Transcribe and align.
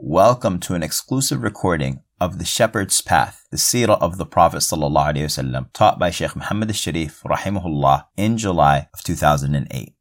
Welcome 0.00 0.60
to 0.60 0.74
an 0.74 0.84
exclusive 0.84 1.42
recording 1.42 2.04
of 2.20 2.38
The 2.38 2.44
Shepherd's 2.44 3.00
Path, 3.00 3.48
the 3.50 3.56
seerah 3.56 4.00
of 4.00 4.16
the 4.16 4.24
Prophet 4.24 4.58
ﷺ, 4.58 5.72
taught 5.72 5.98
by 5.98 6.12
Sheikh 6.12 6.36
Muhammad 6.36 6.68
al-Sharif, 6.68 7.20
rahimahullah, 7.24 8.04
in 8.16 8.38
July 8.38 8.88
of 8.94 9.02
2008. 9.02 9.96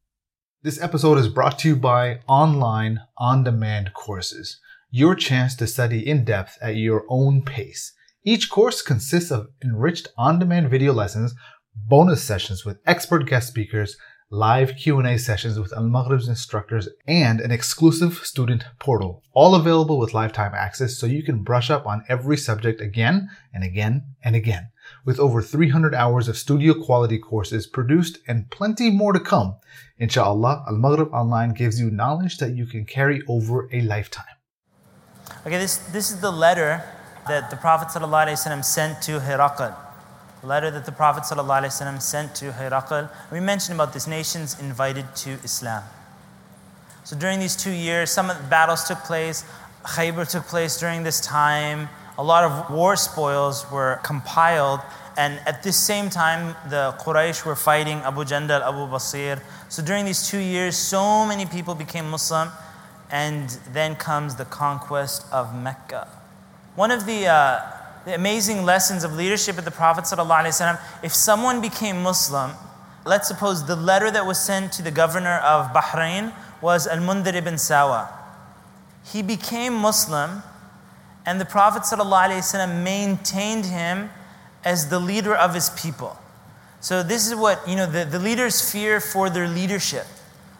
This 0.61 0.79
episode 0.79 1.17
is 1.17 1.29
brought 1.29 1.57
to 1.59 1.69
you 1.69 1.75
by 1.75 2.19
online 2.27 2.99
on-demand 3.17 3.95
courses. 3.95 4.59
Your 4.91 5.15
chance 5.15 5.55
to 5.55 5.65
study 5.65 6.07
in 6.07 6.23
depth 6.23 6.59
at 6.61 6.75
your 6.75 7.03
own 7.09 7.41
pace. 7.41 7.91
Each 8.23 8.51
course 8.51 8.83
consists 8.83 9.31
of 9.31 9.47
enriched 9.63 10.09
on-demand 10.15 10.69
video 10.69 10.93
lessons, 10.93 11.33
bonus 11.75 12.23
sessions 12.23 12.63
with 12.63 12.77
expert 12.85 13.25
guest 13.25 13.47
speakers, 13.47 13.97
live 14.29 14.75
Q&A 14.75 15.17
sessions 15.17 15.57
with 15.57 15.71
Al-Maghrib's 15.71 16.27
instructors, 16.27 16.89
and 17.07 17.39
an 17.39 17.49
exclusive 17.49 18.15
student 18.25 18.65
portal, 18.77 19.23
all 19.31 19.55
available 19.55 19.97
with 19.97 20.13
lifetime 20.13 20.53
access 20.53 20.97
so 20.97 21.05
you 21.05 21.23
can 21.23 21.43
brush 21.43 21.69
up 21.69 21.87
on 21.87 22.03
every 22.09 22.35
subject 22.35 22.81
again 22.81 23.29
and 23.53 23.63
again 23.63 24.03
and 24.21 24.35
again. 24.35 24.69
With 25.05 25.17
over 25.17 25.41
300 25.41 25.95
hours 25.95 26.27
of 26.27 26.37
studio 26.37 26.73
quality 26.73 27.17
courses 27.17 27.67
produced 27.67 28.19
and 28.27 28.49
plenty 28.51 28.89
more 28.89 29.13
to 29.13 29.19
come, 29.19 29.55
inshallah, 29.97 30.65
Al-Maghrib 30.67 31.13
Online 31.13 31.53
gives 31.53 31.79
you 31.79 31.89
knowledge 31.89 32.37
that 32.39 32.53
you 32.53 32.65
can 32.65 32.83
carry 32.83 33.21
over 33.29 33.69
a 33.71 33.79
lifetime. 33.81 34.25
Okay, 35.45 35.57
this, 35.57 35.77
this 35.77 36.11
is 36.11 36.19
the 36.19 36.31
letter 36.31 36.83
that 37.29 37.49
the 37.49 37.55
Prophet 37.55 37.87
ﷺ 37.97 38.65
sent 38.65 39.01
to 39.03 39.19
Herakl 39.19 39.86
letter 40.43 40.69
that 40.71 40.85
the 40.85 40.91
Prophet 40.91 41.23
ﷺ 41.23 42.01
sent 42.01 42.35
to 42.35 42.51
Herakl. 42.51 43.09
We 43.31 43.39
mentioned 43.39 43.75
about 43.75 43.93
this 43.93 44.07
nations 44.07 44.59
invited 44.59 45.15
to 45.17 45.31
Islam. 45.43 45.83
So 47.03 47.15
during 47.15 47.39
these 47.39 47.55
two 47.55 47.71
years, 47.71 48.11
some 48.11 48.29
of 48.29 48.37
the 48.37 48.43
battles 48.43 48.83
took 48.83 48.99
place. 48.99 49.45
Khaybar 49.83 50.29
took 50.29 50.45
place 50.45 50.77
during 50.77 51.03
this 51.03 51.21
time. 51.21 51.89
A 52.17 52.23
lot 52.23 52.43
of 52.43 52.69
war 52.69 52.95
spoils 52.95 53.65
were 53.71 53.99
compiled. 54.03 54.81
And 55.17 55.39
at 55.47 55.63
this 55.63 55.77
same 55.77 56.09
time, 56.09 56.55
the 56.69 56.95
Quraysh 56.99 57.45
were 57.45 57.55
fighting 57.55 57.99
Abu 57.99 58.23
Jandal, 58.23 58.61
Abu 58.61 58.91
Basir. 58.91 59.41
So 59.69 59.81
during 59.81 60.05
these 60.05 60.27
two 60.27 60.37
years, 60.37 60.75
so 60.75 61.25
many 61.25 61.45
people 61.45 61.75
became 61.75 62.09
Muslim. 62.09 62.49
And 63.09 63.49
then 63.71 63.95
comes 63.95 64.35
the 64.35 64.45
conquest 64.45 65.25
of 65.31 65.55
Mecca. 65.55 66.09
One 66.75 66.91
of 66.91 67.05
the 67.05 67.27
uh, 67.27 67.61
the 68.07 68.15
amazing 68.15 68.63
lessons 68.63 69.03
of 69.03 69.13
leadership 69.17 69.57
of 69.57 69.65
the 69.65 69.71
Prophet. 69.71 70.07
If 71.03 71.13
someone 71.13 71.59
became 71.59 72.01
Muslim, 72.01 72.51
let's 73.05 73.27
suppose 73.27 73.65
the 73.67 73.75
letter 73.75 74.09
that 74.09 74.25
was 74.25 74.39
sent 74.39 74.71
to 74.73 74.81
the 74.81 74.91
governor 74.91 75.39
of 75.39 75.73
Bahrain 75.73 76.31
was 76.61 76.87
Al 76.87 76.99
Mundhir 76.99 77.33
ibn 77.33 77.57
Sawa. 77.57 78.07
He 79.03 79.21
became 79.21 79.73
Muslim, 79.73 80.41
and 81.25 81.41
the 81.41 81.43
Prophet 81.43 81.83
maintained 82.81 83.65
him 83.65 84.09
as 84.63 84.87
the 84.87 84.99
leader 84.99 85.35
of 85.35 85.53
his 85.53 85.69
people. 85.71 86.17
So, 86.79 87.03
this 87.03 87.27
is 87.27 87.35
what, 87.35 87.67
you 87.67 87.75
know, 87.75 87.87
the, 87.87 88.05
the 88.05 88.19
leaders 88.19 88.71
fear 88.71 89.01
for 89.01 89.29
their 89.29 89.49
leadership 89.49 90.05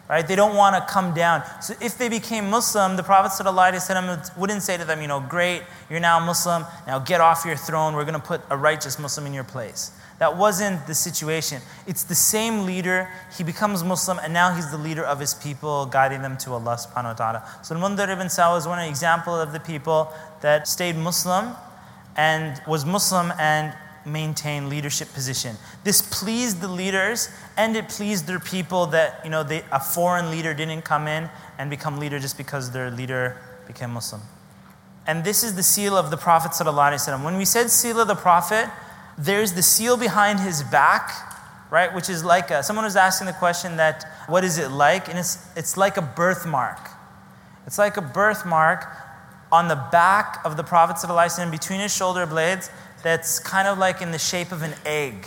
right? 0.08 0.26
They 0.26 0.36
don't 0.36 0.56
want 0.56 0.74
to 0.74 0.92
come 0.92 1.12
down. 1.14 1.42
So 1.60 1.74
if 1.80 1.98
they 1.98 2.08
became 2.08 2.48
Muslim, 2.48 2.96
the 2.96 3.02
Prophet 3.02 3.32
ﷺ 3.42 4.36
wouldn't 4.36 4.62
say 4.62 4.76
to 4.76 4.84
them, 4.84 5.02
you 5.02 5.08
know, 5.08 5.20
great, 5.20 5.62
you're 5.90 6.00
now 6.00 6.18
Muslim, 6.24 6.64
now 6.86 6.98
get 6.98 7.20
off 7.20 7.44
your 7.44 7.56
throne, 7.56 7.94
we're 7.94 8.04
going 8.04 8.14
to 8.14 8.26
put 8.26 8.40
a 8.50 8.56
righteous 8.56 8.98
Muslim 8.98 9.26
in 9.26 9.34
your 9.34 9.44
place. 9.44 9.92
That 10.18 10.36
wasn't 10.36 10.84
the 10.86 10.94
situation. 10.94 11.62
It's 11.86 12.02
the 12.02 12.14
same 12.14 12.64
leader, 12.64 13.08
he 13.36 13.44
becomes 13.44 13.84
Muslim, 13.84 14.18
and 14.18 14.32
now 14.32 14.52
he's 14.52 14.70
the 14.70 14.78
leader 14.78 15.04
of 15.04 15.20
his 15.20 15.34
people, 15.34 15.86
guiding 15.86 16.22
them 16.22 16.36
to 16.38 16.54
Allah 16.54 16.76
subhanahu 16.76 17.04
wa 17.04 17.12
ta'ala. 17.12 17.48
So 17.62 17.76
Mundhir 17.76 18.08
ibn 18.08 18.28
Sawa 18.28 18.56
is 18.56 18.66
one 18.66 18.80
example 18.80 19.38
of 19.38 19.52
the 19.52 19.60
people 19.60 20.12
that 20.40 20.66
stayed 20.66 20.96
Muslim 20.96 21.54
and 22.16 22.60
was 22.66 22.84
Muslim 22.84 23.32
and 23.38 23.72
maintain 24.06 24.68
leadership 24.68 25.12
position. 25.12 25.56
This 25.84 26.02
pleased 26.02 26.60
the 26.60 26.68
leaders 26.68 27.28
and 27.56 27.76
it 27.76 27.88
pleased 27.88 28.26
their 28.26 28.40
people 28.40 28.86
that 28.86 29.20
you 29.24 29.30
know 29.30 29.42
they, 29.42 29.62
a 29.72 29.80
foreign 29.80 30.30
leader 30.30 30.54
didn't 30.54 30.82
come 30.82 31.08
in 31.08 31.28
and 31.58 31.70
become 31.70 31.98
leader 31.98 32.18
just 32.18 32.36
because 32.36 32.70
their 32.70 32.90
leader 32.90 33.36
became 33.66 33.90
Muslim. 33.90 34.22
And 35.06 35.24
this 35.24 35.42
is 35.42 35.54
the 35.54 35.62
seal 35.62 35.96
of 35.96 36.10
the 36.10 36.16
Prophet 36.16 36.52
When 37.24 37.36
we 37.36 37.44
said 37.44 37.70
seal 37.70 37.98
of 37.98 38.08
the 38.08 38.14
Prophet, 38.14 38.68
there's 39.16 39.54
the 39.54 39.62
seal 39.62 39.96
behind 39.96 40.40
his 40.40 40.62
back, 40.62 41.10
right? 41.70 41.94
Which 41.94 42.10
is 42.10 42.24
like 42.24 42.50
a, 42.50 42.62
someone 42.62 42.84
was 42.84 42.96
asking 42.96 43.26
the 43.26 43.32
question 43.32 43.76
that 43.76 44.04
what 44.26 44.44
is 44.44 44.58
it 44.58 44.70
like? 44.70 45.08
And 45.08 45.18
it's 45.18 45.38
it's 45.56 45.76
like 45.76 45.96
a 45.96 46.02
birthmark. 46.02 46.90
It's 47.66 47.78
like 47.78 47.96
a 47.96 48.02
birthmark 48.02 48.86
on 49.50 49.68
the 49.68 49.76
back 49.90 50.44
of 50.44 50.56
the 50.56 50.64
Prophet 50.64 50.98
between 51.50 51.80
his 51.80 51.94
shoulder 51.94 52.26
blades 52.26 52.70
that's 53.02 53.38
kind 53.38 53.68
of 53.68 53.78
like 53.78 54.02
in 54.02 54.10
the 54.10 54.18
shape 54.18 54.52
of 54.52 54.62
an 54.62 54.74
egg. 54.84 55.26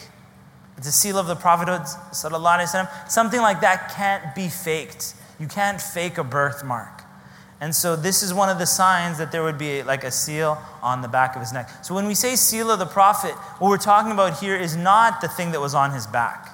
It's 0.77 0.87
a 0.87 0.91
seal 0.91 1.17
of 1.17 1.27
the 1.27 1.35
prophethood, 1.35 1.87
something 2.11 3.41
like 3.41 3.61
that 3.61 3.93
can't 3.95 4.33
be 4.33 4.49
faked. 4.49 5.13
You 5.39 5.47
can't 5.47 5.79
fake 5.79 6.17
a 6.17 6.23
birthmark. 6.23 7.03
And 7.59 7.75
so 7.75 7.95
this 7.95 8.23
is 8.23 8.33
one 8.33 8.49
of 8.49 8.57
the 8.57 8.65
signs 8.65 9.19
that 9.19 9.31
there 9.31 9.43
would 9.43 9.59
be 9.59 9.83
like 9.83 10.03
a 10.03 10.09
seal 10.09 10.57
on 10.81 11.03
the 11.03 11.07
back 11.07 11.35
of 11.35 11.41
his 11.41 11.53
neck. 11.53 11.69
So 11.83 11.93
when 11.93 12.07
we 12.07 12.15
say 12.15 12.35
seal 12.35 12.71
of 12.71 12.79
the 12.79 12.87
prophet, 12.87 13.33
what 13.59 13.69
we're 13.69 13.77
talking 13.77 14.11
about 14.11 14.39
here 14.39 14.55
is 14.55 14.75
not 14.75 15.21
the 15.21 15.27
thing 15.27 15.51
that 15.51 15.61
was 15.61 15.75
on 15.75 15.91
his 15.91 16.07
back. 16.07 16.49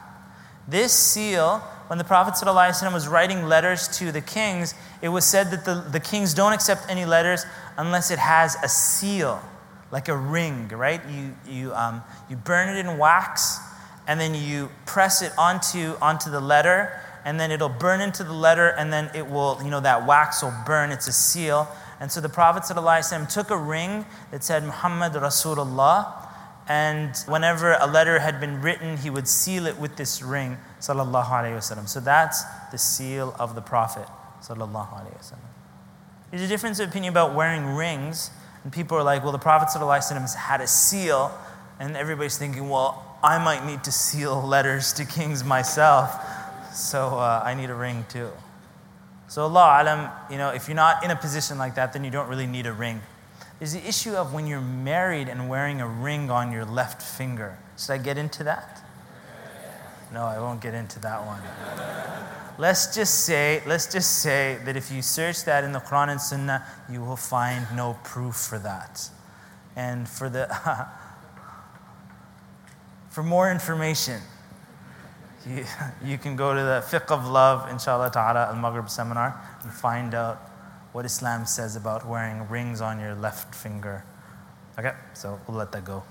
This 0.67 0.91
seal, 0.91 1.59
when 1.87 1.97
the 1.97 2.03
Prophet 2.03 2.33
was 2.45 3.07
writing 3.07 3.45
letters 3.45 3.87
to 3.99 4.11
the 4.11 4.19
kings, 4.19 4.73
it 5.01 5.07
was 5.07 5.23
said 5.23 5.49
that 5.51 5.63
the, 5.63 5.75
the 5.89 6.01
kings 6.01 6.33
don't 6.33 6.51
accept 6.51 6.85
any 6.89 7.05
letters 7.05 7.45
unless 7.77 8.11
it 8.11 8.19
has 8.19 8.57
a 8.61 8.67
seal 8.67 9.41
like 9.91 10.07
a 10.07 10.17
ring, 10.17 10.67
right? 10.69 11.01
You, 11.09 11.35
you, 11.49 11.73
um, 11.73 12.03
you 12.29 12.35
burn 12.35 12.75
it 12.75 12.79
in 12.79 12.97
wax 12.97 13.59
and 14.07 14.19
then 14.19 14.35
you 14.35 14.69
press 14.85 15.21
it 15.21 15.31
onto, 15.37 15.95
onto 16.01 16.29
the 16.29 16.39
letter 16.39 16.99
and 17.25 17.39
then 17.39 17.51
it'll 17.51 17.69
burn 17.69 18.01
into 18.01 18.23
the 18.23 18.33
letter 18.33 18.67
and 18.67 18.91
then 18.91 19.09
it 19.13 19.29
will, 19.29 19.59
you 19.63 19.69
know, 19.69 19.79
that 19.81 20.07
wax 20.07 20.43
will 20.43 20.53
burn. 20.65 20.91
It's 20.91 21.07
a 21.07 21.13
seal. 21.13 21.67
And 21.99 22.11
so 22.11 22.21
the 22.21 22.29
Prophet 22.29 22.63
ﷺ 22.63 23.31
took 23.33 23.49
a 23.49 23.57
ring 23.57 24.05
that 24.31 24.43
said 24.43 24.63
Muhammad 24.63 25.13
Rasulullah 25.13 26.27
and 26.69 27.15
whenever 27.27 27.73
a 27.79 27.87
letter 27.87 28.19
had 28.19 28.41
been 28.41 28.61
written, 28.61 28.97
he 28.97 29.09
would 29.09 29.27
seal 29.27 29.67
it 29.67 29.79
with 29.79 29.95
this 29.95 30.21
ring, 30.21 30.57
sallallahu. 30.81 31.87
So 31.87 31.99
that's 32.01 32.43
the 32.71 32.77
seal 32.77 33.33
of 33.39 33.55
the 33.55 33.61
Prophet, 33.61 34.07
sallallahu. 34.41 35.15
There's 36.29 36.41
a 36.41 36.47
difference 36.47 36.79
of 36.79 36.89
opinion 36.89 37.13
about 37.13 37.33
wearing 37.33 37.75
rings. 37.75 38.31
And 38.67 38.73
people 38.73 38.97
are 38.97 39.03
like, 39.03 39.23
well, 39.23 39.31
the 39.31 39.39
Prophet 39.39 39.69
ﷺ 39.69 40.35
had 40.35 40.59
a 40.59 40.67
seal. 40.67 41.31
And 41.79 41.95
everybody's 41.95 42.37
thinking, 42.37 42.67
well, 42.67 43.17
I 43.23 43.41
might 43.41 43.65
need 43.65 43.85
to 43.85 43.93
seal 43.93 44.41
letters 44.45 44.91
to 44.91 45.05
kings 45.05 45.41
myself. 45.41 46.13
So 46.73 47.17
uh, 47.17 47.41
I 47.45 47.53
need 47.53 47.69
a 47.69 47.73
ring 47.73 48.05
too. 48.09 48.29
So 49.29 49.43
Allah 49.43 49.79
alam, 49.81 50.11
you 50.29 50.37
know, 50.37 50.49
if 50.49 50.67
you're 50.67 50.75
not 50.75 51.01
in 51.05 51.11
a 51.11 51.15
position 51.15 51.57
like 51.57 51.75
that, 51.75 51.93
then 51.93 52.03
you 52.03 52.11
don't 52.11 52.27
really 52.27 52.45
need 52.45 52.65
a 52.65 52.73
ring. 52.73 52.99
There's 53.57 53.71
the 53.71 53.87
issue 53.87 54.15
of 54.15 54.33
when 54.33 54.47
you're 54.47 54.59
married 54.59 55.29
and 55.29 55.47
wearing 55.47 55.79
a 55.79 55.87
ring 55.87 56.29
on 56.29 56.51
your 56.51 56.65
left 56.65 57.01
finger. 57.01 57.59
Should 57.77 57.93
I 57.93 57.97
get 57.99 58.17
into 58.17 58.43
that? 58.43 58.83
No, 60.13 60.25
I 60.25 60.41
won't 60.41 60.59
get 60.59 60.73
into 60.73 60.99
that 60.99 61.25
one. 61.25 61.39
Let's 62.59 62.95
just 62.95 63.25
say, 63.25 63.61
let's 63.67 63.91
just 63.91 64.19
say 64.19 64.57
that 64.65 64.75
if 64.75 64.91
you 64.91 65.03
search 65.03 65.45
that 65.45 65.63
in 65.63 65.73
the 65.73 65.79
Quran 65.79 66.09
and 66.09 66.19
Sunnah, 66.19 66.65
you 66.89 67.01
will 67.03 67.15
find 67.15 67.67
no 67.75 67.97
proof 68.03 68.35
for 68.35 68.57
that. 68.59 69.09
And 69.75 70.09
for 70.09 70.27
the 70.27 70.47
for 73.09 73.21
more 73.21 73.51
information, 73.51 74.21
you, 75.47 75.65
you 76.03 76.17
can 76.17 76.35
go 76.35 76.55
to 76.55 76.59
the 76.59 76.83
Fiqh 76.85 77.11
of 77.11 77.27
Love, 77.27 77.69
inshallah 77.69 78.09
ta'ala, 78.11 78.47
Al 78.47 78.55
Maghrib 78.55 78.89
seminar, 78.89 79.39
and 79.61 79.71
find 79.71 80.15
out 80.15 80.37
what 80.93 81.05
Islam 81.05 81.45
says 81.45 81.75
about 81.75 82.07
wearing 82.07 82.47
rings 82.49 82.81
on 82.81 82.99
your 82.99 83.13
left 83.13 83.53
finger. 83.53 84.03
Okay, 84.79 84.93
so 85.13 85.39
we'll 85.47 85.57
let 85.57 85.71
that 85.71 85.85
go. 85.85 86.03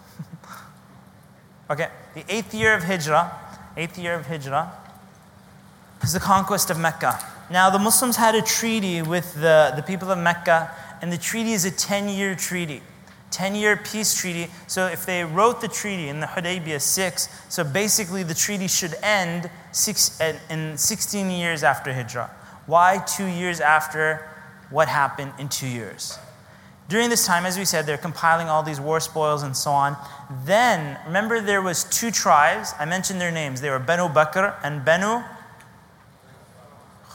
okay, 1.70 1.88
the 2.14 2.24
eighth 2.28 2.54
year 2.54 2.74
of 2.74 2.84
Hijrah, 2.84 3.32
eighth 3.76 3.98
year 3.98 4.14
of 4.14 4.26
Hijrah, 4.26 4.72
is 6.02 6.12
the 6.12 6.20
conquest 6.20 6.70
of 6.70 6.78
Mecca. 6.78 7.18
Now, 7.50 7.70
the 7.70 7.78
Muslims 7.78 8.16
had 8.16 8.34
a 8.34 8.42
treaty 8.42 9.02
with 9.02 9.34
the, 9.34 9.72
the 9.76 9.82
people 9.82 10.10
of 10.10 10.18
Mecca, 10.18 10.70
and 11.00 11.12
the 11.12 11.18
treaty 11.18 11.52
is 11.52 11.64
a 11.64 11.70
10 11.70 12.08
year 12.08 12.34
treaty. 12.34 12.82
10 13.30 13.54
year 13.54 13.76
peace 13.76 14.18
treaty. 14.18 14.50
So, 14.66 14.86
if 14.86 15.06
they 15.06 15.24
wrote 15.24 15.60
the 15.60 15.68
treaty 15.68 16.08
in 16.08 16.20
the 16.20 16.26
Hudaybiyah 16.26 16.80
6, 16.80 17.28
so 17.48 17.64
basically 17.64 18.22
the 18.22 18.34
treaty 18.34 18.66
should 18.66 18.94
end 19.02 19.50
six, 19.72 20.20
in 20.50 20.76
16 20.76 21.30
years 21.30 21.62
after 21.62 21.92
Hijrah. 21.92 22.30
Why 22.66 22.98
two 22.98 23.26
years 23.26 23.60
after? 23.60 24.28
What 24.70 24.88
happened 24.88 25.32
in 25.38 25.48
two 25.48 25.68
years? 25.68 26.18
During 26.88 27.10
this 27.10 27.26
time, 27.26 27.46
as 27.46 27.58
we 27.58 27.64
said, 27.64 27.86
they're 27.86 27.96
compiling 27.96 28.48
all 28.48 28.62
these 28.62 28.80
war 28.80 29.00
spoils 29.00 29.42
and 29.42 29.56
so 29.56 29.70
on. 29.70 29.96
Then, 30.44 30.98
remember 31.06 31.40
there 31.40 31.62
was 31.62 31.84
two 31.84 32.10
tribes. 32.10 32.74
I 32.78 32.84
mentioned 32.84 33.20
their 33.20 33.30
names. 33.30 33.60
They 33.60 33.70
were 33.70 33.78
Banu 33.78 34.08
Bakr 34.08 34.54
and 34.64 34.84
Banu 34.84 35.22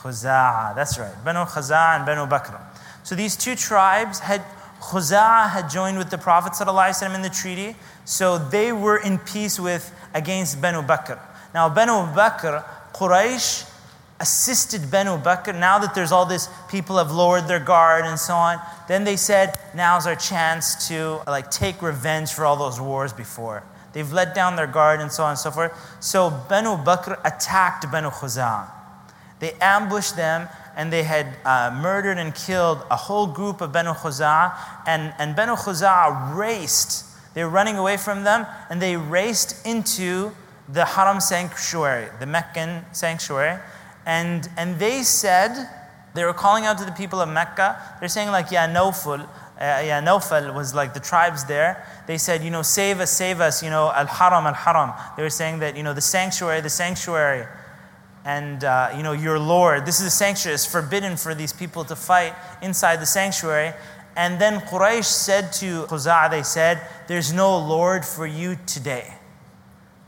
Khuza'a. 0.02 0.74
That's 0.74 0.98
right. 0.98 1.12
Banu 1.24 1.44
Khuza'a 1.44 1.96
and 1.96 2.06
Banu 2.06 2.26
Bakr. 2.26 2.60
So 3.04 3.14
these 3.14 3.36
two 3.36 3.54
tribes 3.54 4.18
had, 4.18 4.42
Khuza'ah 4.80 5.50
had 5.50 5.70
joined 5.70 5.98
with 5.98 6.10
the 6.10 6.18
Prophet 6.18 6.52
ﷺ 6.52 7.14
in 7.14 7.22
the 7.22 7.30
treaty, 7.30 7.76
so 8.04 8.38
they 8.38 8.72
were 8.72 8.98
in 8.98 9.18
peace 9.18 9.58
with 9.60 9.94
against 10.14 10.60
Banu 10.60 10.82
Bakr. 10.82 11.18
Now, 11.54 11.68
Banu 11.68 12.12
Bakr, 12.14 12.64
Quraysh 12.92 13.68
assisted 14.20 14.90
Banu 14.90 15.18
Bakr. 15.18 15.58
Now 15.58 15.78
that 15.80 15.94
there's 15.94 16.12
all 16.12 16.26
this, 16.26 16.48
people 16.68 16.98
have 16.98 17.10
lowered 17.10 17.48
their 17.48 17.60
guard 17.60 18.04
and 18.04 18.18
so 18.18 18.34
on. 18.34 18.60
Then 18.86 19.04
they 19.04 19.16
said, 19.16 19.58
now's 19.74 20.06
our 20.06 20.14
chance 20.14 20.88
to 20.88 21.20
like 21.26 21.50
take 21.50 21.82
revenge 21.82 22.32
for 22.32 22.44
all 22.44 22.56
those 22.56 22.80
wars 22.80 23.12
before. 23.12 23.64
They've 23.92 24.10
let 24.12 24.34
down 24.34 24.56
their 24.56 24.66
guard 24.66 25.00
and 25.00 25.12
so 25.12 25.24
on 25.24 25.30
and 25.30 25.38
so 25.38 25.50
forth. 25.50 25.72
So 26.00 26.30
Banu 26.30 26.76
Bakr 26.76 27.20
attacked 27.24 27.90
Banu 27.90 28.10
Khuza'ah. 28.10 28.81
They 29.42 29.54
ambushed 29.60 30.14
them 30.14 30.48
and 30.76 30.92
they 30.92 31.02
had 31.02 31.26
uh, 31.44 31.76
murdered 31.82 32.16
and 32.16 32.32
killed 32.32 32.80
a 32.92 32.96
whole 32.96 33.26
group 33.26 33.60
of 33.60 33.72
Banu 33.72 33.90
Khuza'ah. 33.90 34.54
And, 34.86 35.12
and 35.18 35.34
Banu 35.34 35.56
Khuza'ah 35.56 36.36
raced. 36.36 37.04
They 37.34 37.42
were 37.42 37.50
running 37.50 37.76
away 37.76 37.96
from 37.96 38.22
them 38.22 38.46
and 38.70 38.80
they 38.80 38.96
raced 38.96 39.66
into 39.66 40.30
the 40.68 40.84
Haram 40.84 41.18
sanctuary, 41.18 42.06
the 42.20 42.26
Meccan 42.26 42.84
sanctuary. 42.92 43.58
And, 44.06 44.48
and 44.56 44.78
they 44.78 45.02
said, 45.02 45.68
they 46.14 46.24
were 46.24 46.34
calling 46.34 46.64
out 46.64 46.78
to 46.78 46.84
the 46.84 46.92
people 46.92 47.20
of 47.20 47.28
Mecca. 47.28 47.96
They're 47.98 48.08
saying, 48.08 48.30
like, 48.30 48.52
yeah, 48.52 48.72
Nawfal, 48.72 49.22
uh, 49.22 49.26
yeah, 49.58 50.00
Nawfal 50.00 50.54
was 50.54 50.72
like 50.72 50.94
the 50.94 51.00
tribes 51.00 51.46
there. 51.46 51.84
They 52.06 52.16
said, 52.16 52.44
you 52.44 52.50
know, 52.50 52.62
save 52.62 53.00
us, 53.00 53.10
save 53.10 53.40
us, 53.40 53.60
you 53.60 53.70
know, 53.70 53.90
Al 53.90 54.06
Haram, 54.06 54.46
Al 54.46 54.54
Haram. 54.54 54.92
They 55.16 55.24
were 55.24 55.30
saying 55.30 55.58
that, 55.58 55.76
you 55.76 55.82
know, 55.82 55.94
the 55.94 56.00
sanctuary, 56.00 56.60
the 56.60 56.70
sanctuary, 56.70 57.48
and, 58.24 58.62
uh, 58.64 58.90
you 58.96 59.02
know, 59.02 59.12
your 59.12 59.38
Lord, 59.38 59.84
this 59.84 60.00
is 60.00 60.06
a 60.06 60.10
sanctuary, 60.10 60.54
it's 60.54 60.66
forbidden 60.66 61.16
for 61.16 61.34
these 61.34 61.52
people 61.52 61.84
to 61.84 61.96
fight 61.96 62.34
inside 62.62 63.00
the 63.00 63.06
sanctuary. 63.06 63.72
And 64.16 64.40
then 64.40 64.60
Quraysh 64.60 65.04
said 65.04 65.52
to 65.54 65.84
Khuza'ah, 65.84 66.30
they 66.30 66.42
said, 66.42 66.80
there's 67.08 67.32
no 67.32 67.58
Lord 67.58 68.04
for 68.04 68.26
you 68.26 68.58
today. 68.66 69.14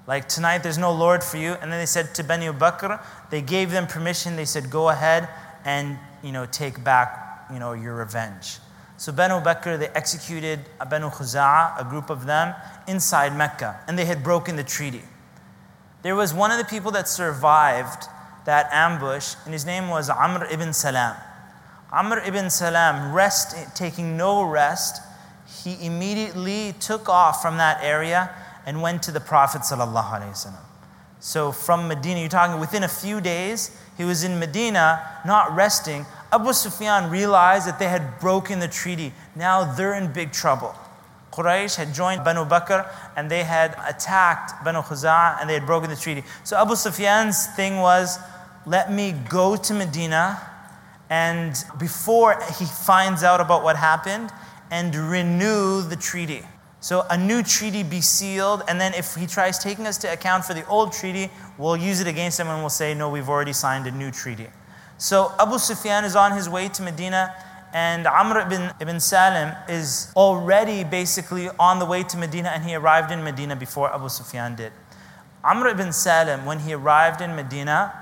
Like 0.06 0.28
tonight, 0.28 0.58
there's 0.58 0.78
no 0.78 0.92
Lord 0.92 1.24
for 1.24 1.38
you. 1.38 1.52
And 1.52 1.72
then 1.72 1.80
they 1.80 1.86
said 1.86 2.14
to 2.16 2.22
Bani 2.22 2.46
Bakr, 2.46 3.02
they 3.30 3.40
gave 3.40 3.70
them 3.70 3.86
permission. 3.86 4.36
They 4.36 4.44
said, 4.44 4.70
go 4.70 4.90
ahead 4.90 5.28
and 5.64 5.98
you 6.22 6.32
know, 6.32 6.46
take 6.46 6.84
back 6.84 7.24
you 7.52 7.58
know, 7.58 7.72
your 7.72 7.94
revenge. 7.94 8.58
So 8.96 9.12
Banu 9.12 9.40
Bakr, 9.40 9.78
they 9.78 9.88
executed 9.88 10.60
Banu 10.88 11.08
Khuza'ah, 11.08 11.80
a 11.80 11.84
group 11.84 12.10
of 12.10 12.26
them, 12.26 12.54
inside 12.86 13.36
Mecca. 13.36 13.80
And 13.88 13.98
they 13.98 14.04
had 14.04 14.22
broken 14.22 14.56
the 14.56 14.64
treaty. 14.64 15.02
There 16.04 16.14
was 16.14 16.34
one 16.34 16.50
of 16.50 16.58
the 16.58 16.66
people 16.66 16.90
that 16.90 17.08
survived 17.08 18.08
that 18.44 18.68
ambush, 18.70 19.36
and 19.46 19.54
his 19.54 19.64
name 19.64 19.88
was 19.88 20.10
Amr 20.10 20.44
ibn 20.50 20.74
Salam. 20.74 21.16
Amr 21.90 22.18
ibn 22.18 22.50
Salam, 22.50 23.14
rest, 23.14 23.74
taking 23.74 24.14
no 24.14 24.42
rest, 24.42 25.00
he 25.64 25.82
immediately 25.82 26.74
took 26.78 27.08
off 27.08 27.40
from 27.40 27.56
that 27.56 27.82
area 27.82 28.30
and 28.66 28.82
went 28.82 29.02
to 29.04 29.12
the 29.12 29.20
Prophet. 29.20 29.64
So 31.20 31.52
from 31.52 31.88
Medina, 31.88 32.20
you're 32.20 32.28
talking 32.28 32.60
within 32.60 32.82
a 32.82 32.88
few 32.88 33.22
days, 33.22 33.74
he 33.96 34.04
was 34.04 34.24
in 34.24 34.38
Medina, 34.38 35.02
not 35.24 35.56
resting. 35.56 36.04
Abu 36.30 36.52
Sufyan 36.52 37.10
realized 37.10 37.66
that 37.66 37.78
they 37.78 37.88
had 37.88 38.20
broken 38.20 38.58
the 38.58 38.68
treaty. 38.68 39.14
Now 39.34 39.72
they're 39.72 39.94
in 39.94 40.12
big 40.12 40.32
trouble. 40.32 40.74
Quraysh 41.34 41.76
had 41.76 41.92
joined 41.92 42.24
Banu 42.24 42.44
Bakr 42.44 42.88
and 43.16 43.30
they 43.30 43.42
had 43.42 43.76
attacked 43.88 44.64
Banu 44.64 44.80
Khuza'ah 44.80 45.40
and 45.40 45.50
they 45.50 45.54
had 45.54 45.66
broken 45.66 45.90
the 45.90 45.96
treaty. 45.96 46.22
So 46.44 46.56
Abu 46.56 46.76
Sufyan's 46.76 47.46
thing 47.48 47.78
was, 47.78 48.18
let 48.66 48.92
me 48.92 49.12
go 49.28 49.56
to 49.56 49.74
Medina 49.74 50.40
and 51.10 51.54
before 51.78 52.40
he 52.58 52.64
finds 52.64 53.22
out 53.22 53.40
about 53.40 53.62
what 53.62 53.76
happened 53.76 54.30
and 54.70 54.94
renew 54.94 55.82
the 55.82 55.96
treaty. 55.96 56.42
So 56.80 57.06
a 57.08 57.16
new 57.16 57.42
treaty 57.42 57.82
be 57.82 58.02
sealed, 58.02 58.62
and 58.68 58.78
then 58.78 58.92
if 58.92 59.14
he 59.14 59.26
tries 59.26 59.58
taking 59.58 59.86
us 59.86 59.96
to 59.98 60.12
account 60.12 60.44
for 60.44 60.52
the 60.52 60.66
old 60.66 60.92
treaty, 60.92 61.30
we'll 61.56 61.78
use 61.78 62.00
it 62.02 62.06
against 62.06 62.38
him 62.38 62.48
and 62.48 62.60
we'll 62.60 62.68
say, 62.68 62.92
no, 62.92 63.08
we've 63.08 63.30
already 63.30 63.54
signed 63.54 63.86
a 63.86 63.90
new 63.90 64.10
treaty. 64.10 64.48
So 64.98 65.32
Abu 65.38 65.58
Sufyan 65.58 66.04
is 66.04 66.14
on 66.14 66.32
his 66.32 66.46
way 66.46 66.68
to 66.68 66.82
Medina, 66.82 67.34
and 67.74 68.06
Amr 68.06 68.38
ibn, 68.38 68.70
ibn 68.80 69.00
Salim 69.00 69.52
is 69.68 70.12
already 70.14 70.84
basically 70.84 71.50
on 71.58 71.80
the 71.80 71.84
way 71.84 72.04
to 72.04 72.16
Medina, 72.16 72.50
and 72.50 72.62
he 72.62 72.76
arrived 72.76 73.10
in 73.10 73.24
Medina 73.24 73.56
before 73.56 73.92
Abu 73.92 74.08
Sufyan 74.08 74.54
did. 74.54 74.72
Amr 75.42 75.68
ibn 75.68 75.92
Salim, 75.92 76.46
when 76.46 76.60
he 76.60 76.72
arrived 76.72 77.20
in 77.20 77.34
Medina, 77.34 77.92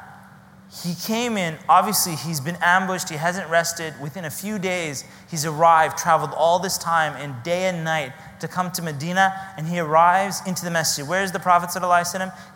he 0.85 0.95
came 0.95 1.39
in, 1.39 1.57
obviously, 1.71 2.17
he's 2.17 2.39
been 2.39 2.57
ambushed, 2.61 3.09
he 3.09 3.17
hasn't 3.17 3.49
rested. 3.49 3.95
Within 4.01 4.27
a 4.27 4.31
few 4.31 4.59
days, 4.59 5.05
he's 5.31 5.47
arrived, 5.47 5.97
traveled 5.97 6.33
all 6.37 6.59
this 6.59 6.77
time, 6.77 7.17
in 7.17 7.35
day 7.43 7.65
and 7.65 7.83
night 7.83 8.13
to 8.41 8.49
come 8.49 8.71
to 8.73 8.83
Medina, 8.83 9.33
and 9.57 9.67
he 9.67 9.79
arrives 9.79 10.43
into 10.47 10.67
the 10.67 10.71
masjid. 10.71 11.09
Where 11.09 11.23
is 11.23 11.33
the 11.33 11.41
Prophet? 11.41 11.71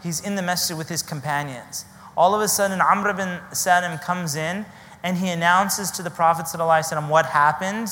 He's 0.02 0.20
in 0.20 0.34
the 0.34 0.42
masjid 0.42 0.76
with 0.76 0.90
his 0.90 1.02
companions. 1.02 1.86
All 2.14 2.34
of 2.34 2.42
a 2.42 2.48
sudden, 2.48 2.80
Amr 2.80 3.10
ibn 3.10 3.40
Salim 3.52 3.98
comes 3.98 4.36
in 4.36 4.66
and 5.06 5.16
he 5.16 5.28
announces 5.28 5.92
to 5.92 6.02
the 6.02 6.10
Prophet 6.10 6.46
ﷺ 6.46 7.08
what 7.08 7.26
happened, 7.26 7.88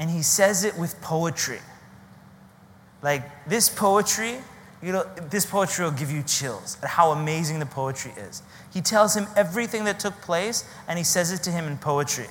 and 0.00 0.10
he 0.10 0.20
says 0.20 0.64
it 0.64 0.76
with 0.76 1.00
poetry. 1.00 1.60
Like 3.02 3.22
this 3.46 3.68
poetry, 3.68 4.38
you 4.82 4.90
know, 4.90 5.06
this 5.30 5.46
poetry 5.46 5.84
will 5.84 5.92
give 5.92 6.10
you 6.10 6.24
chills 6.24 6.76
at 6.82 6.88
how 6.88 7.12
amazing 7.12 7.60
the 7.60 7.66
poetry 7.66 8.10
is. 8.18 8.42
He 8.74 8.80
tells 8.80 9.16
him 9.16 9.28
everything 9.36 9.84
that 9.84 10.00
took 10.00 10.20
place 10.20 10.64
and 10.88 10.98
he 10.98 11.04
says 11.04 11.30
it 11.30 11.44
to 11.44 11.52
him 11.52 11.68
in 11.68 11.78
poetry. 11.78 12.26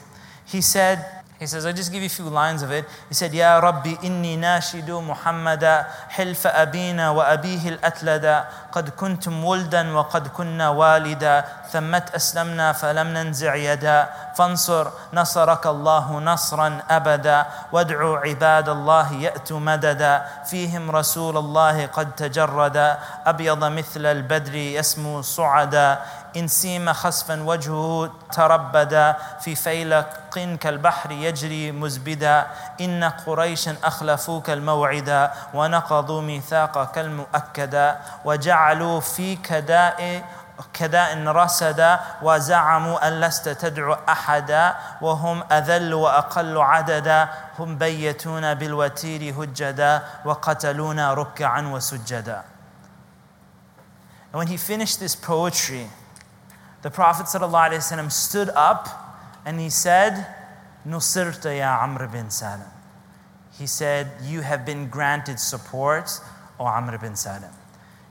He 0.45 0.59
said, 0.59 1.16
he 1.42 1.48
says, 1.48 1.66
I'll 1.66 1.72
just 1.72 1.90
give 1.90 2.02
you 2.02 2.06
a 2.06 2.08
few 2.08 2.26
lines 2.30 2.62
of 2.62 2.70
it. 2.70 2.84
He 3.08 3.14
said, 3.14 3.34
Ya 3.34 3.58
Rabbi 3.58 3.96
inni 4.06 4.38
nashidu 4.38 5.02
Muhammada 5.02 5.86
hilfa 6.14 6.54
abina 6.54 7.12
wa 7.12 7.24
abihi 7.24 7.78
al-atlada 7.82 8.46
قد 8.72 8.88
كنتم 8.88 9.44
ولدا 9.44 9.92
وقد 9.92 10.28
كنا 10.28 10.68
والدا 10.68 11.44
ثمت 11.72 12.14
أسلمنا 12.14 12.72
فلم 12.72 13.08
ننزع 13.08 13.54
يدا 13.54 14.08
فانصر 14.34 14.88
نصرك 15.12 15.66
الله 15.66 16.20
نصرا 16.20 16.78
أبدا 16.90 17.46
وادعوا 17.72 18.18
عباد 18.18 18.68
الله 18.68 19.12
يأتوا 19.12 19.60
مددا 19.60 20.24
فيهم 20.48 20.90
رسول 20.90 21.36
الله 21.36 21.86
قد 21.86 22.14
تجردا 22.16 22.98
أبيض 23.26 23.64
مثل 23.64 24.06
البدر 24.06 24.54
يسمو 24.54 25.22
صعدا 25.22 25.98
إن 26.35 26.47
سيم 26.47 26.93
خسفا 26.93 27.43
وجهه 27.43 28.11
تربدا 28.33 29.17
في 29.41 29.55
فيلق 29.55 30.09
كالبحر 30.61 31.11
يجري 31.11 31.71
مزبدا 31.71 32.47
إن 32.81 33.03
قريشا 33.03 33.75
أخلفوك 33.83 34.49
الموعدا 34.49 35.31
ونقضوا 35.53 36.21
ميثاقك 36.21 36.97
المؤكدا 36.97 37.99
وجعلوا 38.25 38.99
في 38.99 39.35
كداء 39.35 40.23
كداء 40.73 41.27
رسدا 41.27 41.99
وزعموا 42.21 43.07
أن 43.07 43.21
لست 43.21 43.49
تدعو 43.49 43.97
أحدا 44.09 44.75
وهم 45.01 45.43
أذل 45.51 45.93
وأقل 45.93 46.57
عددا 46.57 47.29
هم 47.59 47.77
بيتون 47.77 48.53
بالوتير 48.53 49.43
هجدا 49.43 50.03
وقتلونا 50.25 51.13
ركعا 51.13 51.61
وسجدا. 51.61 52.41
And 54.33 54.39
when 54.39 54.47
he 54.47 54.57
finished 54.57 54.99
this 54.99 55.15
poetry, 55.15 55.87
the 56.81 56.89
Prophet 56.91 57.25
ﷺ 57.25 58.11
stood 58.11 58.49
up 58.49 58.87
and 59.45 59.59
he 59.59 59.69
said, 59.69 60.27
Nusirta 60.87 61.57
ya 61.57 61.79
Amr 61.81 62.07
bin 62.07 62.29
Salim. 62.29 62.67
He 63.57 63.67
said, 63.67 64.07
You 64.23 64.41
have 64.41 64.65
been 64.65 64.87
granted 64.89 65.39
support, 65.39 66.09
O 66.59 66.65
Amr 66.65 66.97
bin 66.97 67.15
Salim. 67.15 67.51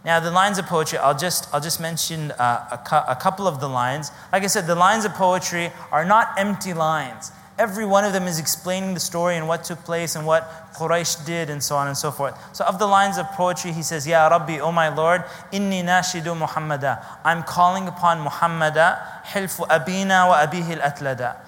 Now, 0.05 0.21
the 0.21 0.31
lines 0.31 0.59
of 0.59 0.67
poetry, 0.67 0.99
I'll 0.99 1.19
just, 1.19 1.53
I'll 1.53 1.61
just 1.61 1.81
mention 1.81 2.31
uh, 2.33 2.69
a, 2.71 2.79
cu- 2.79 3.11
a 3.11 3.17
couple 3.17 3.49
of 3.49 3.59
the 3.61 3.69
lines. 3.69 4.13
Like 4.33 4.45
I 4.45 4.47
said, 4.47 4.67
the 4.69 4.77
lines 4.77 5.05
of 5.05 5.13
poetry 5.15 5.73
are 5.91 6.05
not 6.05 6.39
empty 6.39 6.73
lines. 6.75 7.33
Every 7.59 7.87
one 7.87 8.05
of 8.05 8.13
them 8.13 8.25
is 8.25 8.39
explaining 8.39 8.93
the 8.93 9.01
story 9.01 9.37
and 9.37 9.49
what 9.49 9.65
took 9.65 9.83
place 9.85 10.15
and 10.15 10.27
what 10.27 10.75
Quraysh 10.75 11.25
did 11.25 11.49
and 11.49 11.63
so 11.63 11.77
on 11.77 11.89
and 11.89 11.97
so 11.97 12.11
forth. 12.11 12.39
So, 12.55 12.67
of 12.67 12.79
the 12.79 12.87
lines 12.87 13.17
of 13.17 13.27
poetry, 13.29 13.73
he 13.73 13.83
says, 13.83 14.07
Ya 14.07 14.29
Rabbi, 14.29 14.59
O 14.59 14.71
my 14.73 14.95
Lord, 14.95 15.25
inni 15.53 15.83
nashidu 15.83 16.39
Muhammada. 16.39 17.03
I'm 17.25 17.43
calling 17.43 17.89
upon 17.89 18.23
Muhammada, 18.23 19.23
hilfu 19.25 19.67
abina 19.69 20.29
wa 20.29 20.47
abihi 20.47 20.79
al-atlada. 20.79 21.39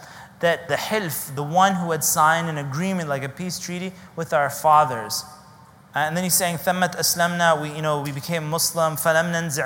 That 0.40 0.68
the 0.68 0.76
hilf, 0.76 1.34
the 1.34 1.42
one 1.42 1.74
who 1.74 1.90
had 1.90 2.02
signed 2.02 2.48
an 2.48 2.56
agreement 2.56 3.10
like 3.10 3.22
a 3.22 3.28
peace 3.28 3.58
treaty 3.58 3.92
with 4.16 4.32
our 4.32 4.48
fathers. 4.48 5.24
And 5.94 6.16
then 6.16 6.24
he's 6.24 6.34
saying, 6.34 6.56
Thammat 6.58 6.96
aslamna, 6.96 7.60
we, 7.60 7.74
you 7.74 7.82
know, 7.82 8.00
we 8.00 8.12
became 8.12 8.48
Muslim, 8.48 8.96
falam 8.96 9.32
nanzi 9.32 9.58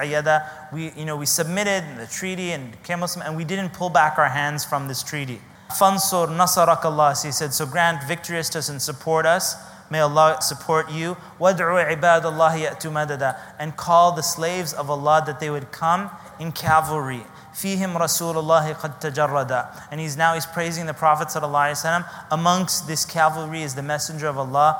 we, 0.73 0.91
you 0.97 1.05
know, 1.05 1.17
we 1.17 1.27
submitted 1.27 1.85
the 1.99 2.07
treaty 2.07 2.51
and 2.51 2.73
became 2.73 3.01
Muslim, 3.01 3.25
and 3.27 3.37
we 3.37 3.45
didn't 3.45 3.75
pull 3.75 3.91
back 3.91 4.19
our 4.19 4.29
hands 4.29 4.65
from 4.65 4.89
this 4.89 5.05
treaty. 5.05 5.41
Fansur 5.72 6.28
nasarak 6.28 6.86
Allah. 6.86 7.16
So 7.16 7.28
he 7.28 7.32
said, 7.32 7.54
so 7.54 7.66
grant 7.66 8.04
victory 8.04 8.42
to 8.42 8.60
us 8.60 8.70
and 8.70 8.82
support 8.82 9.26
us. 9.26 9.56
May 9.90 10.00
Allah 10.00 10.38
support 10.42 10.92
you. 10.92 11.16
Wad'u 11.40 11.96
ibadallahi 11.96 12.68
ya'tu 12.68 12.92
madada. 12.92 13.38
And 13.60 13.76
call 13.76 14.12
the 14.14 14.22
slaves 14.22 14.74
of 14.74 14.90
Allah 14.90 15.24
that 15.26 15.40
they 15.40 15.50
would 15.50 15.72
come 15.72 16.10
in 16.40 16.52
cavalry. 16.52 17.24
فيهم 17.58 17.98
رسول 17.98 18.38
الله 18.38 18.74
قد 18.74 19.00
تجرد 19.00 19.68
and 19.90 20.00
he's 20.00 20.16
now 20.16 20.36
he's 20.36 20.46
praising 20.46 20.86
the 20.86 20.94
Prophet 20.94 21.30
صلى 21.30 21.44
الله 21.44 21.60
عليه 21.60 21.72
وسلم 21.72 22.06
amongst 22.32 22.88
this 22.88 23.04
cavalry 23.04 23.64
is 23.64 23.74
the 23.74 23.82
messenger 23.82 24.28
of 24.28 24.38
Allah 24.38 24.78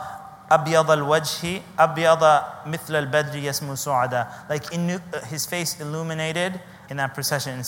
أبيض 0.52 0.92
الوجه 0.92 1.62
أبيض 1.80 2.44
مثل 2.66 2.96
البدر 2.96 3.36
يسمو 3.36 3.76
سعدا 3.76 4.28
like 4.50 4.72
in, 4.72 5.02
his 5.26 5.48
face 5.48 5.80
illuminated 5.82 6.60
in 6.90 6.98
that 6.98 7.16
procession 7.16 7.64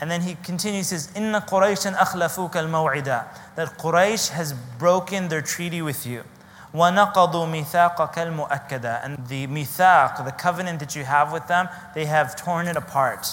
and 0.00 0.10
then 0.10 0.22
he 0.22 0.34
continues 0.42 0.88
says 0.88 1.08
إن 1.16 1.34
قريشا 1.46 1.94
أخلفوك 1.94 2.56
الموعدا 2.56 3.24
that 3.56 3.78
Quraysh 3.78 4.30
has 4.30 4.52
broken 4.78 5.28
their 5.28 5.42
treaty 5.42 5.82
with 5.82 6.06
you 6.06 6.24
وَنَقَضُوا 6.74 7.46
مِيثَاقَكَ 7.46 8.14
الْمُؤَكَّدَ 8.14 9.04
And 9.04 9.26
the 9.26 9.46
mithaq, 9.46 10.24
the 10.24 10.32
covenant 10.32 10.80
that 10.80 10.96
you 10.96 11.04
have 11.04 11.32
with 11.32 11.46
them, 11.46 11.68
they 11.94 12.06
have 12.06 12.34
torn 12.34 12.66
it 12.66 12.76
apart. 12.76 13.26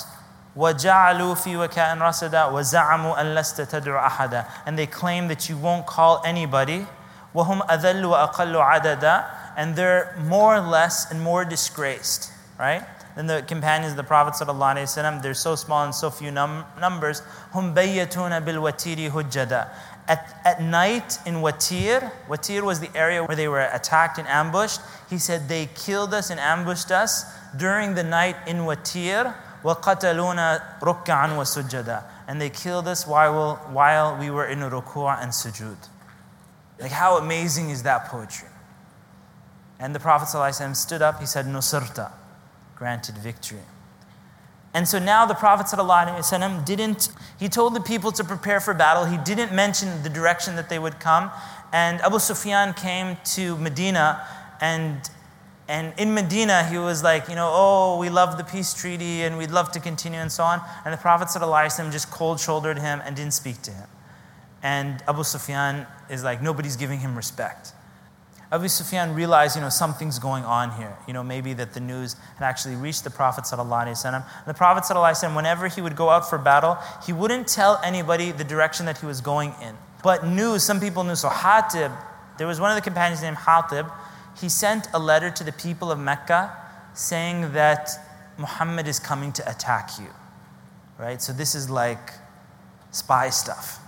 وَجَعَلُوا 0.58 1.36
فِي 1.36 1.56
وَكَاءٍ 1.56 1.98
رَصَدًا 1.98 2.52
وَزَعَمُوا 2.52 3.22
أَن 3.22 3.36
لَسْتَ 3.36 3.62
تَدْعُ 3.62 4.08
أَحَدًا 4.08 4.46
And 4.66 4.78
they 4.78 4.88
claim 4.88 5.30
that 5.30 5.48
you 5.48 5.56
won't 5.56 5.86
call 5.88 6.22
anybody. 6.26 6.86
وَهُمْ 7.34 7.66
أَذَلُّ 7.68 8.04
وَأَقَلُّ 8.04 8.56
عَدَدًا 8.56 9.26
And 9.56 9.76
they're 9.78 10.16
more 10.20 10.56
or 10.56 10.60
less 10.60 11.10
and 11.10 11.22
more 11.22 11.46
disgraced, 11.46 12.34
right? 12.60 12.84
Than 13.16 13.28
the 13.28 13.44
companions 13.48 13.92
of 13.92 13.98
the 13.98 14.04
Prophet 14.04 14.34
ﷺ, 14.34 15.22
they're 15.22 15.34
so 15.34 15.56
small 15.56 15.84
and 15.84 15.94
so 15.94 16.10
few 16.10 16.32
num- 16.32 16.66
numbers. 16.80 17.22
هُمْ 17.54 17.74
بَيَّتُونَ 17.74 18.46
بِالْوَتِيرِ 18.46 19.10
هُجَّدًا 19.10 19.70
at, 20.10 20.42
at 20.44 20.62
night 20.62 21.20
in 21.28 21.36
Watir, 21.36 22.12
Watir 22.28 22.64
was 22.64 22.80
the 22.80 22.90
area 22.96 23.24
where 23.24 23.36
they 23.36 23.48
were 23.48 23.62
attacked 23.62 24.18
and 24.18 24.28
ambushed. 24.28 24.82
He 25.08 25.20
said, 25.20 25.48
They 25.48 25.70
killed 25.76 26.16
us 26.16 26.32
and 26.32 26.40
ambushed 26.40 26.90
us 26.92 27.26
during 27.56 27.94
the 27.94 28.04
night 28.04 28.36
in 28.48 28.66
Watir. 28.66 29.36
وَقَتَلُونَ 29.64 30.80
رُكَّعًا 30.80 31.30
وَسُجَّدًا 31.38 32.04
And 32.28 32.42
they 32.42 32.50
killed 32.50 32.88
us 32.88 33.06
while, 33.06 33.58
while 33.72 34.18
we 34.18 34.32
were 34.32 34.48
in 34.48 34.60
ruku' 34.60 35.22
and 35.22 35.32
sujud. 35.32 35.78
Like, 36.80 36.92
how 36.92 37.18
amazing 37.18 37.70
is 37.70 37.84
that 37.84 38.06
poetry? 38.06 38.48
And 39.80 39.94
the 39.94 40.00
Prophet 40.00 40.36
ﷺ 40.36 40.76
stood 40.76 41.02
up, 41.02 41.20
he 41.20 41.26
said, 41.26 41.46
Nusirta, 41.46 42.12
granted 42.77 43.17
victory. 43.17 43.61
And 44.75 44.89
so 44.89 44.99
now 44.99 45.25
the 45.25 45.35
Prophet 45.35 45.67
ﷺ 45.67 46.65
didn't, 46.65 47.09
he 47.39 47.49
told 47.49 47.75
the 47.75 47.81
people 47.81 48.11
to 48.13 48.25
prepare 48.25 48.61
for 48.61 48.75
battle. 48.75 49.05
He 49.05 49.17
didn't 49.19 49.55
mention 49.55 50.03
the 50.03 50.09
direction 50.09 50.57
that 50.57 50.69
they 50.69 50.81
would 50.81 50.99
come. 50.99 51.31
And 51.73 52.01
Abu 52.01 52.19
Sufyan 52.19 52.75
came 52.75 53.17
to 53.35 53.57
Medina 53.57 54.27
and 54.61 55.09
and 55.67 55.95
in 55.97 56.13
Medina, 56.13 56.63
he 56.65 56.77
was 56.77 57.03
like, 57.03 57.29
you 57.29 57.35
know, 57.35 57.51
oh, 57.51 57.99
we 57.99 58.11
love 58.11 58.37
the 58.37 58.45
peace 58.45 58.75
treaty 58.75 59.23
and 59.23 59.39
we'd 59.39 59.51
love 59.51 59.73
to 59.73 59.81
continue 59.81 60.19
and 60.19 60.31
so 60.31 60.45
on. 60.45 60.61
And 60.85 60.93
the 60.93 60.99
Prophet 60.99 61.29
ﷺ 61.29 61.91
just 61.91 62.11
cold 62.11 62.39
shouldered 62.39 62.79
him 62.79 63.01
and 63.05 63.17
didn't 63.17 63.33
speak 63.33 63.63
to 63.63 63.71
him. 63.71 63.89
And 64.63 65.03
Abu 65.09 65.25
Sufyan 65.25 65.87
is 66.11 66.23
like, 66.23 66.43
nobody's 66.43 66.77
giving 66.77 67.01
him 67.01 67.17
respect. 67.17 67.73
Abu 68.55 68.69
Sufyan 68.69 69.17
realized, 69.17 69.57
you 69.57 69.63
know, 69.63 69.69
something's 69.69 70.21
going 70.21 70.45
on 70.45 70.71
here. 70.79 70.97
You 71.09 71.13
know, 71.13 71.25
maybe 71.25 71.55
that 71.55 71.75
the 71.75 71.81
news 71.81 72.15
had 72.39 72.47
actually 72.47 72.77
reached 72.77 73.03
the 73.03 73.11
Prophet 73.11 73.43
ﷺ. 73.43 74.25
The 74.47 74.55
Prophet 74.55 74.85
ﷺ, 74.85 75.35
whenever 75.35 75.67
he 75.67 75.81
would 75.81 75.97
go 75.97 76.09
out 76.09 76.31
for 76.31 76.39
battle, 76.39 76.79
he 77.05 77.13
wouldn't 77.13 77.49
tell 77.49 77.81
anybody 77.83 78.31
the 78.31 78.45
direction 78.45 78.87
that 78.87 78.99
he 78.99 79.07
was 79.07 79.21
going 79.21 79.55
in. 79.61 79.75
But 80.05 80.25
knew, 80.25 80.61
some 80.61 80.79
people 80.79 81.03
knew. 81.03 81.17
So 81.17 81.31
Hatib, 81.31 81.93
there 82.39 82.47
was 82.47 82.61
one 82.61 82.71
of 82.71 82.77
the 82.77 82.81
companions 82.81 83.23
named 83.23 83.39
Hatib, 83.39 83.91
he 84.41 84.49
sent 84.49 84.87
a 84.95 85.01
letter 85.01 85.31
to 85.33 85.43
the 85.43 85.53
people 85.53 85.91
of 85.91 85.99
Mecca 85.99 86.57
saying 86.95 87.55
that 87.55 87.91
Muhammad 88.39 88.87
is 88.87 89.01
coming 89.01 89.33
to 89.33 89.51
attack 89.51 89.91
you. 89.99 90.11
Right? 90.97 91.21
So 91.21 91.33
this 91.33 91.57
is 91.57 91.69
like 91.69 92.13
spy 92.93 93.31
stuff 93.31 93.84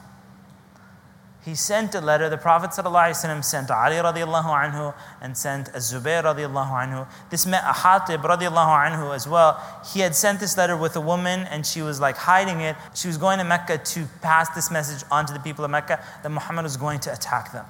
he 1.47 1.55
sent 1.55 1.95
a 1.95 2.01
letter. 2.01 2.29
The 2.29 2.37
Prophet 2.37 2.71
ﷺ 2.71 3.45
sent 3.45 3.71
Ali 3.71 3.95
radiallahu 3.95 4.73
anhu 4.73 4.93
and 5.23 5.37
sent 5.37 5.69
Zubair 5.75 6.25
radiallahu 6.25 6.73
anhu. 6.73 7.07
This 7.31 7.47
met 7.47 7.63
Hatib 7.63 8.23
radiallahu 8.23 8.91
anhu 8.91 9.15
as 9.15 9.29
well. 9.29 9.63
He 9.95 10.01
had 10.01 10.17
sent 10.17 10.41
this 10.41 10.57
letter 10.59 10.77
with 10.77 10.97
a 10.97 11.01
woman 11.01 11.47
and 11.49 11.65
she 11.65 11.83
was 11.83 12.01
like 12.01 12.17
hiding 12.17 12.63
it. 12.63 12.75
She 12.97 13.07
was 13.07 13.17
going 13.17 13.39
to 13.39 13.45
Mecca 13.45 13.79
to 13.79 14.07
pass 14.23 14.49
this 14.57 14.73
message 14.73 15.07
on 15.09 15.25
to 15.27 15.33
the 15.33 15.39
people 15.39 15.65
of 15.65 15.71
Mecca 15.71 16.05
that 16.25 16.29
Muhammad 16.29 16.65
was 16.65 16.77
going 16.77 16.99
to 16.99 17.13
attack 17.13 17.53
them. 17.53 17.67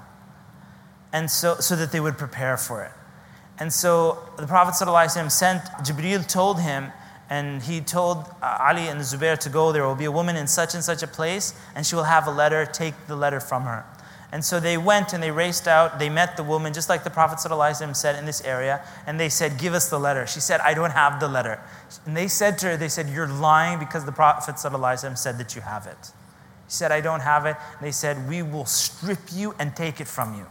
And 1.12 1.30
so, 1.30 1.56
so 1.56 1.76
that 1.76 1.92
they 1.92 2.00
would 2.00 2.16
prepare 2.16 2.56
for 2.56 2.82
it. 2.82 2.92
And 3.58 3.70
so 3.70 4.26
the 4.38 4.46
Prophet 4.46 4.82
ﷺ 4.82 5.30
sent, 5.30 5.62
Jibreel 5.84 6.26
told 6.26 6.60
him, 6.60 6.92
and 7.28 7.62
he 7.62 7.80
told 7.80 8.18
uh, 8.40 8.58
Ali 8.60 8.86
and 8.86 9.00
Zubair 9.00 9.36
to 9.38 9.48
go. 9.48 9.72
There 9.72 9.86
will 9.86 9.96
be 9.96 10.04
a 10.04 10.12
woman 10.12 10.36
in 10.36 10.46
such 10.46 10.74
and 10.74 10.84
such 10.84 11.02
a 11.02 11.08
place, 11.08 11.54
and 11.74 11.84
she 11.84 11.96
will 11.96 12.04
have 12.04 12.26
a 12.26 12.30
letter. 12.30 12.64
Take 12.66 12.94
the 13.08 13.16
letter 13.16 13.40
from 13.40 13.64
her. 13.64 13.84
And 14.32 14.44
so 14.44 14.58
they 14.60 14.76
went 14.76 15.12
and 15.12 15.22
they 15.22 15.30
raced 15.30 15.68
out. 15.68 15.98
They 15.98 16.08
met 16.08 16.36
the 16.36 16.42
woman, 16.42 16.72
just 16.72 16.88
like 16.88 17.04
the 17.04 17.10
Prophet 17.10 17.38
ﷺ 17.38 17.94
said 17.94 18.18
in 18.18 18.26
this 18.26 18.40
area, 18.42 18.84
and 19.06 19.18
they 19.18 19.28
said, 19.28 19.58
Give 19.58 19.72
us 19.72 19.88
the 19.88 19.98
letter. 19.98 20.26
She 20.26 20.40
said, 20.40 20.60
I 20.60 20.74
don't 20.74 20.90
have 20.90 21.20
the 21.20 21.28
letter. 21.28 21.60
And 22.04 22.16
they 22.16 22.28
said 22.28 22.58
to 22.58 22.66
her, 22.66 22.76
They 22.76 22.88
said, 22.88 23.08
You're 23.08 23.28
lying 23.28 23.78
because 23.78 24.04
the 24.04 24.12
Prophet 24.12 24.58
said 24.58 25.38
that 25.38 25.54
you 25.54 25.62
have 25.62 25.86
it. 25.86 26.12
She 26.68 26.74
said, 26.74 26.90
I 26.90 27.00
don't 27.00 27.20
have 27.20 27.46
it. 27.46 27.56
And 27.78 27.86
they 27.86 27.92
said, 27.92 28.28
We 28.28 28.42
will 28.42 28.66
strip 28.66 29.20
you 29.32 29.54
and 29.58 29.74
take 29.74 30.00
it 30.00 30.08
from 30.08 30.34
you 30.34 30.46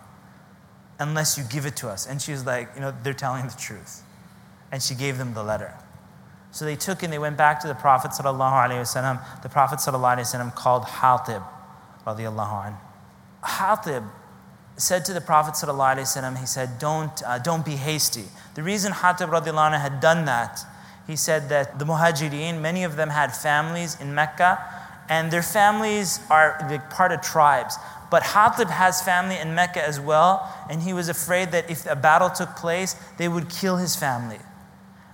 unless 0.98 1.38
you 1.38 1.44
give 1.44 1.66
it 1.66 1.76
to 1.78 1.90
us. 1.90 2.08
And 2.08 2.22
she 2.22 2.32
was 2.32 2.46
like, 2.46 2.70
You 2.76 2.82
know, 2.82 2.94
they're 3.04 3.14
telling 3.14 3.48
the 3.48 3.58
truth. 3.58 4.04
And 4.72 4.82
she 4.82 4.96
gave 4.96 5.18
them 5.18 5.34
the 5.34 5.44
letter. 5.44 5.74
So 6.56 6.64
they 6.64 6.78
took 6.78 7.04
and 7.04 7.12
they 7.12 7.20
went 7.20 7.36
back 7.36 7.60
to 7.60 7.68
the 7.68 7.76
Prophet 7.76 8.12
wasallam. 8.12 9.42
The 9.44 9.50
Prophet 9.50 9.80
wasallam 9.80 10.56
called 10.56 10.84
Hatib 10.84 11.44
radiallahu 12.08 12.68
anh. 12.68 12.78
Hatib 13.44 14.10
said 14.78 15.04
to 15.04 15.12
the 15.12 15.20
Prophet 15.20 15.56
wasallam, 15.56 16.38
he 16.38 16.46
said, 16.46 16.80
don't, 16.80 17.22
uh, 17.24 17.40
don't 17.40 17.66
be 17.66 17.76
hasty. 17.76 18.24
The 18.54 18.64
reason 18.64 18.94
Hatib 18.94 19.32
radiallahu 19.32 19.74
anh 19.74 19.82
had 19.82 20.00
done 20.00 20.24
that, 20.24 20.62
he 21.06 21.18
said 21.18 21.50
that 21.50 21.78
the 21.78 21.84
Muhajirin, 21.84 22.62
many 22.62 22.86
of 22.86 22.96
them 22.96 23.10
had 23.10 23.36
families 23.36 24.00
in 24.00 24.16
Mecca, 24.16 24.64
and 25.10 25.32
their 25.32 25.44
families 25.44 26.22
are 26.30 26.82
part 26.90 27.12
of 27.12 27.22
tribes. 27.22 27.76
But 28.10 28.24
Hatib 28.24 28.70
has 28.70 29.02
family 29.02 29.38
in 29.38 29.56
Mecca 29.56 29.86
as 29.86 30.00
well, 30.00 30.50
and 30.70 30.84
he 30.84 30.94
was 30.94 31.10
afraid 31.10 31.52
that 31.52 31.70
if 31.70 31.86
a 31.86 31.98
battle 31.98 32.30
took 32.30 32.56
place, 32.56 32.96
they 33.18 33.28
would 33.28 33.50
kill 33.50 33.76
his 33.76 33.98
family. 33.98 34.40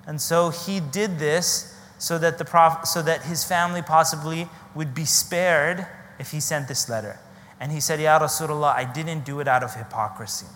And 0.08 0.20
so 0.20 0.50
he 0.50 0.80
did 0.80 1.20
this 1.20 1.78
so 1.98 2.18
that, 2.18 2.38
the 2.38 2.46
prophet, 2.46 2.88
so 2.88 3.02
that 3.04 3.24
his 3.24 3.44
family 3.44 3.82
possibly 3.82 4.48
would 4.74 4.96
be 4.96 5.06
spared 5.06 5.86
if 6.20 6.32
he 6.32 6.40
sent 6.40 6.68
this 6.68 6.90
letter. 6.90 7.20
And 7.60 7.72
he 7.72 7.80
said, 7.80 8.00
Ya 8.00 8.18
Rasulullah, 8.20 8.74
I 8.74 8.86
didn't 8.86 9.24
do 9.24 9.40
it 9.40 9.48
out 9.48 9.64
of 9.64 9.76
hypocrisy. 9.76 10.48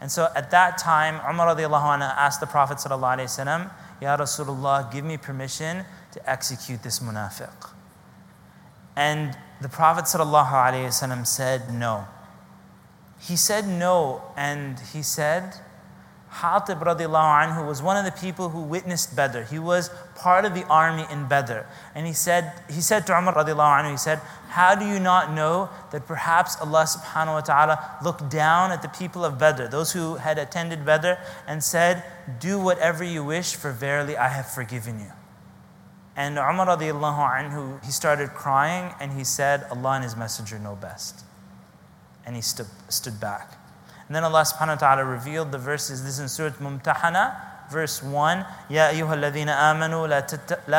And 0.00 0.10
so 0.10 0.28
at 0.34 0.50
that 0.50 0.78
time, 0.78 1.16
Umar 1.28 1.54
anhu 1.54 2.16
asked 2.16 2.40
the 2.40 2.46
Prophet 2.46 2.78
sallallahu 2.78 3.70
Ya 4.00 4.16
Rasulullah, 4.16 4.90
give 4.92 5.04
me 5.04 5.16
permission 5.16 5.84
to 6.12 6.30
execute 6.30 6.82
this 6.82 7.00
munafiq. 7.00 7.70
And 8.96 9.36
the 9.60 9.68
Prophet 9.68 10.04
sallallahu 10.04 11.26
said 11.26 11.72
no. 11.72 12.06
He 13.18 13.36
said 13.36 13.68
no, 13.68 14.22
and 14.36 14.78
he 14.92 15.02
said, 15.02 15.54
Hatib 16.32 16.80
radiallahu 16.80 17.66
was 17.66 17.82
one 17.82 17.96
of 17.96 18.04
the 18.04 18.12
people 18.12 18.50
who 18.50 18.62
witnessed 18.62 19.16
Badr. 19.16 19.42
He 19.42 19.58
was 19.58 19.90
part 20.14 20.44
of 20.44 20.54
the 20.54 20.64
army 20.66 21.04
in 21.10 21.26
Badr. 21.26 21.66
And 21.94 22.06
he 22.06 22.12
said, 22.12 22.52
he 22.68 22.80
said 22.80 23.04
to 23.08 23.18
Umar 23.18 23.34
radiallahu 23.34 23.82
anhu, 23.82 23.90
he 23.90 23.96
said, 23.96 24.20
How 24.48 24.76
do 24.76 24.86
you 24.86 25.00
not 25.00 25.32
know 25.32 25.68
that 25.90 26.06
perhaps 26.06 26.56
Allah 26.60 26.84
subhanahu 26.84 27.34
wa 27.34 27.40
ta'ala 27.40 27.96
looked 28.04 28.30
down 28.30 28.70
at 28.70 28.80
the 28.80 28.88
people 28.88 29.24
of 29.24 29.38
Badr, 29.38 29.66
those 29.66 29.92
who 29.92 30.16
had 30.16 30.38
attended 30.38 30.86
Badr, 30.86 31.14
and 31.48 31.64
said, 31.64 32.04
Do 32.38 32.60
whatever 32.60 33.02
you 33.02 33.24
wish, 33.24 33.56
for 33.56 33.72
verily 33.72 34.16
I 34.16 34.28
have 34.28 34.48
forgiven 34.48 35.00
you. 35.00 35.10
And 36.14 36.38
Umar 36.38 36.66
radiallahu 36.66 37.50
anhu, 37.50 37.84
he 37.84 37.90
started 37.90 38.30
crying 38.30 38.94
and 39.00 39.12
he 39.12 39.24
said, 39.24 39.64
Allah 39.70 39.92
and 39.92 40.04
His 40.04 40.16
Messenger 40.16 40.60
know 40.60 40.76
best. 40.76 41.24
And 42.24 42.36
he 42.36 42.42
stood, 42.42 42.66
stood 42.88 43.18
back. 43.18 43.59
And 44.10 44.16
then 44.16 44.24
Allah 44.24 44.42
subhanahu 44.42 44.74
wa 44.74 44.74
ta'ala 44.74 45.04
revealed 45.04 45.52
the 45.52 45.58
verses. 45.58 46.02
This 46.02 46.14
is 46.14 46.18
in 46.18 46.28
Surah 46.28 46.50
Mumtahana, 46.58 47.70
verse 47.70 48.02
1. 48.02 48.44
Ya 48.68 48.88
ayyuha 48.88 49.14
alladhina 49.14 49.54
amanu 49.54 50.08
la 50.08 50.20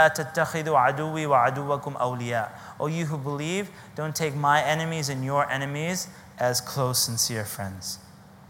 tattakhidhu 0.10 0.76
aduwi 0.76 1.30
wa 1.30 1.50
aduwakum 1.50 1.96
awliya. 1.96 2.50
O 2.78 2.88
you 2.88 3.06
who 3.06 3.18
believe, 3.18 3.72
don't 3.96 4.14
take 4.14 4.36
my 4.36 4.62
enemies 4.62 5.08
and 5.08 5.24
your 5.24 5.50
enemies 5.50 6.10
as 6.40 6.60
close, 6.60 7.00
sincere 7.00 7.46
friends. 7.46 8.00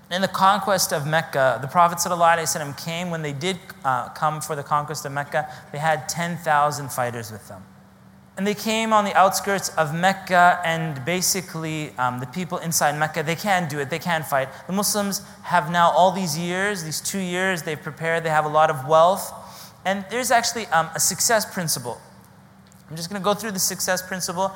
In 0.10 0.24
the 0.24 0.28
conquest 0.28 0.92
of 0.92 1.06
Mecca, 1.06 1.60
the 1.62 1.68
Prophet 1.68 2.00
ﷺ 2.00 2.84
came 2.84 3.12
when 3.12 3.22
they 3.22 3.34
did 3.34 3.60
uh, 3.86 4.10
come 4.10 4.42
for 4.42 4.56
the 4.56 4.64
conquest 4.64 5.06
of 5.06 5.12
Mecca, 5.12 5.48
they 5.72 5.78
had 5.78 6.10
10,000 6.10 6.92
fighters 6.92 7.32
with 7.32 7.48
them. 7.48 7.64
And 8.38 8.48
they 8.48 8.56
came 8.56 8.94
on 8.94 9.04
the 9.04 9.14
outskirts 9.14 9.70
of 9.76 9.94
Mecca, 9.94 10.62
and 10.64 11.04
basically, 11.04 11.92
um, 11.98 12.20
the 12.20 12.26
people 12.28 12.60
inside 12.60 12.98
Mecca, 12.98 13.24
they 13.24 13.36
can't 13.36 13.70
do 13.70 13.80
it, 13.80 13.90
they 13.90 14.00
can't 14.00 14.26
fight. 14.26 14.48
The 14.68 14.74
Muslims 14.74 15.22
have 15.44 15.70
now 15.70 15.92
all 15.92 16.12
these 16.12 16.38
years, 16.38 16.84
these 16.84 17.02
two 17.02 17.20
years, 17.20 17.64
they've 17.64 17.82
prepared, 17.82 18.24
they 18.24 18.30
have 18.30 18.46
a 18.46 18.50
lot 18.50 18.70
of 18.70 18.88
wealth. 18.88 19.34
And 19.84 20.06
there's 20.10 20.32
actually 20.32 20.68
um, 20.68 20.90
a 20.96 21.00
success 21.00 21.52
principle. 21.52 22.00
I'm 22.90 22.96
just 22.96 23.10
going 23.10 23.22
to 23.22 23.24
go 23.24 23.34
through 23.34 23.52
the 23.52 23.60
success 23.60 24.06
principle, 24.06 24.52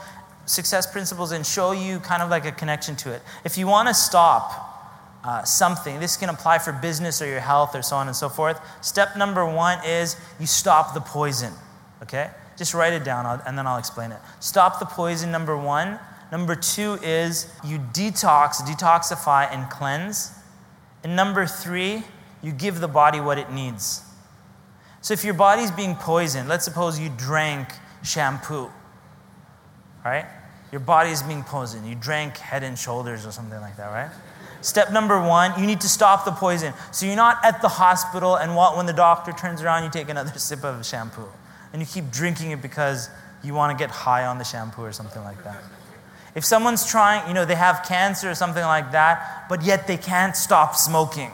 success 0.45 0.89
principles 0.91 1.31
and 1.31 1.45
show 1.45 1.71
you 1.71 1.99
kind 1.99 2.21
of 2.21 2.29
like 2.29 2.45
a 2.45 2.51
connection 2.51 2.95
to 2.97 3.11
it. 3.11 3.21
If 3.43 3.57
you 3.57 3.67
want 3.67 3.87
to 3.87 3.93
stop 3.93 5.19
uh, 5.23 5.43
something, 5.43 5.99
this 5.99 6.17
can 6.17 6.29
apply 6.29 6.59
for 6.59 6.71
business 6.71 7.21
or 7.21 7.27
your 7.27 7.39
health 7.39 7.75
or 7.75 7.81
so 7.81 7.95
on 7.95 8.07
and 8.07 8.15
so 8.15 8.29
forth. 8.29 8.59
Step 8.81 9.17
number 9.17 9.45
one 9.45 9.79
is 9.85 10.15
you 10.39 10.45
stop 10.45 10.93
the 10.93 11.01
poison. 11.01 11.53
Okay? 12.03 12.29
Just 12.57 12.73
write 12.73 12.93
it 12.93 13.03
down 13.03 13.41
and 13.45 13.57
then 13.57 13.67
I'll 13.67 13.77
explain 13.77 14.11
it. 14.11 14.19
Stop 14.39 14.79
the 14.79 14.85
poison, 14.85 15.31
number 15.31 15.57
one. 15.57 15.99
Number 16.31 16.55
two 16.55 16.97
is 17.03 17.51
you 17.63 17.77
detox, 17.77 18.55
detoxify, 18.57 19.51
and 19.51 19.69
cleanse. 19.69 20.31
And 21.03 21.15
number 21.15 21.45
three, 21.45 22.03
you 22.41 22.51
give 22.51 22.79
the 22.79 22.87
body 22.87 23.19
what 23.19 23.37
it 23.37 23.51
needs. 23.51 24.01
So 25.01 25.13
if 25.13 25.23
your 25.23 25.33
body's 25.33 25.71
being 25.71 25.95
poisoned, 25.95 26.49
let's 26.49 26.65
suppose 26.65 26.99
you 26.99 27.11
drank 27.15 27.69
shampoo, 28.03 28.71
right? 30.03 30.25
Your 30.71 30.79
body 30.79 31.11
is 31.11 31.21
being 31.21 31.43
poisoned. 31.43 31.87
You 31.87 31.95
drank 31.95 32.37
head 32.37 32.63
and 32.63 32.77
shoulders 32.77 33.25
or 33.25 33.31
something 33.31 33.61
like 33.61 33.77
that, 33.77 33.87
right? 33.91 34.09
Step 34.61 34.91
number 34.91 35.21
one, 35.21 35.59
you 35.59 35.67
need 35.67 35.79
to 35.81 35.87
stop 35.87 36.25
the 36.25 36.31
poison. 36.31 36.73
So 36.91 37.05
you're 37.05 37.15
not 37.15 37.37
at 37.45 37.61
the 37.61 37.67
hospital 37.67 38.35
and 38.35 38.55
when 38.55 38.87
the 38.87 38.93
doctor 38.93 39.31
turns 39.31 39.61
around, 39.61 39.83
you 39.83 39.91
take 39.91 40.09
another 40.09 40.31
sip 40.39 40.63
of 40.63 40.83
shampoo. 40.85 41.27
And 41.75 41.81
you 41.81 41.85
keep 41.85 42.09
drinking 42.09 42.51
it 42.51 42.61
because 42.61 43.09
you 43.43 43.53
want 43.53 43.77
to 43.77 43.83
get 43.83 43.91
high 43.91 44.25
on 44.25 44.37
the 44.37 44.45
shampoo 44.45 44.83
or 44.83 44.93
something 44.93 45.21
like 45.25 45.43
that. 45.43 45.61
If 46.33 46.45
someone's 46.45 46.89
trying, 46.89 47.27
you 47.27 47.33
know, 47.33 47.43
they 47.43 47.55
have 47.55 47.83
cancer 47.85 48.31
or 48.31 48.33
something 48.33 48.63
like 48.63 48.93
that, 48.93 49.43
but 49.49 49.61
yet 49.61 49.85
they 49.85 49.97
can't 49.97 50.37
stop 50.37 50.77
smoking. 50.77 51.31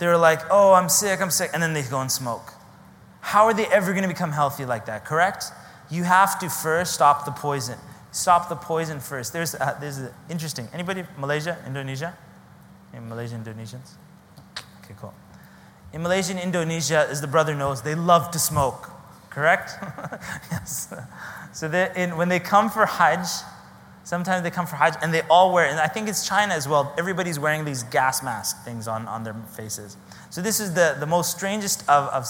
They're 0.00 0.16
like, 0.16 0.40
oh, 0.50 0.72
I'm 0.72 0.88
sick, 0.88 1.20
I'm 1.20 1.30
sick, 1.30 1.50
and 1.54 1.62
then 1.62 1.74
they 1.74 1.82
go 1.82 2.00
and 2.00 2.10
smoke. 2.10 2.54
How 3.20 3.44
are 3.44 3.54
they 3.54 3.66
ever 3.66 3.92
going 3.92 4.02
to 4.02 4.08
become 4.08 4.32
healthy 4.32 4.64
like 4.64 4.86
that, 4.86 5.04
correct? 5.04 5.44
You 5.88 6.02
have 6.02 6.36
to 6.40 6.50
first 6.50 6.92
stop 6.92 7.24
the 7.24 7.30
poison. 7.30 7.78
Stop 8.10 8.48
the 8.48 8.56
poison 8.56 8.98
first. 8.98 9.32
There's, 9.32 9.54
uh, 9.54 9.76
there's 9.80 10.00
interesting. 10.28 10.66
Anybody? 10.72 11.04
Malaysia, 11.16 11.56
Indonesia? 11.68 12.18
Any 12.92 13.06
Malaysian 13.06 13.44
Indonesians? 13.44 13.92
Okay, 14.82 14.94
cool. 15.00 15.14
In 15.92 16.02
Malaysia 16.02 16.32
and 16.32 16.40
Indonesia, 16.40 17.06
as 17.08 17.20
the 17.20 17.26
brother 17.26 17.54
knows, 17.54 17.82
they 17.82 17.94
love 17.94 18.30
to 18.32 18.38
smoke, 18.38 18.90
correct? 19.30 19.72
yes. 20.50 20.92
So 21.52 21.70
in, 21.96 22.16
when 22.16 22.28
they 22.28 22.40
come 22.40 22.68
for 22.68 22.84
Hajj, 22.84 23.26
sometimes 24.04 24.42
they 24.42 24.50
come 24.50 24.66
for 24.66 24.76
Hajj 24.76 24.94
and 25.02 25.12
they 25.12 25.22
all 25.22 25.52
wear, 25.52 25.66
and 25.66 25.80
I 25.80 25.86
think 25.86 26.08
it's 26.08 26.26
China 26.26 26.54
as 26.54 26.68
well, 26.68 26.94
everybody's 26.98 27.38
wearing 27.38 27.64
these 27.64 27.82
gas 27.84 28.22
mask 28.22 28.62
things 28.64 28.86
on, 28.86 29.08
on 29.08 29.24
their 29.24 29.34
faces. 29.56 29.96
So 30.30 30.42
this 30.42 30.60
is 30.60 30.74
the, 30.74 30.96
the 31.00 31.06
most 31.06 31.36
strangest 31.36 31.80
of, 31.88 32.08
of, 32.08 32.26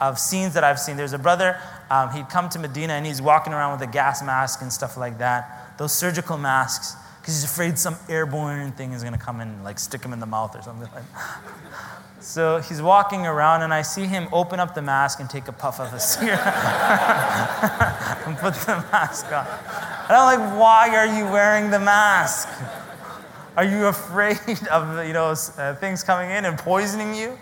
of 0.00 0.18
scenes 0.18 0.54
that 0.54 0.62
I've 0.62 0.78
seen. 0.78 0.96
There's 0.96 1.12
a 1.12 1.18
brother, 1.18 1.58
um, 1.90 2.10
he'd 2.10 2.28
come 2.28 2.48
to 2.50 2.58
Medina 2.58 2.92
and 2.92 3.04
he's 3.04 3.20
walking 3.20 3.52
around 3.52 3.72
with 3.72 3.88
a 3.88 3.90
gas 3.90 4.22
mask 4.22 4.62
and 4.62 4.72
stuff 4.72 4.96
like 4.96 5.18
that. 5.18 5.76
Those 5.76 5.92
surgical 5.92 6.38
masks, 6.38 6.94
because 7.20 7.34
he's 7.34 7.44
afraid 7.44 7.78
some 7.78 7.96
airborne 8.08 8.72
thing 8.72 8.92
is 8.92 9.02
going 9.02 9.12
to 9.12 9.18
come 9.18 9.40
and 9.40 9.64
like 9.64 9.78
stick 9.78 10.02
him 10.02 10.12
in 10.12 10.20
the 10.20 10.26
mouth 10.26 10.56
or 10.56 10.62
something 10.62 10.88
like. 10.94 11.04
So 12.20 12.60
he's 12.60 12.82
walking 12.82 13.26
around, 13.26 13.62
and 13.62 13.72
I 13.72 13.82
see 13.82 14.04
him 14.04 14.28
open 14.32 14.58
up 14.58 14.74
the 14.74 14.82
mask 14.82 15.20
and 15.20 15.30
take 15.30 15.46
a 15.46 15.52
puff 15.52 15.78
of 15.80 15.92
a 15.94 16.00
cigarette 16.00 16.40
and 18.26 18.36
put 18.36 18.54
the 18.54 18.84
mask 18.92 19.26
on. 19.26 19.46
And 20.08 20.16
I'm 20.16 20.38
like, 20.38 20.60
why 20.60 20.96
are 20.96 21.06
you 21.06 21.24
wearing 21.24 21.70
the 21.70 21.78
mask? 21.78 22.48
Are 23.56 23.64
you 23.64 23.86
afraid 23.86 24.38
of 24.70 25.06
you 25.06 25.12
know 25.12 25.34
uh, 25.58 25.74
things 25.76 26.02
coming 26.02 26.30
in 26.30 26.44
and 26.44 26.58
poisoning 26.58 27.14
you? 27.14 27.38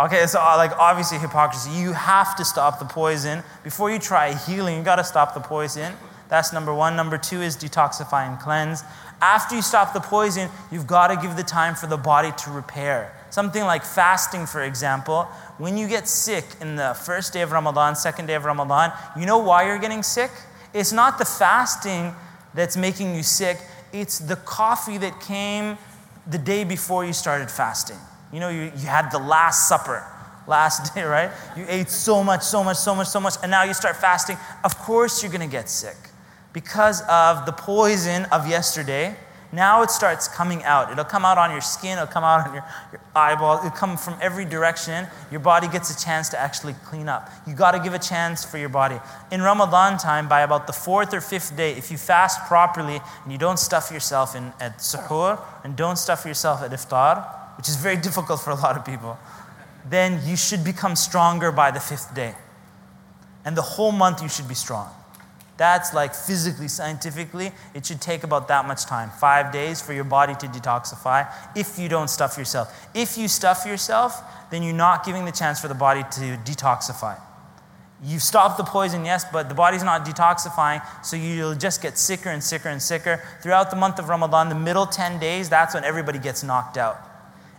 Okay, 0.00 0.26
so 0.26 0.40
uh, 0.40 0.56
like 0.56 0.72
obviously 0.78 1.18
hypocrisy. 1.18 1.70
You 1.70 1.92
have 1.92 2.34
to 2.36 2.44
stop 2.44 2.78
the 2.78 2.84
poison 2.84 3.42
before 3.62 3.90
you 3.90 3.98
try 3.98 4.34
healing. 4.34 4.78
You 4.78 4.82
got 4.82 4.96
to 4.96 5.04
stop 5.04 5.34
the 5.34 5.40
poison. 5.40 5.92
That's 6.32 6.50
number 6.50 6.72
one. 6.72 6.96
Number 6.96 7.18
two 7.18 7.42
is 7.42 7.58
detoxify 7.58 8.26
and 8.26 8.40
cleanse. 8.40 8.82
After 9.20 9.54
you 9.54 9.60
stop 9.60 9.92
the 9.92 10.00
poison, 10.00 10.48
you've 10.70 10.86
got 10.86 11.08
to 11.08 11.16
give 11.16 11.36
the 11.36 11.42
time 11.42 11.74
for 11.74 11.86
the 11.86 11.98
body 11.98 12.32
to 12.44 12.50
repair. 12.50 13.14
Something 13.28 13.64
like 13.64 13.84
fasting, 13.84 14.46
for 14.46 14.62
example. 14.62 15.24
When 15.58 15.76
you 15.76 15.86
get 15.86 16.08
sick 16.08 16.46
in 16.62 16.76
the 16.76 16.94
first 16.94 17.34
day 17.34 17.42
of 17.42 17.52
Ramadan, 17.52 17.96
second 17.96 18.28
day 18.28 18.34
of 18.34 18.46
Ramadan, 18.46 18.94
you 19.14 19.26
know 19.26 19.36
why 19.36 19.66
you're 19.66 19.78
getting 19.78 20.02
sick? 20.02 20.30
It's 20.72 20.90
not 20.90 21.18
the 21.18 21.26
fasting 21.26 22.14
that's 22.54 22.78
making 22.78 23.14
you 23.14 23.22
sick, 23.22 23.58
it's 23.92 24.18
the 24.18 24.36
coffee 24.36 24.96
that 24.96 25.20
came 25.20 25.76
the 26.26 26.38
day 26.38 26.64
before 26.64 27.04
you 27.04 27.12
started 27.12 27.50
fasting. 27.50 27.98
You 28.32 28.40
know, 28.40 28.48
you, 28.48 28.72
you 28.74 28.86
had 28.86 29.10
the 29.10 29.18
Last 29.18 29.68
Supper 29.68 30.02
last 30.46 30.94
day, 30.94 31.02
right? 31.02 31.30
You 31.58 31.66
ate 31.68 31.90
so 31.90 32.24
much, 32.24 32.42
so 32.42 32.64
much, 32.64 32.78
so 32.78 32.94
much, 32.94 33.08
so 33.08 33.20
much, 33.20 33.34
and 33.42 33.50
now 33.50 33.64
you 33.64 33.74
start 33.74 33.96
fasting. 33.96 34.38
Of 34.64 34.78
course, 34.78 35.22
you're 35.22 35.30
gonna 35.30 35.46
get 35.46 35.68
sick 35.68 35.96
because 36.52 37.02
of 37.08 37.46
the 37.46 37.52
poison 37.52 38.24
of 38.26 38.46
yesterday 38.46 39.16
now 39.54 39.82
it 39.82 39.90
starts 39.90 40.28
coming 40.28 40.64
out. 40.64 40.90
It'll 40.90 41.04
come 41.04 41.26
out 41.26 41.36
on 41.36 41.50
your 41.50 41.60
skin, 41.60 41.98
it'll 41.98 42.06
come 42.06 42.24
out 42.24 42.46
on 42.46 42.54
your, 42.54 42.64
your 42.90 43.00
eyeball, 43.14 43.58
it'll 43.58 43.70
come 43.70 43.98
from 43.98 44.16
every 44.22 44.46
direction. 44.46 45.06
Your 45.30 45.40
body 45.40 45.68
gets 45.68 45.90
a 45.90 46.04
chance 46.04 46.30
to 46.30 46.40
actually 46.40 46.72
clean 46.86 47.06
up. 47.06 47.30
You 47.46 47.54
got 47.54 47.72
to 47.72 47.78
give 47.78 47.92
a 47.92 47.98
chance 47.98 48.46
for 48.46 48.56
your 48.56 48.70
body. 48.70 48.98
In 49.30 49.42
Ramadan 49.42 49.98
time, 49.98 50.26
by 50.26 50.40
about 50.40 50.66
the 50.66 50.72
fourth 50.72 51.12
or 51.12 51.20
fifth 51.20 51.54
day, 51.54 51.72
if 51.72 51.90
you 51.90 51.98
fast 51.98 52.46
properly 52.46 53.00
and 53.24 53.32
you 53.32 53.36
don't 53.36 53.58
stuff 53.58 53.90
yourself 53.90 54.34
in, 54.34 54.54
at 54.58 54.78
suhoor 54.78 55.38
and 55.64 55.76
don't 55.76 55.96
stuff 55.96 56.24
yourself 56.24 56.62
at 56.62 56.70
iftar, 56.70 57.22
which 57.58 57.68
is 57.68 57.76
very 57.76 57.96
difficult 58.08 58.40
for 58.40 58.52
a 58.52 58.56
lot 58.56 58.78
of 58.78 58.86
people, 58.86 59.18
then 59.90 60.18
you 60.26 60.36
should 60.36 60.64
become 60.64 60.96
stronger 60.96 61.52
by 61.52 61.70
the 61.70 61.80
fifth 61.80 62.14
day. 62.14 62.34
And 63.44 63.54
the 63.54 63.62
whole 63.62 63.92
month 63.92 64.22
you 64.22 64.30
should 64.30 64.48
be 64.48 64.54
strong. 64.54 64.88
That's 65.62 65.94
like 65.94 66.12
physically, 66.12 66.66
scientifically, 66.66 67.52
it 67.72 67.86
should 67.86 68.00
take 68.00 68.24
about 68.24 68.48
that 68.48 68.66
much 68.66 68.84
time 68.84 69.10
five 69.10 69.52
days 69.52 69.80
for 69.80 69.92
your 69.92 70.02
body 70.02 70.34
to 70.34 70.48
detoxify 70.48 71.32
if 71.54 71.78
you 71.78 71.88
don't 71.88 72.10
stuff 72.10 72.36
yourself. 72.36 72.88
If 72.94 73.16
you 73.16 73.28
stuff 73.28 73.64
yourself, 73.64 74.20
then 74.50 74.64
you're 74.64 74.74
not 74.74 75.04
giving 75.04 75.24
the 75.24 75.30
chance 75.30 75.60
for 75.60 75.68
the 75.68 75.74
body 75.76 76.02
to 76.02 76.36
detoxify. 76.44 77.16
You've 78.02 78.24
stopped 78.24 78.56
the 78.56 78.64
poison, 78.64 79.04
yes, 79.04 79.24
but 79.32 79.48
the 79.48 79.54
body's 79.54 79.84
not 79.84 80.04
detoxifying, 80.04 80.82
so 81.04 81.14
you'll 81.14 81.54
just 81.54 81.80
get 81.80 81.96
sicker 81.96 82.30
and 82.30 82.42
sicker 82.42 82.68
and 82.68 82.82
sicker. 82.82 83.22
Throughout 83.40 83.70
the 83.70 83.76
month 83.76 84.00
of 84.00 84.08
Ramadan, 84.08 84.48
the 84.48 84.56
middle 84.56 84.86
10 84.86 85.20
days, 85.20 85.48
that's 85.48 85.74
when 85.74 85.84
everybody 85.84 86.18
gets 86.18 86.42
knocked 86.42 86.76
out, 86.76 86.98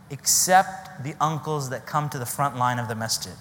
except 0.09 1.05
the 1.05 1.15
uncles 1.21 1.69
that 1.69 1.85
come 1.85 2.09
to 2.09 2.19
the 2.19 2.25
front 2.25 2.57
line 2.57 2.79
of 2.79 2.89
the 2.89 2.95
masjid. 2.95 3.35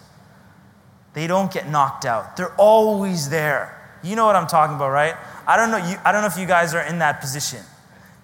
They 1.15 1.27
don't 1.27 1.53
get 1.53 1.69
knocked 1.69 2.05
out, 2.05 2.37
they're 2.37 2.55
always 2.55 3.29
there. 3.29 3.81
You 4.03 4.17
know 4.17 4.27
what 4.27 4.37
I'm 4.37 4.47
talking 4.47 4.77
about, 4.77 4.91
right? 4.91 5.15
I 5.47 5.57
don't 5.57 5.71
know, 5.71 5.79
you, 5.79 5.97
I 6.05 6.13
don't 6.13 6.23
know 6.23 6.29
if 6.29 6.39
you 6.39 6.47
guys 6.47 6.75
are 6.75 6.83
in 6.83 6.99
that 6.99 7.21
position. 7.21 7.61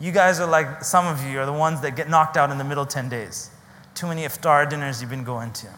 You 0.00 0.12
guys 0.12 0.40
are 0.40 0.46
like, 0.46 0.84
some 0.84 1.06
of 1.06 1.24
you 1.26 1.40
are 1.40 1.46
the 1.46 1.52
ones 1.52 1.80
that 1.80 1.96
get 1.96 2.08
knocked 2.08 2.36
out 2.36 2.50
in 2.50 2.58
the 2.58 2.64
middle 2.64 2.86
10 2.86 3.08
days. 3.08 3.50
Too 3.94 4.06
many 4.06 4.22
iftar 4.22 4.68
dinners 4.68 5.00
you've 5.00 5.10
been 5.10 5.24
going 5.24 5.52
to. 5.52 5.68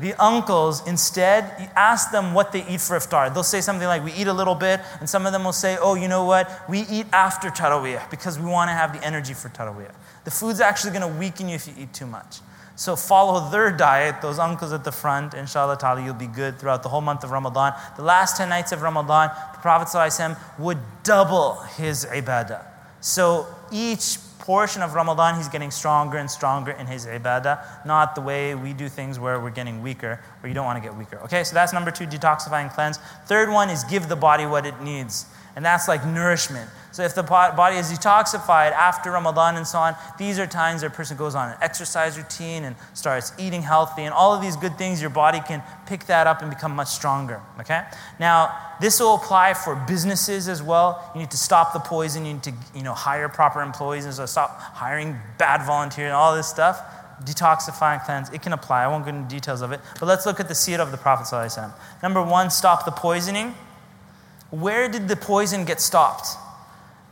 The 0.00 0.14
uncles, 0.22 0.86
instead, 0.86 1.52
you 1.60 1.66
ask 1.74 2.12
them 2.12 2.32
what 2.32 2.52
they 2.52 2.64
eat 2.68 2.80
for 2.80 2.96
iftar. 2.96 3.32
They'll 3.32 3.42
say 3.42 3.60
something 3.60 3.86
like, 3.86 4.04
We 4.04 4.12
eat 4.12 4.28
a 4.28 4.32
little 4.32 4.54
bit, 4.54 4.80
and 5.00 5.10
some 5.10 5.26
of 5.26 5.32
them 5.32 5.42
will 5.42 5.52
say, 5.52 5.76
Oh, 5.80 5.94
you 5.94 6.06
know 6.06 6.24
what? 6.24 6.48
We 6.68 6.80
eat 6.82 7.06
after 7.12 7.48
Taraweeh 7.48 8.08
because 8.08 8.38
we 8.38 8.48
want 8.48 8.68
to 8.68 8.74
have 8.74 8.92
the 8.92 9.04
energy 9.04 9.34
for 9.34 9.48
Taraweeh. 9.48 9.92
The 10.24 10.30
food's 10.30 10.60
actually 10.60 10.92
going 10.92 11.12
to 11.12 11.18
weaken 11.18 11.48
you 11.48 11.56
if 11.56 11.66
you 11.66 11.74
eat 11.76 11.92
too 11.92 12.06
much. 12.06 12.38
So 12.78 12.94
follow 12.94 13.50
their 13.50 13.72
diet, 13.72 14.22
those 14.22 14.38
uncles 14.38 14.72
at 14.72 14.84
the 14.84 14.92
front. 14.92 15.34
Inshallah 15.34 15.78
ta'ala, 15.78 16.00
you'll 16.00 16.14
be 16.14 16.28
good 16.28 16.60
throughout 16.60 16.84
the 16.84 16.88
whole 16.88 17.00
month 17.00 17.24
of 17.24 17.32
Ramadan. 17.32 17.74
The 17.96 18.04
last 18.04 18.36
10 18.36 18.48
nights 18.48 18.70
of 18.70 18.82
Ramadan, 18.82 19.32
the 19.52 19.58
Prophet 19.58 19.88
ﷺ 19.88 20.38
would 20.60 20.78
double 21.02 21.54
his 21.76 22.06
ibadah. 22.06 22.64
So 23.00 23.48
each 23.72 24.18
portion 24.38 24.80
of 24.82 24.94
Ramadan, 24.94 25.34
he's 25.34 25.48
getting 25.48 25.72
stronger 25.72 26.18
and 26.18 26.30
stronger 26.30 26.70
in 26.70 26.86
his 26.86 27.04
ibadah, 27.04 27.84
not 27.84 28.14
the 28.14 28.20
way 28.20 28.54
we 28.54 28.72
do 28.74 28.88
things 28.88 29.18
where 29.18 29.40
we're 29.40 29.50
getting 29.50 29.82
weaker, 29.82 30.20
where 30.38 30.48
you 30.48 30.54
don't 30.54 30.64
want 30.64 30.80
to 30.80 30.88
get 30.88 30.96
weaker. 30.96 31.18
Okay, 31.24 31.42
so 31.42 31.54
that's 31.54 31.72
number 31.72 31.90
two, 31.90 32.06
detoxify 32.06 32.62
and 32.62 32.70
cleanse. 32.70 32.98
Third 33.26 33.50
one 33.50 33.70
is 33.70 33.82
give 33.84 34.08
the 34.08 34.14
body 34.14 34.46
what 34.46 34.64
it 34.64 34.80
needs. 34.80 35.26
And 35.58 35.64
that's 35.64 35.88
like 35.88 36.06
nourishment. 36.06 36.70
So 36.92 37.02
if 37.02 37.16
the 37.16 37.24
body 37.24 37.78
is 37.78 37.90
detoxified 37.90 38.70
after 38.70 39.10
Ramadan 39.10 39.56
and 39.56 39.66
so 39.66 39.78
on, 39.80 39.96
these 40.16 40.38
are 40.38 40.46
times 40.46 40.82
that 40.82 40.86
a 40.86 40.90
person 40.90 41.16
goes 41.16 41.34
on 41.34 41.48
an 41.48 41.56
exercise 41.60 42.16
routine 42.16 42.62
and 42.62 42.76
starts 42.94 43.32
eating 43.40 43.62
healthy 43.62 44.02
and 44.02 44.14
all 44.14 44.32
of 44.32 44.40
these 44.40 44.54
good 44.54 44.78
things, 44.78 45.00
your 45.00 45.10
body 45.10 45.40
can 45.40 45.60
pick 45.86 46.04
that 46.04 46.28
up 46.28 46.42
and 46.42 46.50
become 46.50 46.76
much 46.76 46.86
stronger. 46.86 47.40
Okay? 47.58 47.82
Now, 48.20 48.56
this 48.80 49.00
will 49.00 49.16
apply 49.16 49.54
for 49.54 49.74
businesses 49.74 50.46
as 50.46 50.62
well. 50.62 51.10
You 51.12 51.22
need 51.22 51.32
to 51.32 51.36
stop 51.36 51.72
the 51.72 51.80
poison, 51.80 52.24
you 52.24 52.34
need 52.34 52.44
to 52.44 52.52
you 52.72 52.84
know, 52.84 52.94
hire 52.94 53.28
proper 53.28 53.60
employees 53.60 54.04
and 54.04 54.14
so 54.14 54.26
stop 54.26 54.60
hiring 54.60 55.16
bad 55.38 55.66
volunteers 55.66 56.06
and 56.06 56.14
all 56.14 56.36
this 56.36 56.46
stuff. 56.46 56.80
Detoxify 57.24 57.94
and 57.94 58.02
cleanse, 58.02 58.30
it 58.30 58.42
can 58.42 58.52
apply. 58.52 58.84
I 58.84 58.86
won't 58.86 59.04
go 59.04 59.10
into 59.10 59.28
details 59.28 59.62
of 59.62 59.72
it. 59.72 59.80
But 59.98 60.06
let's 60.06 60.24
look 60.24 60.38
at 60.38 60.46
the 60.46 60.54
seerah 60.54 60.78
of 60.78 60.92
the 60.92 60.98
Prophet. 60.98 61.58
Number 62.00 62.22
one, 62.22 62.48
stop 62.48 62.84
the 62.84 62.92
poisoning. 62.92 63.56
Where 64.50 64.88
did 64.88 65.08
the 65.08 65.16
poison 65.16 65.64
get 65.64 65.80
stopped? 65.80 66.26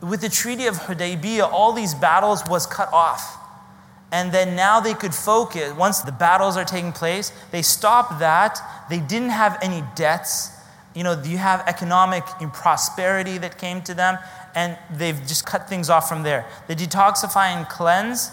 With 0.01 0.21
the 0.21 0.29
Treaty 0.29 0.67
of 0.67 0.75
Hudaybiyah, 0.75 1.51
all 1.51 1.73
these 1.73 1.93
battles 1.93 2.43
was 2.47 2.65
cut 2.65 2.91
off. 2.93 3.35
And 4.11 4.31
then 4.31 4.55
now 4.55 4.79
they 4.79 4.93
could 4.93 5.13
focus, 5.13 5.73
once 5.73 5.99
the 6.01 6.11
battles 6.11 6.55
are 6.55 6.63
taking 6.63 6.93
place, 6.93 7.31
they 7.51 7.61
stopped 7.61 8.19
that. 8.19 8.59
They 8.89 8.99
didn't 8.99 9.31
have 9.31 9.57
any 9.61 9.83
debts. 9.95 10.51
you 10.97 11.03
know, 11.03 11.21
you 11.23 11.37
have 11.37 11.61
economic 11.67 12.23
prosperity 12.53 13.37
that 13.37 13.59
came 13.59 13.83
to 13.83 13.93
them, 13.93 14.17
and 14.55 14.75
they've 14.89 15.19
just 15.27 15.45
cut 15.45 15.69
things 15.69 15.91
off 15.91 16.09
from 16.09 16.23
there. 16.23 16.47
The 16.67 16.75
detoxify 16.75 17.55
and 17.55 17.67
cleanse 17.69 18.31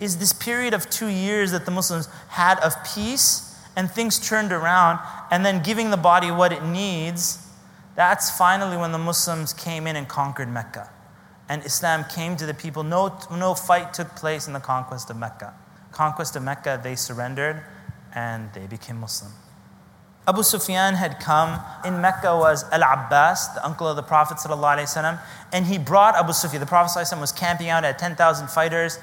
is 0.00 0.16
this 0.16 0.32
period 0.32 0.72
of 0.72 0.88
two 0.88 1.08
years 1.08 1.50
that 1.52 1.66
the 1.66 1.70
Muslims 1.70 2.06
had 2.28 2.58
of 2.60 2.72
peace 2.94 3.54
and 3.76 3.90
things 3.90 4.18
turned 4.18 4.52
around, 4.52 5.00
and 5.30 5.44
then 5.44 5.62
giving 5.62 5.90
the 5.90 5.96
body 5.98 6.30
what 6.30 6.52
it 6.52 6.64
needs. 6.64 7.44
That's 7.98 8.30
finally 8.30 8.76
when 8.76 8.92
the 8.92 8.98
Muslims 8.98 9.52
came 9.52 9.88
in 9.88 9.96
and 9.96 10.06
conquered 10.06 10.48
Mecca. 10.48 10.88
And 11.48 11.64
Islam 11.64 12.04
came 12.04 12.36
to 12.36 12.46
the 12.46 12.54
people. 12.54 12.84
No, 12.84 13.18
no 13.28 13.54
fight 13.54 13.92
took 13.92 14.14
place 14.14 14.46
in 14.46 14.52
the 14.52 14.60
conquest 14.60 15.10
of 15.10 15.16
Mecca. 15.16 15.52
Conquest 15.90 16.36
of 16.36 16.44
Mecca, 16.44 16.80
they 16.80 16.94
surrendered 16.94 17.60
and 18.14 18.52
they 18.54 18.68
became 18.68 19.00
Muslim. 19.00 19.32
Abu 20.28 20.44
Sufyan 20.44 20.94
had 20.94 21.18
come. 21.18 21.58
In 21.84 22.00
Mecca 22.00 22.36
was 22.36 22.62
Al 22.70 22.84
Abbas, 22.84 23.48
the 23.48 23.66
uncle 23.66 23.88
of 23.88 23.96
the 23.96 24.04
Prophet, 24.04 24.38
and 25.52 25.66
he 25.66 25.76
brought 25.76 26.14
Abu 26.14 26.32
Sufyan. 26.32 26.60
The 26.60 26.66
Prophet 26.66 27.18
was 27.18 27.32
camping 27.32 27.68
out 27.68 27.82
at 27.82 27.98
10,000 27.98 28.48
fighters. 28.48 29.00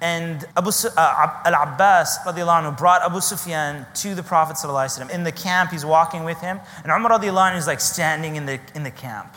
And 0.00 0.44
Abu 0.56 0.70
uh, 0.70 1.40
Al 1.44 1.54
Abbas 1.54 2.18
anhu, 2.18 2.78
brought 2.78 3.02
Abu 3.02 3.20
Sufyan 3.20 3.84
to 3.94 4.14
the 4.14 4.22
Prophet. 4.22 4.56
In 5.12 5.24
the 5.24 5.32
camp, 5.32 5.72
he's 5.72 5.84
walking 5.84 6.24
with 6.24 6.40
him. 6.40 6.60
And 6.84 6.92
Umar 6.92 7.18
anhu, 7.18 7.56
is 7.56 7.66
like 7.66 7.80
standing 7.80 8.36
in 8.36 8.46
the, 8.46 8.60
in 8.74 8.84
the 8.84 8.92
camp. 8.92 9.34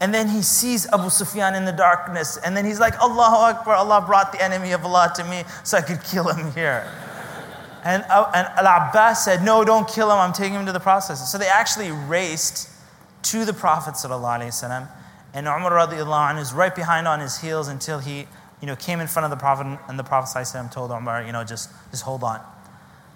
And 0.00 0.12
then 0.12 0.28
he 0.28 0.42
sees 0.42 0.86
Abu 0.92 1.08
Sufyan 1.08 1.54
in 1.54 1.64
the 1.64 1.72
darkness. 1.72 2.36
And 2.36 2.56
then 2.56 2.64
he's 2.64 2.80
like, 2.80 2.94
Allahu 3.00 3.56
Akbar, 3.56 3.76
Allah 3.76 4.02
brought 4.04 4.32
the 4.32 4.42
enemy 4.42 4.72
of 4.72 4.84
Allah 4.84 5.12
to 5.16 5.24
me 5.24 5.44
so 5.62 5.78
I 5.78 5.82
could 5.82 6.02
kill 6.02 6.28
him 6.28 6.52
here. 6.52 6.86
And, 7.86 8.02
uh, 8.08 8.30
and 8.34 8.48
Al 8.56 8.88
Abbas 8.88 9.26
said, 9.26 9.44
No, 9.44 9.62
don't 9.62 9.86
kill 9.86 10.10
him. 10.10 10.16
I'm 10.16 10.32
taking 10.32 10.54
him 10.54 10.64
to 10.64 10.72
the 10.72 10.80
Prophet. 10.80 11.16
So 11.16 11.36
they 11.36 11.48
actually 11.48 11.90
raced 11.90 12.70
to 13.24 13.44
the 13.44 13.52
Prophet. 13.52 13.92
ﷺ, 13.92 14.88
and 15.34 15.46
Umar 15.46 15.70
anhu 15.72 16.40
is 16.40 16.54
right 16.54 16.74
behind 16.74 17.06
on 17.06 17.20
his 17.20 17.38
heels 17.40 17.68
until 17.68 17.98
he 17.98 18.26
you 18.64 18.66
know, 18.66 18.76
came 18.76 18.98
in 18.98 19.06
front 19.06 19.24
of 19.24 19.30
the 19.30 19.36
Prophet. 19.36 19.78
And 19.88 19.98
the 19.98 20.04
Prophet 20.04 20.38
ﷺ 20.38 20.72
told 20.72 20.90
Umar, 20.90 21.22
you 21.22 21.32
know, 21.32 21.44
just, 21.44 21.68
just 21.90 22.02
hold 22.02 22.24
on. 22.24 22.40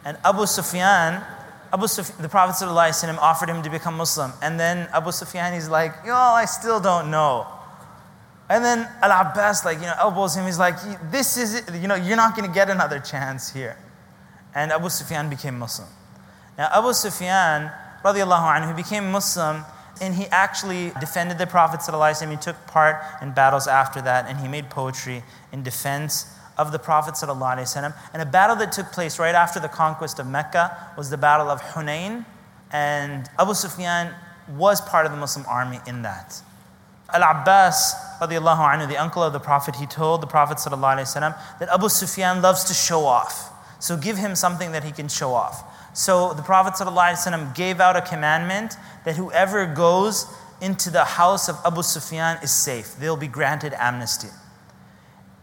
And 0.04 0.18
Abu 0.22 0.44
Sufyan, 0.44 1.24
Abu 1.72 1.88
Sufyan, 1.88 2.20
the 2.20 2.28
Prophet 2.28 2.62
ﷺ 2.62 3.16
offered 3.16 3.48
him 3.48 3.62
to 3.62 3.70
become 3.70 3.96
Muslim. 3.96 4.30
And 4.42 4.60
then 4.60 4.90
Abu 4.92 5.10
Sufyan, 5.10 5.54
he's 5.54 5.70
like, 5.70 5.94
Yo, 6.04 6.12
I 6.12 6.44
still 6.44 6.80
don't 6.80 7.10
know. 7.10 7.46
And 8.50 8.62
then 8.62 8.86
Al 9.00 9.10
Abbas, 9.10 9.64
like, 9.64 9.78
you 9.78 9.84
know, 9.84 9.94
elbows 9.98 10.36
him. 10.36 10.44
He's 10.44 10.58
like, 10.58 10.76
This 11.10 11.38
is 11.38 11.54
it. 11.54 11.80
You 11.80 11.88
know, 11.88 11.94
you're 11.94 12.16
not 12.16 12.36
going 12.36 12.46
to 12.46 12.54
get 12.54 12.68
another 12.68 12.98
chance 12.98 13.50
here 13.50 13.78
and 14.54 14.70
Abu 14.70 14.90
Sufyan 14.90 15.30
became 15.30 15.58
Muslim. 15.58 15.88
Now, 16.58 16.68
Abu 16.72 16.92
Sufyan, 16.92 17.70
radiallahu 18.04 18.60
anhu, 18.60 18.76
became 18.76 19.10
Muslim 19.10 19.64
and 20.00 20.14
he 20.14 20.26
actually 20.26 20.92
defended 21.00 21.38
the 21.38 21.46
Prophet. 21.46 21.80
He 22.28 22.36
took 22.36 22.66
part 22.66 22.96
in 23.22 23.32
battles 23.32 23.66
after 23.66 24.00
that 24.02 24.26
and 24.26 24.38
he 24.38 24.48
made 24.48 24.70
poetry 24.70 25.22
in 25.52 25.62
defense 25.62 26.26
of 26.56 26.72
the 26.72 26.78
Prophet. 26.78 27.14
And 27.22 28.22
a 28.22 28.26
battle 28.26 28.56
that 28.56 28.72
took 28.72 28.92
place 28.92 29.18
right 29.18 29.34
after 29.34 29.60
the 29.60 29.68
conquest 29.68 30.18
of 30.18 30.26
Mecca 30.26 30.92
was 30.96 31.10
the 31.10 31.16
Battle 31.16 31.48
of 31.48 31.60
Hunain. 31.60 32.24
And 32.70 33.28
Abu 33.38 33.54
Sufyan 33.54 34.14
was 34.56 34.80
part 34.80 35.06
of 35.06 35.12
the 35.12 35.18
Muslim 35.18 35.46
army 35.48 35.80
in 35.86 36.02
that. 36.02 36.42
Al 37.10 37.22
Abbas, 37.22 37.94
the 38.20 38.96
uncle 38.98 39.22
of 39.22 39.32
the 39.32 39.40
Prophet, 39.40 39.76
he 39.76 39.86
told 39.86 40.20
the 40.20 40.26
Prophet 40.26 40.58
that 40.58 41.68
Abu 41.72 41.88
Sufyan 41.88 42.42
loves 42.42 42.64
to 42.64 42.74
show 42.74 43.06
off. 43.06 43.50
So 43.80 43.96
give 43.96 44.18
him 44.18 44.34
something 44.34 44.72
that 44.72 44.84
he 44.84 44.92
can 44.92 45.08
show 45.08 45.32
off. 45.32 45.64
So 45.96 46.34
the 46.34 46.42
Prophet 46.42 46.74
gave 47.54 47.80
out 47.80 47.96
a 47.96 48.02
commandment 48.02 48.76
that 49.04 49.16
whoever 49.16 49.64
goes 49.66 50.26
into 50.60 50.90
the 50.90 51.04
house 51.04 51.48
of 51.48 51.56
Abu 51.64 51.82
Sufyan 51.82 52.38
is 52.42 52.50
safe. 52.50 52.96
They'll 52.98 53.16
be 53.16 53.28
granted 53.28 53.72
amnesty. 53.78 54.28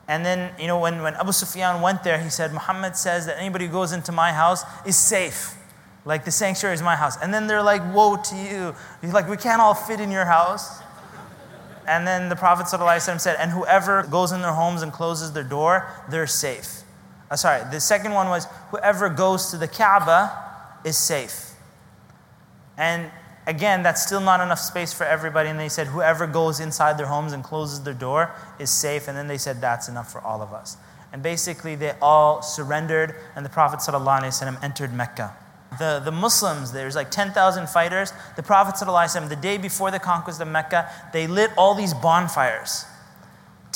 And 0.08 0.26
then, 0.26 0.54
you 0.60 0.68
know, 0.68 0.80
when, 0.80 1.02
when 1.02 1.16
Abu 1.16 1.32
Sufyan 1.32 1.82
went 1.82 2.04
there, 2.04 2.20
he 2.20 2.30
said, 2.30 2.54
Muhammad 2.54 2.96
says 2.96 3.26
that 3.26 3.40
anybody 3.40 3.66
who 3.66 3.72
goes 3.72 3.92
into 3.92 4.12
my 4.12 4.32
house 4.32 4.64
is 4.86 4.96
safe. 4.96 5.56
Like 6.06 6.26
the 6.26 6.32
sanctuary 6.32 6.76
is 6.76 6.84
my 6.84 6.96
house. 6.96 7.18
And 7.22 7.34
then 7.34 7.48
they're 7.48 7.64
like, 7.64 7.82
woe 7.94 8.16
to 8.16 8.36
you. 8.36 8.76
He's 9.02 9.14
like, 9.14 9.28
we 9.28 9.38
can't 9.38 9.62
all 9.62 9.74
fit 9.74 10.00
in 10.00 10.12
your 10.12 10.26
house. 10.26 10.82
And 11.88 12.06
then 12.06 12.30
the 12.30 12.36
Prophet 12.36 12.68
said, 12.68 13.36
and 13.40 13.52
whoever 13.52 14.04
goes 14.04 14.32
in 14.32 14.42
their 14.42 14.54
homes 14.54 14.82
and 14.82 14.92
closes 14.92 15.34
their 15.34 15.44
door, 15.44 15.88
they're 16.10 16.28
safe. 16.28 16.84
Uh, 17.30 17.36
sorry, 17.36 17.64
the 17.72 17.80
second 17.80 18.14
one 18.14 18.30
was 18.30 18.46
whoever 18.70 19.10
goes 19.10 19.52
to 19.52 19.58
the 19.58 19.68
Kaaba 19.68 20.32
is 20.84 20.98
safe. 20.98 21.54
And 22.78 23.10
again, 23.48 23.84
that's 23.84 24.06
still 24.06 24.22
not 24.22 24.40
enough 24.42 24.60
space 24.60 24.94
for 24.94 25.06
everybody. 25.06 25.50
And 25.50 25.60
they 25.60 25.70
said 25.70 25.88
whoever 25.88 26.28
goes 26.28 26.60
inside 26.60 26.98
their 26.98 27.08
homes 27.08 27.34
and 27.34 27.44
closes 27.44 27.84
their 27.84 27.94
door 27.94 28.32
is 28.60 28.70
safe. 28.70 29.08
And 29.08 29.18
then 29.18 29.28
they 29.28 29.38
said 29.38 29.62
that's 29.62 29.88
enough 29.88 30.12
for 30.12 30.22
all 30.22 30.42
of 30.42 30.54
us. 30.54 30.78
And 31.14 31.24
basically, 31.24 31.76
they 31.76 31.94
all 32.02 32.42
surrendered, 32.42 33.16
and 33.38 33.46
the 33.46 33.50
Prophet 33.50 33.80
ﷺ 33.80 34.62
entered 34.62 34.94
Mecca. 34.94 35.34
The, 35.80 36.02
the 36.04 36.12
Muslims, 36.12 36.74
there's 36.74 36.96
like 36.96 37.10
10,000 37.10 37.70
fighters. 37.70 38.12
The 38.36 38.44
Prophet, 38.44 38.76
ﷺ, 38.76 39.30
the 39.30 39.36
day 39.38 39.58
before 39.58 39.92
the 39.92 40.00
conquest 40.00 40.42
of 40.42 40.50
Mecca, 40.50 40.90
they 41.14 41.28
lit 41.28 41.52
all 41.58 41.74
these 41.74 41.94
bonfires 41.94 42.86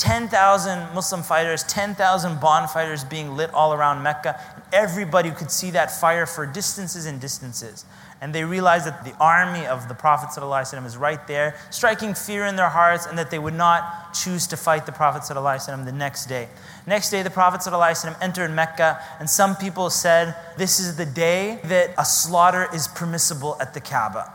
10,000 0.00 0.94
Muslim 0.94 1.22
fighters, 1.22 1.62
10,000 1.64 2.40
bonfires 2.40 3.04
being 3.04 3.36
lit 3.36 3.52
all 3.52 3.74
around 3.74 4.02
Mecca. 4.02 4.40
Everybody 4.72 5.30
could 5.30 5.50
see 5.50 5.70
that 5.72 5.90
fire 5.90 6.24
for 6.24 6.46
distances 6.46 7.04
and 7.04 7.20
distances 7.20 7.84
And 8.21 8.33
they 8.33 8.43
realized 8.43 8.87
that 8.87 9.03
the 9.03 9.15
army 9.19 9.67
of 9.67 9.87
the 9.87 9.93
Prophet 9.93 10.29
ﷺ 10.29 10.85
is 10.85 10.97
right 10.97 11.27
there, 11.27 11.55
striking 11.69 12.13
fear 12.13 12.45
in 12.45 12.55
their 12.55 12.69
hearts, 12.69 13.05
and 13.05 13.17
that 13.17 13.29
they 13.29 13.37
would 13.37 13.53
not 13.53 14.13
choose 14.13 14.47
to 14.47 14.57
fight 14.57 14.85
the 14.85 14.91
Prophet 14.91 15.21
ﷺ 15.21 15.85
the 15.85 15.91
next 15.91 16.27
day. 16.27 16.47
Next 16.87 17.09
day, 17.09 17.23
the 17.23 17.29
Prophet 17.29 17.61
ﷺ 17.61 18.15
entered 18.21 18.51
Mecca, 18.51 18.99
and 19.19 19.29
some 19.29 19.55
people 19.55 19.89
said, 19.89 20.35
This 20.57 20.79
is 20.79 20.95
the 20.95 21.05
day 21.05 21.59
that 21.65 21.91
a 21.97 22.05
slaughter 22.05 22.67
is 22.73 22.87
permissible 22.87 23.57
at 23.59 23.73
the 23.73 23.81
Kaaba. 23.81 24.31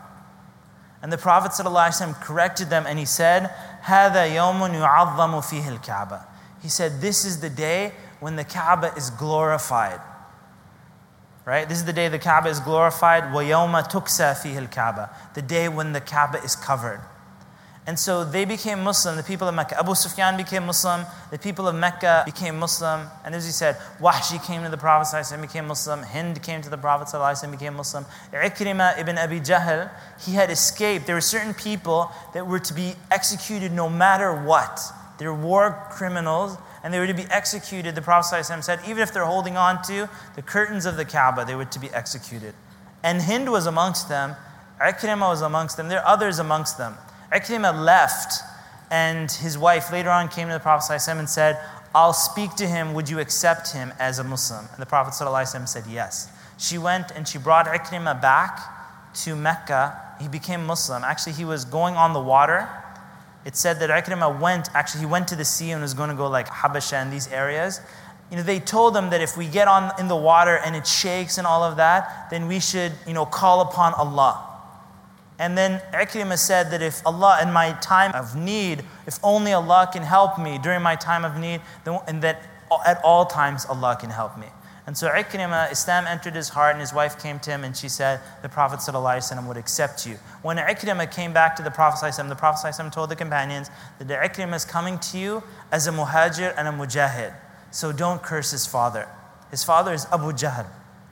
And 1.03 1.12
the 1.12 1.18
Prophet 1.18 1.53
ﷺ 1.53 2.20
corrected 2.20 2.68
them 2.68 2.85
and 2.87 2.98
he 2.98 3.07
said, 3.07 3.50
هذا 3.85 4.26
يوم 4.26 4.61
يعظم 4.74 5.40
فيه 5.40 5.79
الكعبة. 5.79 6.22
He 6.62 6.68
said, 6.68 7.00
This 7.00 7.24
is 7.24 7.40
the 7.40 7.48
day 7.48 7.92
when 8.20 8.37
the 8.37 8.44
Kaaba 8.44 8.92
is 8.96 9.09
glorified. 9.11 10.00
Right? 11.44 11.68
This 11.68 11.79
is 11.79 11.85
the 11.85 11.92
day 11.92 12.09
the 12.09 12.18
Kaaba 12.18 12.48
is 12.48 12.61
glorified. 12.61 13.24
وَيَوْمَ 13.24 13.90
تُكْسَى 13.90 14.35
فِيهِ 14.35 14.68
الْكَعْبَةِ 14.68 15.35
The 15.35 15.42
day 15.42 15.68
when 15.68 15.92
the 15.92 16.00
Kaaba 16.00 16.42
is 16.42 16.55
covered. 16.55 17.00
And 17.87 17.98
so 17.98 18.24
they 18.24 18.44
became 18.44 18.85
Muslim, 18.85 19.16
the 19.16 19.22
people 19.22 19.48
of 19.48 19.55
Mecca. 19.55 19.79
Abu 19.79 19.94
Sufyan 19.94 20.37
became 20.37 20.66
Muslim, 20.66 21.07
the 21.31 21.38
people 21.38 21.66
of 21.66 21.74
Mecca 21.74 22.22
became 22.26 22.59
Muslim. 22.59 23.09
And 23.24 23.35
as 23.35 23.46
he 23.46 23.50
said, 23.50 23.76
Wahshi 23.98 24.40
came 24.46 24.62
to 24.62 24.68
the 24.68 24.76
Prophet 24.76 25.33
and 25.33 25.42
became 25.42 25.66
Muslim, 25.66 26.03
Hind 26.03 26.40
came 26.42 26.61
to 26.62 26.70
the 26.70 26.76
Prophet 26.76 27.12
and 27.42 27.50
became 27.50 27.74
Muslim. 27.74 28.05
Ikrimah 28.33 29.00
ibn 29.00 29.16
Abi 29.16 29.40
Jahl, 29.40 29.90
he 30.24 30.35
had 30.35 30.50
escaped. 30.50 31.07
There 31.07 31.16
were 31.16 31.20
certain 31.20 31.55
people 31.55 32.12
that 32.35 32.46
were 32.46 32.61
to 32.61 32.74
be 32.74 32.94
executed 33.11 33.72
no 33.72 33.88
matter 33.88 34.35
what. 34.35 34.81
They 35.18 35.26
were 35.26 35.35
war 35.35 35.87
criminals 35.90 36.59
and 36.86 36.93
they 36.93 37.00
were 37.00 37.08
to 37.08 37.15
be 37.15 37.26
executed. 37.32 37.95
The 37.95 38.02
Prophet 38.04 38.43
said, 38.45 38.80
even 38.88 39.02
if 39.02 39.12
they're 39.12 39.26
holding 39.26 39.58
on 39.58 39.82
to 39.88 40.08
the 40.36 40.43
curtains 40.43 40.86
of 40.86 40.98
the 40.98 41.04
Kaaba, 41.04 41.43
they 41.43 41.56
were 41.56 41.65
to 41.65 41.80
be 41.80 41.89
executed. 41.89 42.54
And 43.02 43.24
Hind 43.24 43.52
was 43.52 43.65
amongst 43.65 44.08
them, 44.08 44.36
Ikrimah 44.80 45.28
was 45.28 45.41
amongst 45.41 45.78
them, 45.78 45.88
there 45.89 46.00
are 46.00 46.08
others 46.08 46.38
amongst 46.38 46.78
them. 46.78 46.93
Ikrimah 47.34 47.84
left, 47.84 48.39
and 48.91 49.32
his 49.32 49.58
wife 49.58 49.91
later 49.91 50.12
on 50.12 50.30
came 50.30 50.48
to 50.48 50.54
the 50.54 50.60
Prophet 50.60 50.93
ﷺ 50.93 51.17
and 51.17 51.28
said, 51.28 51.60
I'll 51.95 52.13
speak 52.13 52.54
to 52.58 52.67
him. 52.67 52.93
Would 52.93 53.10
you 53.10 53.19
accept 53.19 53.74
him 53.74 53.91
as 53.98 54.19
a 54.19 54.24
Muslim? 54.24 54.67
And 54.71 54.80
the 54.80 54.86
Prophet 54.86 55.15
said, 55.15 55.86
Yes. 55.89 56.30
She 56.60 56.78
went 56.78 57.10
and 57.12 57.28
she 57.28 57.39
brought 57.39 57.65
Ikrimah 57.65 58.21
back 58.21 58.60
to 59.24 59.36
Mecca. 59.36 60.00
He 60.21 60.28
became 60.28 60.65
Muslim. 60.65 61.04
Actually, 61.04 61.34
he 61.34 61.45
was 61.45 61.65
going 61.65 61.95
on 61.95 62.13
the 62.13 62.19
water. 62.19 62.69
It 63.45 63.55
said 63.55 63.79
that 63.79 63.91
Ikrimah 63.91 64.39
went, 64.39 64.69
actually, 64.73 65.01
he 65.01 65.05
went 65.05 65.27
to 65.29 65.36
the 65.36 65.45
sea 65.45 65.71
and 65.71 65.81
was 65.81 65.93
going 65.93 66.10
to 66.10 66.15
go 66.15 66.27
like 66.27 66.47
Habasha 66.47 66.93
and 66.93 67.13
these 67.13 67.27
areas. 67.31 67.79
You 68.31 68.38
know, 68.38 68.43
they 68.43 68.60
told 68.60 68.97
him 68.97 69.12
that 69.12 69.21
if 69.21 69.38
we 69.38 69.47
get 69.47 69.67
on 69.67 69.91
in 69.99 70.08
the 70.08 70.15
water 70.15 70.60
and 70.65 70.75
it 70.75 70.88
shakes 70.88 71.38
and 71.38 71.45
all 71.45 71.63
of 71.63 71.77
that, 71.77 72.29
then 72.31 72.47
we 72.47 72.60
should, 72.60 72.91
you 73.05 73.13
know, 73.13 73.25
call 73.25 73.62
upon 73.62 73.93
Allah. 73.93 74.43
And 75.38 75.55
then 75.58 75.81
Ikrimah 75.93 76.39
said 76.39 76.71
that 76.71 76.81
if 76.81 77.05
Allah, 77.05 77.39
in 77.43 77.53
my 77.53 77.73
time 77.81 78.12
of 78.15 78.36
need, 78.36 78.84
if 79.05 79.19
only 79.21 79.53
Allah 79.53 79.88
can 79.91 80.01
help 80.01 80.39
me 80.39 80.58
during 80.58 80.81
my 80.81 80.95
time 80.95 81.23
of 81.23 81.38
need, 81.38 81.62
then, 81.84 81.99
and 82.08 82.21
that 82.23 82.41
at 82.86 82.99
all 83.03 83.25
times 83.25 83.65
Allah 83.65 83.95
can 83.99 84.10
help 84.10 84.38
me. 84.39 84.47
And 84.87 84.96
so 84.96 85.09
Ikrimah, 85.09 85.70
Islam 85.70 86.07
entered 86.07 86.35
his 86.35 86.48
heart, 86.48 86.72
and 86.72 86.81
his 86.81 86.92
wife 86.92 87.22
came 87.22 87.38
to 87.40 87.50
him 87.50 87.64
and 87.64 87.76
she 87.76 87.88
said, 87.88 88.20
The 88.42 88.48
Prophet 88.48 88.81
ﷺ 88.81 89.46
would 89.46 89.57
accept 89.57 90.07
you. 90.07 90.14
When 90.42 90.57
Ikrimah 90.57 91.12
came 91.12 91.33
back 91.33 91.55
to 91.57 91.62
the 91.62 91.70
Prophet, 91.70 92.07
ﷺ, 92.07 92.29
the 92.29 92.35
Prophet 92.35 92.66
ﷺ 92.66 92.90
told 92.90 93.11
the 93.11 93.16
companions 93.16 93.70
that 93.98 94.09
Ikrimah 94.09 94.57
is 94.57 94.64
coming 94.64 94.98
to 94.98 95.18
you 95.18 95.42
as 95.70 95.87
a 95.87 95.92
muhajir 95.92 96.55
and 96.57 96.66
a 96.66 96.72
mujahid. 96.72 97.35
So 97.70 97.92
don't 97.92 98.22
curse 98.22 98.50
his 98.50 98.66
father. 98.66 99.07
His 99.50 99.62
father 99.62 99.92
is 99.92 100.07
Abu 100.12 100.33
Jahl, 100.33 100.66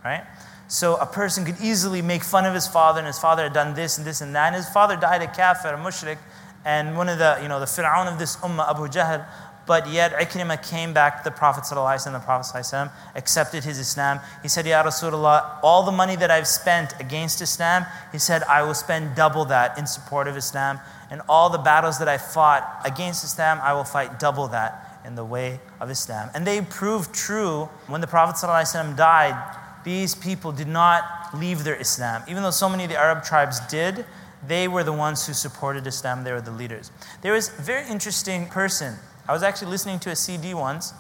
right? 0.05 0.25
So 0.67 0.97
a 0.97 1.07
person 1.07 1.45
could 1.45 1.61
easily 1.63 2.03
make 2.03 2.25
fun 2.25 2.47
of 2.47 2.55
his 2.55 2.67
father, 2.67 2.99
and 2.99 3.07
his 3.07 3.19
father 3.19 3.45
had 3.45 3.53
done 3.53 3.75
this 3.75 3.97
and 3.97 4.07
this 4.07 4.21
and 4.21 4.35
that. 4.35 4.49
And 4.49 4.57
his 4.57 4.69
father 4.69 4.97
died 4.97 5.23
a 5.23 5.27
kafir, 5.27 5.69
a 5.69 5.79
mushrik, 5.79 6.19
and 6.65 6.97
one 6.97 7.09
of 7.09 7.19
the, 7.19 7.39
you 7.41 7.49
know, 7.49 7.61
the 7.61 7.67
fir'aun 7.67 8.13
of 8.13 8.19
this 8.19 8.37
ummah, 8.37 8.69
Abu 8.69 8.89
Jahl, 8.89 9.25
but 9.69 9.87
yet 9.87 10.13
Ikrimah 10.13 10.67
came 10.67 10.95
back 10.95 11.19
to 11.19 11.25
the 11.31 11.37
Prophet 11.37 11.65
ﷺ, 11.65 12.11
the 12.11 12.19
Prophet 12.21 12.57
ﷺ 12.57 12.91
accepted 13.15 13.65
his 13.65 13.79
Islam. 13.79 14.19
He 14.43 14.49
said, 14.49 14.67
Ya 14.67 14.83
Rasulullah, 14.83 15.59
all 15.63 15.83
the 15.83 15.93
money 15.93 16.17
that 16.17 16.31
I've 16.31 16.47
spent 16.47 16.95
against 16.99 17.43
Islam, 17.43 17.85
he 18.11 18.19
said, 18.19 18.43
I 18.45 18.63
will 18.63 18.73
spend 18.73 19.15
double 19.15 19.45
that 19.45 19.79
in 19.79 19.87
support 19.87 20.27
of 20.27 20.39
Islam. 20.39 20.81
And 21.11 21.21
all 21.29 21.51
the 21.51 21.59
battles 21.59 21.99
that 21.99 22.09
I 22.09 22.17
fought 22.17 22.81
against 22.87 23.23
Islam, 23.25 23.61
I 23.63 23.75
will 23.75 23.85
fight 23.85 24.19
double 24.19 24.49
that 24.49 25.01
in 25.05 25.17
the 25.17 25.25
way 25.25 25.61
of 25.81 25.91
Islam. 25.91 26.31
And 26.35 26.47
they 26.47 26.63
proved 26.63 27.15
true 27.15 27.69
when 27.89 28.01
the 28.01 28.07
Prophet 28.07 28.37
ﷺ 28.37 28.97
died. 28.97 29.37
These 29.85 30.15
people 30.15 30.51
did 30.51 30.69
not 30.69 31.05
leave 31.35 31.65
their 31.65 31.79
Islam. 31.79 32.23
Even 32.27 32.43
though 32.43 32.51
so 32.51 32.71
many 32.71 32.85
of 32.85 32.91
the 32.91 32.97
Arab 32.97 33.23
tribes 33.23 33.61
did, 33.69 34.07
they 34.47 34.67
were 34.67 34.83
the 34.83 34.95
ones 34.95 35.27
who 35.27 35.35
supported 35.35 35.87
Islam, 35.87 36.25
they 36.25 36.33
were 36.33 36.41
the 36.41 36.51
leaders. 36.51 36.91
There 37.21 37.35
was 37.35 37.49
a 37.51 37.61
very 37.61 37.87
interesting 37.87 38.47
person. 38.47 38.97
I 39.28 39.32
was 39.32 39.44
actually 39.44 39.72
listening 39.72 40.00
to 40.00 40.10
a 40.10 40.16
CD 40.16 40.54
once, 40.54 40.94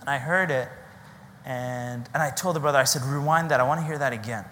and 0.00 0.08
I 0.08 0.18
heard 0.18 0.50
it, 0.50 0.68
and, 1.44 2.08
and 2.14 2.22
I 2.22 2.30
told 2.30 2.56
the 2.56 2.60
brother, 2.60 2.78
I 2.78 2.84
said, 2.84 3.02
rewind 3.02 3.50
that, 3.50 3.60
I 3.60 3.64
want 3.64 3.80
to 3.80 3.86
hear 3.86 3.98
that 3.98 4.12
again. 4.12 4.44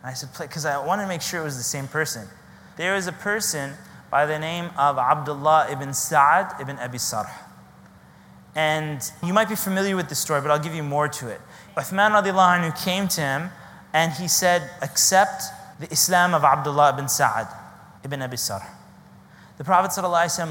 And 0.00 0.10
I 0.10 0.14
said, 0.14 0.32
play, 0.32 0.46
because 0.46 0.64
I 0.64 0.84
wanted 0.84 1.02
to 1.02 1.08
make 1.08 1.20
sure 1.20 1.40
it 1.40 1.44
was 1.44 1.58
the 1.58 1.62
same 1.62 1.86
person. 1.86 2.26
There 2.76 2.94
was 2.94 3.06
a 3.06 3.12
person 3.12 3.74
by 4.10 4.26
the 4.26 4.38
name 4.38 4.70
of 4.78 4.96
Abdullah 4.96 5.68
ibn 5.70 5.92
Sa'ad 5.92 6.60
ibn 6.60 6.78
Abi 6.78 6.98
Sarh. 6.98 7.30
And 8.54 9.00
you 9.22 9.32
might 9.32 9.48
be 9.48 9.56
familiar 9.56 9.96
with 9.96 10.08
this 10.08 10.18
story, 10.18 10.40
but 10.40 10.50
I'll 10.50 10.58
give 10.58 10.74
you 10.74 10.82
more 10.82 11.08
to 11.08 11.28
it. 11.28 11.40
Uthman 11.76 12.12
radiallahu 12.12 12.60
anhu 12.60 12.84
came 12.84 13.08
to 13.08 13.20
him 13.20 13.50
and 13.92 14.12
he 14.12 14.28
said, 14.28 14.70
Accept 14.80 15.42
the 15.80 15.90
Islam 15.90 16.34
of 16.34 16.44
Abdullah 16.44 16.94
ibn 16.94 17.08
Sa'ad 17.08 17.48
ibn 18.04 18.22
Abi 18.22 18.36
Sarh. 18.36 18.64
The 19.58 19.64
Prophet 19.64 20.00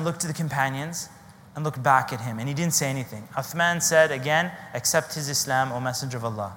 looked 0.03 0.21
to 0.21 0.27
the 0.27 0.33
companions 0.33 1.09
and 1.55 1.63
looked 1.63 1.81
back 1.83 2.11
at 2.11 2.21
him, 2.21 2.39
and 2.39 2.47
he 2.47 2.53
didn't 2.53 2.73
say 2.73 2.89
anything. 2.89 3.27
Uthman 3.35 3.81
said 3.81 4.11
again, 4.11 4.51
Accept 4.73 5.13
his 5.13 5.29
Islam, 5.29 5.71
O 5.71 5.79
Messenger 5.79 6.17
of 6.17 6.25
Allah. 6.25 6.53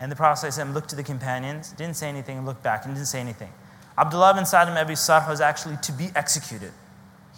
And 0.00 0.10
the 0.10 0.16
Prophet 0.16 0.48
ﷺ 0.48 0.74
looked 0.74 0.90
to 0.90 0.96
the 0.96 1.02
companions, 1.02 1.72
didn't 1.72 1.96
say 1.96 2.08
anything, 2.08 2.38
and 2.38 2.46
looked 2.46 2.62
back, 2.62 2.84
and 2.84 2.94
didn't 2.94 3.06
say 3.06 3.20
anything. 3.20 3.52
Abdullah 3.96 4.34
bin 4.34 4.46
Sa'd 4.46 4.68
ibn 4.68 4.78
Abi 4.78 4.94
Sarh 4.94 5.28
was 5.28 5.40
actually 5.40 5.76
to 5.82 5.92
be 5.92 6.10
executed. 6.16 6.72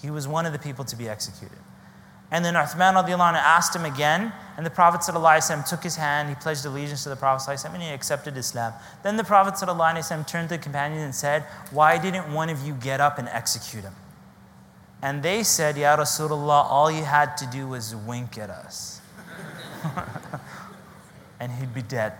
He 0.00 0.10
was 0.10 0.28
one 0.28 0.46
of 0.46 0.52
the 0.52 0.58
people 0.58 0.84
to 0.86 0.96
be 0.96 1.08
executed. 1.08 1.58
And 2.30 2.44
then 2.44 2.54
Uthman 2.54 2.94
anhu 2.94 3.34
asked 3.34 3.76
him 3.76 3.84
again, 3.84 4.32
and 4.56 4.64
the 4.64 4.70
Prophet 4.70 5.00
ﷺ 5.00 5.68
took 5.68 5.82
his 5.82 5.96
hand, 5.96 6.28
he 6.28 6.34
pledged 6.34 6.64
allegiance 6.64 7.02
to 7.04 7.08
the 7.08 7.16
Prophet 7.16 7.50
ﷺ, 7.50 7.72
and 7.74 7.82
he 7.82 7.90
accepted 7.90 8.36
Islam. 8.36 8.72
Then 9.02 9.16
the 9.16 9.24
Prophet 9.24 9.54
ﷺ 9.54 10.26
turned 10.26 10.48
to 10.48 10.56
the 10.56 10.62
companions 10.62 11.02
and 11.02 11.14
said, 11.14 11.42
Why 11.70 11.98
didn't 11.98 12.32
one 12.32 12.50
of 12.50 12.66
you 12.66 12.74
get 12.74 13.00
up 13.00 13.18
and 13.18 13.28
execute 13.28 13.84
him? 13.84 13.94
And 15.03 15.23
they 15.23 15.43
said, 15.43 15.77
Ya 15.77 15.95
Rasulullah, 15.95 16.65
all 16.65 16.91
you 16.91 17.03
had 17.03 17.37
to 17.37 17.45
do 17.47 17.67
was 17.67 17.95
wink 17.95 18.37
at 18.37 18.49
us. 18.49 19.01
and 21.39 21.51
he'd 21.53 21.73
be 21.73 21.81
dead. 21.81 22.13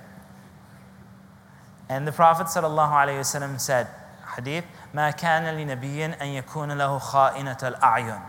And 1.90 2.08
the 2.08 2.12
Prophet 2.12 2.48
ﷺ 2.48 3.60
said, 3.60 3.88
Hadith, 4.36 4.64
ما 4.94 5.12
كان 5.12 5.44
لنبي 5.56 6.22
أن 6.22 6.44
يكون 6.44 6.78
له 6.78 7.00
خائنة 7.00 7.58
الأعين. 7.58 8.22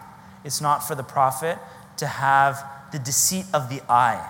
It's 0.45 0.61
not 0.61 0.87
for 0.87 0.95
the 0.95 1.03
Prophet 1.03 1.59
to 1.99 2.07
have 2.07 2.65
the 2.93 2.99
deceit 2.99 3.45
of 3.53 3.69
the 3.69 3.83
eye. 3.89 4.29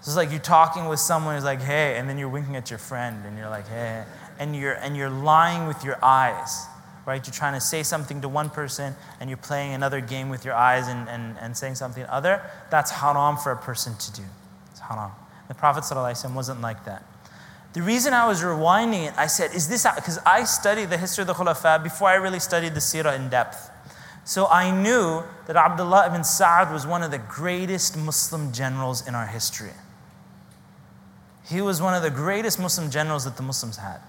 So 0.00 0.10
it's 0.10 0.16
like 0.16 0.30
you're 0.30 0.40
talking 0.40 0.86
with 0.86 1.00
someone 1.00 1.34
who's 1.34 1.44
like, 1.44 1.60
hey, 1.60 1.96
and 1.96 2.08
then 2.08 2.18
you're 2.18 2.28
winking 2.28 2.56
at 2.56 2.70
your 2.70 2.78
friend 2.78 3.24
and 3.24 3.38
you're 3.38 3.48
like, 3.48 3.68
hey, 3.68 4.04
and 4.38 4.54
you're, 4.54 4.74
and 4.74 4.96
you're 4.96 5.10
lying 5.10 5.66
with 5.66 5.82
your 5.84 5.98
eyes, 6.04 6.66
right? 7.05 7.25
You're 7.25 7.33
trying 7.33 7.53
to 7.53 7.61
say 7.61 7.83
something 7.83 8.21
to 8.21 8.29
one 8.29 8.49
person 8.49 8.95
and 9.19 9.29
you're 9.29 9.37
playing 9.37 9.73
another 9.73 10.01
game 10.01 10.29
with 10.29 10.45
your 10.45 10.53
eyes 10.53 10.87
and, 10.87 11.09
and, 11.09 11.37
and 11.39 11.57
saying 11.57 11.75
something 11.75 12.05
other. 12.05 12.41
That's 12.69 12.91
haram 12.91 13.37
for 13.37 13.51
a 13.51 13.57
person 13.57 13.97
to 13.97 14.13
do. 14.13 14.23
It's 14.71 14.79
haram. 14.79 15.11
The 15.47 15.55
Prophet 15.55 15.83
wasn't 16.33 16.61
like 16.61 16.85
that. 16.85 17.03
The 17.73 17.81
reason 17.81 18.13
I 18.13 18.27
was 18.27 18.41
rewinding 18.41 19.07
it, 19.07 19.13
I 19.17 19.27
said, 19.27 19.55
is 19.55 19.69
this 19.69 19.87
because 19.95 20.19
I 20.25 20.43
studied 20.43 20.89
the 20.89 20.97
history 20.97 21.21
of 21.21 21.27
the 21.27 21.33
Khulafa 21.33 21.81
before 21.81 22.09
I 22.09 22.15
really 22.15 22.39
studied 22.39 22.73
the 22.73 22.81
Sirah 22.81 23.15
in 23.15 23.29
depth. 23.29 23.69
So 24.23 24.47
I 24.47 24.71
knew 24.71 25.23
that 25.47 25.55
Abdullah 25.55 26.07
ibn 26.07 26.23
Sa'ad 26.23 26.71
was 26.71 26.85
one 26.85 27.01
of 27.01 27.11
the 27.11 27.17
greatest 27.17 27.97
Muslim 27.97 28.51
generals 28.51 29.07
in 29.07 29.15
our 29.15 29.25
history. 29.25 29.71
He 31.49 31.61
was 31.61 31.81
one 31.81 31.93
of 31.93 32.03
the 32.03 32.09
greatest 32.09 32.59
Muslim 32.59 32.91
generals 32.91 33.23
that 33.23 33.37
the 33.37 33.43
Muslims 33.43 33.77
had. 33.77 33.99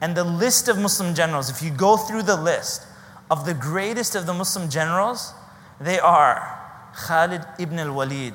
And 0.00 0.16
the 0.16 0.24
list 0.24 0.68
of 0.68 0.78
Muslim 0.78 1.14
generals, 1.14 1.50
if 1.50 1.62
you 1.62 1.70
go 1.70 1.96
through 1.96 2.22
the 2.22 2.36
list 2.36 2.86
of 3.30 3.44
the 3.44 3.54
greatest 3.54 4.14
of 4.14 4.26
the 4.26 4.34
Muslim 4.34 4.70
generals, 4.70 5.34
they 5.80 5.98
are 5.98 6.58
Khalid 6.94 7.42
ibn 7.58 7.78
al 7.78 7.92
Walid, 7.92 8.34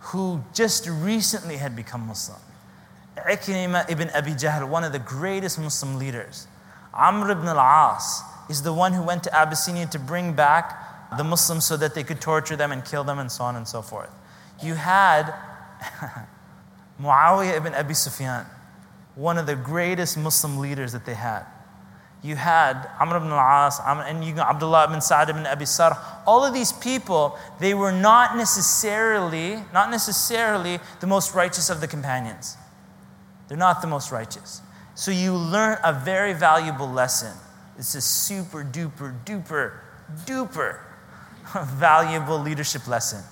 who 0.00 0.42
just 0.54 0.86
recently 0.88 1.56
had 1.56 1.74
become 1.74 2.06
Muslim. 2.06 2.38
Ikrimah 3.16 3.90
ibn 3.90 4.10
Abi 4.10 4.32
Jahl, 4.32 4.68
one 4.68 4.84
of 4.84 4.92
the 4.92 4.98
greatest 4.98 5.58
Muslim 5.58 5.98
leaders. 5.98 6.46
Amr 6.94 7.30
ibn 7.30 7.48
al-As, 7.48 8.22
is 8.48 8.62
the 8.62 8.72
one 8.72 8.92
who 8.92 9.02
went 9.02 9.24
to 9.24 9.34
Abyssinia 9.34 9.86
to 9.86 9.98
bring 9.98 10.32
back 10.32 11.16
the 11.16 11.24
Muslims 11.24 11.64
so 11.64 11.76
that 11.76 11.94
they 11.94 12.02
could 12.02 12.20
torture 12.20 12.56
them 12.56 12.72
and 12.72 12.84
kill 12.84 13.04
them 13.04 13.18
and 13.18 13.30
so 13.30 13.44
on 13.44 13.56
and 13.56 13.66
so 13.66 13.82
forth. 13.82 14.10
You 14.62 14.74
had 14.74 15.32
Muawiyah 17.00 17.56
ibn 17.56 17.74
Abi 17.74 17.94
Sufyan, 17.94 18.46
one 19.16 19.38
of 19.38 19.46
the 19.46 19.56
greatest 19.56 20.16
Muslim 20.16 20.58
leaders 20.58 20.92
that 20.92 21.04
they 21.04 21.14
had. 21.14 21.44
You 22.22 22.36
had 22.36 22.88
Amr 23.00 23.16
ibn 23.16 23.30
al-As, 23.30 23.80
and 23.84 24.24
you 24.24 24.34
got 24.34 24.48
Abdullah 24.48 24.84
ibn 24.84 25.00
Sa'd 25.00 25.28
ibn 25.28 25.46
Abi 25.46 25.64
Sarh. 25.64 25.96
All 26.26 26.44
of 26.44 26.54
these 26.54 26.72
people, 26.72 27.36
they 27.58 27.74
were 27.74 27.92
not 27.92 28.36
necessarily, 28.36 29.56
not 29.72 29.90
necessarily 29.90 30.78
the 31.00 31.06
most 31.08 31.34
righteous 31.34 31.70
of 31.70 31.80
the 31.80 31.88
companions. 31.88 32.56
They're 33.48 33.58
not 33.58 33.80
the 33.80 33.88
most 33.88 34.12
righteous. 34.12 34.62
So 34.94 35.10
you 35.10 35.34
learn 35.34 35.78
a 35.82 35.92
very 35.92 36.32
valuable 36.32 36.88
lesson 36.88 37.32
it's 37.78 37.94
a 37.94 38.00
super 38.00 38.64
duper 38.64 39.14
duper 39.24 39.80
duper 40.24 40.80
valuable 41.74 42.38
leadership 42.38 42.86
lesson. 42.88 43.22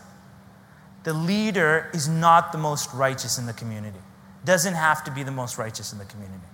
The 1.05 1.13
leader 1.13 1.91
is 1.93 2.09
not 2.09 2.53
the 2.53 2.59
most 2.59 2.93
righteous 2.95 3.39
in 3.39 3.47
the 3.47 3.53
community. 3.53 3.99
Doesn't 4.45 4.75
have 4.75 5.05
to 5.05 5.11
be 5.11 5.23
the 5.23 5.31
most 5.31 5.59
righteous 5.59 5.93
in 5.93 5.99
the 5.99 6.05
community. 6.05 6.45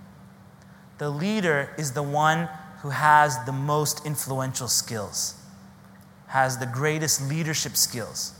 The 0.97 1.09
leader 1.09 1.69
is 1.77 1.93
the 1.93 2.03
one 2.03 2.47
who 2.81 2.89
has 2.89 3.43
the 3.45 3.51
most 3.51 4.05
influential 4.05 4.67
skills, 4.67 5.35
has 6.27 6.57
the 6.57 6.65
greatest 6.65 7.27
leadership 7.29 7.75
skills. 7.75 8.33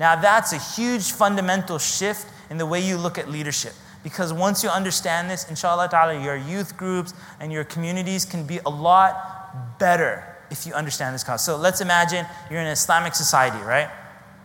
Now, 0.00 0.16
that's 0.16 0.52
a 0.52 0.58
huge 0.58 1.12
fundamental 1.12 1.78
shift 1.78 2.26
in 2.50 2.58
the 2.58 2.66
way 2.66 2.80
you 2.80 2.96
look 2.96 3.18
at 3.18 3.30
leadership. 3.30 3.72
Because 4.02 4.32
once 4.32 4.62
you 4.62 4.68
understand 4.68 5.30
this, 5.30 5.48
inshallah 5.48 5.88
ta'ala, 5.88 6.22
your 6.22 6.36
youth 6.36 6.76
groups 6.76 7.14
and 7.40 7.52
your 7.52 7.64
communities 7.64 8.24
can 8.24 8.46
be 8.46 8.58
a 8.66 8.70
lot 8.70 9.78
better 9.78 10.36
if 10.50 10.66
you 10.66 10.74
understand 10.74 11.14
this 11.14 11.24
concept. 11.24 11.46
So 11.46 11.56
let's 11.56 11.80
imagine 11.80 12.26
you're 12.50 12.60
in 12.60 12.66
an 12.66 12.72
Islamic 12.72 13.14
society, 13.14 13.62
right? 13.64 13.88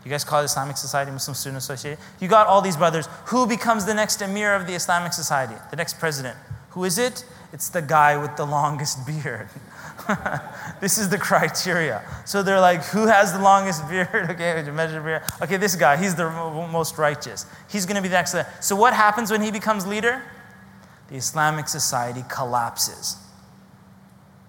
You 0.10 0.15
guys 0.15 0.24
call 0.24 0.41
it 0.41 0.45
Islamic 0.45 0.76
Society, 0.76 1.12
Muslim 1.12 1.36
Student 1.36 1.60
Association. 1.60 2.04
You 2.19 2.28
got 2.28 2.48
all 2.48 2.62
these 2.62 2.76
brothers. 2.76 3.08
Who 3.26 3.45
becomes 3.45 3.86
the 3.86 3.93
next 3.93 4.24
emir 4.24 4.56
of 4.56 4.65
the 4.65 4.74
Islamic 4.74 5.13
Society, 5.13 5.54
the 5.69 5.76
next 5.76 6.00
president? 6.00 6.36
Who 6.72 6.84
is 6.84 6.98
it? 6.98 7.24
It's 7.54 7.69
the 7.69 7.84
guy 7.84 8.17
with 8.17 8.36
the 8.36 8.43
longest 8.43 9.06
beard. 9.24 9.50
this 10.82 10.98
is 10.98 11.10
the 11.10 11.19
criteria. 11.19 12.02
So 12.26 12.41
they're 12.41 12.60
like, 12.60 12.84
who 12.86 13.06
has 13.06 13.34
the 13.34 13.39
longest 13.39 13.88
beard? 13.89 14.32
Okay, 14.32 14.67
measure 14.72 15.00
beard. 15.00 15.22
Okay, 15.43 15.58
this 15.58 15.76
guy, 15.76 15.95
he's 15.95 16.15
the 16.15 16.28
most 16.72 16.98
righteous. 16.98 17.45
He's 17.69 17.86
going 17.86 17.98
to 17.98 18.02
be 18.02 18.08
the 18.08 18.15
next. 18.15 18.36
So 18.62 18.76
what 18.76 18.95
happens 18.95 19.30
when 19.30 19.43
he 19.43 19.52
becomes 19.52 19.86
leader? 19.86 20.24
The 21.10 21.17
Islamic 21.17 21.67
society 21.67 22.24
collapses 22.28 23.17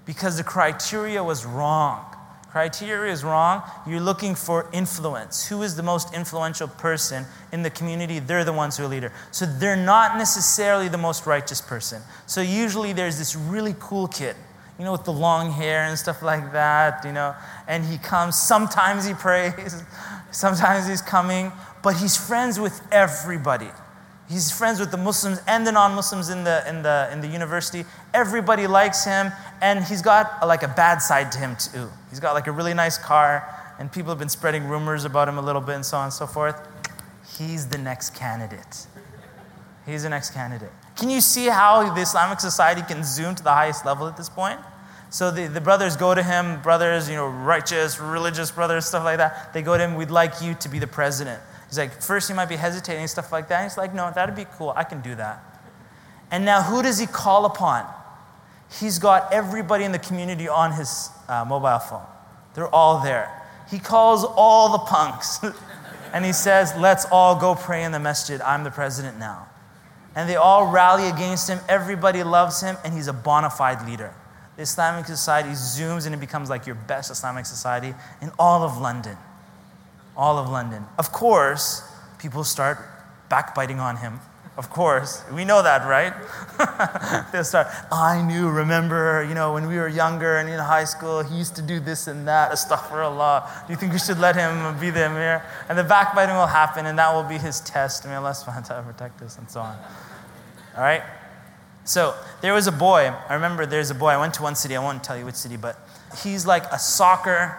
because 0.07 0.39
the 0.39 0.45
criteria 0.45 1.23
was 1.23 1.45
wrong. 1.45 2.10
Criteria 2.51 3.13
is 3.13 3.23
wrong. 3.23 3.63
You're 3.87 4.01
looking 4.01 4.35
for 4.35 4.69
influence. 4.73 5.47
Who 5.47 5.63
is 5.63 5.77
the 5.77 5.83
most 5.83 6.13
influential 6.15 6.67
person 6.67 7.25
in 7.53 7.63
the 7.63 7.71
community? 7.71 8.19
They're 8.19 8.45
the 8.45 8.53
ones 8.53 8.77
who 8.77 8.85
are 8.85 8.89
leader. 8.89 9.13
So 9.31 9.47
they're 9.47 9.77
not 9.77 10.19
necessarily 10.19 10.89
the 10.89 10.99
most 10.99 11.27
righteous 11.27 11.61
person. 11.61 12.03
So 12.27 12.41
usually 12.41 12.93
there's 12.93 13.19
this 13.19 13.37
really 13.37 13.77
cool 13.79 14.09
kid 14.09 14.35
you 14.81 14.87
know, 14.87 14.93
with 14.93 15.05
the 15.05 15.13
long 15.13 15.53
hair 15.53 15.83
and 15.83 15.99
stuff 15.99 16.23
like 16.23 16.53
that, 16.53 17.05
you 17.05 17.13
know. 17.13 17.35
And 17.69 17.85
he 17.85 17.99
comes, 17.99 18.35
sometimes 18.35 19.07
he 19.07 19.13
prays, 19.13 19.85
sometimes 20.31 20.89
he's 20.89 21.03
coming, 21.03 21.53
but 21.83 21.97
he's 21.97 22.17
friends 22.17 22.59
with 22.59 22.81
everybody. 22.91 23.69
He's 24.31 24.53
friends 24.53 24.79
with 24.79 24.93
the 24.93 24.97
Muslims 24.97 25.41
and 25.49 25.67
the 25.67 25.73
non-Muslims 25.73 26.31
in 26.31 26.45
the, 26.45 26.63
in 26.69 26.83
the, 26.83 27.09
in 27.13 27.21
the 27.21 27.27
university. 27.27 27.85
Everybody 28.15 28.69
likes 28.69 29.05
him, 29.05 29.33
and 29.61 29.85
he's 29.85 30.03
got 30.03 30.39
a, 30.41 30.47
like 30.47 30.63
a 30.63 30.69
bad 30.69 30.99
side 30.99 31.33
to 31.33 31.39
him 31.39 31.57
too. 31.57 31.91
He's 32.11 32.21
got 32.21 32.35
like 32.35 32.47
a 32.47 32.53
really 32.53 32.73
nice 32.73 32.97
car, 32.97 33.45
and 33.81 33.91
people 33.91 34.11
have 34.11 34.21
been 34.21 34.29
spreading 34.29 34.69
rumors 34.69 35.05
about 35.05 35.29
him 35.29 35.37
a 35.37 35.43
little 35.43 35.61
bit 35.61 35.75
and 35.75 35.85
so 35.85 35.97
on 35.97 36.05
and 36.05 36.13
so 36.13 36.29
forth. 36.29 36.57
He's 37.39 37.67
the 37.67 37.79
next 37.79 38.15
candidate. 38.15 38.87
He's 39.85 40.05
the 40.05 40.11
next 40.11 40.31
candidate. 40.31 40.71
Can 40.95 41.11
you 41.11 41.21
see 41.21 41.47
how 41.47 41.93
the 41.93 42.01
Islamic 42.01 42.39
society 42.39 42.83
can 42.83 43.03
zoom 43.03 43.35
to 43.35 43.43
the 43.43 43.51
highest 43.51 43.85
level 43.85 44.07
at 44.07 44.17
this 44.17 44.29
point? 44.29 44.61
So 45.11 45.33
the, 45.33 45.49
the 45.49 45.61
brothers 45.61 45.97
go 45.97 46.15
to 46.15 46.23
him, 46.23 46.63
brothers, 46.63 47.11
you 47.11 47.17
know, 47.17 47.27
righteous, 47.27 47.99
religious 47.99 48.53
brothers, 48.53 48.87
stuff 48.87 49.03
like 49.03 49.17
that. 49.17 49.53
They 49.53 49.63
go 49.63 49.77
to 49.77 49.83
him, 49.83 49.97
we'd 49.97 50.13
like 50.13 50.41
you 50.41 50.55
to 50.55 50.69
be 50.69 50.79
the 50.79 50.87
president. 50.87 51.41
He's 51.71 51.79
like, 51.79 52.03
first 52.03 52.27
he 52.27 52.35
might 52.35 52.49
be 52.49 52.57
hesitating, 52.57 53.03
and 53.03 53.09
stuff 53.09 53.31
like 53.31 53.47
that. 53.49 53.63
He's 53.63 53.79
like, 53.79 53.95
no, 53.95 54.11
that'd 54.13 54.35
be 54.35 54.45
cool. 54.59 54.73
I 54.75 54.83
can 54.83 55.01
do 55.03 55.15
that. 55.15 55.41
And 56.33 56.45
now 56.45 56.63
who 56.63 56.83
does 56.83 56.99
he 56.99 57.07
call 57.07 57.45
upon? 57.45 57.87
He's 58.81 58.99
got 58.99 59.33
everybody 59.33 59.85
in 59.85 59.93
the 59.93 60.01
community 60.01 60.49
on 60.49 60.73
his 60.73 61.11
uh, 61.29 61.45
mobile 61.45 61.79
phone. 61.79 62.07
They're 62.55 62.73
all 62.75 63.05
there. 63.05 63.31
He 63.71 63.79
calls 63.79 64.25
all 64.25 64.73
the 64.73 64.79
punks 64.79 65.39
and 66.13 66.25
he 66.25 66.33
says, 66.33 66.75
let's 66.77 67.07
all 67.13 67.39
go 67.39 67.55
pray 67.55 67.85
in 67.85 67.93
the 67.93 68.01
masjid. 68.01 68.41
I'm 68.41 68.65
the 68.65 68.71
president 68.73 69.17
now. 69.19 69.47
And 70.17 70.29
they 70.29 70.35
all 70.35 70.73
rally 70.73 71.09
against 71.09 71.49
him. 71.49 71.61
Everybody 71.69 72.25
loves 72.25 72.61
him, 72.61 72.77
and 72.85 72.93
he's 72.93 73.07
a 73.07 73.13
bona 73.13 73.49
fide 73.49 73.87
leader. 73.89 74.13
The 74.57 74.63
Islamic 74.63 75.07
society 75.07 75.51
zooms 75.51 76.05
and 76.05 76.15
it 76.17 76.19
becomes 76.19 76.51
like 76.51 76.67
your 76.67 76.75
best 76.75 77.13
Islamic 77.13 77.47
society 77.47 77.95
in 78.21 78.33
all 78.41 78.65
of 78.65 78.77
London. 78.79 79.17
All 80.21 80.37
of 80.37 80.51
London. 80.51 80.85
Of 80.99 81.13
course, 81.13 81.83
people 82.19 82.45
start 82.45 82.77
backbiting 83.31 83.81
on 83.81 83.97
him. 83.97 84.21
Of 84.59 84.69
course, 84.69 85.25
we 85.33 85.47
know 85.47 85.63
that, 85.63 85.89
right? 85.89 86.13
They'll 87.33 87.43
start, 87.43 87.69
I 87.91 88.21
knew, 88.21 88.51
remember, 88.51 89.25
you 89.27 89.35
know, 89.35 89.55
when 89.55 89.67
we 89.67 89.77
were 89.77 89.89
younger 89.89 90.37
and 90.37 90.47
in 90.47 90.59
high 90.59 90.85
school, 90.85 91.23
he 91.23 91.39
used 91.39 91.57
to 91.57 91.63
do 91.63 91.81
this 91.81 92.07
and 92.07 92.29
that, 92.29 92.53
astaghfirullah. 92.53 93.67
Do 93.67 93.73
you 93.73 93.79
think 93.79 93.95
we 93.95 93.99
should 93.99 94.19
let 94.19 94.37
him 94.37 94.79
be 94.79 94.91
the 94.91 95.07
emir? 95.07 95.43
And 95.71 95.79
the 95.79 95.85
backbiting 95.85 96.35
will 96.35 96.47
happen, 96.47 96.85
and 96.85 96.99
that 96.99 97.15
will 97.15 97.23
be 97.23 97.39
his 97.39 97.61
test. 97.63 98.05
May 98.05 98.17
Allah 98.17 98.33
subhanahu 98.33 98.69
wa 98.69 98.69
ta'ala 98.69 98.83
protect 98.83 99.23
us, 99.23 99.39
and 99.39 99.51
so 99.51 99.61
on. 99.61 99.79
All 100.77 100.83
right? 100.83 101.03
So 101.85 102.15
there 102.43 102.53
was 102.53 102.67
a 102.67 102.73
boy, 102.73 103.11
I 103.27 103.33
remember 103.33 103.65
there's 103.65 103.91
a 103.91 103.95
boy, 103.95 104.09
I 104.09 104.19
went 104.19 104.35
to 104.35 104.43
one 104.43 104.55
city, 104.55 104.77
I 104.77 104.81
won't 104.81 105.03
tell 105.03 105.17
you 105.17 105.25
which 105.25 105.37
city, 105.37 105.57
but 105.57 105.79
he's 106.23 106.45
like 106.45 106.65
a 106.71 106.79
soccer, 106.79 107.57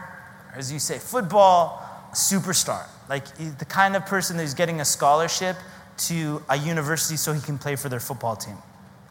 as 0.53 0.71
you 0.71 0.77
say, 0.77 0.99
football 0.99 1.80
superstar. 2.13 2.85
Like 3.09 3.25
the 3.57 3.65
kind 3.65 3.95
of 3.95 4.05
person 4.05 4.37
who's 4.37 4.53
getting 4.53 4.81
a 4.81 4.85
scholarship 4.85 5.55
to 5.97 6.43
a 6.49 6.57
university 6.57 7.17
so 7.17 7.33
he 7.33 7.41
can 7.41 7.57
play 7.57 7.75
for 7.75 7.89
their 7.89 7.99
football 7.99 8.35
team. 8.35 8.57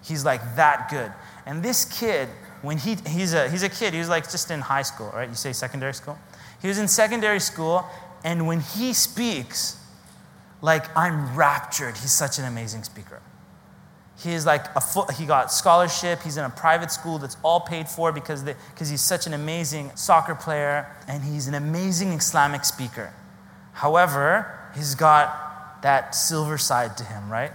He's 0.02 0.24
like 0.24 0.40
that 0.56 0.88
good. 0.90 1.12
And 1.46 1.62
this 1.62 1.84
kid, 1.84 2.28
when 2.62 2.78
he, 2.78 2.96
he's, 3.06 3.34
a, 3.34 3.48
he's 3.48 3.62
a 3.62 3.68
kid, 3.68 3.92
he 3.92 3.98
was 3.98 4.08
like 4.08 4.30
just 4.30 4.50
in 4.50 4.60
high 4.60 4.82
school, 4.82 5.10
right? 5.14 5.28
You 5.28 5.34
say 5.34 5.52
secondary 5.52 5.94
school? 5.94 6.18
He 6.60 6.68
was 6.68 6.78
in 6.78 6.88
secondary 6.88 7.40
school, 7.40 7.84
and 8.22 8.46
when 8.46 8.60
he 8.60 8.92
speaks, 8.92 9.80
like 10.62 10.94
I'm 10.96 11.36
raptured. 11.36 11.96
He's 11.96 12.12
such 12.12 12.38
an 12.38 12.44
amazing 12.44 12.84
speaker. 12.84 13.20
He's 14.18 14.44
like 14.44 14.66
a 14.76 14.80
foot, 14.80 15.12
he 15.12 15.24
got 15.24 15.50
scholarship. 15.50 16.22
He's 16.22 16.36
in 16.36 16.44
a 16.44 16.50
private 16.50 16.90
school 16.90 17.18
that's 17.18 17.36
all 17.42 17.60
paid 17.60 17.88
for 17.88 18.12
because 18.12 18.42
because 18.42 18.90
he's 18.90 19.00
such 19.00 19.26
an 19.26 19.32
amazing 19.32 19.92
soccer 19.96 20.34
player 20.34 20.94
and 21.08 21.22
he's 21.22 21.46
an 21.46 21.54
amazing 21.54 22.12
Islamic 22.12 22.64
speaker. 22.64 23.14
However, 23.72 24.70
he's 24.74 24.94
got 24.94 25.82
that 25.82 26.14
silver 26.14 26.58
side 26.58 26.96
to 26.98 27.04
him, 27.04 27.30
right? 27.30 27.52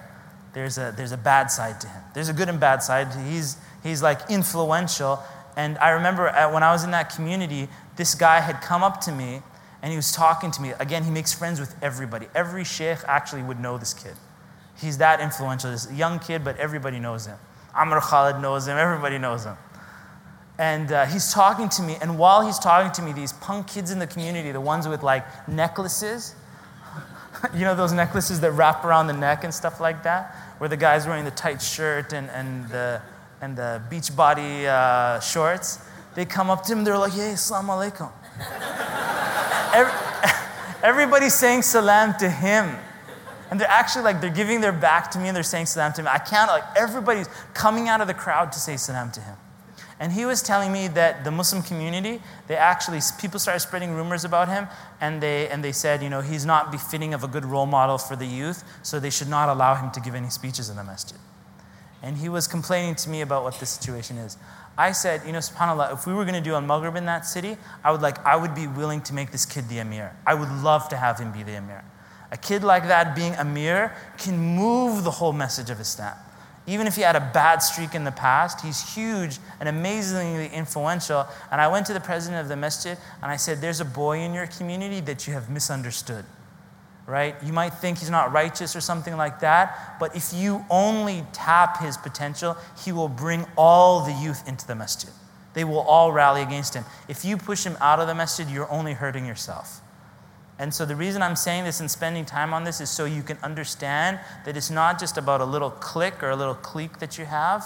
There's 0.54 0.78
a 0.78 0.94
there's 0.96 1.12
a 1.12 1.18
bad 1.18 1.52
side 1.52 1.80
to 1.82 1.88
him. 1.88 2.02
There's 2.13 2.30
a 2.30 2.34
good 2.34 2.50
and 2.50 2.60
bad 2.60 2.82
side. 2.82 3.10
He's 3.28 3.58
he's 3.84 4.02
like 4.02 4.20
influential. 4.30 5.20
And 5.56 5.78
I 5.78 5.91
remember 5.91 6.32
when 6.52 6.63
I 6.63 6.72
was 6.72 6.84
in 6.84 6.91
that 6.91 7.13
community, 7.13 7.70
this 7.96 8.15
guy 8.15 8.39
had 8.39 8.62
come 8.62 8.84
up 8.84 9.02
to 9.02 9.12
me 9.12 9.41
and 9.82 9.91
he 9.91 9.98
was 9.98 10.12
talking 10.12 10.52
to 10.52 10.62
me. 10.62 10.72
Again, 10.80 11.04
he 11.04 11.12
makes 11.12 11.32
friends 11.32 11.60
with 11.60 11.76
everybody. 11.82 12.28
Every 12.34 12.63
sheikh 12.63 13.00
actually 13.08 13.44
would 13.44 13.60
know 13.60 13.78
this 13.78 13.94
kid. 13.94 14.15
He's 14.78 14.98
that 14.98 15.22
influential. 15.22 15.72
This 15.72 15.92
young 15.92 16.20
kid, 16.20 16.44
but 16.44 16.58
everybody 16.58 17.00
knows 17.00 17.26
him. 17.26 17.38
Amr 17.74 18.00
Khalid 18.02 18.42
knows 18.42 18.68
him. 18.68 18.78
Everybody 18.78 19.18
knows 19.18 19.46
him. 19.46 19.58
And 20.58 20.92
uh, 20.92 21.06
he's 21.06 21.34
talking 21.34 21.68
to 21.70 21.82
me. 21.82 21.98
And 22.02 22.18
while 22.18 22.46
he's 22.46 22.60
talking 22.60 22.92
to 22.94 23.02
me, 23.02 23.12
these 23.12 23.34
punk 23.34 23.68
kids 23.68 23.92
in 23.92 24.00
the 24.00 24.08
community, 24.08 24.52
the 24.52 24.62
ones 24.62 24.88
with 24.88 25.04
like 25.04 25.26
necklaces, 25.48 26.36
you 27.54 27.62
know, 27.62 27.76
those 27.76 27.92
necklaces 27.92 28.40
that 28.42 28.52
wrap 28.52 28.86
around 28.86 29.08
the 29.08 29.14
neck 29.14 29.44
and 29.44 29.54
stuff 29.54 29.82
like 29.82 30.04
that, 30.04 30.34
where 30.58 30.70
the 30.70 30.78
guy's 30.78 31.06
wearing 31.06 31.26
the 31.26 31.32
tight 31.32 31.62
shirt 31.62 32.14
and, 32.14 32.30
and, 32.30 32.70
the, 32.70 33.02
and 33.42 33.58
the 33.58 33.82
beach 33.90 34.16
body 34.16 34.66
uh, 34.66 35.20
shorts, 35.20 35.80
they 36.16 36.24
come 36.24 36.50
up 36.50 36.64
to 36.64 36.74
him. 36.74 36.86
They're 36.86 36.98
like, 36.98 37.14
hey, 37.14 37.34
Assalamu 37.34 37.92
alaikum. 37.92 38.12
Every, 39.76 39.92
everybody's 40.84 41.34
saying 41.34 41.64
salam 41.64 42.16
to 42.20 42.30
him. 42.30 42.78
And 43.52 43.60
they're 43.60 43.70
actually 43.70 44.04
like, 44.04 44.22
they're 44.22 44.30
giving 44.30 44.62
their 44.62 44.74
back 44.74 45.12
to 45.12 45.20
me 45.20 45.28
and 45.28 45.36
they're 45.36 45.44
saying 45.44 45.68
salam 45.68 45.94
to 45.94 46.04
me. 46.04 46.10
I 46.12 46.18
can't, 46.18 46.50
like, 46.50 46.64
everybody's 46.76 47.28
coming 47.54 47.88
out 47.88 48.02
of 48.02 48.08
the 48.08 48.14
crowd 48.14 48.52
to 48.54 48.60
say 48.60 48.78
salam 48.78 49.12
to 49.12 49.22
him. 49.22 49.36
And 50.00 50.12
he 50.12 50.26
was 50.26 50.42
telling 50.42 50.74
me 50.74 50.90
that 50.90 51.24
the 51.24 51.32
Muslim 51.32 51.64
community, 51.64 52.22
they 52.48 52.56
actually, 52.56 53.00
people 53.20 53.40
started 53.40 53.62
spreading 53.62 53.94
rumors 53.94 54.26
about 54.26 54.50
him, 54.50 54.68
and 55.00 55.22
they, 55.22 55.48
and 55.48 55.64
they 55.64 55.72
said, 55.72 56.04
you 56.04 56.10
know, 56.10 56.20
he's 56.20 56.46
not 56.46 56.70
befitting 56.70 57.14
of 57.14 57.24
a 57.24 57.30
good 57.30 57.46
role 57.46 57.66
model 57.66 57.98
for 57.98 58.18
the 58.18 58.26
youth, 58.26 58.64
so 58.84 59.00
they 59.00 59.10
should 59.10 59.30
not 59.30 59.48
allow 59.48 59.76
him 59.76 59.92
to 59.92 60.02
give 60.02 60.14
any 60.14 60.30
speeches 60.30 60.70
in 60.70 60.76
the 60.76 60.84
masjid. 60.84 61.18
And 62.04 62.18
he 62.18 62.28
was 62.28 62.46
complaining 62.46 62.96
to 62.96 63.10
me 63.10 63.22
about 63.22 63.44
what 63.44 63.58
the 63.60 63.66
situation 63.66 64.18
is. 64.18 64.38
I 64.78 64.92
said, 64.92 65.22
you 65.26 65.32
know, 65.32 65.40
subhanAllah, 65.40 65.94
if 65.94 66.06
we 66.06 66.14
were 66.14 66.26
going 66.26 66.36
to 66.36 66.42
do 66.42 66.56
a 66.56 66.62
Maghrib 66.62 66.98
in 66.98 67.06
that 67.06 67.26
city, 67.26 67.56
I 67.82 67.92
would 67.92 68.02
like, 68.02 68.24
I 68.26 68.36
would 68.36 68.54
be 68.54 68.68
willing 68.68 69.02
to 69.04 69.14
make 69.14 69.32
this 69.32 69.46
kid 69.46 69.70
the 69.70 69.80
emir. 69.80 70.14
I 70.28 70.34
would 70.34 70.52
love 70.62 70.90
to 70.90 70.98
have 70.98 71.20
him 71.20 71.32
be 71.32 71.44
the 71.44 71.56
emir. 71.56 71.86
A 72.32 72.38
kid 72.38 72.64
like 72.64 72.88
that 72.88 73.16
being 73.16 73.34
Amir 73.36 73.96
can 74.18 74.38
move 74.38 75.04
the 75.04 75.12
whole 75.12 75.34
message 75.34 75.70
of 75.70 75.80
Islam. 75.80 76.16
Even 76.68 76.88
if 76.88 76.96
he 76.96 77.04
had 77.04 77.16
a 77.16 77.32
bad 77.34 77.60
streak 77.60 77.94
in 77.94 78.04
the 78.04 78.12
past, 78.12 78.62
he's 78.62 78.96
huge 78.96 79.38
and 79.60 79.70
amazingly 79.70 80.48
influential. 80.48 81.28
And 81.52 81.62
I 81.62 81.68
went 81.68 81.86
to 81.88 81.94
the 81.94 82.00
president 82.00 82.42
of 82.42 82.48
the 82.48 82.56
masjid 82.56 82.98
and 83.22 83.32
I 83.32 83.36
said, 83.36 83.62
There's 83.62 83.82
a 83.82 83.86
boy 83.86 84.20
in 84.20 84.34
your 84.34 84.48
community 84.48 85.00
that 85.02 85.28
you 85.28 85.34
have 85.34 85.50
misunderstood. 85.50 86.26
Right? 87.06 87.36
You 87.44 87.54
might 87.54 87.76
think 87.76 88.00
he's 88.00 88.10
not 88.10 88.34
righteous 88.34 88.76
or 88.76 88.82
something 88.82 89.16
like 89.16 89.42
that, 89.42 89.98
but 90.00 90.16
if 90.16 90.34
you 90.34 90.66
only 90.72 91.24
tap 91.34 91.80
his 91.80 91.98
potential, 91.98 92.58
he 92.84 92.92
will 92.92 93.10
bring 93.10 93.46
all 93.56 94.04
the 94.04 94.14
youth 94.14 94.48
into 94.48 94.66
the 94.66 94.74
masjid. 94.74 95.12
They 95.54 95.64
will 95.64 95.82
all 95.82 96.12
rally 96.12 96.42
against 96.42 96.74
him. 96.74 96.84
If 97.08 97.24
you 97.24 97.38
push 97.38 97.64
him 97.64 97.78
out 97.80 98.00
of 98.00 98.08
the 98.08 98.16
masjid, 98.16 98.50
you're 98.50 98.70
only 98.72 98.94
hurting 98.94 99.28
yourself. 99.28 99.82
And 100.59 100.75
so, 100.75 100.85
the 100.85 100.95
reason 100.95 101.23
I'm 101.23 101.37
saying 101.37 101.64
this 101.64 101.81
and 101.81 101.90
spending 101.90 102.27
time 102.27 102.53
on 102.53 102.64
this 102.64 102.83
is 102.83 102.90
so 102.90 103.07
you 103.07 103.23
can 103.23 103.38
understand 103.43 104.21
that 104.45 104.59
it's 104.59 104.71
not 104.71 105.01
just 105.01 105.16
about 105.16 105.40
a 105.40 105.45
little 105.45 105.71
clique 105.71 106.23
or 106.23 106.29
a 106.29 106.37
little 106.37 106.55
clique 106.55 106.99
that 106.99 107.16
you 107.16 107.25
have. 107.25 107.64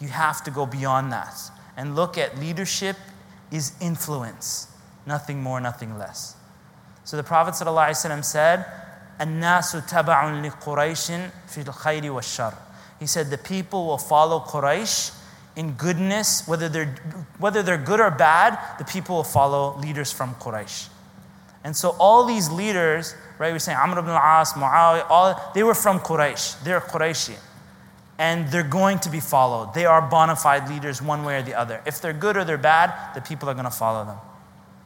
You 0.00 0.08
have 0.08 0.44
to 0.44 0.50
go 0.52 0.64
beyond 0.64 1.10
that 1.12 1.36
and 1.76 1.96
look 1.96 2.16
at 2.16 2.38
leadership 2.38 2.96
is 3.50 3.72
influence, 3.80 4.68
nothing 5.06 5.42
more, 5.42 5.60
nothing 5.60 5.98
less. 5.98 6.36
So, 7.02 7.16
the 7.16 7.24
Prophet 7.24 7.54
ﷺ 7.54 8.24
said, 8.24 8.64
الناس 9.20 9.72
تبع 9.72 10.24
لقريش 10.24 11.06
في 11.48 11.64
الخير 11.64 12.12
والشر. 12.12 12.54
He 13.00 13.06
said, 13.06 13.30
The 13.30 13.38
people 13.38 13.86
will 13.86 13.98
follow 13.98 14.40
Quraysh 14.40 15.16
in 15.56 15.72
goodness, 15.72 16.46
whether 16.46 16.68
they're, 16.68 16.94
whether 17.38 17.62
they're 17.62 17.76
good 17.76 17.98
or 17.98 18.10
bad, 18.10 18.58
the 18.78 18.84
people 18.84 19.16
will 19.16 19.24
follow 19.24 19.76
leaders 19.78 20.12
from 20.12 20.34
Quraysh. 20.36 20.88
And 21.65 21.75
so 21.75 21.95
all 21.99 22.25
these 22.25 22.51
leaders, 22.51 23.15
right, 23.39 23.51
we're 23.51 23.57
saying 23.57 23.79
Amr 23.79 23.97
ibn 23.97 24.11
al-As, 24.11 24.53
Muawiyah, 24.53 25.09
all, 25.09 25.51
they 25.55 25.63
were 25.63 25.73
from 25.73 25.99
Quraysh. 25.99 26.63
They're 26.63 26.79
Qurayshi. 26.79 27.37
And 28.19 28.47
they're 28.49 28.61
going 28.61 28.99
to 28.99 29.09
be 29.09 29.19
followed. 29.19 29.73
They 29.73 29.85
are 29.85 29.99
bona 29.99 30.35
fide 30.35 30.69
leaders 30.69 31.01
one 31.01 31.25
way 31.25 31.39
or 31.39 31.41
the 31.41 31.55
other. 31.55 31.81
If 31.87 32.01
they're 32.01 32.13
good 32.13 32.37
or 32.37 32.43
they're 32.43 32.59
bad, 32.59 33.15
the 33.15 33.21
people 33.21 33.49
are 33.49 33.55
going 33.55 33.65
to 33.65 33.71
follow 33.71 34.05
them. 34.05 34.17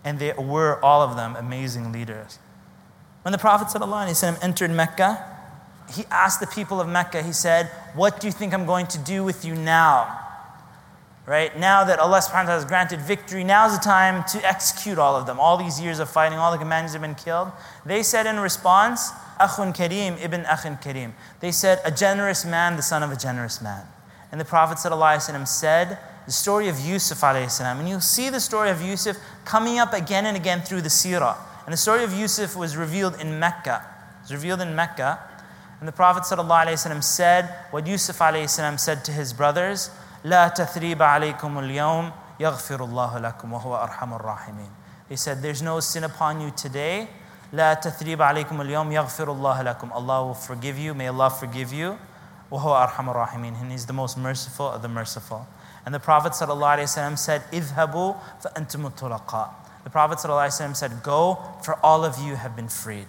And 0.05 0.19
they 0.19 0.31
were, 0.31 0.79
all 0.81 1.01
of 1.01 1.17
them, 1.17 1.35
amazing 1.35 1.91
leaders. 1.91 2.39
When 3.23 3.33
the 3.33 3.37
Prophet 3.37 3.67
ﷺ 3.77 4.41
entered 4.41 4.71
Mecca, 4.71 5.35
he 5.93 6.05
asked 6.09 6.39
the 6.39 6.47
people 6.47 6.79
of 6.79 6.87
Mecca, 6.87 7.21
he 7.23 7.33
said, 7.33 7.67
What 7.93 8.21
do 8.21 8.27
you 8.27 8.31
think 8.31 8.53
I'm 8.53 8.65
going 8.65 8.87
to 8.87 8.97
do 8.99 9.25
with 9.25 9.43
you 9.43 9.53
now? 9.53 10.28
Right? 11.29 11.55
Now 11.59 11.83
that 11.83 11.99
Allah 11.99 12.17
subhanahu 12.17 12.31
wa 12.31 12.41
ta'ala 12.41 12.53
has 12.53 12.65
granted 12.65 13.01
victory, 13.01 13.43
now's 13.43 13.77
the 13.77 13.83
time 13.83 14.23
to 14.29 14.43
execute 14.43 14.97
all 14.97 15.15
of 15.15 15.27
them. 15.27 15.39
All 15.39 15.57
these 15.57 15.79
years 15.79 15.99
of 15.99 16.09
fighting, 16.09 16.39
all 16.39 16.51
the 16.51 16.57
commanders 16.57 16.93
have 16.93 17.03
been 17.03 17.13
killed. 17.13 17.51
They 17.85 18.01
said 18.01 18.25
in 18.25 18.39
response, 18.39 19.11
Akhun 19.39 19.75
Kareem 19.77 20.19
ibn 20.23 20.41
Akhun 20.45 20.81
Kareem. 20.81 21.11
They 21.39 21.51
said, 21.51 21.81
a 21.85 21.91
generous 21.91 22.45
man, 22.45 22.77
the 22.77 22.81
son 22.81 23.03
of 23.03 23.11
a 23.11 23.15
generous 23.15 23.61
man. 23.61 23.85
And 24.31 24.41
the 24.41 24.45
Prophet 24.45 24.79
said, 24.79 24.89
the 24.91 26.31
story 26.31 26.67
of 26.67 26.79
Yusuf 26.79 27.23
and 27.23 27.87
you'll 27.87 28.01
see 28.01 28.31
the 28.31 28.39
story 28.39 28.71
of 28.71 28.81
Yusuf 28.81 29.15
coming 29.45 29.77
up 29.77 29.93
again 29.93 30.25
and 30.25 30.35
again 30.35 30.61
through 30.61 30.81
the 30.81 30.89
seerah. 30.89 31.37
And 31.65 31.71
the 31.71 31.77
story 31.77 32.03
of 32.03 32.11
Yusuf 32.11 32.55
was 32.55 32.75
revealed 32.75 33.21
in 33.21 33.37
Mecca. 33.37 33.85
It 34.17 34.23
was 34.23 34.33
revealed 34.33 34.61
in 34.61 34.75
Mecca. 34.75 35.19
And 35.79 35.87
the 35.87 35.93
Prophet 35.93 36.25
said 36.25 36.39
what 37.69 37.85
Yusuf 37.85 38.15
said 38.15 39.05
to 39.05 39.11
his 39.11 39.31
brothers, 39.31 39.91
لا 40.24 40.48
تثريب 40.48 41.02
عليكم 41.02 41.58
اليوم 41.58 42.12
يغفر 42.40 42.84
الله 42.84 43.18
لكم 43.18 43.52
وهو 43.52 43.76
أرحم 43.76 44.14
الراحمين. 44.14 44.70
He 45.08 45.16
said, 45.16 45.42
There's 45.42 45.62
no 45.62 45.80
sin 45.80 46.04
upon 46.04 46.40
you 46.40 46.50
today. 46.50 47.08
لا 47.52 47.74
تثريب 47.74 48.22
عليكم 48.22 48.60
اليوم 48.60 48.92
يغفر 48.92 49.32
الله 49.32 49.62
لكم. 49.62 49.92
Allah 49.92 50.26
will 50.26 50.34
forgive 50.34 50.78
you. 50.78 50.94
May 50.94 51.08
Allah 51.08 51.30
forgive 51.30 51.72
you. 51.72 51.98
وَهُوَ 52.50 52.88
أَرْحَمُ 52.88 53.08
الرَّاحِمِينَ 53.10 53.60
And 53.60 53.72
He's 53.72 53.86
the 53.86 53.92
most 53.92 54.16
merciful 54.16 54.68
of 54.68 54.82
the 54.82 54.88
merciful. 54.88 55.46
And 55.84 55.94
the 55.94 56.00
Prophet 56.00 56.32
ﷺ 56.32 57.18
said, 57.18 57.42
اِذْهَبُوا 57.50 58.16
فَأَنْتُمُ 58.42 58.90
الطُّلَقَاء 58.92 59.50
The 59.84 59.90
Prophet 59.90 60.18
ﷺ 60.18 60.76
said, 60.76 61.02
Go, 61.02 61.38
for 61.62 61.78
all 61.82 62.04
of 62.04 62.18
you 62.18 62.36
have 62.36 62.56
been 62.56 62.68
freed. 62.68 63.06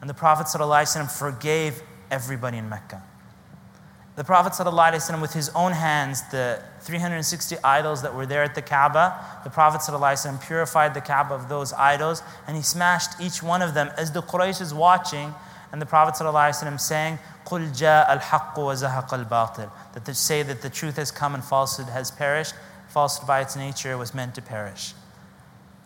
And 0.00 0.10
the 0.10 0.14
Prophet 0.14 0.46
ﷺ 0.46 1.10
forgave 1.10 1.82
everybody 2.10 2.58
in 2.58 2.68
Mecca. 2.68 3.02
The 4.16 4.24
Prophet 4.24 4.52
ﷺ, 4.52 5.22
with 5.22 5.32
his 5.32 5.48
own 5.50 5.72
hands, 5.72 6.22
the 6.30 6.62
360 6.80 7.56
idols 7.64 8.02
that 8.02 8.14
were 8.14 8.26
there 8.26 8.42
at 8.42 8.54
the 8.54 8.60
Kaaba, 8.60 9.18
the 9.44 9.50
Prophet 9.50 9.80
ﷺ 9.80 10.46
purified 10.46 10.92
the 10.94 11.00
Kaaba 11.00 11.34
of 11.34 11.48
those 11.48 11.72
idols 11.72 12.22
and 12.46 12.56
he 12.56 12.62
smashed 12.62 13.20
each 13.20 13.42
one 13.42 13.62
of 13.62 13.72
them 13.72 13.90
as 13.96 14.12
the 14.12 14.20
Quraysh 14.20 14.60
is 14.60 14.74
watching. 14.74 15.34
And 15.72 15.80
the 15.80 15.86
Prophet 15.86 16.22
ﷺ 16.22 16.80
saying, 16.80 17.18
قُلْ 17.46 17.70
جَاءَ 17.70 18.20
الْحَقُّ 18.20 18.54
وَزَهَقَ 18.56 19.24
الْبَاطِلِ 19.24 19.70
That 19.94 20.04
to 20.04 20.14
say 20.14 20.42
that 20.42 20.60
the 20.60 20.70
truth 20.70 20.96
has 20.96 21.10
come 21.10 21.34
and 21.34 21.42
falsehood 21.42 21.88
has 21.88 22.10
perished. 22.10 22.54
Falsehood 22.88 23.26
by 23.26 23.40
its 23.40 23.56
nature 23.56 23.96
was 23.96 24.12
meant 24.12 24.34
to 24.34 24.42
perish. 24.42 24.92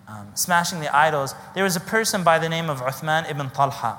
Um, 0.08 0.28
smashing 0.34 0.80
the 0.80 0.94
idols. 0.94 1.34
There 1.54 1.64
was 1.64 1.76
a 1.76 1.80
person 1.80 2.24
by 2.24 2.38
the 2.38 2.48
name 2.48 2.68
of 2.68 2.80
Uthman 2.80 3.30
ibn 3.30 3.50
Talha. 3.50 3.98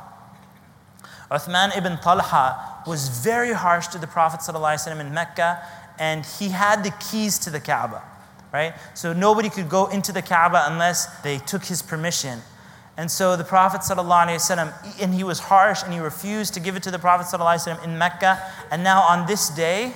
Uthman 1.31 1.75
ibn 1.77 1.97
Talha 1.97 2.83
was 2.85 3.09
very 3.09 3.53
harsh 3.53 3.87
to 3.87 3.97
the 3.97 4.07
Prophet 4.07 4.41
ﷺ 4.41 4.99
in 4.99 5.13
Mecca, 5.13 5.61
and 5.97 6.25
he 6.25 6.49
had 6.49 6.83
the 6.83 6.93
keys 7.09 7.39
to 7.39 7.49
the 7.49 7.59
Kaaba, 7.59 8.03
right? 8.53 8.73
So 8.93 9.13
nobody 9.13 9.49
could 9.49 9.69
go 9.69 9.87
into 9.87 10.11
the 10.11 10.21
Kaaba 10.21 10.65
unless 10.67 11.07
they 11.21 11.39
took 11.39 11.65
his 11.65 11.81
permission. 11.81 12.41
And 12.97 13.11
so 13.11 13.35
the 13.35 13.43
Prophet 13.43 13.81
ﷺ, 13.81 15.01
and 15.01 15.13
he 15.13 15.23
was 15.23 15.39
harsh 15.39 15.83
and 15.83 15.91
he 15.91 15.99
refused 15.99 16.53
to 16.53 16.59
give 16.59 16.75
it 16.75 16.83
to 16.83 16.91
the 16.91 16.99
Prophet 16.99 17.27
ﷺ 17.27 17.83
in 17.83 17.97
Mecca. 17.97 18.41
And 18.71 18.83
now 18.83 19.01
on 19.01 19.27
this 19.27 19.49
day, 19.49 19.93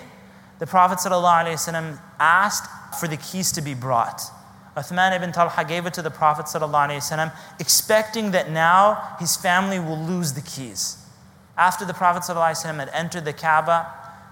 the 0.60 0.68
Prophet 0.68 1.00
ﷺ 1.00 2.00
asked 2.20 3.00
for 3.00 3.08
the 3.08 3.18
keys 3.18 3.52
to 3.54 3.62
be 3.62 3.74
brought. 3.74 4.22
Uthman 4.76 5.16
ibn 5.16 5.32
Talha 5.32 5.64
gave 5.66 5.86
it 5.86 5.94
to 5.94 6.02
the 6.02 6.12
Prophet 6.12 6.46
ﷺ, 6.46 7.34
expecting 7.60 8.32
that 8.32 8.50
now 8.52 9.16
his 9.20 9.38
family 9.38 9.80
will 9.80 9.98
lose 9.98 10.34
the 10.34 10.42
keys. 10.42 10.98
After 11.57 11.85
the 11.85 11.95
Prophet 11.95 12.23
ﷺ 12.23 12.77
had 12.79 12.89
entered 12.89 13.25
the 13.25 13.33
Kaaba, 13.33 13.87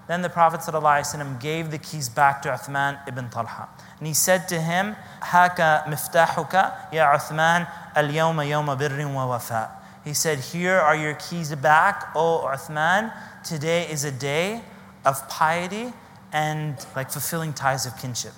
then 0.08 0.22
the 0.22 0.28
Prophet 0.28 0.60
ﷺ 0.60 1.40
gave 1.40 1.70
the 1.70 1.78
keys 1.78 2.08
back 2.08 2.42
to 2.42 2.48
Uthman 2.48 2.98
ibn 3.06 3.30
Talha. 3.30 3.68
And 3.98 4.06
he 4.06 4.14
said 4.14 4.48
to 4.48 4.60
him, 4.60 4.96
Haka 5.20 5.84
miftahuka 5.86 6.92
ya 6.92 7.16
Uthman 7.16 7.68
al 7.94 8.08
yawma 8.08 8.44
yawma 8.46 8.78
birrin 8.78 9.14
wa 9.14 9.28
wafa. 9.28 9.70
He 10.04 10.14
said, 10.14 10.40
Here 10.40 10.74
are 10.74 10.96
your 10.96 11.14
keys 11.14 11.54
back, 11.54 12.10
O 12.16 12.44
Uthman. 12.52 13.12
Today 13.44 13.88
is 13.88 14.04
a 14.04 14.10
day 14.10 14.62
of 15.04 15.28
piety 15.28 15.92
and 16.32 16.76
like 16.96 17.10
fulfilling 17.10 17.52
ties 17.52 17.86
of 17.86 17.96
kinship. 17.96 18.32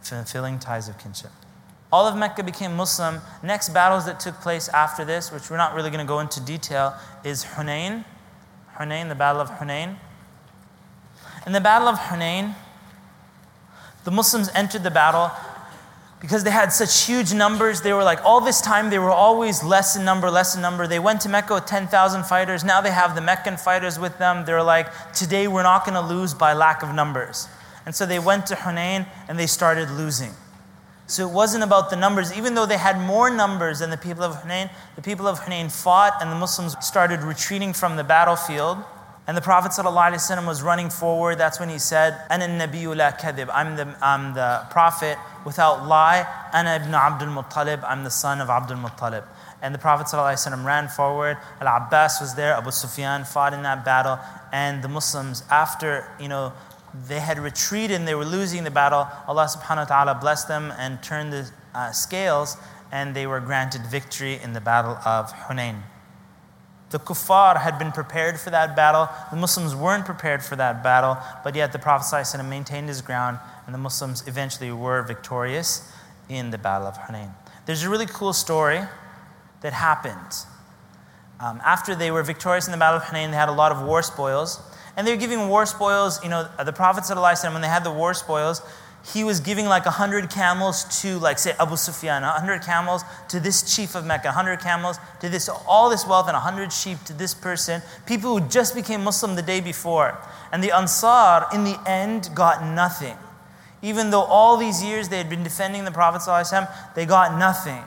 Fulfilling 0.00 0.58
ties 0.58 0.88
of 0.88 0.98
kinship. 0.98 1.30
All 1.90 2.06
of 2.06 2.16
Mecca 2.16 2.42
became 2.42 2.76
Muslim. 2.76 3.20
Next 3.42 3.70
battles 3.70 4.04
that 4.06 4.20
took 4.20 4.34
place 4.40 4.68
after 4.68 5.04
this, 5.04 5.32
which 5.32 5.50
we're 5.50 5.56
not 5.56 5.74
really 5.74 5.90
going 5.90 6.04
to 6.04 6.08
go 6.08 6.20
into 6.20 6.40
detail, 6.40 6.94
is 7.24 7.44
Hunain. 7.44 8.04
Hunain, 8.76 9.08
the 9.08 9.14
Battle 9.14 9.40
of 9.40 9.50
Hunain. 9.50 9.96
In 11.46 11.52
the 11.52 11.60
Battle 11.60 11.88
of 11.88 11.98
Hunain, 11.98 12.54
the 14.04 14.10
Muslims 14.10 14.50
entered 14.54 14.82
the 14.82 14.90
battle 14.90 15.30
because 16.20 16.44
they 16.44 16.50
had 16.50 16.72
such 16.72 17.04
huge 17.04 17.32
numbers. 17.32 17.80
They 17.80 17.92
were 17.92 18.02
like, 18.04 18.24
all 18.24 18.40
this 18.40 18.60
time, 18.60 18.90
they 18.90 18.98
were 18.98 19.10
always 19.10 19.62
less 19.62 19.96
in 19.96 20.04
number, 20.04 20.30
less 20.30 20.54
in 20.56 20.62
number. 20.62 20.86
They 20.86 20.98
went 20.98 21.20
to 21.22 21.28
Mecca 21.28 21.54
with 21.54 21.66
10,000 21.66 22.24
fighters. 22.24 22.64
Now 22.64 22.80
they 22.80 22.90
have 22.90 23.14
the 23.14 23.20
Meccan 23.20 23.56
fighters 23.56 23.98
with 23.98 24.18
them. 24.18 24.44
They're 24.44 24.62
like, 24.62 24.88
today 25.12 25.48
we're 25.48 25.62
not 25.62 25.84
going 25.84 25.94
to 25.94 26.00
lose 26.00 26.34
by 26.34 26.52
lack 26.52 26.82
of 26.82 26.94
numbers. 26.94 27.48
And 27.86 27.94
so 27.94 28.04
they 28.04 28.18
went 28.18 28.46
to 28.46 28.54
Hunain 28.54 29.06
and 29.28 29.38
they 29.38 29.46
started 29.46 29.90
losing. 29.90 30.32
So 31.08 31.26
it 31.26 31.32
wasn't 31.32 31.64
about 31.64 31.88
the 31.88 31.96
numbers. 31.96 32.36
Even 32.36 32.54
though 32.54 32.66
they 32.66 32.76
had 32.76 33.00
more 33.00 33.30
numbers 33.30 33.78
than 33.78 33.88
the 33.88 33.96
people 33.96 34.22
of 34.22 34.36
Hunain, 34.42 34.70
the 34.94 35.00
people 35.02 35.26
of 35.26 35.40
Hunain 35.40 35.72
fought 35.72 36.18
and 36.20 36.30
the 36.30 36.36
Muslims 36.36 36.76
started 36.80 37.22
retreating 37.22 37.72
from 37.72 37.96
the 37.96 38.04
battlefield. 38.04 38.76
And 39.26 39.34
the 39.36 39.40
Prophet 39.40 39.72
ﷺ 39.72 40.46
was 40.46 40.62
running 40.62 40.90
forward. 40.90 41.38
That's 41.38 41.58
when 41.58 41.70
he 41.70 41.78
said, 41.78 42.18
Ana. 42.30 42.44
I'm 42.44 43.76
the, 43.76 43.96
I'm 44.02 44.34
the 44.34 44.66
prophet 44.70 45.18
without 45.44 45.86
lie. 45.86 46.26
Ana 46.52 46.76
ibn 46.76 46.94
Abdul 46.94 47.28
Muttalib. 47.28 47.82
I'm 47.84 48.04
the 48.04 48.10
son 48.10 48.40
of 48.42 48.50
Abdul 48.50 48.76
Muttalib. 48.76 49.24
And 49.60 49.74
the 49.74 49.78
Prophet 49.78 50.06
ﷺ 50.06 50.64
ran 50.64 50.88
forward. 50.88 51.36
Al 51.60 51.68
Abbas 51.68 52.20
was 52.20 52.34
there. 52.36 52.54
Abu 52.54 52.70
Sufyan 52.70 53.24
fought 53.24 53.52
in 53.52 53.62
that 53.62 53.84
battle. 53.84 54.18
And 54.52 54.84
the 54.84 54.88
Muslims, 54.88 55.42
after, 55.50 56.08
you 56.20 56.28
know, 56.28 56.52
they 56.94 57.20
had 57.20 57.38
retreated 57.38 57.96
and 57.96 58.08
they 58.08 58.14
were 58.14 58.24
losing 58.24 58.64
the 58.64 58.70
battle, 58.70 59.06
Allah 59.26 59.46
subhanahu 59.46 59.88
wa 59.88 60.04
ta'ala 60.04 60.14
blessed 60.20 60.48
them 60.48 60.72
and 60.78 61.02
turned 61.02 61.32
the 61.32 61.50
uh, 61.74 61.90
scales 61.92 62.56
and 62.90 63.14
they 63.14 63.26
were 63.26 63.40
granted 63.40 63.86
victory 63.86 64.38
in 64.42 64.52
the 64.52 64.60
battle 64.60 64.98
of 65.04 65.32
Hunain. 65.32 65.82
The 66.90 66.98
kuffar 66.98 67.60
had 67.60 67.78
been 67.78 67.92
prepared 67.92 68.40
for 68.40 68.48
that 68.50 68.74
battle. 68.74 69.08
The 69.30 69.36
Muslims 69.36 69.74
weren't 69.74 70.06
prepared 70.06 70.42
for 70.42 70.56
that 70.56 70.82
battle, 70.82 71.18
but 71.44 71.54
yet 71.54 71.72
the 71.72 71.78
Prophet 71.78 72.06
ﷺ 72.16 72.48
maintained 72.48 72.88
his 72.88 73.02
ground 73.02 73.38
and 73.66 73.74
the 73.74 73.78
Muslims 73.78 74.26
eventually 74.26 74.72
were 74.72 75.02
victorious 75.02 75.92
in 76.30 76.50
the 76.50 76.56
battle 76.56 76.86
of 76.86 76.96
Hunain. 76.96 77.30
There's 77.66 77.82
a 77.82 77.90
really 77.90 78.06
cool 78.06 78.32
story 78.32 78.80
that 79.60 79.74
happened. 79.74 80.46
Um, 81.40 81.60
after 81.64 81.94
they 81.94 82.10
were 82.10 82.22
victorious 82.22 82.66
in 82.66 82.72
the 82.72 82.78
battle 82.78 83.00
of 83.00 83.04
Hunain, 83.04 83.30
they 83.30 83.36
had 83.36 83.50
a 83.50 83.52
lot 83.52 83.70
of 83.70 83.82
war 83.82 84.02
spoils. 84.02 84.60
And 84.98 85.06
they 85.06 85.12
were 85.12 85.20
giving 85.20 85.48
war 85.48 85.64
spoils. 85.64 86.20
You 86.24 86.28
know, 86.28 86.48
the 86.62 86.72
Prophet 86.72 87.04
ﷺ, 87.04 87.52
when 87.52 87.62
they 87.62 87.68
had 87.68 87.84
the 87.84 87.92
war 87.92 88.14
spoils, 88.14 88.60
he 89.14 89.22
was 89.22 89.38
giving 89.38 89.66
like 89.66 89.84
100 89.84 90.28
camels 90.28 91.02
to, 91.02 91.20
like, 91.20 91.38
say, 91.38 91.54
Abu 91.60 91.76
Sufyan, 91.76 92.22
100 92.22 92.62
camels 92.62 93.04
to 93.28 93.38
this 93.38 93.76
chief 93.76 93.94
of 93.94 94.04
Mecca, 94.04 94.26
100 94.26 94.58
camels 94.58 94.98
to 95.20 95.28
this, 95.28 95.48
all 95.68 95.88
this 95.88 96.04
wealth, 96.04 96.26
and 96.26 96.34
100 96.34 96.72
sheep 96.72 96.98
to 97.04 97.12
this 97.12 97.32
person, 97.32 97.80
people 98.06 98.36
who 98.36 98.48
just 98.48 98.74
became 98.74 99.04
Muslim 99.04 99.36
the 99.36 99.42
day 99.42 99.60
before. 99.60 100.18
And 100.52 100.64
the 100.64 100.72
Ansar, 100.72 101.46
in 101.54 101.62
the 101.62 101.80
end, 101.86 102.30
got 102.34 102.64
nothing. 102.64 103.16
Even 103.82 104.10
though 104.10 104.24
all 104.24 104.56
these 104.56 104.82
years 104.82 105.08
they 105.08 105.18
had 105.18 105.30
been 105.30 105.44
defending 105.44 105.84
the 105.84 105.92
Prophet, 105.92 106.22
ﷺ, 106.22 106.68
they 106.96 107.06
got 107.06 107.38
nothing. 107.38 107.84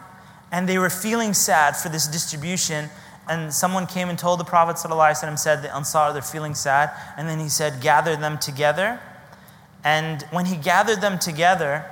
And 0.49 0.68
they 0.68 0.78
were 0.78 0.89
feeling 0.89 1.34
sad 1.34 1.76
for 1.76 1.89
this 1.89 2.07
distribution 2.07 2.89
and 3.32 3.53
someone 3.53 3.88
came 3.88 4.09
and 4.09 4.19
told 4.19 4.41
the 4.41 4.43
Prophet 4.43 4.77
said 4.77 4.91
the 4.91 5.73
Ansar, 5.73 6.11
they're 6.11 6.21
feeling 6.21 6.53
sad. 6.53 6.91
And 7.15 7.29
then 7.29 7.39
he 7.39 7.47
said, 7.47 7.79
gather 7.79 8.17
them 8.17 8.38
together. 8.38 8.99
And 9.86 10.23
when 10.32 10.47
he 10.47 10.57
gathered 10.57 10.99
them 10.99 11.17
together, 11.17 11.86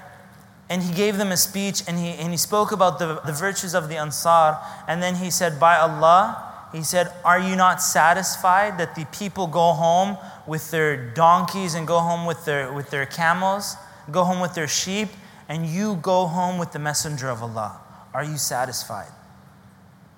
and 0.70 0.84
he 0.84 0.94
gave 0.94 1.16
them 1.18 1.32
a 1.32 1.38
speech, 1.38 1.82
and 1.88 1.98
he, 1.98 2.10
and 2.10 2.32
he 2.32 2.38
spoke 2.38 2.74
about 2.74 3.00
the, 3.00 3.22
the 3.26 3.32
virtues 3.32 3.74
of 3.74 3.88
the 3.88 3.96
Ansar, 3.96 4.58
and 4.86 5.02
then 5.02 5.16
he 5.16 5.32
said, 5.32 5.60
By 5.60 5.78
Allah, 5.78 6.68
he 6.74 6.84
said, 6.84 7.12
Are 7.24 7.40
you 7.40 7.56
not 7.56 7.82
satisfied 7.82 8.78
that 8.78 8.96
the 8.96 9.06
people 9.06 9.48
go 9.48 9.72
home 9.72 10.18
with 10.46 10.70
their 10.72 11.10
donkeys 11.12 11.74
and 11.74 11.88
go 11.88 12.00
home 12.00 12.26
with 12.26 12.44
their, 12.44 12.72
with 12.72 12.92
their 12.92 13.06
camels, 13.06 13.78
go 14.12 14.26
home 14.26 14.42
with 14.42 14.54
their 14.56 14.68
sheep, 14.68 15.10
and 15.48 15.66
you 15.66 15.96
go 15.96 16.28
home 16.28 16.60
with 16.60 16.74
the 16.74 16.80
Messenger 16.80 17.30
of 17.30 17.42
Allah? 17.42 17.80
Are 18.14 18.24
you 18.24 18.38
satisfied? 18.38 19.10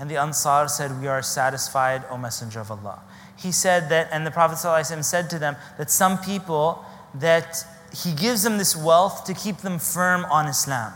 And 0.02 0.10
the 0.10 0.18
Ansar 0.18 0.68
said, 0.68 0.99
We 0.99 1.08
are 1.08 1.22
satisfied, 1.22 2.04
O 2.10 2.18
Messenger 2.18 2.62
of 2.62 2.72
Allah. 2.72 3.02
He 3.38 3.52
said 3.52 3.89
that, 3.89 4.10
and 4.12 4.26
the 4.26 4.32
Prophet 4.32 4.56
ﷺ 4.56 5.04
said 5.04 5.30
to 5.30 5.38
them 5.38 5.56
that 5.78 5.91
some 5.91 6.18
people, 6.18 6.84
that 7.14 7.64
he 7.93 8.12
gives 8.12 8.41
them 8.41 8.58
this 8.58 8.76
wealth 8.76 9.26
to 9.26 9.36
keep 9.36 9.58
them 9.58 9.78
firm 9.78 10.26
on 10.26 10.47
Islam. 10.47 10.91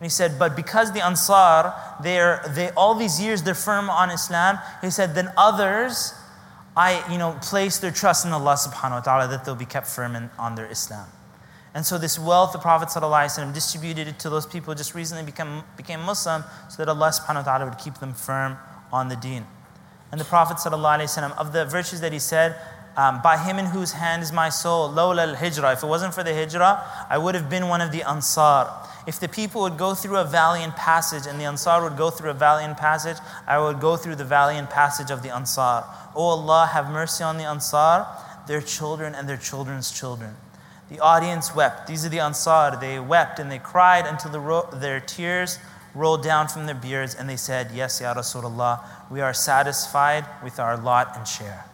And 0.00 0.04
he 0.04 0.08
said, 0.08 0.36
but 0.36 0.56
because 0.56 0.90
the 0.92 1.04
Ansar, 1.04 1.72
they're, 2.02 2.42
they, 2.56 2.70
all 2.70 2.96
these 2.96 3.20
years 3.20 3.44
they're 3.44 3.54
firm 3.54 3.88
on 3.88 4.10
Islam, 4.10 4.58
he 4.80 4.90
said, 4.90 5.14
then 5.14 5.30
others, 5.36 6.12
I, 6.76 7.08
you 7.12 7.18
know, 7.18 7.38
place 7.40 7.78
their 7.78 7.92
trust 7.92 8.26
in 8.26 8.32
Allah 8.32 8.54
subhanahu 8.54 8.90
wa 8.90 9.00
ta'ala 9.00 9.28
that 9.28 9.44
they'll 9.44 9.54
be 9.54 9.64
kept 9.64 9.86
firm 9.86 10.16
in, 10.16 10.28
on 10.40 10.56
their 10.56 10.68
Islam. 10.68 11.06
And 11.74 11.84
so 11.84 11.98
this 11.98 12.18
wealth, 12.18 12.52
the 12.52 12.58
Prophet 12.58 12.88
ﷺ 12.88 13.52
distributed 13.52 14.08
it 14.08 14.18
to 14.20 14.30
those 14.30 14.46
people 14.46 14.72
who 14.72 14.78
just 14.78 14.94
recently 14.94 15.24
become, 15.24 15.64
became 15.76 16.00
Muslim 16.00 16.44
so 16.68 16.84
that 16.84 16.90
Allah 16.90 17.10
subhanahu 17.10 17.46
wa 17.46 17.58
ta'ala 17.58 17.64
would 17.66 17.78
keep 17.78 17.94
them 17.98 18.14
firm 18.14 18.56
on 18.92 19.08
the 19.08 19.16
deen. 19.16 19.46
And 20.10 20.20
the 20.20 20.24
Prophet 20.24 20.56
ﷺ, 20.56 21.36
of 21.36 21.52
the 21.52 21.66
virtues 21.66 22.00
that 22.00 22.12
he 22.12 22.18
said, 22.18 22.56
um, 22.96 23.20
by 23.22 23.36
him 23.38 23.58
in 23.58 23.66
whose 23.66 23.92
hand 23.92 24.24
is 24.24 24.32
my 24.32 24.48
soul, 24.48 24.88
lawla 24.90 25.28
al-hijrah. 25.28 25.74
If 25.74 25.84
it 25.84 25.86
wasn't 25.86 26.14
for 26.14 26.24
the 26.24 26.34
hijrah, 26.34 26.82
I 27.08 27.16
would 27.16 27.36
have 27.36 27.48
been 27.48 27.68
one 27.68 27.80
of 27.80 27.92
the 27.92 28.02
Ansar. 28.02 28.68
If 29.06 29.20
the 29.20 29.28
people 29.28 29.62
would 29.62 29.78
go 29.78 29.94
through 29.94 30.16
a 30.16 30.24
valiant 30.24 30.74
passage 30.74 31.24
and 31.26 31.40
the 31.40 31.44
Ansar 31.44 31.82
would 31.84 31.96
go 31.96 32.10
through 32.10 32.30
a 32.30 32.34
valiant 32.34 32.76
passage, 32.76 33.16
I 33.46 33.58
would 33.60 33.80
go 33.80 33.96
through 33.96 34.16
the 34.16 34.24
valiant 34.24 34.68
passage 34.68 35.12
of 35.12 35.22
the 35.22 35.32
Ansar. 35.32 35.84
O 36.16 36.22
oh 36.22 36.22
Allah, 36.30 36.68
have 36.72 36.90
mercy 36.90 37.22
on 37.22 37.38
the 37.38 37.44
Ansar, 37.44 38.04
their 38.48 38.60
children 38.60 39.14
and 39.14 39.28
their 39.28 39.36
children's 39.36 39.92
children. 39.92 40.34
The 40.90 41.00
audience 41.00 41.54
wept. 41.54 41.86
These 41.86 42.06
are 42.06 42.08
the 42.08 42.20
Ansar. 42.20 42.78
They 42.80 42.98
wept 42.98 43.38
and 43.38 43.50
they 43.52 43.58
cried 43.58 44.06
until 44.06 44.30
the 44.30 44.40
ro- 44.40 44.68
their 44.72 45.00
tears 45.00 45.58
rolled 45.94 46.22
down 46.22 46.48
from 46.48 46.66
their 46.66 46.74
beards 46.74 47.14
and 47.14 47.28
they 47.28 47.36
said, 47.36 47.70
Yes, 47.74 48.00
Ya 48.00 48.14
Rasulullah, 48.14 48.84
we 49.10 49.20
are 49.20 49.34
satisfied 49.34 50.24
with 50.42 50.58
our 50.58 50.76
lot 50.76 51.16
and 51.16 51.26
share. 51.26 51.64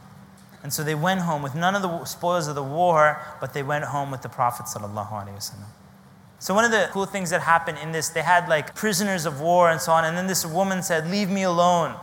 And 0.65 0.73
so 0.73 0.83
they 0.83 0.95
went 0.95 1.21
home 1.21 1.43
with 1.43 1.55
none 1.55 1.75
of 1.75 1.83
the 1.83 2.05
spoils 2.07 2.49
of 2.49 2.55
the 2.55 2.63
war, 2.63 3.21
but 3.39 3.53
they 3.53 3.63
went 3.63 3.85
home 3.85 4.11
with 4.11 4.23
the 4.23 4.31
Prophet. 4.31 4.67
So, 4.67 6.55
one 6.55 6.65
of 6.65 6.71
the 6.71 6.89
cool 6.91 7.05
things 7.05 7.31
that 7.31 7.43
happened 7.43 7.79
in 7.83 7.93
this, 7.93 8.09
they 8.09 8.23
had 8.23 8.49
like 8.49 8.75
prisoners 8.75 9.27
of 9.27 9.43
war 9.43 9.71
and 9.71 9.79
so 9.81 9.93
on. 9.93 10.07
And 10.07 10.17
then 10.17 10.27
this 10.27 10.45
woman 10.47 10.83
said, 10.83 11.11
Leave 11.11 11.29
me 11.29 11.43
alone. 11.43 11.95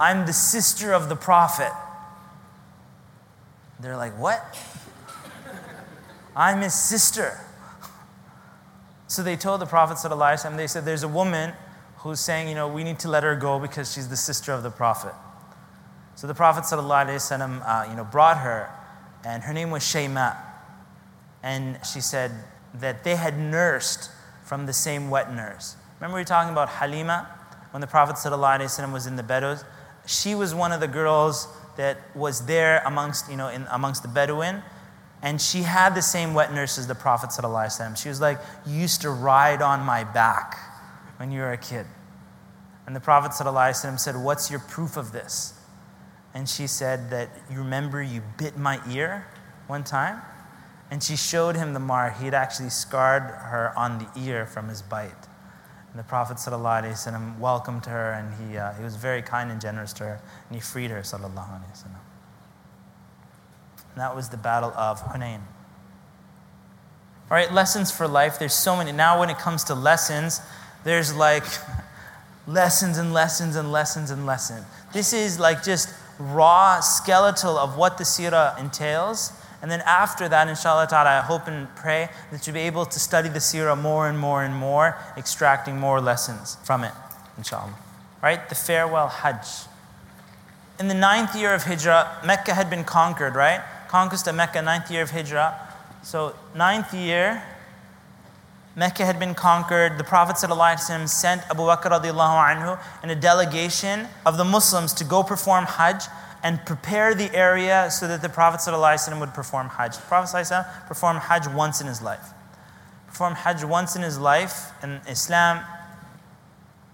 I'm 0.00 0.26
the 0.26 0.32
sister 0.32 0.92
of 0.92 1.08
the 1.08 1.16
Prophet. 1.16 1.72
They're 3.78 3.96
like, 3.96 4.18
What? 4.18 4.58
I'm 6.34 6.62
his 6.62 6.74
sister. 6.74 7.38
So 9.06 9.22
they 9.22 9.36
told 9.36 9.60
the 9.60 9.66
Prophet, 9.66 9.98
and 10.46 10.58
they 10.58 10.66
said, 10.66 10.84
There's 10.84 11.02
a 11.02 11.08
woman 11.08 11.52
who's 11.98 12.18
saying, 12.18 12.48
you 12.48 12.54
know, 12.54 12.66
we 12.66 12.82
need 12.82 12.98
to 13.00 13.08
let 13.08 13.22
her 13.22 13.36
go 13.36 13.58
because 13.58 13.92
she's 13.92 14.08
the 14.08 14.16
sister 14.16 14.52
of 14.52 14.62
the 14.62 14.70
Prophet. 14.70 15.12
So 16.16 16.26
the 16.26 16.34
Prophet, 16.34 16.64
uh, 16.72 17.86
you 17.88 17.96
know, 17.96 18.04
brought 18.10 18.38
her, 18.38 18.70
and 19.24 19.42
her 19.44 19.52
name 19.52 19.70
was 19.70 19.82
Shayma. 19.82 20.36
And 21.42 21.78
she 21.84 22.00
said 22.00 22.32
that 22.74 23.04
they 23.04 23.16
had 23.16 23.38
nursed 23.38 24.10
from 24.44 24.66
the 24.66 24.72
same 24.72 25.10
wet 25.10 25.32
nurse. 25.32 25.76
Remember, 26.00 26.16
we 26.16 26.20
were 26.22 26.24
talking 26.24 26.52
about 26.52 26.68
Halima 26.68 27.28
when 27.70 27.80
the 27.80 27.86
Prophet 27.86 28.16
was 28.92 29.06
in 29.06 29.16
the 29.16 29.22
Bedouins? 29.22 29.64
She 30.06 30.34
was 30.34 30.54
one 30.54 30.72
of 30.72 30.80
the 30.80 30.88
girls 30.88 31.48
that 31.76 31.98
was 32.14 32.46
there 32.46 32.82
amongst, 32.84 33.30
you 33.30 33.36
know, 33.36 33.48
in, 33.48 33.66
amongst 33.70 34.02
the 34.02 34.08
Bedouin 34.08 34.62
and 35.22 35.40
she 35.40 35.62
had 35.62 35.94
the 35.94 36.02
same 36.02 36.34
wet 36.34 36.52
nurse 36.52 36.78
as 36.78 36.88
the 36.88 36.96
Prophet. 36.96 37.32
She 37.96 38.08
was 38.08 38.20
like, 38.20 38.40
You 38.66 38.74
used 38.74 39.02
to 39.02 39.10
ride 39.10 39.62
on 39.62 39.80
my 39.80 40.02
back 40.02 40.58
when 41.18 41.30
you 41.30 41.40
were 41.40 41.52
a 41.52 41.58
kid. 41.58 41.86
And 42.86 42.96
the 42.96 43.00
Prophet 43.00 43.32
said, 43.32 44.16
What's 44.16 44.50
your 44.50 44.60
proof 44.60 44.96
of 44.96 45.12
this? 45.12 45.54
And 46.34 46.48
she 46.48 46.66
said 46.66 47.10
that 47.10 47.30
you 47.50 47.58
remember 47.58 48.02
you 48.02 48.22
bit 48.36 48.56
my 48.56 48.80
ear 48.90 49.28
one 49.68 49.84
time? 49.84 50.20
And 50.90 51.02
she 51.02 51.16
showed 51.16 51.56
him 51.56 51.72
the 51.72 51.80
mark. 51.80 52.18
He 52.18 52.24
had 52.24 52.34
actually 52.34 52.70
scarred 52.70 53.22
her 53.22 53.72
on 53.76 53.98
the 53.98 54.20
ear 54.20 54.44
from 54.44 54.68
his 54.68 54.82
bite. 54.82 55.12
And 55.90 55.98
the 55.98 56.04
Prophet 56.04 56.38
ﷺ 56.38 57.38
welcomed 57.38 57.86
her 57.86 58.12
and 58.12 58.50
he, 58.50 58.56
uh, 58.56 58.72
he 58.74 58.82
was 58.82 58.96
very 58.96 59.22
kind 59.22 59.50
and 59.50 59.60
generous 59.60 59.92
to 59.94 60.04
her 60.04 60.20
and 60.48 60.56
he 60.56 60.60
freed 60.60 60.90
her. 60.90 61.00
Sallallahu 61.00 61.60
and 63.92 64.00
that 64.00 64.16
was 64.16 64.28
the 64.30 64.36
Battle 64.36 64.72
of 64.76 65.00
Hunain. 65.02 65.40
All 67.30 67.36
right, 67.36 67.52
lessons 67.52 67.90
for 67.90 68.06
life. 68.06 68.38
There's 68.38 68.54
so 68.54 68.76
many. 68.76 68.92
Now, 68.92 69.18
when 69.18 69.30
it 69.30 69.38
comes 69.38 69.64
to 69.64 69.74
lessons, 69.74 70.40
there's 70.84 71.14
like 71.14 71.44
lessons 72.46 72.98
and 72.98 73.12
lessons 73.14 73.56
and 73.56 73.72
lessons 73.72 74.10
and 74.10 74.26
lessons. 74.26 74.64
This 74.92 75.12
is 75.12 75.38
like 75.38 75.62
just 75.62 75.88
raw 76.18 76.80
skeletal 76.80 77.56
of 77.58 77.76
what 77.76 77.98
the 77.98 78.04
seerah 78.04 78.58
entails. 78.58 79.32
And 79.62 79.70
then 79.70 79.80
after 79.86 80.28
that, 80.28 80.48
inshallah 80.48 80.88
ta'ala, 80.88 81.08
I 81.08 81.20
hope 81.20 81.46
and 81.46 81.74
pray 81.76 82.08
that 82.30 82.46
you'll 82.46 82.54
be 82.54 82.60
able 82.60 82.84
to 82.84 82.98
study 82.98 83.28
the 83.28 83.38
seerah 83.38 83.80
more 83.80 84.08
and 84.08 84.18
more 84.18 84.42
and 84.42 84.54
more, 84.54 84.98
extracting 85.16 85.78
more 85.78 86.00
lessons 86.00 86.56
from 86.64 86.82
it, 86.82 86.92
inshallah. 87.38 87.74
Right? 88.22 88.48
The 88.48 88.56
farewell 88.56 89.08
Hajj. 89.08 89.68
In 90.80 90.88
the 90.88 90.94
ninth 90.94 91.36
year 91.36 91.54
of 91.54 91.62
Hijrah, 91.62 92.22
Mecca 92.24 92.54
had 92.54 92.68
been 92.68 92.82
conquered, 92.82 93.36
right? 93.36 93.62
Conquest 93.91 94.27
of 94.27 94.35
Mecca, 94.35 94.61
ninth 94.61 94.91
year 94.91 95.03
of 95.03 95.11
Hijrah. 95.11 95.55
So, 96.03 96.35
ninth 96.55 96.93
year, 96.93 97.43
Mecca 98.75 99.05
had 99.05 99.19
been 99.19 99.33
conquered. 99.33 99.97
The 99.97 100.03
Prophet 100.03 100.35
ﷺ 100.35 101.09
sent 101.09 101.41
Abu 101.49 101.63
Bakr 101.63 101.89
radiallahu 101.89 102.55
anhu 102.55 102.79
in 103.03 103.09
a 103.09 103.15
delegation 103.15 104.07
of 104.25 104.37
the 104.37 104.45
Muslims 104.45 104.93
to 104.93 105.03
go 105.03 105.23
perform 105.23 105.65
Hajj 105.65 106.03
and 106.43 106.63
prepare 106.65 107.15
the 107.15 107.33
area 107.35 107.89
so 107.89 108.07
that 108.07 108.21
the 108.21 108.29
Prophet 108.29 108.59
ﷺ 108.59 109.19
would 109.19 109.33
perform 109.33 109.69
Hajj. 109.69 109.95
The 109.95 110.03
Prophet 110.03 110.37
ﷺ 110.37 110.87
performed 110.87 111.21
Hajj 111.21 111.47
once 111.47 111.81
in 111.81 111.87
his 111.87 112.01
life. 112.01 112.33
Performed 113.07 113.37
Hajj 113.37 113.63
once 113.63 113.95
in 113.95 114.03
his 114.03 114.19
life 114.19 114.71
in 114.83 115.01
Islam. 115.07 115.63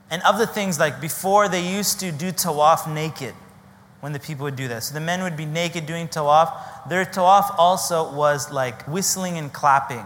And 0.09 0.21
of 0.23 0.37
the 0.37 0.47
things 0.47 0.79
like 0.79 1.01
before, 1.01 1.49
they 1.49 1.67
used 1.67 1.99
to 1.99 2.11
do 2.11 2.31
tawaf 2.31 2.91
naked 2.91 3.35
when 4.01 4.11
the 4.11 4.19
people 4.19 4.43
would 4.43 4.55
do 4.55 4.67
that. 4.67 4.83
So 4.83 4.93
the 4.93 4.99
men 4.99 5.23
would 5.23 5.37
be 5.37 5.45
naked 5.45 5.85
doing 5.85 6.07
tawaf. 6.07 6.89
Their 6.89 7.05
tawaf 7.05 7.55
also 7.57 8.13
was 8.13 8.51
like 8.51 8.85
whistling 8.87 9.37
and 9.37 9.51
clapping. 9.51 10.05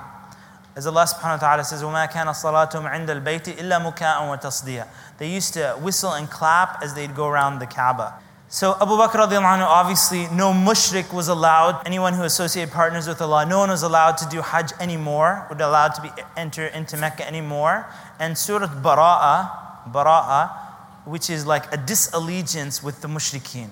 As 0.76 0.86
Allah 0.86 1.06
subhanahu 1.06 1.42
wa 1.42 1.48
ta'ala 1.48 1.64
says, 1.64 1.82
وَمَا 1.82 2.08
كَانَ 2.12 2.28
صَلَاتُهُمْ 2.28 2.88
عِنْدَ 2.88 3.08
الْبَيْتِ 3.08 3.58
إِلَّا 3.58 3.82
مُكَاءً 3.82 4.22
وَتَصْدِيًا 4.30 4.88
They 5.18 5.34
used 5.34 5.56
to 5.56 5.76
whistle 5.82 6.12
and 6.14 6.30
clap 6.30 6.84
as 6.84 6.94
they'd 6.94 7.16
go 7.16 7.28
around 7.28 7.58
the 7.58 7.66
Kaaba. 7.66 8.20
So 8.50 8.78
Abu 8.80 8.92
Bakr 8.92 9.28
radiallahu 9.28 9.58
anhu, 9.58 9.66
obviously 9.66 10.28
no 10.32 10.54
mushrik 10.54 11.12
was 11.12 11.28
allowed, 11.28 11.82
anyone 11.86 12.14
who 12.14 12.24
associated 12.24 12.72
partners 12.72 13.08
with 13.08 13.20
Allah, 13.20 13.46
no 13.46 13.58
one 13.58 13.70
was 13.70 13.84
allowed 13.84 14.18
to 14.20 14.30
do 14.30 14.42
Hajj 14.42 14.72
anymore, 14.80 15.48
would 15.50 15.60
allowed 15.60 15.96
to 15.96 16.02
be 16.04 16.10
enter 16.38 16.68
into 16.68 16.96
Mecca 16.96 17.28
anymore. 17.28 17.88
And 18.20 18.38
Surah 18.38 18.68
Bara'a, 18.68 19.92
Bara'a, 19.92 20.52
which 21.06 21.30
is 21.30 21.46
like 21.46 21.74
a 21.74 21.78
disallegiance 21.78 22.84
with 22.84 23.02
the 23.02 23.08
mushrikeen, 23.08 23.70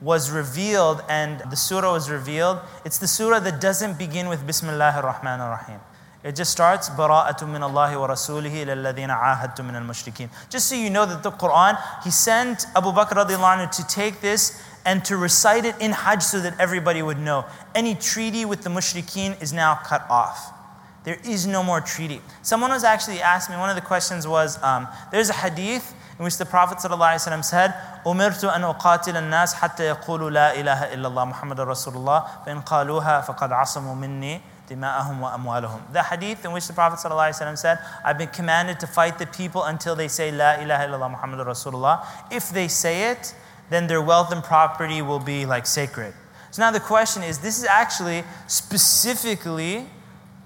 was 0.00 0.30
revealed 0.30 1.02
and 1.08 1.40
the 1.50 1.56
surah 1.56 1.92
was 1.92 2.10
revealed. 2.10 2.60
It's 2.84 2.98
the 2.98 3.08
surah 3.08 3.40
that 3.40 3.60
doesn't 3.60 3.98
begin 3.98 4.28
with 4.28 4.46
Bismillah 4.46 4.92
ar-Rahman 4.96 5.40
ar-Rahim. 5.40 5.80
It 6.22 6.34
just 6.34 6.50
starts 6.50 6.90
bara'atun 6.90 7.52
min 7.52 7.62
Allah 7.62 7.98
wa 7.98 8.08
rasulihi 8.08 8.66
lalladhina 8.66 9.16
ahadtum 9.16 9.66
min 9.66 9.76
al-mushrikeen. 9.76 10.28
Just 10.50 10.66
so 10.66 10.74
you 10.74 10.90
know 10.90 11.06
that 11.06 11.22
the 11.22 11.30
Quran, 11.30 11.78
he 12.02 12.10
sent 12.10 12.66
Abu 12.74 12.88
Bakr 12.88 13.24
radiallahu 13.24 13.58
anhu 13.58 13.70
to 13.76 13.86
take 13.86 14.20
this 14.20 14.60
and 14.84 15.04
to 15.04 15.16
recite 15.16 15.64
it 15.64 15.76
in 15.80 15.92
Hajj 15.92 16.22
so 16.22 16.40
that 16.40 16.58
everybody 16.58 17.00
would 17.00 17.18
know. 17.18 17.44
Any 17.74 17.94
treaty 17.94 18.44
with 18.44 18.62
the 18.62 18.70
mushrikeen 18.70 19.40
is 19.40 19.52
now 19.52 19.76
cut 19.84 20.04
off. 20.10 20.52
There 21.04 21.18
is 21.24 21.46
no 21.46 21.62
more 21.62 21.80
treaty. 21.80 22.20
Someone 22.42 22.70
was 22.70 22.82
actually 22.82 23.20
asked 23.20 23.48
me, 23.48 23.56
one 23.56 23.70
of 23.70 23.76
the 23.76 23.82
questions 23.82 24.26
was, 24.26 24.60
um, 24.64 24.88
there's 25.12 25.30
a 25.30 25.32
hadith 25.32 25.94
in 26.17 26.25
which 26.25 26.37
the 26.37 26.45
Prophet 26.45 26.77
ﷺ 26.77 27.43
said, 27.43 27.73
أمرت 28.05 28.43
أن 28.45 28.63
أقاتل 28.63 29.17
الناس 29.17 29.53
حتى 29.53 29.83
يقولوا 29.83 30.29
لا 30.29 30.55
إله 30.59 30.93
إلا 30.93 31.07
الله 31.07 31.25
محمد 31.25 31.59
رسول 31.59 31.95
الله 31.95 32.25
فإن 32.45 32.61
قالوها 32.61 33.21
فقد 33.21 33.51
عصموا 33.51 33.95
مني 33.95 34.41
dima'ahum 34.71 35.19
wa 35.19 35.37
amwalahum. 35.37 35.81
The 35.91 36.03
hadith 36.03 36.45
in 36.45 36.51
which 36.51 36.67
the 36.67 36.73
Prophet 36.73 37.05
ﷺ 37.05 37.57
said, 37.57 37.79
I've 38.05 38.17
been 38.17 38.29
commanded 38.29 38.79
to 38.79 38.87
fight 38.87 39.19
the 39.19 39.25
people 39.27 39.63
until 39.63 39.95
they 39.95 40.07
say 40.07 40.31
La 40.31 40.53
ilaha 40.53 40.87
illallah 40.87 41.11
Muhammad 41.11 41.45
Rasulullah. 41.45 42.05
If 42.31 42.49
they 42.49 42.67
say 42.67 43.11
it, 43.11 43.35
then 43.69 43.87
their 43.87 44.01
wealth 44.01 44.31
and 44.31 44.43
property 44.43 45.01
will 45.01 45.19
be 45.19 45.45
like 45.45 45.65
sacred. 45.65 46.13
So 46.51 46.61
now 46.61 46.71
the 46.71 46.79
question 46.79 47.23
is, 47.23 47.39
this 47.39 47.59
is 47.59 47.65
actually 47.65 48.23
specifically, 48.47 49.77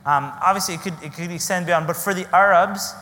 um, 0.06 0.32
obviously 0.41 0.76
it 0.76 0.82
could, 0.82 0.93
it 1.04 1.14
could 1.14 1.32
extend 1.32 1.66
beyond, 1.66 1.88
but 1.88 1.96
for 1.96 2.14
the 2.14 2.28
Arabs, 2.36 2.93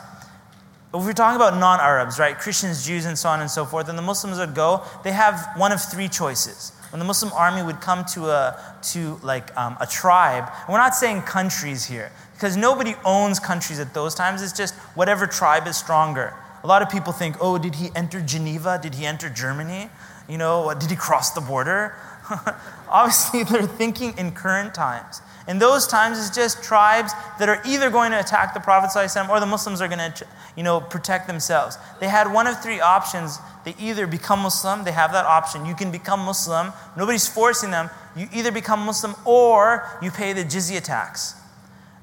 if 0.94 1.04
we're 1.04 1.12
talking 1.12 1.36
about 1.36 1.58
non 1.58 1.80
Arabs, 1.80 2.18
right, 2.18 2.38
Christians, 2.38 2.86
Jews, 2.86 3.04
and 3.04 3.18
so 3.18 3.28
on 3.28 3.40
and 3.40 3.50
so 3.50 3.64
forth, 3.64 3.88
and 3.88 3.98
the 3.98 4.02
Muslims 4.02 4.38
would 4.38 4.54
go, 4.54 4.82
they 5.04 5.12
have 5.12 5.50
one 5.56 5.72
of 5.72 5.82
three 5.82 6.08
choices 6.08 6.72
when 6.90 6.98
the 6.98 7.04
Muslim 7.04 7.32
army 7.32 7.62
would 7.62 7.80
come 7.80 8.04
to 8.04 8.26
a, 8.26 8.58
to 8.82 9.18
like 9.22 9.54
um, 9.56 9.76
a 9.80 9.86
tribe, 9.86 10.50
we're 10.68 10.78
not 10.78 10.94
saying 10.94 11.22
countries 11.22 11.84
here, 11.84 12.10
because 12.34 12.56
nobody 12.56 12.94
owns 13.04 13.38
countries 13.38 13.78
at 13.78 13.92
those 13.94 14.14
times. 14.14 14.42
It's 14.42 14.56
just 14.56 14.74
whatever 14.94 15.26
tribe 15.26 15.66
is 15.66 15.76
stronger. 15.76 16.34
A 16.64 16.66
lot 16.66 16.82
of 16.82 16.88
people 16.88 17.12
think, 17.12 17.36
oh, 17.40 17.58
did 17.58 17.74
he 17.74 17.90
enter 17.94 18.20
Geneva? 18.20 18.78
Did 18.82 18.94
he 18.94 19.06
enter 19.06 19.28
Germany? 19.28 19.90
You 20.28 20.38
know, 20.38 20.74
did 20.78 20.90
he 20.90 20.96
cross 20.96 21.30
the 21.32 21.40
border? 21.40 21.94
Obviously, 22.88 23.44
they're 23.44 23.66
thinking 23.66 24.16
in 24.18 24.32
current 24.32 24.74
times. 24.74 25.20
In 25.46 25.58
those 25.58 25.86
times, 25.86 26.18
it's 26.18 26.34
just 26.34 26.62
tribes 26.62 27.12
that 27.38 27.48
are 27.48 27.62
either 27.64 27.88
going 27.90 28.10
to 28.10 28.20
attack 28.20 28.52
the 28.52 28.60
Prophet 28.60 28.94
or 29.30 29.40
the 29.40 29.46
Muslims 29.46 29.80
are 29.80 29.88
going 29.88 30.12
to 30.12 30.26
you 30.58 30.62
know, 30.62 30.80
protect 30.80 31.26
themselves. 31.26 31.78
They 32.00 32.08
had 32.08 32.32
one 32.32 32.46
of 32.46 32.60
three 32.60 32.80
options. 32.80 33.38
They 33.64 33.76
either 33.78 34.06
become 34.06 34.40
Muslim, 34.40 34.84
they 34.84 34.92
have 34.92 35.12
that 35.12 35.24
option. 35.24 35.64
You 35.64 35.74
can 35.74 35.90
become 35.90 36.20
Muslim, 36.20 36.72
nobody's 36.96 37.28
forcing 37.28 37.70
them. 37.70 37.90
You 38.16 38.28
either 38.32 38.50
become 38.50 38.80
Muslim 38.80 39.14
or 39.24 39.88
you 40.02 40.10
pay 40.10 40.32
the 40.32 40.44
jizya 40.44 40.82
tax. 40.82 41.34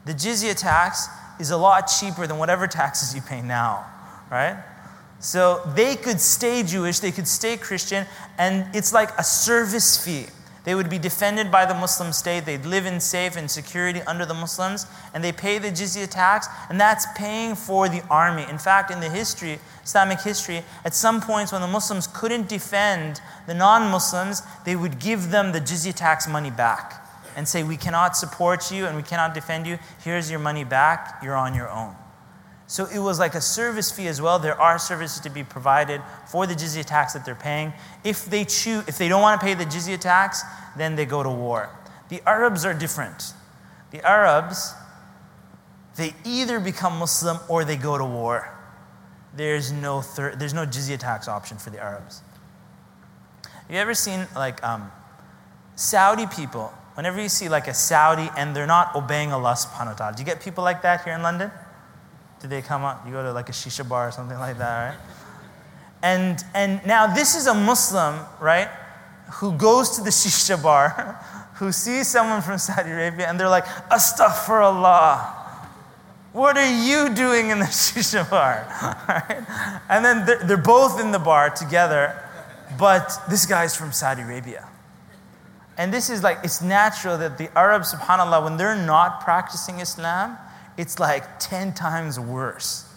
The 0.05 0.13
jizya 0.13 0.55
tax 0.55 1.07
is 1.39 1.51
a 1.51 1.57
lot 1.57 1.81
cheaper 1.81 2.25
than 2.25 2.37
whatever 2.37 2.65
taxes 2.81 3.13
you 3.13 3.21
pay 3.21 3.41
now, 3.41 3.85
right? 4.31 4.57
So 5.25 5.59
they 5.73 5.95
could 5.95 6.21
stay 6.21 6.61
Jewish, 6.61 6.99
they 6.99 7.11
could 7.11 7.27
stay 7.27 7.57
Christian, 7.57 8.05
and 8.37 8.63
it's 8.75 8.93
like 8.93 9.09
a 9.17 9.23
service 9.23 9.97
fee. 9.97 10.27
They 10.65 10.75
would 10.75 10.87
be 10.87 10.99
defended 10.99 11.51
by 11.51 11.65
the 11.65 11.73
Muslim 11.73 12.13
state. 12.13 12.45
They'd 12.45 12.63
live 12.63 12.85
in 12.85 12.99
safe 12.99 13.35
and 13.35 13.49
security 13.49 14.03
under 14.03 14.23
the 14.27 14.35
Muslims, 14.35 14.85
and 15.15 15.23
they 15.23 15.31
pay 15.31 15.57
the 15.57 15.69
jizya 15.69 16.07
tax, 16.11 16.47
and 16.69 16.79
that's 16.79 17.07
paying 17.15 17.55
for 17.55 17.89
the 17.89 18.03
army. 18.07 18.45
In 18.47 18.59
fact, 18.59 18.91
in 18.91 18.99
the 18.99 19.09
history, 19.09 19.57
Islamic 19.83 20.21
history, 20.21 20.61
at 20.85 20.93
some 20.93 21.19
points 21.19 21.51
when 21.51 21.61
the 21.61 21.67
Muslims 21.67 22.05
couldn't 22.05 22.47
defend 22.47 23.19
the 23.47 23.55
non 23.55 23.89
Muslims, 23.89 24.43
they 24.63 24.75
would 24.75 24.99
give 24.99 25.31
them 25.31 25.53
the 25.53 25.59
jizya 25.59 25.95
tax 25.95 26.27
money 26.27 26.51
back 26.51 27.03
and 27.35 27.47
say, 27.47 27.63
We 27.63 27.77
cannot 27.77 28.15
support 28.15 28.71
you 28.71 28.85
and 28.85 28.95
we 28.95 29.01
cannot 29.01 29.33
defend 29.33 29.65
you. 29.65 29.79
Here's 30.03 30.29
your 30.29 30.39
money 30.39 30.63
back. 30.63 31.19
You're 31.23 31.35
on 31.35 31.55
your 31.55 31.71
own. 31.71 31.95
So 32.67 32.87
it 32.87 32.99
was 32.99 33.19
like 33.19 33.35
a 33.35 33.41
service 33.41 33.91
fee 33.91 34.07
as 34.07 34.21
well. 34.21 34.39
There 34.39 34.59
are 34.59 34.79
services 34.79 35.19
to 35.21 35.29
be 35.29 35.43
provided 35.43 36.01
for 36.27 36.47
the 36.47 36.55
jizya 36.55 36.83
tax 36.83 37.13
that 37.13 37.23
they're 37.23 37.35
paying. 37.35 37.73
If 38.03 38.25
they 38.25 38.43
choose, 38.43 38.87
if 38.87 38.97
they 38.97 39.07
don't 39.07 39.21
want 39.21 39.39
to 39.39 39.45
pay 39.45 39.53
the 39.53 39.65
jizya 39.65 39.99
tax, 39.99 40.41
then 40.75 40.95
they 40.95 41.05
go 41.05 41.21
to 41.21 41.29
war. 41.29 41.69
The 42.09 42.21
Arabs 42.27 42.65
are 42.65 42.73
different. 42.73 43.33
The 43.91 44.03
Arabs, 44.03 44.73
they 45.95 46.13
either 46.25 46.59
become 46.59 46.97
Muslim 46.97 47.37
or 47.49 47.65
they 47.65 47.77
go 47.77 47.97
to 47.97 48.05
war. 48.05 48.51
There's 49.35 49.71
no 49.71 50.01
third, 50.01 50.39
there's 50.39 50.53
no 50.53 50.65
jizya 50.65 50.97
tax 50.97 51.27
option 51.27 51.57
for 51.57 51.69
the 51.69 51.81
Arabs. 51.81 52.21
Have 53.43 53.71
you 53.71 53.77
ever 53.77 53.93
seen 53.93 54.27
like 54.35 54.63
um, 54.63 54.91
Saudi 55.75 56.25
people? 56.25 56.73
Whenever 56.95 57.21
you 57.21 57.29
see 57.29 57.49
like 57.49 57.67
a 57.67 57.73
Saudi 57.73 58.29
and 58.37 58.55
they're 58.55 58.65
not 58.65 58.95
obeying 58.95 59.33
Allah 59.33 59.53
subhanahu 59.53 59.87
wa 59.87 59.93
ta'ala, 59.93 60.13
do 60.15 60.21
you 60.21 60.25
get 60.25 60.41
people 60.41 60.63
like 60.63 60.81
that 60.81 61.03
here 61.03 61.13
in 61.13 61.21
London? 61.21 61.51
Do 62.45 62.49
they 62.49 62.61
come 62.61 62.83
up? 62.83 63.03
You 63.07 63.11
go 63.11 63.23
to 63.23 63.33
like 63.33 63.49
a 63.49 63.53
shisha 63.53 63.89
bar 63.89 64.09
or 64.09 64.11
something 64.11 64.37
like 64.37 64.59
that, 64.59 64.89
right? 64.89 64.99
And, 66.03 66.37
and 66.53 66.79
now 66.85 67.11
this 67.11 67.33
is 67.33 67.47
a 67.47 67.55
Muslim, 67.55 68.19
right, 68.39 68.69
who 69.33 69.53
goes 69.53 69.97
to 69.97 70.03
the 70.03 70.11
shisha 70.11 70.61
bar, 70.61 71.19
who 71.55 71.71
sees 71.71 72.07
someone 72.07 72.43
from 72.43 72.59
Saudi 72.59 72.91
Arabia, 72.91 73.27
and 73.27 73.39
they're 73.39 73.49
like, 73.49 73.65
Astaghfirullah. 73.65 75.25
What 76.33 76.55
are 76.55 76.71
you 76.71 77.15
doing 77.15 77.49
in 77.49 77.57
the 77.57 77.65
shisha 77.81 78.29
bar? 78.29 78.67
right? 79.09 79.81
And 79.89 80.05
then 80.05 80.27
they're, 80.27 80.43
they're 80.43 80.57
both 80.57 81.01
in 81.01 81.11
the 81.11 81.17
bar 81.17 81.49
together, 81.49 82.29
but 82.77 83.11
this 83.27 83.47
guy's 83.47 83.75
from 83.75 83.91
Saudi 83.91 84.21
Arabia. 84.21 84.67
And 85.79 85.91
this 85.91 86.11
is 86.11 86.21
like, 86.21 86.41
it's 86.43 86.61
natural 86.61 87.17
that 87.17 87.39
the 87.39 87.49
Arabs, 87.57 87.91
subhanAllah, 87.91 88.43
when 88.43 88.57
they're 88.57 88.75
not 88.75 89.21
practicing 89.21 89.79
Islam, 89.79 90.37
it's 90.77 90.99
like 90.99 91.39
10 91.39 91.73
times 91.73 92.19
worse. 92.19 92.91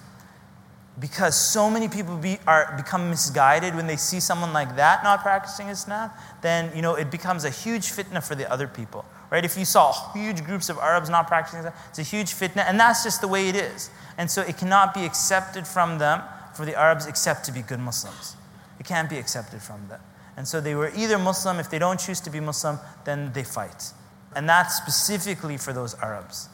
Because 0.99 1.37
so 1.37 1.70
many 1.70 1.89
people 1.89 2.16
be, 2.16 2.39
are, 2.47 2.74
become 2.76 3.09
misguided 3.09 3.74
when 3.76 3.87
they 3.87 3.97
see 3.97 4.18
someone 4.18 4.53
like 4.53 4.74
that 4.76 5.05
not 5.05 5.22
practicing 5.22 5.68
Islam, 5.68 6.11
then 6.43 6.74
you 6.74 6.83
know, 6.83 6.95
it 6.97 7.11
becomes 7.11 7.45
a 7.45 7.51
huge 7.51 7.85
fitna 7.85 8.22
for 8.22 8.35
the 8.35 8.51
other 8.51 8.66
people. 8.66 9.05
Right? 9.31 9.45
If 9.45 9.57
you 9.57 9.64
saw 9.64 10.12
huge 10.12 10.45
groups 10.45 10.68
of 10.68 10.79
Arabs 10.79 11.09
not 11.09 11.29
practicing 11.29 11.61
Islam, 11.61 11.74
it's 11.91 11.99
a 11.99 12.03
huge 12.03 12.35
fitna, 12.35 12.64
and 12.66 12.81
that's 12.81 13.05
just 13.05 13.20
the 13.20 13.29
way 13.29 13.49
it 13.49 13.55
is. 13.55 13.91
And 14.16 14.29
so 14.29 14.43
it 14.43 14.57
cannot 14.57 14.95
be 14.95 15.05
accepted 15.05 15.66
from 15.66 15.99
them, 15.99 16.22
for 16.55 16.64
the 16.64 16.76
Arabs, 16.76 17.07
except 17.07 17.45
to 17.45 17.53
be 17.53 17.62
good 17.62 17.79
Muslims. 17.79 18.35
It 18.81 18.87
can't 18.87 19.09
be 19.09 19.18
accepted 19.18 19.62
from 19.62 19.87
them. 19.89 20.01
And 20.37 20.47
so 20.47 20.61
they 20.61 20.74
were 20.74 20.91
either 20.97 21.18
Muslim, 21.18 21.61
if 21.61 21.70
they 21.70 21.79
don't 21.79 22.01
choose 22.01 22.20
to 22.20 22.31
be 22.31 22.41
Muslim, 22.41 22.79
then 23.05 23.33
they 23.33 23.45
fight. 23.45 23.93
And 24.35 24.49
that's 24.49 24.76
specifically 24.76 25.57
for 25.57 25.72
those 25.72 25.95
Arabs 26.03 26.49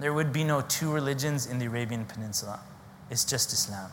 There 0.00 0.12
would 0.12 0.32
be 0.32 0.44
no 0.44 0.60
two 0.60 0.92
religions 0.92 1.46
in 1.46 1.58
the 1.58 1.66
Arabian 1.66 2.04
Peninsula. 2.04 2.60
It's 3.10 3.24
just 3.24 3.52
Islam. 3.52 3.90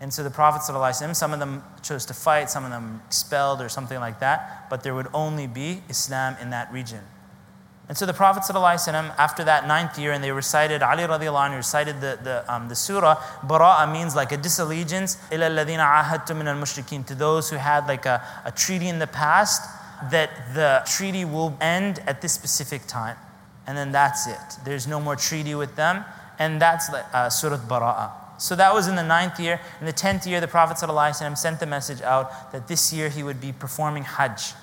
And 0.00 0.12
so 0.12 0.24
the 0.24 0.30
Prophet, 0.30 0.60
ﷺ, 0.70 1.14
some 1.14 1.32
of 1.32 1.38
them 1.38 1.62
chose 1.82 2.04
to 2.06 2.14
fight, 2.14 2.50
some 2.50 2.64
of 2.64 2.70
them 2.70 3.00
expelled 3.06 3.62
or 3.62 3.68
something 3.68 4.00
like 4.00 4.20
that, 4.20 4.66
but 4.68 4.82
there 4.82 4.94
would 4.94 5.06
only 5.14 5.46
be 5.46 5.82
Islam 5.88 6.36
in 6.40 6.50
that 6.50 6.72
region. 6.72 7.00
And 7.88 7.96
so 7.96 8.06
the 8.06 8.14
Prophet, 8.14 8.42
ﷺ, 8.42 9.14
after 9.18 9.44
that 9.44 9.68
ninth 9.68 9.98
year, 9.98 10.12
and 10.12 10.24
they 10.24 10.32
recited, 10.32 10.82
Ali 10.82 11.04
radiallahu 11.04 11.50
anhu 11.50 11.56
recited 11.58 12.00
the, 12.00 12.18
the, 12.22 12.52
um, 12.52 12.68
the 12.68 12.74
surah, 12.74 13.16
Bara'a 13.42 13.90
means 13.90 14.16
like 14.16 14.32
a 14.32 14.36
disallegiance, 14.36 15.16
إِلَى 15.30 15.50
الَّذِينَ 15.50 15.78
عَاهَدْتُم 15.78 16.36
مِّنَ 16.36 16.46
الْمُشْرِكِينَ 16.46 17.06
To 17.06 17.14
those 17.14 17.50
who 17.50 17.56
had 17.56 17.86
like 17.86 18.06
a, 18.06 18.22
a 18.44 18.50
treaty 18.50 18.88
in 18.88 18.98
the 18.98 19.06
past, 19.06 19.62
that 20.10 20.54
the 20.54 20.82
treaty 20.86 21.24
will 21.24 21.56
end 21.60 22.02
at 22.06 22.20
this 22.20 22.32
specific 22.32 22.86
time 22.86 23.16
and 23.68 23.76
then 23.76 23.92
that's 23.92 24.26
it. 24.26 24.64
There's 24.64 24.86
no 24.86 25.00
more 25.00 25.16
treaty 25.16 25.54
with 25.54 25.76
them, 25.76 26.04
and 26.38 26.60
that's 26.60 26.88
uh, 26.90 27.30
Surah 27.30 27.58
Bara'a. 27.58 28.10
So 28.38 28.56
that 28.56 28.74
was 28.74 28.88
in 28.88 28.96
the 28.96 29.02
ninth 29.02 29.38
year. 29.38 29.60
In 29.80 29.86
the 29.86 29.92
tenth 29.92 30.26
year, 30.26 30.40
the 30.40 30.48
Prophet 30.48 30.76
ﷺ 30.76 31.38
sent 31.38 31.60
the 31.60 31.66
message 31.66 32.02
out 32.02 32.52
that 32.52 32.68
this 32.68 32.92
year 32.92 33.08
he 33.08 33.22
would 33.22 33.40
be 33.40 33.52
performing 33.52 34.02
Hajj. 34.02 34.54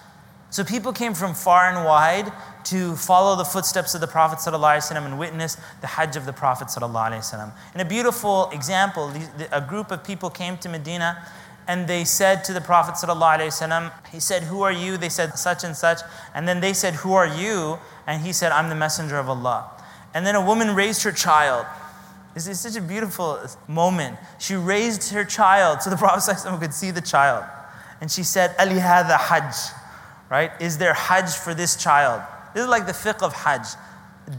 So 0.49 0.65
people 0.65 0.91
came 0.91 1.13
from 1.13 1.33
far 1.33 1.69
and 1.69 1.85
wide 1.85 2.31
to 2.65 2.95
follow 2.97 3.37
the 3.37 3.45
footsteps 3.45 3.95
of 3.95 4.01
the 4.01 4.07
Prophet 4.07 4.39
ﷺ 4.39 4.91
and 4.97 5.17
witness 5.17 5.57
the 5.79 5.87
Hajj 5.87 6.17
of 6.17 6.25
the 6.25 6.33
Prophet. 6.33 6.67
ﷺ. 6.67 7.51
In 7.73 7.81
a 7.81 7.85
beautiful 7.85 8.49
example, 8.51 9.11
a 9.51 9.61
group 9.61 9.91
of 9.91 10.03
people 10.03 10.29
came 10.29 10.57
to 10.57 10.67
Medina 10.67 11.25
and 11.67 11.87
they 11.87 12.03
said 12.03 12.43
to 12.45 12.53
the 12.53 12.59
Prophet 12.59 12.95
ﷺ, 12.95 13.91
he 14.11 14.19
said, 14.19 14.43
Who 14.43 14.61
are 14.61 14.71
you? 14.71 14.97
They 14.97 15.09
said, 15.09 15.37
Such 15.37 15.63
and 15.63 15.75
such. 15.75 15.99
And 16.35 16.45
then 16.47 16.59
they 16.59 16.73
said, 16.73 16.95
Who 16.95 17.13
are 17.13 17.27
you? 17.27 17.79
And 18.06 18.22
he 18.22 18.32
said, 18.32 18.52
I'm 18.52 18.68
the 18.68 18.74
messenger 18.74 19.16
of 19.16 19.28
Allah. 19.28 19.70
And 20.14 20.26
then 20.26 20.34
a 20.34 20.44
woman 20.44 20.74
raised 20.74 21.02
her 21.02 21.12
child. 21.12 21.66
This 22.34 22.46
is 22.46 22.60
such 22.60 22.76
a 22.76 22.80
beautiful 22.80 23.40
moment. 23.66 24.18
She 24.38 24.54
raised 24.54 25.10
her 25.12 25.24
child 25.24 25.82
so 25.82 25.90
the 25.90 25.96
Prophet 25.98 26.36
could 26.60 26.74
see 26.74 26.90
the 26.90 27.00
child. 27.00 27.44
And 28.00 28.10
she 28.10 28.22
said, 28.22 28.54
Ali 28.58 28.76
hadha 28.76 29.16
hajj. 29.18 29.74
Right? 30.30 30.50
Is 30.60 30.78
there 30.78 30.94
hajj 30.94 31.30
for 31.30 31.54
this 31.54 31.76
child? 31.76 32.22
This 32.54 32.62
is 32.62 32.68
like 32.68 32.86
the 32.86 32.92
fiqh 32.92 33.22
of 33.22 33.32
hajj. 33.32 33.66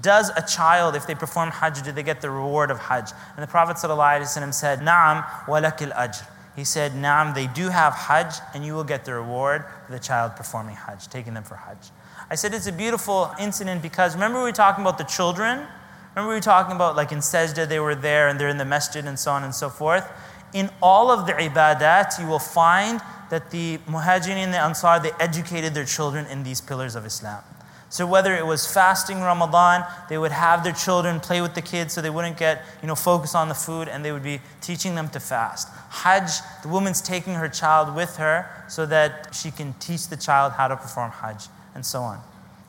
Does 0.02 0.32
a 0.36 0.46
child, 0.46 0.96
if 0.96 1.08
they 1.08 1.16
perform 1.16 1.50
hajj, 1.50 1.82
do 1.82 1.92
they 1.92 2.04
get 2.04 2.22
the 2.22 2.30
reward 2.30 2.72
of 2.72 2.80
hajj? 2.80 3.12
And 3.36 3.44
the 3.44 3.48
Prophet 3.48 3.78
ﷺ 3.78 4.54
said, 4.54 4.80
Na'am 4.80 5.24
walakil 5.46 5.96
ajr. 5.96 6.26
He 6.58 6.64
said, 6.64 6.94
Naam, 6.94 7.36
they 7.36 7.46
do 7.46 7.70
have 7.70 7.94
Hajj, 7.94 8.34
and 8.56 8.66
you 8.66 8.74
will 8.74 8.84
get 8.84 9.06
the 9.06 9.14
reward 9.14 9.64
for 9.86 9.92
the 9.92 10.00
child 10.00 10.36
performing 10.36 10.76
Hajj, 10.76 11.08
taking 11.08 11.36
them 11.36 11.44
for 11.44 11.54
Hajj. 11.54 11.92
I 12.30 12.36
said 12.36 12.54
it's 12.54 12.68
a 12.68 12.74
beautiful 12.74 13.32
incident 13.40 13.82
because 13.82 14.14
remember 14.14 14.40
we 14.40 14.44
were 14.44 14.52
talking 14.52 14.84
about 14.84 14.98
the 14.98 15.06
children? 15.06 15.66
Remember 16.14 16.30
we 16.30 16.36
were 16.36 16.42
talking 16.42 16.76
about 16.76 16.98
like 16.98 17.14
in 17.14 17.20
Sajda, 17.20 17.70
they 17.70 17.80
were 17.80 17.96
there 17.96 18.28
and 18.28 18.38
they're 18.38 18.50
in 18.50 18.58
the 18.58 18.66
masjid 18.66 19.06
and 19.06 19.18
so 19.18 19.32
on 19.32 19.46
and 19.46 19.56
so 19.56 19.70
forth? 19.70 20.06
In 20.54 20.70
all 20.82 21.10
of 21.10 21.26
the 21.26 21.32
ibadat, 21.32 22.20
you 22.20 22.28
will 22.28 22.40
find 22.40 23.00
that 23.30 23.52
the 23.52 23.78
muhajirin 23.90 24.36
and 24.36 24.54
the 24.54 24.60
ansar, 24.60 25.00
they 25.00 25.12
educated 25.22 25.74
their 25.74 25.86
children 25.86 26.26
in 26.26 26.44
these 26.44 26.60
pillars 26.60 26.96
of 26.96 27.06
Islam. 27.06 27.44
So 27.90 28.06
whether 28.06 28.36
it 28.36 28.46
was 28.46 28.70
fasting 28.70 29.22
Ramadan, 29.22 29.86
they 30.10 30.18
would 30.18 30.34
have 30.34 30.66
their 30.66 30.74
children 30.74 31.22
play 31.22 31.40
with 31.40 31.56
the 31.56 31.62
kids 31.62 31.94
so 31.94 32.02
they 32.02 32.10
wouldn't 32.10 32.36
get, 32.36 32.62
you 32.82 32.90
know, 32.90 32.96
focus 32.96 33.36
on 33.36 33.48
the 33.48 33.56
food 33.56 33.88
and 33.88 34.04
they 34.04 34.12
would 34.12 34.24
be 34.24 34.42
teaching 34.60 34.96
them 34.96 35.08
to 35.10 35.22
fast. 35.22 35.70
Hajj, 35.90 36.42
the 36.62 36.68
woman's 36.68 37.00
taking 37.00 37.36
her 37.36 37.48
child 37.48 37.96
with 37.96 38.18
her 38.18 38.50
so 38.68 38.86
that 38.88 39.34
she 39.34 39.50
can 39.50 39.74
teach 39.80 40.10
the 40.10 40.18
child 40.18 40.52
how 40.54 40.68
to 40.68 40.76
perform 40.76 41.12
Hajj 41.12 41.48
and 41.78 41.86
so 41.86 42.02
on. 42.02 42.20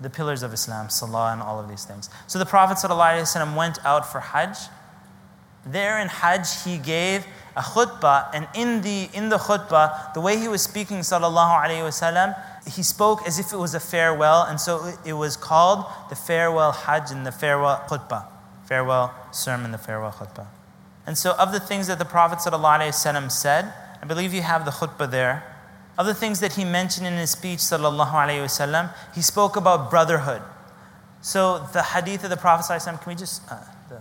The 0.01 0.11
pillars 0.11 0.45
of 0.45 0.53
Islam, 0.53 0.91
Salah 0.91 1.33
and 1.33 1.43
all 1.43 1.59
of 1.59 1.69
these 1.69 1.85
things. 1.85 2.11
So 2.27 2.39
the 2.39 2.47
Prophet 2.47 2.77
ﷺ 2.77 3.57
went 3.57 3.85
out 3.85 4.07
for 4.13 4.21
Hajj. 4.21 4.57
There 5.67 5.99
in 5.99 6.09
Hajj, 6.09 6.63
he 6.63 6.77
gave 6.77 7.27
a 7.57 7.63
khutbah, 7.63 8.29
and 8.33 8.47
in 8.55 8.83
the, 8.83 9.09
in 9.13 9.31
the 9.31 9.39
khutbah, 9.39 10.13
the 10.15 10.21
way 10.21 10.39
he 10.39 10.47
was 10.47 10.63
speaking, 10.63 10.99
sallallahu 10.99 11.65
alayhi 11.65 11.83
wasallam, 11.83 12.37
he 12.71 12.83
spoke 12.83 13.27
as 13.27 13.39
if 13.39 13.53
it 13.53 13.57
was 13.57 13.75
a 13.75 13.81
farewell, 13.81 14.45
and 14.45 14.61
so 14.61 14.93
it 15.05 15.15
was 15.15 15.37
called 15.37 15.87
the 16.11 16.15
farewell 16.15 16.71
Hajj 16.71 17.11
and 17.11 17.27
the 17.27 17.33
farewell 17.33 17.83
khutbah, 17.89 18.27
farewell 18.67 19.13
sermon, 19.33 19.73
the 19.73 19.79
farewell 19.79 20.13
khutbah. 20.13 20.47
And 21.07 21.17
so, 21.17 21.33
of 21.33 21.53
the 21.53 21.61
things 21.61 21.87
that 21.87 21.99
the 21.99 22.05
Prophet 22.05 22.39
ﷺ 22.39 23.33
said, 23.33 23.73
I 24.03 24.05
believe 24.07 24.35
you 24.35 24.43
have 24.43 24.67
the 24.67 24.71
khutbah 24.71 25.11
there. 25.11 25.43
Other 25.99 26.15
things 26.15 26.39
that 26.41 26.53
he 26.53 26.65
mentioned 26.65 27.09
in 27.09 27.15
his 27.15 27.33
speech, 27.33 27.59
sallallahu 27.59 28.13
alaihi 28.13 28.45
wasallam, 28.45 28.95
he 29.17 29.21
spoke 29.21 29.57
about 29.57 29.91
brotherhood. 29.91 30.41
So 31.21 31.67
the 31.73 31.83
hadith 31.83 32.23
of 32.23 32.31
the 32.31 32.37
Prophet 32.37 32.81
can 32.81 32.99
we 33.05 33.17
just? 33.17 33.43
Uh, 33.51 33.57
the, 33.89 34.01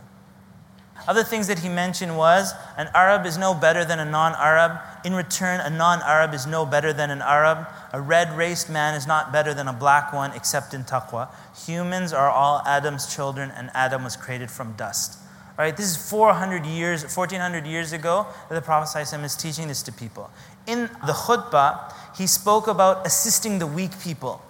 other 1.08 1.24
things 1.24 1.48
that 1.48 1.60
he 1.60 1.70
mentioned 1.70 2.16
was 2.16 2.54
an 2.78 2.90
Arab 2.94 3.26
is 3.26 3.36
no 3.38 3.56
better 3.56 3.84
than 3.84 4.00
a 4.00 4.06
non 4.06 4.34
Arab. 4.34 4.78
In 5.04 5.16
return, 5.16 5.60
a 5.60 5.72
non 5.72 6.02
Arab 6.04 6.36
is 6.36 6.46
no 6.46 6.68
better 6.68 6.94
than 6.94 7.10
an 7.10 7.24
Arab. 7.24 7.66
A 7.92 8.00
red 8.00 8.32
raced 8.38 8.70
man 8.70 8.94
is 8.94 9.08
not 9.08 9.32
better 9.32 9.56
than 9.56 9.68
a 9.68 9.74
black 9.74 10.14
one 10.14 10.32
except 10.34 10.76
in 10.76 10.84
taqwa. 10.84 11.30
Humans 11.66 12.14
are 12.14 12.30
all 12.30 12.62
Adam's 12.68 13.12
children, 13.12 13.52
and 13.56 13.72
Adam 13.74 14.04
was 14.04 14.16
created 14.16 14.52
from 14.52 14.74
dust. 14.74 15.18
All 15.58 15.66
right, 15.66 15.76
this 15.76 15.88
is 15.88 16.10
400 16.12 16.68
years, 16.68 17.04
1400 17.04 17.66
years 17.66 17.92
ago 17.92 18.28
that 18.48 18.54
the 18.54 18.62
Prophet 18.62 18.96
is 19.02 19.36
teaching 19.36 19.68
this 19.68 19.82
to 19.84 19.92
people. 19.92 20.30
In 20.68 20.84
the 21.06 21.14
khutbah, 21.14 21.94
he 22.18 22.28
spoke 22.28 22.68
about 22.68 23.08
assisting 23.08 23.60
the 23.60 23.68
weak 23.68 23.98
people. 24.00 24.42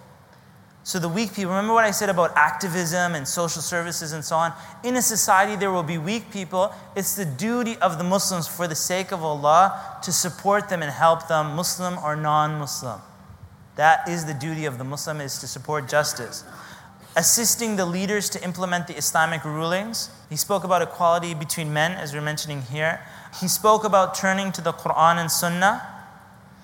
So, 0.88 0.98
the 0.98 1.08
weak 1.08 1.34
people, 1.34 1.50
remember 1.50 1.74
what 1.74 1.84
I 1.84 1.90
said 1.90 2.08
about 2.08 2.34
activism 2.34 3.14
and 3.14 3.28
social 3.28 3.60
services 3.60 4.12
and 4.12 4.24
so 4.24 4.36
on? 4.36 4.54
In 4.82 4.96
a 4.96 5.02
society, 5.02 5.54
there 5.54 5.70
will 5.70 5.82
be 5.82 5.98
weak 5.98 6.30
people. 6.32 6.72
It's 6.96 7.14
the 7.14 7.26
duty 7.26 7.76
of 7.76 7.98
the 7.98 8.04
Muslims, 8.04 8.48
for 8.48 8.66
the 8.66 8.74
sake 8.74 9.12
of 9.12 9.22
Allah, 9.22 9.98
to 10.02 10.10
support 10.10 10.70
them 10.70 10.82
and 10.82 10.90
help 10.90 11.28
them, 11.28 11.54
Muslim 11.54 11.98
or 11.98 12.16
non 12.16 12.58
Muslim. 12.58 13.00
That 13.76 14.08
is 14.08 14.24
the 14.24 14.32
duty 14.32 14.64
of 14.64 14.78
the 14.78 14.84
Muslim, 14.84 15.20
is 15.20 15.38
to 15.40 15.46
support 15.46 15.88
justice. 15.88 16.42
Assisting 17.16 17.76
the 17.76 17.84
leaders 17.84 18.30
to 18.30 18.42
implement 18.42 18.86
the 18.86 18.96
Islamic 18.96 19.44
rulings. 19.44 20.08
He 20.30 20.36
spoke 20.36 20.64
about 20.64 20.80
equality 20.80 21.34
between 21.34 21.70
men, 21.70 21.92
as 21.92 22.14
we're 22.14 22.22
mentioning 22.22 22.62
here. 22.62 23.02
He 23.38 23.46
spoke 23.46 23.84
about 23.84 24.14
turning 24.14 24.52
to 24.52 24.62
the 24.62 24.72
Quran 24.72 25.18
and 25.18 25.30
Sunnah. 25.30 25.97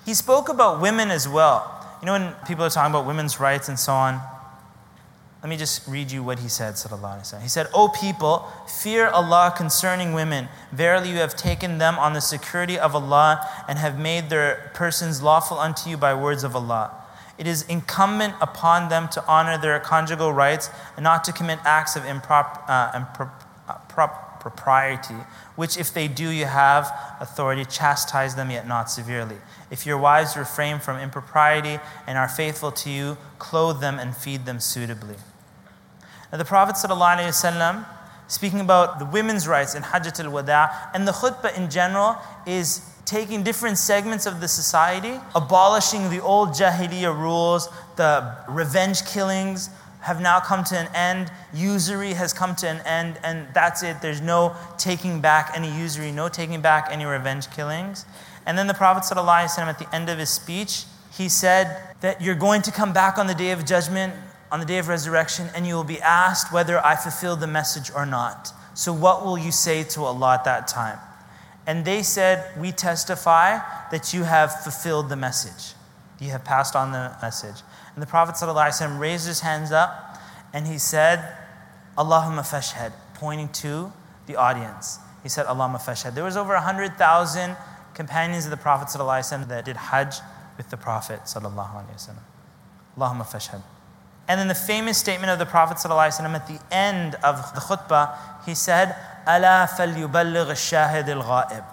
He 0.05 0.13
spoke 0.13 0.49
about 0.49 0.81
women 0.81 1.09
as 1.09 1.27
well. 1.27 1.71
You 2.01 2.05
know, 2.05 2.13
when 2.13 2.33
people 2.47 2.63
are 2.63 2.69
talking 2.69 2.91
about 2.91 3.07
women's 3.07 3.39
rights 3.39 3.67
and 3.69 3.79
so 3.79 3.93
on, 3.93 4.21
Let 5.45 5.49
me 5.49 5.57
just 5.57 5.87
read 5.87 6.11
you 6.11 6.23
what 6.23 6.39
he 6.39 6.49
said, 6.49 6.73
sallallahu 6.73 7.19
alaihi 7.19 7.21
wasallam. 7.21 7.41
He 7.43 7.49
said, 7.49 7.67
O 7.71 7.87
people, 7.89 8.47
fear 8.67 9.09
Allah 9.09 9.53
concerning 9.55 10.13
women. 10.13 10.49
Verily 10.71 11.11
you 11.11 11.17
have 11.17 11.35
taken 11.35 11.77
them 11.77 11.99
on 11.99 12.13
the 12.13 12.19
security 12.19 12.79
of 12.79 12.95
Allah 12.95 13.47
and 13.67 13.77
have 13.77 13.99
made 13.99 14.31
their 14.31 14.71
persons 14.73 15.21
lawful 15.21 15.59
unto 15.59 15.87
you 15.87 15.97
by 15.97 16.15
words 16.15 16.43
of 16.43 16.55
Allah. 16.55 16.89
It 17.37 17.45
is 17.45 17.61
incumbent 17.69 18.33
upon 18.41 18.89
them 18.89 19.07
to 19.09 19.23
honor 19.27 19.55
their 19.55 19.79
conjugal 19.79 20.33
rights 20.33 20.71
and 20.97 21.03
not 21.03 21.23
to 21.25 21.31
commit 21.31 21.59
acts 21.63 21.95
of 21.95 22.01
improp, 22.05 22.63
uh, 22.67 22.93
impro- 22.93 23.29
uh, 23.69 23.77
propriety, 24.39 25.13
which 25.55 25.77
if 25.77 25.93
they 25.93 26.07
do, 26.07 26.29
you 26.29 26.45
have 26.45 26.91
authority, 27.19 27.65
chastise 27.65 28.33
them, 28.33 28.49
yet 28.49 28.67
not 28.67 28.89
severely. 28.89 29.37
If 29.75 29.85
your 29.85 29.97
wives 29.97 30.37
refrain 30.37 30.79
from 30.79 31.01
impropriety 31.01 31.79
and 32.07 32.17
are 32.17 32.29
faithful 32.29 32.71
to 32.71 32.89
you, 32.89 33.17
clothe 33.39 33.81
them 33.81 33.99
and 33.99 34.15
feed 34.15 34.45
them 34.45 34.61
suitably. 34.61 35.17
Now, 36.31 36.37
the 36.37 36.45
Prophet, 36.45 36.75
ﷺ, 36.75 37.85
speaking 38.29 38.61
about 38.61 38.99
the 38.99 39.05
women's 39.05 39.49
rights 39.49 39.75
in 39.75 39.83
Hajjat 39.83 40.23
al 40.23 40.31
Wada 40.31 40.71
and 40.93 41.05
the 41.05 41.11
khutbah 41.11 41.57
in 41.57 41.69
general, 41.69 42.15
is 42.47 42.89
taking 43.03 43.43
different 43.43 43.77
segments 43.77 44.25
of 44.25 44.39
the 44.39 44.47
society, 44.47 45.19
abolishing 45.35 46.09
the 46.09 46.21
old 46.21 46.51
Jahiliyyah 46.51 47.13
rules, 47.13 47.67
the 47.97 48.33
revenge 48.47 49.05
killings 49.05 49.69
have 49.99 50.21
now 50.21 50.39
come 50.39 50.63
to 50.63 50.77
an 50.77 50.87
end, 50.95 51.29
usury 51.53 52.13
has 52.13 52.31
come 52.31 52.55
to 52.55 52.69
an 52.69 52.79
end, 52.85 53.19
and 53.25 53.45
that's 53.53 53.83
it. 53.83 54.01
There's 54.01 54.21
no 54.21 54.55
taking 54.77 55.19
back 55.19 55.51
any 55.53 55.69
usury, 55.69 56.13
no 56.13 56.29
taking 56.29 56.61
back 56.61 56.87
any 56.89 57.03
revenge 57.03 57.51
killings. 57.51 58.05
And 58.45 58.57
then 58.57 58.67
the 58.67 58.73
Prophet 58.73 59.03
ﷺ, 59.03 59.57
at 59.57 59.79
the 59.79 59.93
end 59.95 60.09
of 60.09 60.19
his 60.19 60.29
speech, 60.29 60.85
he 61.11 61.29
said 61.29 61.93
that 62.01 62.21
you're 62.21 62.35
going 62.35 62.61
to 62.63 62.71
come 62.71 62.93
back 62.93 63.17
on 63.17 63.27
the 63.27 63.33
day 63.33 63.51
of 63.51 63.65
judgment, 63.65 64.13
on 64.51 64.59
the 64.59 64.65
day 64.65 64.77
of 64.77 64.87
resurrection, 64.87 65.49
and 65.55 65.65
you 65.65 65.75
will 65.75 65.83
be 65.83 66.01
asked 66.01 66.53
whether 66.53 66.83
I 66.85 66.95
fulfilled 66.95 67.39
the 67.39 67.47
message 67.47 67.91
or 67.95 68.05
not. 68.05 68.51
So, 68.73 68.91
what 68.93 69.25
will 69.25 69.37
you 69.37 69.51
say 69.51 69.83
to 69.83 70.03
Allah 70.03 70.35
at 70.35 70.43
that 70.43 70.67
time? 70.67 70.99
And 71.65 71.85
they 71.85 72.03
said, 72.03 72.59
We 72.59 72.71
testify 72.71 73.59
that 73.91 74.13
you 74.13 74.23
have 74.23 74.63
fulfilled 74.63 75.09
the 75.09 75.15
message. 75.15 75.73
You 76.19 76.29
have 76.29 76.43
passed 76.43 76.75
on 76.75 76.91
the 76.91 77.15
message. 77.21 77.61
And 77.93 78.01
the 78.01 78.07
Prophet 78.07 78.35
ﷺ 78.35 78.99
raised 78.99 79.27
his 79.27 79.39
hands 79.39 79.71
up 79.71 80.19
and 80.53 80.67
he 80.67 80.77
said, 80.77 81.37
Allahumma 81.97 82.41
fashhad, 82.41 82.91
pointing 83.15 83.49
to 83.49 83.91
the 84.27 84.35
audience. 84.35 84.99
He 85.23 85.29
said, 85.29 85.45
Allahumma 85.45 85.81
fashhad. 85.81 86.13
There 86.13 86.23
was 86.23 86.37
over 86.37 86.53
100,000 86.53 87.55
companions 87.94 88.44
of 88.44 88.50
the 88.50 88.56
Prophet 88.56 88.88
ﷺ 88.88 89.48
that 89.48 89.64
did 89.64 89.76
Hajj 89.76 90.16
with 90.56 90.70
the 90.70 90.76
Prophet. 90.76 91.20
Allahumma 91.24 91.86
fashhad. 92.96 93.62
And 94.28 94.38
then 94.38 94.48
the 94.48 94.54
famous 94.54 94.96
statement 94.98 95.30
of 95.30 95.38
the 95.38 95.46
Prophet 95.46 95.76
ﷺ 95.78 96.34
at 96.34 96.46
the 96.46 96.60
end 96.70 97.16
of 97.16 97.52
the 97.54 97.60
khutbah, 97.60 98.16
he 98.46 98.54
said, 98.54 98.94
ألا 99.26 99.68
فليبلغ 99.76 100.50
الشاهد 100.50 101.22
الغائب. 101.22 101.64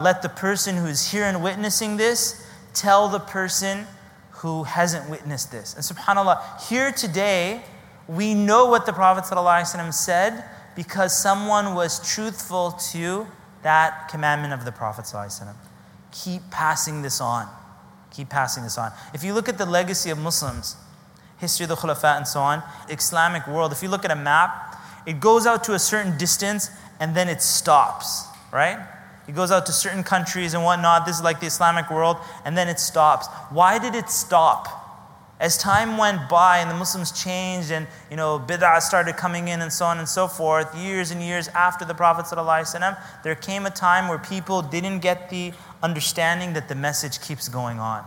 Let 0.00 0.22
the 0.22 0.28
person 0.28 0.76
who 0.76 0.86
is 0.86 1.12
here 1.12 1.24
and 1.24 1.42
witnessing 1.42 1.98
this 1.98 2.46
tell 2.72 3.08
the 3.08 3.20
person 3.20 3.86
who 4.30 4.64
hasn't 4.64 5.10
witnessed 5.10 5.52
this. 5.52 5.74
And 5.74 5.84
subhanAllah, 5.84 6.68
here 6.68 6.90
today, 6.90 7.62
we 8.08 8.32
know 8.34 8.66
what 8.66 8.86
the 8.86 8.92
Prophet 8.92 9.24
ﷺ 9.24 9.92
said 9.92 10.44
because 10.74 11.16
someone 11.16 11.74
was 11.74 12.00
truthful 12.14 12.72
to 12.92 13.26
that 13.65 14.09
commandment 14.09 14.53
of 14.53 14.63
the 14.63 14.71
Prophet. 14.71 15.11
Keep 16.11 16.51
passing 16.51 17.01
this 17.01 17.19
on. 17.19 17.47
Keep 18.11 18.29
passing 18.29 18.63
this 18.63 18.77
on. 18.77 18.91
If 19.11 19.23
you 19.23 19.33
look 19.33 19.49
at 19.49 19.57
the 19.57 19.65
legacy 19.65 20.11
of 20.11 20.19
Muslims, 20.19 20.77
history 21.39 21.63
of 21.63 21.69
the 21.69 21.75
Khulafa 21.75 22.15
and 22.15 22.27
so 22.27 22.41
on, 22.41 22.61
Islamic 22.89 23.47
world, 23.47 23.71
if 23.71 23.81
you 23.81 23.89
look 23.89 24.05
at 24.05 24.11
a 24.11 24.15
map, 24.15 24.79
it 25.07 25.19
goes 25.19 25.47
out 25.47 25.63
to 25.63 25.73
a 25.73 25.79
certain 25.79 26.15
distance 26.15 26.69
and 26.99 27.15
then 27.15 27.27
it 27.27 27.41
stops, 27.41 28.27
right? 28.53 28.77
It 29.27 29.33
goes 29.33 29.49
out 29.49 29.65
to 29.65 29.71
certain 29.71 30.03
countries 30.03 30.53
and 30.53 30.63
whatnot. 30.63 31.07
This 31.07 31.17
is 31.17 31.23
like 31.23 31.39
the 31.39 31.47
Islamic 31.47 31.89
world, 31.89 32.17
and 32.45 32.55
then 32.55 32.69
it 32.69 32.79
stops. 32.79 33.25
Why 33.49 33.79
did 33.79 33.95
it 33.95 34.11
stop? 34.11 34.67
As 35.37 35.57
time 35.57 35.97
went 35.97 36.29
by 36.29 36.59
and 36.59 36.71
the 36.71 36.75
Muslims 36.75 37.11
changed 37.11 37.69
and 37.69 37.87
you 38.09 38.15
know 38.15 38.39
bid'ah 38.39 38.81
started 38.81 39.17
coming 39.17 39.49
in 39.49 39.61
and 39.61 39.71
so 39.71 39.85
on 39.85 39.97
and 39.97 40.07
so 40.07 40.27
forth, 40.27 40.73
years 40.77 41.11
and 41.11 41.21
years 41.21 41.49
after 41.49 41.83
the 41.83 41.93
Prophet 41.93 42.25
ﷺ, 42.25 42.97
there 43.23 43.35
came 43.35 43.65
a 43.65 43.69
time 43.69 44.07
where 44.07 44.17
people 44.17 44.61
didn't 44.61 44.99
get 44.99 45.29
the 45.29 45.51
understanding 45.83 46.53
that 46.53 46.69
the 46.69 46.75
message 46.75 47.19
keeps 47.21 47.49
going 47.49 47.79
on. 47.79 48.05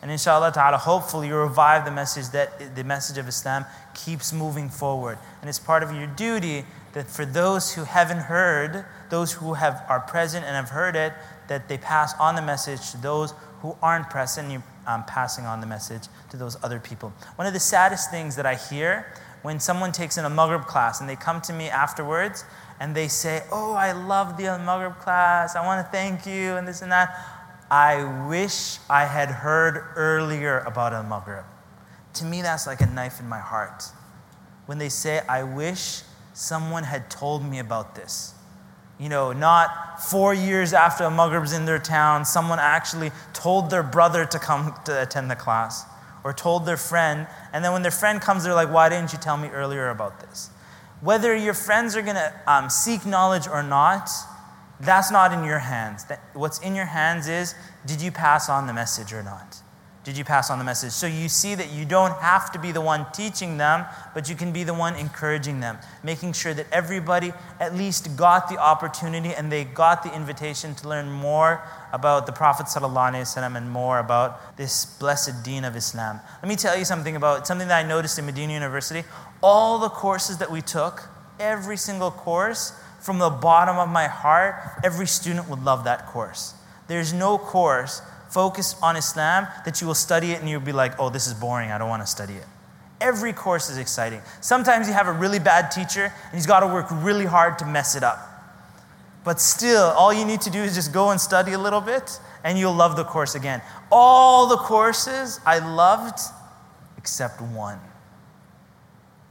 And 0.00 0.10
inshallah 0.10 0.52
ta'ala, 0.52 0.78
hopefully 0.78 1.28
you 1.28 1.36
revive 1.36 1.84
the 1.84 1.90
message 1.90 2.28
that 2.30 2.74
the 2.74 2.84
message 2.84 3.18
of 3.18 3.28
Islam 3.28 3.66
keeps 3.94 4.32
moving 4.32 4.68
forward. 4.68 5.18
And 5.40 5.48
it's 5.48 5.58
part 5.58 5.82
of 5.82 5.92
your 5.92 6.06
duty 6.06 6.64
that 6.92 7.10
for 7.10 7.26
those 7.26 7.74
who 7.74 7.84
haven't 7.84 8.20
heard, 8.20 8.84
those 9.10 9.32
who 9.32 9.54
have, 9.54 9.84
are 9.88 10.00
present 10.00 10.46
and 10.46 10.54
have 10.54 10.70
heard 10.70 10.96
it, 10.96 11.12
that 11.48 11.68
they 11.68 11.76
pass 11.76 12.14
on 12.18 12.34
the 12.34 12.42
message 12.42 12.90
to 12.92 12.98
those 12.98 13.34
who 13.60 13.76
aren't 13.82 14.08
present, 14.08 14.50
you 14.50 14.62
um, 14.86 15.04
passing 15.04 15.44
on 15.44 15.60
the 15.60 15.66
message 15.66 16.02
to 16.36 16.44
those 16.44 16.62
other 16.62 16.78
people. 16.78 17.12
One 17.36 17.46
of 17.46 17.52
the 17.52 17.60
saddest 17.60 18.10
things 18.10 18.36
that 18.36 18.46
I 18.46 18.54
hear 18.54 19.12
when 19.42 19.60
someone 19.60 19.92
takes 19.92 20.18
in 20.18 20.24
a 20.24 20.30
Maghrib 20.30 20.66
class 20.66 21.00
and 21.00 21.08
they 21.08 21.16
come 21.16 21.40
to 21.42 21.52
me 21.52 21.68
afterwards 21.68 22.44
and 22.78 22.94
they 22.94 23.08
say, 23.08 23.42
Oh, 23.50 23.72
I 23.72 23.92
love 23.92 24.36
the 24.36 24.44
Maghrib 24.44 24.98
class, 24.98 25.56
I 25.56 25.64
want 25.64 25.84
to 25.84 25.90
thank 25.90 26.26
you, 26.26 26.56
and 26.56 26.68
this 26.68 26.82
and 26.82 26.92
that. 26.92 27.16
I 27.70 28.28
wish 28.28 28.78
I 28.88 29.06
had 29.06 29.28
heard 29.28 29.82
earlier 29.96 30.60
about 30.60 30.92
Al 30.92 31.02
Maghrib. 31.02 31.44
To 32.14 32.24
me, 32.24 32.42
that's 32.42 32.66
like 32.66 32.80
a 32.80 32.86
knife 32.86 33.18
in 33.18 33.28
my 33.28 33.40
heart. 33.40 33.84
When 34.66 34.78
they 34.78 34.88
say, 34.88 35.20
I 35.28 35.42
wish 35.42 36.02
someone 36.32 36.84
had 36.84 37.10
told 37.10 37.44
me 37.44 37.58
about 37.58 37.94
this. 37.94 38.34
You 38.98 39.08
know, 39.08 39.32
not 39.32 40.02
four 40.02 40.32
years 40.32 40.72
after 40.72 41.10
Maghrib's 41.10 41.52
in 41.52 41.64
their 41.66 41.78
town, 41.78 42.24
someone 42.24 42.58
actually 42.58 43.10
told 43.32 43.70
their 43.70 43.82
brother 43.82 44.24
to 44.24 44.38
come 44.38 44.74
to 44.84 45.02
attend 45.02 45.30
the 45.30 45.36
class 45.36 45.84
or 46.26 46.32
told 46.32 46.66
their 46.66 46.76
friend. 46.76 47.28
And 47.52 47.64
then 47.64 47.72
when 47.72 47.82
their 47.82 47.92
friend 47.92 48.20
comes, 48.20 48.42
they're 48.42 48.52
like, 48.52 48.72
Why 48.72 48.88
didn't 48.88 49.12
you 49.12 49.18
tell 49.20 49.36
me 49.36 49.46
earlier 49.48 49.90
about 49.90 50.18
this? 50.18 50.50
Whether 51.00 51.36
your 51.36 51.54
friends 51.54 51.94
are 51.94 52.02
going 52.02 52.16
to 52.16 52.34
um, 52.48 52.68
seek 52.68 53.06
knowledge 53.06 53.46
or 53.46 53.62
not, 53.62 54.10
that's 54.80 55.12
not 55.12 55.32
in 55.32 55.44
your 55.44 55.60
hands. 55.60 56.04
What's 56.34 56.58
in 56.58 56.74
your 56.74 56.86
hands 56.86 57.28
is 57.28 57.54
did 57.86 58.02
you 58.02 58.10
pass 58.10 58.48
on 58.48 58.66
the 58.66 58.72
message 58.72 59.12
or 59.12 59.22
not? 59.22 59.62
Did 60.06 60.16
you 60.16 60.22
pass 60.22 60.52
on 60.52 60.60
the 60.60 60.64
message? 60.64 60.92
So 60.92 61.08
you 61.08 61.28
see 61.28 61.56
that 61.56 61.72
you 61.72 61.84
don't 61.84 62.16
have 62.20 62.52
to 62.52 62.60
be 62.60 62.70
the 62.70 62.80
one 62.80 63.06
teaching 63.12 63.56
them, 63.56 63.84
but 64.14 64.28
you 64.28 64.36
can 64.36 64.52
be 64.52 64.62
the 64.62 64.72
one 64.72 64.94
encouraging 64.94 65.58
them, 65.58 65.78
making 66.04 66.34
sure 66.34 66.54
that 66.54 66.68
everybody 66.70 67.32
at 67.58 67.74
least 67.74 68.16
got 68.16 68.48
the 68.48 68.56
opportunity 68.56 69.34
and 69.34 69.50
they 69.50 69.64
got 69.64 70.04
the 70.04 70.14
invitation 70.14 70.76
to 70.76 70.88
learn 70.88 71.10
more 71.10 71.60
about 71.92 72.26
the 72.26 72.32
Prophet 72.32 72.66
ﷺ 72.66 73.56
and 73.56 73.68
more 73.68 73.98
about 73.98 74.56
this 74.56 74.84
blessed 74.84 75.42
deen 75.42 75.64
of 75.64 75.74
Islam. 75.74 76.20
Let 76.40 76.48
me 76.48 76.54
tell 76.54 76.78
you 76.78 76.84
something 76.84 77.16
about 77.16 77.44
something 77.44 77.66
that 77.66 77.84
I 77.84 77.88
noticed 77.88 78.16
in 78.16 78.26
Medina 78.26 78.52
University. 78.52 79.02
All 79.42 79.80
the 79.80 79.88
courses 79.88 80.38
that 80.38 80.52
we 80.52 80.62
took, 80.62 81.08
every 81.40 81.76
single 81.76 82.12
course, 82.12 82.72
from 83.00 83.18
the 83.18 83.30
bottom 83.30 83.76
of 83.76 83.88
my 83.88 84.06
heart, 84.06 84.54
every 84.84 85.08
student 85.08 85.48
would 85.48 85.64
love 85.64 85.82
that 85.82 86.06
course. 86.06 86.54
There's 86.86 87.12
no 87.12 87.38
course 87.38 88.02
focused 88.36 88.76
on 88.82 88.96
Islam 88.96 89.48
that 89.64 89.80
you 89.80 89.86
will 89.86 89.94
study 89.94 90.32
it 90.32 90.40
and 90.40 90.50
you'll 90.50 90.60
be 90.60 90.70
like, 90.70 90.92
oh, 91.00 91.08
this 91.08 91.26
is 91.26 91.32
boring, 91.32 91.70
I 91.70 91.78
don't 91.78 91.88
want 91.88 92.02
to 92.02 92.06
study 92.06 92.34
it. 92.34 92.44
Every 93.00 93.32
course 93.32 93.70
is 93.70 93.78
exciting. 93.78 94.20
Sometimes 94.42 94.86
you 94.88 94.92
have 94.92 95.06
a 95.06 95.12
really 95.12 95.38
bad 95.38 95.70
teacher 95.70 96.12
and 96.26 96.34
he's 96.34 96.44
got 96.44 96.60
to 96.60 96.66
work 96.66 96.86
really 96.90 97.24
hard 97.24 97.58
to 97.60 97.64
mess 97.64 97.96
it 97.96 98.02
up. 98.02 98.18
But 99.24 99.40
still, 99.40 99.84
all 99.84 100.12
you 100.12 100.26
need 100.26 100.42
to 100.42 100.50
do 100.50 100.58
is 100.58 100.74
just 100.74 100.92
go 100.92 101.12
and 101.12 101.18
study 101.18 101.52
a 101.52 101.58
little 101.58 101.80
bit 101.80 102.20
and 102.44 102.58
you'll 102.58 102.74
love 102.74 102.96
the 102.96 103.04
course 103.04 103.34
again. 103.34 103.62
All 103.90 104.46
the 104.48 104.58
courses 104.58 105.40
I 105.46 105.58
loved 105.58 106.20
except 106.98 107.40
one. 107.40 107.80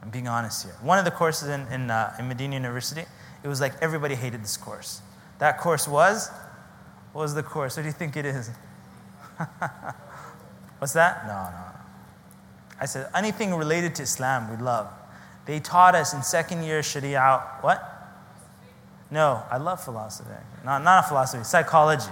I'm 0.01 0.09
being 0.09 0.27
honest 0.27 0.65
here. 0.65 0.75
One 0.81 0.97
of 0.97 1.05
the 1.05 1.11
courses 1.11 1.49
in, 1.49 1.61
in, 1.71 1.91
uh, 1.91 2.15
in 2.17 2.27
Medina 2.27 2.55
University, 2.55 3.05
it 3.43 3.47
was 3.47 3.61
like 3.61 3.73
everybody 3.83 4.15
hated 4.15 4.41
this 4.41 4.57
course. 4.57 5.03
That 5.37 5.59
course 5.59 5.87
was, 5.87 6.31
what 7.13 7.21
was 7.21 7.35
the 7.35 7.43
course? 7.43 7.77
What 7.77 7.83
do 7.83 7.87
you 7.87 7.93
think 7.93 8.17
it 8.17 8.25
is? 8.25 8.49
What's 10.79 10.93
that? 10.93 11.25
No, 11.27 11.33
no. 11.33 11.65
I 12.79 12.85
said, 12.85 13.09
anything 13.15 13.53
related 13.53 13.95
to 13.95 14.03
Islam, 14.03 14.49
we 14.49 14.57
love. 14.63 14.87
They 15.45 15.59
taught 15.59 15.95
us 15.95 16.13
in 16.13 16.23
second 16.23 16.63
year 16.63 16.83
Sharia, 16.83 17.41
what? 17.61 17.91
No, 19.11 19.43
I 19.49 19.57
love 19.57 19.83
philosophy. 19.83 20.29
Not, 20.63 20.83
not 20.83 21.07
philosophy, 21.07 21.43
psychology. 21.43 22.11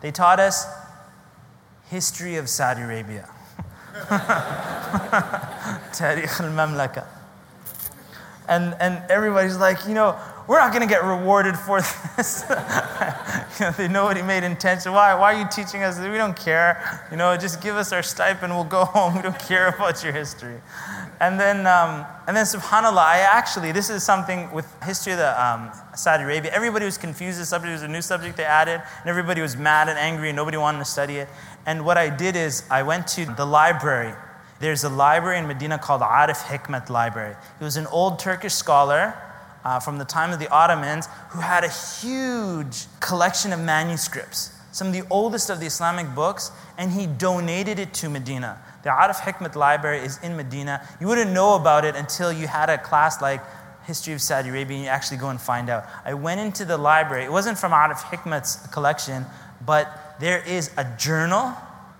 They 0.00 0.10
taught 0.10 0.40
us 0.40 0.66
history 1.88 2.36
of 2.36 2.48
Saudi 2.48 2.82
Arabia. 2.82 3.28
Tarikh 5.92 6.40
al-Mamlaka. 6.40 7.06
And, 8.48 8.74
and 8.80 9.02
everybody's 9.10 9.56
like, 9.56 9.86
you 9.86 9.94
know, 9.94 10.18
we're 10.48 10.58
not 10.58 10.72
going 10.72 10.86
to 10.86 10.92
get 10.92 11.04
rewarded 11.04 11.56
for 11.56 11.80
this. 12.16 12.44
you 12.50 13.66
know, 13.66 13.70
they 13.72 13.88
know 13.88 14.04
what 14.04 14.16
he 14.16 14.22
made 14.22 14.42
intention. 14.42 14.92
Why? 14.92 15.14
Why 15.14 15.34
are 15.34 15.38
you 15.38 15.46
teaching 15.50 15.82
us? 15.82 15.98
We 15.98 16.16
don't 16.16 16.36
care. 16.36 17.06
You 17.10 17.16
know, 17.16 17.36
just 17.36 17.60
give 17.60 17.76
us 17.76 17.92
our 17.92 18.02
stipend. 18.02 18.52
We'll 18.52 18.64
go 18.64 18.84
home. 18.96 19.16
We 19.16 19.22
don't 19.22 19.38
care 19.38 19.68
about 19.68 20.02
your 20.02 20.12
history. 20.12 20.60
and 21.20 21.38
then, 21.38 21.66
um, 21.66 22.04
and 22.26 22.36
then, 22.36 22.44
subhanAllah, 22.44 22.98
I 22.98 23.18
actually, 23.18 23.72
this 23.72 23.90
is 23.90 24.02
something 24.02 24.50
with 24.52 24.66
history 24.82 25.12
of 25.12 25.18
the, 25.18 25.44
um, 25.44 25.70
Saudi 25.94 26.24
Arabia. 26.24 26.50
Everybody 26.52 26.84
was 26.84 26.98
confused. 26.98 27.40
The 27.40 27.46
subject 27.46 27.72
was 27.72 27.82
a 27.82 27.88
new 27.88 28.02
subject 28.02 28.36
they 28.36 28.44
added, 28.44 28.82
and 29.00 29.06
everybody 29.06 29.40
was 29.40 29.56
mad 29.56 29.88
and 29.88 29.98
angry, 29.98 30.30
and 30.30 30.36
nobody 30.36 30.56
wanted 30.56 30.78
to 30.78 30.84
study 30.84 31.16
it. 31.16 31.28
And 31.66 31.84
what 31.84 31.96
I 31.96 32.08
did 32.08 32.34
is 32.34 32.64
I 32.70 32.82
went 32.82 33.06
to 33.08 33.24
the 33.24 33.44
library. 33.44 34.14
There's 34.58 34.84
a 34.84 34.88
library 34.88 35.38
in 35.38 35.46
Medina 35.46 35.78
called 35.78 36.02
Arif 36.02 36.42
Hikmat 36.42 36.88
Library. 36.88 37.34
He 37.58 37.64
was 37.64 37.76
an 37.76 37.86
old 37.88 38.18
Turkish 38.18 38.54
scholar 38.54 39.14
uh, 39.64 39.80
from 39.80 39.98
the 39.98 40.04
time 40.04 40.32
of 40.32 40.38
the 40.38 40.48
Ottomans 40.50 41.08
who 41.30 41.40
had 41.40 41.64
a 41.64 41.68
huge 41.68 42.86
collection 43.00 43.52
of 43.52 43.60
manuscripts, 43.60 44.52
some 44.72 44.88
of 44.88 44.92
the 44.92 45.02
oldest 45.10 45.50
of 45.50 45.60
the 45.60 45.66
Islamic 45.66 46.14
books, 46.14 46.50
and 46.78 46.92
he 46.92 47.06
donated 47.06 47.78
it 47.78 47.94
to 47.94 48.08
Medina. 48.08 48.58
The 48.82 48.90
Arif 48.90 49.16
Hikmat 49.16 49.54
Library 49.54 50.00
is 50.00 50.18
in 50.22 50.36
Medina. 50.36 50.86
You 51.00 51.06
wouldn't 51.06 51.32
know 51.32 51.54
about 51.54 51.84
it 51.84 51.94
until 51.94 52.32
you 52.32 52.48
had 52.48 52.68
a 52.70 52.78
class 52.78 53.22
like 53.22 53.40
History 53.84 54.12
of 54.12 54.22
Saudi 54.22 54.48
Arabia 54.48 54.76
and 54.76 54.84
you 54.84 54.90
actually 54.90 55.16
go 55.16 55.28
and 55.28 55.40
find 55.40 55.68
out. 55.68 55.84
I 56.04 56.14
went 56.14 56.40
into 56.40 56.64
the 56.64 56.78
library. 56.78 57.24
It 57.24 57.32
wasn't 57.32 57.58
from 57.58 57.72
Arif 57.72 58.00
Hikmat's 58.00 58.66
collection, 58.68 59.26
but 59.64 60.16
there 60.20 60.42
is 60.46 60.70
a 60.76 60.84
journal 60.98 61.54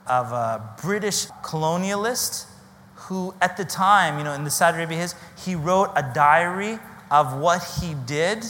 of 0.07 0.33
a 0.33 0.75
British 0.83 1.27
colonialist 1.43 2.47
who, 2.95 3.35
at 3.41 3.57
the 3.57 3.65
time, 3.65 4.19
you 4.19 4.25
know, 4.25 4.33
in 4.33 4.45
the 4.45 4.51
Saudi 4.51 4.79
Arabia, 4.79 4.99
his, 4.99 5.15
he 5.45 5.55
wrote 5.55 5.91
a 5.97 6.09
diary 6.15 6.79
of 7.13 7.37
what 7.37 7.63
he 7.79 7.95
did 8.07 8.43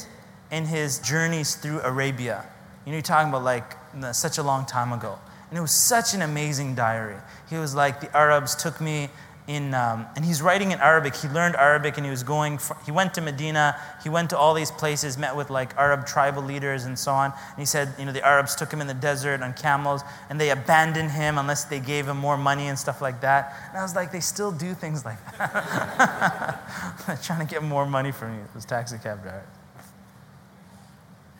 in 0.52 0.64
his 0.64 1.00
journeys 1.00 1.56
through 1.56 1.80
Arabia. 1.80 2.46
You 2.86 2.92
know, 2.92 2.96
you're 2.96 3.02
talking 3.02 3.28
about 3.28 3.42
like 3.42 3.76
such 4.14 4.38
a 4.38 4.42
long 4.42 4.64
time 4.66 4.92
ago. 4.92 5.18
And 5.50 5.58
it 5.58 5.60
was 5.60 5.72
such 5.72 6.14
an 6.14 6.22
amazing 6.22 6.76
diary. 6.76 7.18
He 7.50 7.56
was 7.56 7.74
like, 7.74 8.00
the 8.00 8.16
Arabs 8.16 8.54
took 8.54 8.80
me 8.80 9.10
in, 9.48 9.74
um, 9.74 10.06
and 10.14 10.24
he's 10.24 10.40
writing 10.40 10.70
in 10.70 10.78
Arabic. 10.78 11.16
He 11.16 11.28
learned 11.28 11.56
Arabic 11.56 11.96
and 11.96 12.06
he 12.06 12.10
was 12.10 12.22
going, 12.22 12.58
for, 12.58 12.76
he 12.86 12.92
went 12.92 13.12
to 13.14 13.20
Medina, 13.20 13.76
he 14.02 14.08
went 14.08 14.30
to 14.30 14.38
all 14.38 14.54
these 14.54 14.70
places, 14.70 15.18
met 15.18 15.34
with 15.34 15.50
like 15.50 15.76
Arab 15.76 16.06
tribal 16.06 16.42
leaders 16.42 16.84
and 16.84 16.96
so 16.96 17.12
on. 17.12 17.32
And 17.32 17.58
he 17.58 17.64
said, 17.64 17.92
you 17.98 18.04
know, 18.04 18.12
the 18.12 18.24
Arabs 18.24 18.54
took 18.54 18.72
him 18.72 18.80
in 18.80 18.86
the 18.86 18.94
desert 18.94 19.42
on 19.42 19.52
camels 19.54 20.02
and 20.30 20.40
they 20.40 20.50
abandoned 20.50 21.10
him 21.10 21.38
unless 21.38 21.64
they 21.64 21.80
gave 21.80 22.06
him 22.06 22.18
more 22.18 22.36
money 22.36 22.68
and 22.68 22.78
stuff 22.78 23.02
like 23.02 23.20
that. 23.22 23.54
And 23.70 23.78
I 23.78 23.82
was 23.82 23.96
like, 23.96 24.12
they 24.12 24.20
still 24.20 24.52
do 24.52 24.74
things 24.74 25.04
like 25.04 25.18
that. 25.38 27.18
trying 27.24 27.44
to 27.44 27.52
get 27.52 27.64
more 27.64 27.84
money 27.84 28.12
from 28.12 28.34
you, 28.34 28.44
those 28.54 28.64
taxi 28.64 28.96
cab 28.98 29.22
drivers. 29.22 29.48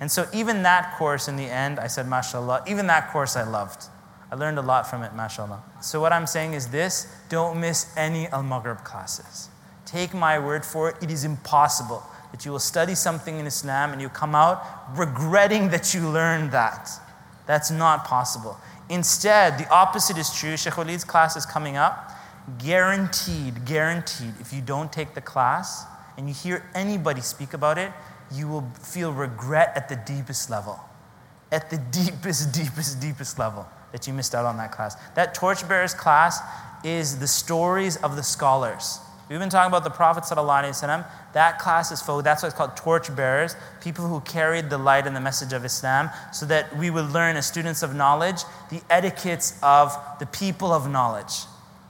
And 0.00 0.10
so 0.10 0.26
even 0.34 0.64
that 0.64 0.96
course 0.98 1.28
in 1.28 1.36
the 1.36 1.44
end, 1.44 1.78
I 1.78 1.86
said, 1.86 2.08
mashallah, 2.08 2.64
even 2.66 2.88
that 2.88 3.12
course 3.12 3.36
I 3.36 3.44
loved. 3.44 3.84
I 4.32 4.34
learned 4.34 4.58
a 4.58 4.62
lot 4.62 4.88
from 4.88 5.02
it, 5.02 5.14
mashallah. 5.14 5.62
So, 5.82 6.00
what 6.00 6.10
I'm 6.10 6.26
saying 6.26 6.54
is 6.54 6.68
this 6.68 7.06
don't 7.28 7.60
miss 7.60 7.94
any 7.98 8.28
Al 8.28 8.42
Maghrib 8.42 8.82
classes. 8.82 9.50
Take 9.84 10.14
my 10.14 10.38
word 10.38 10.64
for 10.64 10.88
it, 10.88 10.96
it 11.02 11.10
is 11.10 11.24
impossible 11.24 12.02
that 12.30 12.46
you 12.46 12.50
will 12.50 12.58
study 12.58 12.94
something 12.94 13.38
in 13.38 13.46
Islam 13.46 13.92
and 13.92 14.00
you 14.00 14.08
come 14.08 14.34
out 14.34 14.64
regretting 14.96 15.68
that 15.68 15.92
you 15.92 16.08
learned 16.08 16.50
that. 16.52 16.88
That's 17.46 17.70
not 17.70 18.06
possible. 18.06 18.56
Instead, 18.88 19.58
the 19.58 19.68
opposite 19.68 20.16
is 20.16 20.34
true. 20.34 20.56
Sheikh 20.56 20.78
Walid's 20.78 21.04
class 21.04 21.36
is 21.36 21.44
coming 21.44 21.76
up. 21.76 22.10
Guaranteed, 22.58 23.66
guaranteed, 23.66 24.32
if 24.40 24.50
you 24.50 24.62
don't 24.62 24.90
take 24.90 25.12
the 25.12 25.20
class 25.20 25.84
and 26.16 26.26
you 26.26 26.34
hear 26.34 26.64
anybody 26.74 27.20
speak 27.20 27.52
about 27.52 27.76
it, 27.76 27.92
you 28.32 28.48
will 28.48 28.66
feel 28.80 29.12
regret 29.12 29.74
at 29.76 29.90
the 29.90 29.96
deepest 29.96 30.48
level. 30.48 30.80
At 31.50 31.68
the 31.68 31.76
deepest, 31.90 32.54
deepest, 32.54 32.98
deepest 32.98 33.38
level 33.38 33.66
that 33.92 34.06
you 34.06 34.12
missed 34.12 34.34
out 34.34 34.44
on 34.44 34.56
that 34.56 34.72
class. 34.72 34.96
That 35.14 35.34
torchbearers 35.34 35.94
class 35.94 36.40
is 36.82 37.18
the 37.18 37.28
stories 37.28 37.96
of 37.98 38.16
the 38.16 38.22
scholars. 38.22 38.98
We've 39.28 39.38
been 39.38 39.48
talking 39.48 39.70
about 39.70 39.84
the 39.84 39.90
prophets 39.90 40.28
Prophet 40.28 40.44
ﷺ. 40.44 41.06
That 41.32 41.58
class 41.58 41.90
is 41.90 42.02
for, 42.02 42.22
that's 42.22 42.42
why 42.42 42.48
it's 42.48 42.56
called 42.56 42.76
torchbearers, 42.76 43.56
people 43.80 44.06
who 44.06 44.20
carried 44.20 44.68
the 44.68 44.76
light 44.76 45.06
and 45.06 45.16
the 45.16 45.20
message 45.20 45.54
of 45.54 45.64
Islam, 45.64 46.10
so 46.32 46.44
that 46.46 46.76
we 46.76 46.90
would 46.90 47.10
learn 47.10 47.36
as 47.36 47.46
students 47.46 47.82
of 47.82 47.94
knowledge 47.94 48.42
the 48.68 48.82
etiquettes 48.90 49.58
of 49.62 49.96
the 50.18 50.26
people 50.26 50.72
of 50.72 50.90
knowledge 50.90 51.44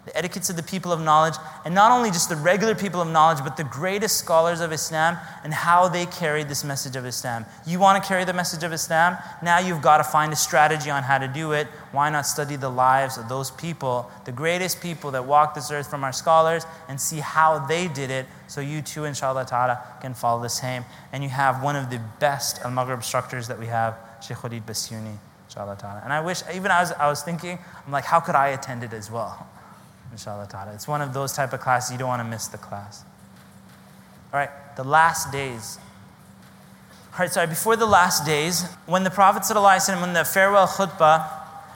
the 0.04 0.16
etiquettes 0.16 0.50
of 0.50 0.56
the 0.56 0.62
people 0.62 0.90
of 0.92 1.00
knowledge, 1.00 1.34
and 1.64 1.74
not 1.74 1.92
only 1.92 2.10
just 2.10 2.28
the 2.28 2.36
regular 2.36 2.74
people 2.74 3.00
of 3.00 3.08
knowledge, 3.08 3.38
but 3.44 3.56
the 3.56 3.64
greatest 3.64 4.18
scholars 4.18 4.60
of 4.60 4.72
Islam 4.72 5.16
and 5.44 5.54
how 5.54 5.86
they 5.86 6.06
carried 6.06 6.48
this 6.48 6.64
message 6.64 6.96
of 6.96 7.06
Islam. 7.06 7.46
You 7.64 7.78
want 7.78 8.02
to 8.02 8.08
carry 8.08 8.24
the 8.24 8.32
message 8.32 8.64
of 8.64 8.72
Islam? 8.72 9.16
Now 9.42 9.60
you've 9.60 9.80
got 9.80 9.98
to 9.98 10.04
find 10.04 10.32
a 10.32 10.36
strategy 10.36 10.90
on 10.90 11.04
how 11.04 11.18
to 11.18 11.28
do 11.28 11.52
it. 11.52 11.68
Why 11.92 12.10
not 12.10 12.26
study 12.26 12.56
the 12.56 12.68
lives 12.68 13.16
of 13.16 13.28
those 13.28 13.52
people, 13.52 14.10
the 14.24 14.32
greatest 14.32 14.80
people 14.80 15.12
that 15.12 15.24
walked 15.24 15.54
this 15.54 15.70
earth 15.70 15.88
from 15.88 16.02
our 16.02 16.12
scholars, 16.12 16.66
and 16.88 17.00
see 17.00 17.20
how 17.20 17.60
they 17.66 17.86
did 17.86 18.10
it 18.10 18.26
so 18.48 18.60
you 18.60 18.82
too, 18.82 19.04
inshallah 19.04 19.46
ta'ala, 19.46 19.80
can 20.00 20.14
follow 20.14 20.42
the 20.42 20.48
same. 20.48 20.84
And 21.12 21.22
you 21.22 21.30
have 21.30 21.62
one 21.62 21.76
of 21.76 21.90
the 21.90 22.00
best 22.18 22.60
Al 22.62 22.72
Maghrib 22.72 22.98
instructors 22.98 23.46
that 23.48 23.58
we 23.58 23.66
have, 23.66 23.96
Sheikh 24.20 24.36
inshallah 24.44 25.76
ta'ala. 25.78 26.00
And 26.02 26.12
I 26.12 26.20
wish, 26.20 26.42
even 26.52 26.70
as 26.70 26.92
I 26.92 27.08
was 27.08 27.22
thinking, 27.22 27.58
I'm 27.86 27.92
like, 27.92 28.04
how 28.04 28.20
could 28.20 28.34
I 28.34 28.48
attend 28.48 28.82
it 28.82 28.92
as 28.92 29.10
well? 29.10 29.46
inshallah 30.12 30.46
ta'ala. 30.48 30.72
It's 30.74 30.86
one 30.86 31.02
of 31.02 31.12
those 31.12 31.32
type 31.32 31.52
of 31.52 31.60
classes. 31.60 31.90
You 31.92 31.98
don't 31.98 32.08
want 32.08 32.20
to 32.20 32.28
miss 32.28 32.46
the 32.46 32.58
class. 32.58 33.04
All 34.32 34.38
right, 34.38 34.50
the 34.76 34.84
last 34.84 35.32
days. 35.32 35.78
All 37.12 37.18
right, 37.18 37.32
sorry, 37.32 37.46
before 37.46 37.76
the 37.76 37.86
last 37.86 38.24
days, 38.24 38.64
when 38.86 39.04
the 39.04 39.10
Prophet, 39.10 39.44
when 39.54 40.12
the 40.12 40.24
farewell 40.24 40.66
khutbah, 40.66 41.28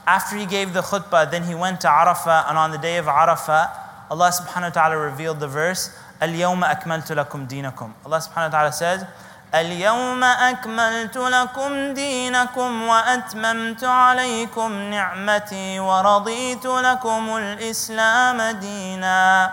after 0.07 0.37
he 0.37 0.45
gave 0.45 0.73
the 0.73 0.81
khutbah, 0.81 1.29
then 1.29 1.43
he 1.43 1.53
went 1.53 1.81
to 1.81 1.87
Arafah, 1.87 2.49
and 2.49 2.57
on 2.57 2.71
the 2.71 2.77
day 2.77 2.97
of 2.97 3.05
Arafah, 3.05 3.69
Allah 4.09 4.31
subhanahu 4.31 4.69
wa 4.69 4.69
ta'ala 4.69 4.97
revealed 4.97 5.39
the 5.39 5.47
verse, 5.47 5.95
Al-Yawma 6.21 6.73
Akmaltu 6.73 7.15
Lakum 7.15 7.47
Dinakum. 7.47 7.93
Allah 8.05 8.17
subhanahu 8.17 8.51
wa 8.51 8.57
ta'ala 8.57 8.71
said, 8.71 9.07
اليوم 9.54 10.24
أكملت 10.24 11.16
لكم 11.16 11.94
دينكم 11.94 12.82
وأتممت 12.82 13.84
عليكم 13.84 14.72
نعمتي 14.72 15.80
ورضيت 15.80 16.66
لكم 16.66 17.36
الإسلام 17.36 18.50
دينا 18.50 19.52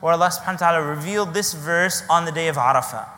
Where 0.00 0.12
Allah 0.12 0.28
subhanahu 0.28 0.60
wa 0.60 0.66
ta'ala 0.76 0.82
revealed 0.82 1.32
this 1.32 1.54
verse 1.54 2.04
on 2.10 2.26
the 2.26 2.32
day 2.32 2.48
of 2.48 2.56
Arafah. 2.56 3.08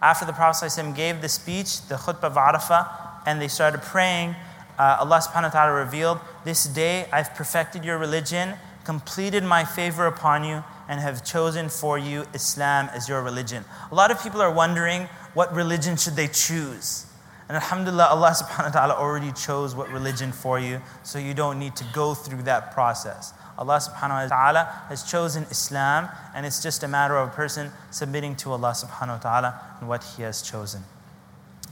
After 0.00 0.26
the 0.26 0.32
Prophet 0.32 0.66
ﷺ 0.66 0.94
gave 0.94 1.22
the 1.22 1.28
speech, 1.28 1.88
the 1.88 1.96
khutbah 1.96 2.24
of 2.24 2.34
Arafah, 2.34 2.86
and 3.26 3.40
they 3.40 3.48
started 3.48 3.80
praying, 3.82 4.36
uh, 4.78 4.98
Allah 5.00 5.18
subhanahu 5.18 5.54
wa 5.54 5.56
ta'ala 5.56 5.72
revealed, 5.72 6.20
This 6.44 6.64
day 6.64 7.06
I've 7.12 7.34
perfected 7.34 7.84
your 7.84 7.98
religion, 7.98 8.54
completed 8.84 9.42
my 9.42 9.64
favor 9.64 10.06
upon 10.06 10.44
you, 10.44 10.62
and 10.87 10.99
have 10.99 11.23
chosen 11.23 11.69
for 11.69 11.97
you 11.97 12.25
Islam 12.33 12.89
as 12.93 13.07
your 13.07 13.21
religion. 13.21 13.63
A 13.91 13.95
lot 13.95 14.11
of 14.11 14.21
people 14.21 14.41
are 14.41 14.51
wondering, 14.51 15.03
what 15.33 15.53
religion 15.53 15.97
should 15.97 16.15
they 16.15 16.27
choose? 16.27 17.05
And 17.49 17.57
alhamdulillah, 17.57 18.07
Allah 18.07 18.31
subhanahu 18.31 18.65
wa 18.65 18.71
ta'ala 18.71 18.93
already 18.93 19.31
chose 19.33 19.75
what 19.75 19.89
religion 19.89 20.31
for 20.31 20.59
you, 20.59 20.81
so 21.03 21.19
you 21.19 21.33
don't 21.33 21.59
need 21.59 21.75
to 21.75 21.85
go 21.93 22.13
through 22.13 22.43
that 22.43 22.73
process. 22.73 23.33
Allah 23.57 23.77
subhanahu 23.77 24.23
wa 24.23 24.27
ta'ala 24.27 24.83
has 24.89 25.03
chosen 25.03 25.43
Islam, 25.51 26.09
and 26.33 26.45
it's 26.45 26.63
just 26.63 26.83
a 26.83 26.87
matter 26.87 27.17
of 27.17 27.29
a 27.29 27.31
person 27.31 27.71
submitting 27.91 28.35
to 28.37 28.51
Allah 28.51 28.71
subhanahu 28.71 29.17
wa 29.17 29.17
ta'ala 29.17 29.61
and 29.79 29.89
what 29.89 30.03
He 30.03 30.23
has 30.23 30.41
chosen. 30.41 30.83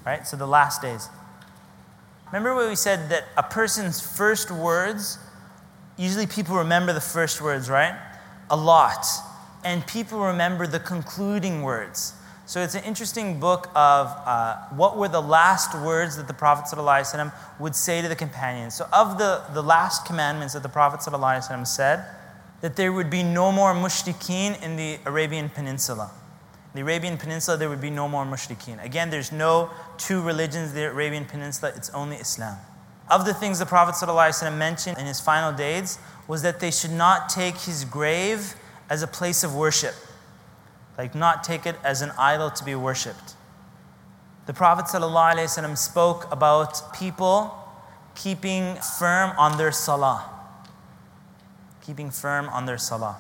Right? 0.06 0.28
So 0.28 0.38
the 0.38 0.48
last 0.48 0.82
days. 0.82 1.10
Remember 2.28 2.56
what 2.56 2.70
we 2.70 2.76
said 2.76 3.10
that 3.10 3.26
a 3.38 3.44
person's 3.44 4.00
first 4.00 4.52
words, 4.52 5.20
usually 5.98 6.28
people 6.28 6.56
remember 6.56 6.94
the 6.94 7.02
first 7.02 7.42
words, 7.42 7.70
right? 7.70 7.98
A 8.51 8.57
lot. 8.57 9.07
And 9.65 9.87
people 9.87 10.21
remember 10.21 10.67
the 10.67 10.81
concluding 10.81 11.63
words. 11.63 12.15
So 12.47 12.63
it's 12.63 12.77
an 12.77 12.85
interesting 12.85 13.41
book 13.41 13.69
of 13.75 14.07
uh, 14.07 14.57
what 14.71 14.97
were 14.97 15.09
the 15.09 15.21
last 15.21 15.75
words 15.75 16.17
that 16.17 16.29
the 16.29 16.35
Prophet 16.35 16.67
ﷺ 16.73 17.33
would 17.59 17.75
say 17.75 18.01
to 18.01 18.09
the 18.09 18.15
companions. 18.15 18.77
So, 18.77 18.87
of 18.93 19.19
the, 19.19 19.43
the 19.53 19.63
last 19.63 20.07
commandments 20.07 20.55
that 20.55 20.63
the 20.63 20.69
Prophet 20.69 21.01
ﷺ 21.01 21.67
said, 21.67 22.05
that 22.61 22.77
there 22.77 22.93
would 22.93 23.11
be 23.11 23.25
no 23.25 23.51
more 23.51 23.75
mushrikeen 23.75 24.63
in 24.63 24.77
the 24.77 24.99
Arabian 25.07 25.49
Peninsula. 25.49 26.11
The 26.75 26.83
Arabian 26.83 27.17
Peninsula, 27.17 27.57
there 27.57 27.69
would 27.69 27.81
be 27.81 27.91
no 27.91 28.09
more 28.09 28.25
mushrikeen. 28.25 28.83
Again, 28.85 29.11
there's 29.11 29.33
no 29.33 29.71
two 29.99 30.23
religions 30.23 30.71
in 30.71 30.77
the 30.77 30.85
Arabian 30.85 31.25
Peninsula, 31.25 31.73
it's 31.75 31.91
only 31.91 32.17
Islam. 32.17 32.59
Of 33.11 33.25
the 33.25 33.35
things 33.35 33.59
the 33.59 33.67
Prophet 33.67 33.95
ﷺ 33.95 34.57
mentioned 34.57 34.99
in 34.99 35.07
his 35.07 35.21
final 35.21 35.53
days 35.53 35.99
was 36.32 36.42
that 36.42 36.62
they 36.62 36.72
should 36.72 36.96
not 37.06 37.28
take 37.28 37.58
his 37.58 37.84
grave 37.84 38.56
as 38.90 39.04
a 39.04 39.08
place 39.08 39.44
of 39.44 39.54
worship 39.54 39.96
like 40.98 41.16
not 41.16 41.44
take 41.44 41.66
it 41.66 41.76
as 41.84 42.02
an 42.02 42.12
idol 42.18 42.52
to 42.52 42.64
be 42.64 42.76
worshipped. 42.76 43.36
The 44.46 44.54
Prophet 44.54 44.86
ﷺ 44.86 45.78
spoke 45.78 46.32
about 46.32 46.94
people 46.94 47.58
keeping 48.14 48.76
firm 49.00 49.32
on 49.38 49.58
their 49.58 49.72
salah, 49.72 50.30
keeping 51.82 52.12
firm 52.12 52.50
on 52.50 52.66
their 52.66 52.78
salah, 52.78 53.18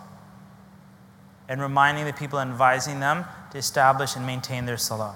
and 1.49 1.59
reminding 1.59 2.05
the 2.05 2.13
people 2.13 2.39
and 2.39 2.51
advising 2.51 2.99
them 2.99 3.25
to 3.51 3.57
establish 3.57 4.15
and 4.15 4.25
maintain 4.27 4.65
their 4.65 4.77
salah. 4.77 5.15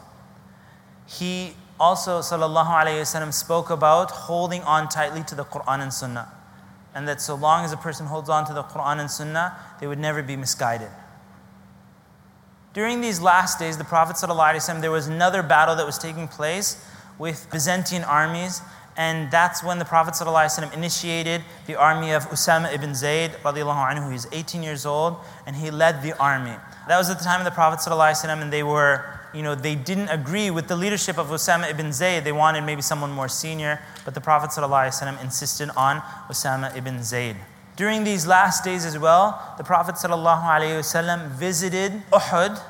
He 1.06 1.54
also 1.80 2.22
ﷺ 2.22 3.34
spoke 3.34 3.70
about 3.70 4.10
holding 4.12 4.64
on 4.64 4.90
tightly 4.90 5.24
to 5.24 5.36
the 5.36 5.46
Quran 5.46 5.82
and 5.82 5.94
Sunnah, 5.94 6.32
and 6.95 7.07
that 7.07 7.21
so 7.21 7.35
long 7.35 7.65
as 7.65 7.73
a 7.73 7.77
person 7.77 8.07
holds 8.07 8.29
on 8.29 8.47
to 8.47 8.53
the 8.53 8.63
Quran 8.63 8.99
and 8.99 9.11
Sunnah, 9.11 9.57
they 9.81 9.87
would 9.87 9.99
never 9.99 10.23
be 10.23 10.37
misguided 10.37 10.91
During 12.73 13.01
these 13.01 13.21
last 13.21 13.59
days, 13.59 13.79
the 13.79 13.85
Prophet 13.85 14.17
ﷺ, 14.17 14.81
there 14.81 14.91
was 14.91 15.07
another 15.07 15.43
battle 15.43 15.77
that 15.77 15.87
was 15.87 15.99
taking 15.99 16.29
place 16.29 16.83
with 17.19 17.49
Byzantine 17.51 18.05
armies, 18.05 18.63
and 18.97 19.31
that's 19.31 19.63
when 19.63 19.79
the 19.79 19.85
Prophet 19.85 20.15
ﷺ 20.15 20.73
initiated 20.73 21.43
the 21.67 21.77
army 21.77 22.13
of 22.13 22.29
Usama 22.29 22.73
ibn 22.73 22.95
Zayd, 22.95 23.33
anhu, 23.45 24.09
who 24.09 24.15
is 24.15 24.29
18 24.33 24.63
years 24.63 24.87
old, 24.87 25.17
and 25.47 25.57
he 25.57 25.71
led 25.71 26.03
the 26.03 26.17
army. 26.19 26.57
That 26.89 26.99
was 26.99 27.11
at 27.11 27.19
the 27.19 27.25
time 27.25 27.41
of 27.41 27.45
the 27.45 27.51
Prophet 27.51 27.81
ﷺ, 27.81 28.43
and 28.43 28.53
they 28.53 28.63
were, 28.63 29.14
you 29.35 29.43
know, 29.43 29.55
they 29.55 29.75
didn't 29.75 30.09
agree 30.09 30.51
with 30.51 30.69
the 30.69 30.77
leadership 30.77 31.19
of 31.19 31.29
Usama 31.29 31.71
ibn 31.71 31.93
Zayd. 31.93 32.25
They 32.25 32.33
wanted 32.33 32.63
maybe 32.65 32.83
someone 32.83 33.11
more 33.11 33.29
senior, 33.29 33.81
but 34.05 34.15
the 34.15 34.21
Prophet 34.21 34.51
ﷺ 34.51 35.23
insisted 35.23 35.71
on 35.77 36.01
Usama 36.29 36.75
ibn 36.77 37.03
Zayd. 37.03 37.37
During 37.77 38.05
these 38.05 38.27
last 38.27 38.65
days 38.65 38.85
as 38.85 38.99
well, 38.99 39.55
the 39.57 39.65
Prophet 39.65 39.95
ﷺ 39.95 41.31
visited 41.31 41.93
Uhud 42.13 42.61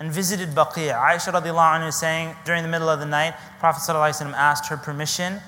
and 0.00 0.12
visited 0.12 0.50
Baqi'. 0.50 0.92
Aisha 0.92 1.32
radiallahu 1.32 1.80
anha 1.80 1.88
is 1.88 1.96
saying 1.96 2.34
during 2.44 2.62
the 2.62 2.68
middle 2.68 2.88
of 2.88 3.00
the 3.00 3.06
night, 3.06 3.34
Prophet 3.58 3.80
ﷺ 3.80 4.32
asked 4.34 4.68
her 4.68 4.76
permission 4.76 5.40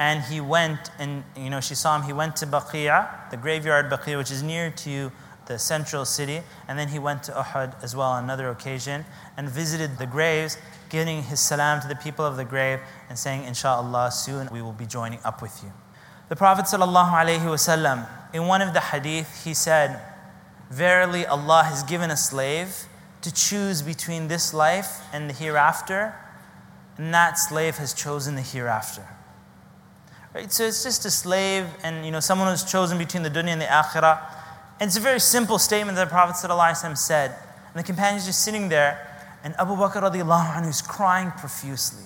and 0.00 0.22
he 0.24 0.40
went 0.40 0.90
and 0.98 1.22
you 1.36 1.50
know 1.50 1.60
she 1.60 1.74
saw 1.74 1.94
him 1.94 2.02
he 2.02 2.12
went 2.12 2.34
to 2.36 2.46
Baqi', 2.46 3.30
the 3.30 3.36
graveyard 3.36 3.90
Baqi', 3.90 4.16
which 4.16 4.30
is 4.30 4.42
near 4.42 4.70
to 4.70 5.12
the 5.47 5.59
central 5.59 6.05
city, 6.05 6.41
and 6.67 6.77
then 6.77 6.89
he 6.89 6.99
went 6.99 7.23
to 7.23 7.31
Uhud 7.31 7.81
as 7.83 7.95
well 7.95 8.09
on 8.09 8.23
another 8.23 8.49
occasion 8.49 9.05
and 9.37 9.49
visited 9.49 9.97
the 9.97 10.05
graves, 10.05 10.57
giving 10.89 11.23
his 11.23 11.39
salam 11.39 11.81
to 11.81 11.87
the 11.87 11.95
people 11.95 12.25
of 12.25 12.37
the 12.37 12.45
grave 12.45 12.79
and 13.09 13.17
saying, 13.17 13.43
Inshallah, 13.43 14.11
soon 14.11 14.49
we 14.51 14.61
will 14.61 14.73
be 14.73 14.85
joining 14.85 15.19
up 15.23 15.41
with 15.41 15.61
you. 15.63 15.71
The 16.29 16.35
Prophet 16.35 16.65
ﷺ, 16.65 18.07
in 18.33 18.47
one 18.47 18.61
of 18.61 18.73
the 18.73 18.79
hadith, 18.79 19.43
he 19.43 19.53
said, 19.53 20.01
Verily 20.71 21.25
Allah 21.25 21.63
has 21.65 21.83
given 21.83 22.09
a 22.09 22.17
slave 22.17 22.87
to 23.21 23.31
choose 23.33 23.81
between 23.81 24.27
this 24.27 24.53
life 24.53 25.01
and 25.13 25.29
the 25.29 25.33
hereafter, 25.33 26.15
and 26.97 27.13
that 27.13 27.37
slave 27.37 27.77
has 27.77 27.93
chosen 27.93 28.35
the 28.35 28.41
hereafter. 28.41 29.05
Right? 30.35 30.51
So 30.51 30.65
it's 30.65 30.83
just 30.83 31.05
a 31.05 31.09
slave 31.09 31.65
and 31.81 32.05
you 32.05 32.11
know 32.11 32.19
someone 32.19 32.49
who's 32.49 32.69
chosen 32.69 32.97
between 32.97 33.23
the 33.23 33.29
dunya 33.29 33.49
and 33.49 33.61
the 33.61 33.65
akhirah. 33.65 34.19
And 34.79 34.87
it's 34.87 34.97
a 34.97 35.01
very 35.01 35.19
simple 35.19 35.57
statement 35.57 35.95
that 35.97 36.05
the 36.05 36.11
Prophet 36.11 36.35
ﷺ 36.35 36.97
said. 36.97 37.31
And 37.73 37.79
the 37.79 37.83
companion's 37.83 38.25
just 38.25 38.43
sitting 38.43 38.69
there, 38.69 39.15
and 39.43 39.55
Abu 39.59 39.75
Bakr 39.75 40.01
radiallahu 40.01 40.53
anhu 40.53 40.69
is 40.69 40.81
crying 40.81 41.31
profusely. 41.31 42.03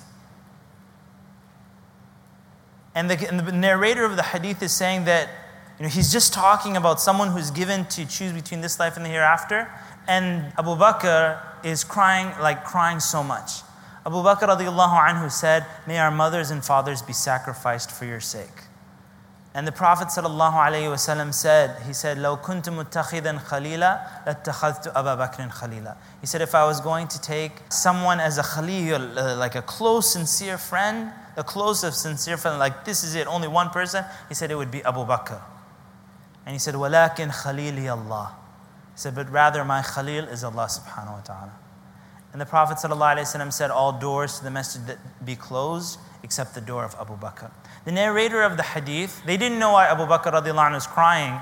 And 2.93 3.09
the, 3.09 3.27
and 3.27 3.39
the 3.39 3.51
narrator 3.51 4.03
of 4.03 4.15
the 4.15 4.23
hadith 4.23 4.61
is 4.61 4.71
saying 4.71 5.05
that 5.05 5.29
you 5.77 5.83
know, 5.83 5.89
he's 5.89 6.11
just 6.11 6.33
talking 6.33 6.75
about 6.75 6.99
someone 6.99 7.29
who's 7.29 7.51
given 7.51 7.85
to 7.85 8.05
choose 8.05 8.33
between 8.33 8.61
this 8.61 8.79
life 8.79 8.97
and 8.97 9.05
the 9.05 9.09
hereafter. 9.09 9.69
And 10.07 10.51
Abu 10.57 10.75
Bakr 10.75 11.39
is 11.63 11.83
crying, 11.83 12.33
like 12.41 12.65
crying 12.65 12.99
so 12.99 13.23
much. 13.23 13.61
Abu 14.05 14.17
Bakr 14.17 14.49
radiallahu 14.49 15.07
anhu 15.07 15.31
said, 15.31 15.65
May 15.87 15.97
our 15.97 16.11
mothers 16.11 16.51
and 16.51 16.63
fathers 16.65 17.01
be 17.01 17.13
sacrificed 17.13 17.91
for 17.91 18.05
your 18.05 18.19
sake. 18.19 18.63
And 19.58 19.68
the 19.68 19.72
Prophet 19.72 20.08
ﷺ 20.08 21.32
said, 21.32 21.80
he 21.86 21.92
said, 21.92 22.18
لو 22.18 22.36
كنت 22.36 22.70
متخذا 22.70 23.38
خليلا 23.38 24.00
لاتخذت 24.26 24.88
أبا 24.88 25.14
بكر 25.14 25.48
خليلا. 25.48 25.94
He 26.20 26.26
said, 26.26 26.42
if 26.42 26.56
I 26.56 26.64
was 26.64 26.80
going 26.80 27.06
to 27.06 27.20
take 27.20 27.52
someone 27.68 28.18
as 28.18 28.36
a 28.38 28.42
khalil, 28.42 29.16
uh, 29.16 29.36
like 29.36 29.54
a 29.54 29.62
close, 29.62 30.12
sincere 30.12 30.58
friend, 30.58 31.12
the 31.36 31.44
closest, 31.44 32.02
sincere 32.02 32.36
friend, 32.36 32.58
like 32.58 32.84
this 32.84 33.04
is 33.04 33.14
it, 33.14 33.28
only 33.28 33.46
one 33.46 33.70
person, 33.70 34.04
he 34.28 34.34
said 34.34 34.50
it 34.50 34.56
would 34.56 34.72
be 34.72 34.82
Abu 34.84 35.06
Bakr. 35.06 35.40
And 36.44 36.52
he 36.52 36.58
said, 36.58 36.74
ولكن 36.74 37.30
خليلي 37.30 37.88
Allah. 37.92 38.32
He 38.94 38.98
said, 38.98 39.14
but 39.14 39.30
rather 39.30 39.64
my 39.64 39.82
khalil 39.82 40.24
is 40.24 40.42
Allah 40.42 40.66
subhanahu 40.66 41.12
wa 41.12 41.20
ta'ala. 41.20 41.52
And 42.31 42.39
the 42.39 42.45
Prophet 42.45 42.77
ﷺ 42.77 43.51
said, 43.53 43.71
all 43.71 43.91
doors 43.91 44.37
to 44.37 44.43
the 44.43 44.51
masjid 44.51 44.97
be 45.25 45.35
closed 45.35 45.99
except 46.21 46.53
the 46.53 46.61
door 46.61 46.83
of 46.83 46.95
Abu 46.99 47.17
Bakr. 47.17 47.51
The 47.85 47.91
narrator 47.91 48.43
of 48.43 48.57
the 48.57 48.63
hadith, 48.63 49.23
they 49.25 49.37
didn't 49.37 49.57
know 49.57 49.71
why 49.71 49.87
Abu 49.87 50.03
Bakr 50.03 50.31
radiallahu 50.31 50.73
was 50.73 50.85
crying, 50.85 51.39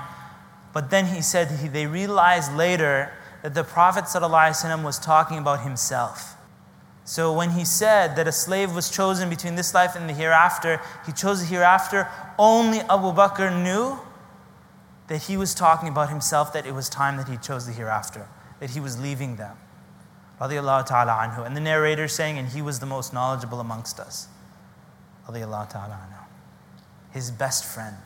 but 0.72 0.90
then 0.90 1.06
he 1.06 1.20
said 1.20 1.50
he, 1.50 1.68
they 1.68 1.86
realized 1.86 2.54
later 2.54 3.12
that 3.42 3.54
the 3.54 3.64
Prophet 3.64 4.04
ﷺ 4.04 4.82
was 4.82 4.98
talking 4.98 5.38
about 5.38 5.62
himself. 5.62 6.36
So 7.04 7.32
when 7.32 7.50
he 7.50 7.64
said 7.64 8.16
that 8.16 8.28
a 8.28 8.32
slave 8.32 8.74
was 8.74 8.90
chosen 8.90 9.30
between 9.30 9.54
this 9.56 9.74
life 9.74 9.96
and 9.96 10.08
the 10.08 10.12
hereafter, 10.12 10.80
he 11.06 11.12
chose 11.12 11.40
the 11.40 11.46
hereafter, 11.46 12.08
only 12.38 12.80
Abu 12.80 13.12
Bakr 13.12 13.62
knew 13.62 13.98
that 15.08 15.22
he 15.22 15.36
was 15.36 15.54
talking 15.54 15.88
about 15.88 16.10
himself, 16.10 16.52
that 16.52 16.66
it 16.66 16.72
was 16.72 16.88
time 16.88 17.16
that 17.16 17.28
he 17.28 17.36
chose 17.38 17.66
the 17.66 17.72
hereafter, 17.72 18.28
that 18.60 18.70
he 18.70 18.80
was 18.80 19.00
leaving 19.00 19.36
them. 19.36 19.56
Radiallahu 20.40 20.86
ta'ala 20.86 21.12
anhu. 21.12 21.44
And 21.44 21.56
the 21.56 21.60
narrator 21.60 22.08
saying, 22.08 22.38
and 22.38 22.48
he 22.48 22.62
was 22.62 22.78
the 22.78 22.86
most 22.86 23.12
knowledgeable 23.12 23.60
amongst 23.60 23.98
us. 23.98 24.28
Radiallahu 25.28 25.70
ta'ala 25.70 25.94
anhu 25.94 26.18
his 27.12 27.30
best 27.30 27.64
friend. 27.64 27.96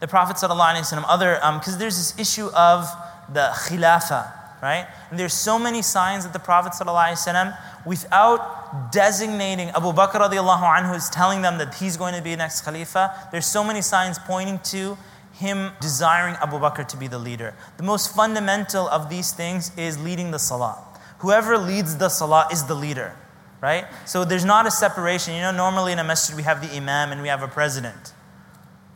The 0.00 0.08
Prophet 0.08 0.36
ﷺ, 0.36 1.04
other, 1.08 1.34
because 1.34 1.74
um, 1.74 1.78
there's 1.78 1.96
this 1.96 2.18
issue 2.18 2.48
of 2.54 2.86
the 3.32 3.50
khilafah, 3.52 4.62
right? 4.62 4.86
And 5.10 5.18
there's 5.18 5.34
so 5.34 5.58
many 5.58 5.82
signs 5.82 6.24
that 6.24 6.32
the 6.32 6.38
Prophet 6.38 6.72
ﷺ, 6.72 7.56
without 7.84 8.92
designating 8.92 9.70
Abu 9.70 9.92
Bakr 9.92 10.20
radiallahu 10.20 10.62
anhu 10.62 10.94
is 10.94 11.08
telling 11.10 11.42
them 11.42 11.58
that 11.58 11.74
he's 11.74 11.96
going 11.96 12.14
to 12.14 12.22
be 12.22 12.30
the 12.30 12.36
next 12.36 12.60
Khalifa, 12.60 13.28
there's 13.32 13.46
so 13.46 13.64
many 13.64 13.82
signs 13.82 14.18
pointing 14.18 14.58
to 14.60 14.96
him 15.38 15.72
desiring 15.80 16.34
Abu 16.42 16.58
Bakr 16.58 16.86
to 16.88 16.96
be 16.96 17.06
the 17.06 17.18
leader. 17.18 17.54
The 17.76 17.82
most 17.82 18.14
fundamental 18.14 18.88
of 18.88 19.08
these 19.08 19.32
things 19.32 19.72
is 19.76 19.98
leading 19.98 20.30
the 20.30 20.38
salah. 20.38 20.78
Whoever 21.20 21.56
leads 21.56 21.96
the 21.96 22.08
salah 22.08 22.48
is 22.52 22.64
the 22.64 22.74
leader 22.74 23.16
right? 23.60 23.86
So 24.04 24.24
there's 24.24 24.44
not 24.44 24.66
a 24.66 24.70
separation. 24.70 25.34
You 25.34 25.42
know, 25.42 25.50
normally 25.50 25.92
in 25.92 25.98
a 25.98 26.04
masjid 26.04 26.36
we 26.36 26.42
have 26.42 26.60
the 26.60 26.74
imam 26.76 27.12
and 27.12 27.22
we 27.22 27.28
have 27.28 27.42
a 27.42 27.48
president. 27.48 28.12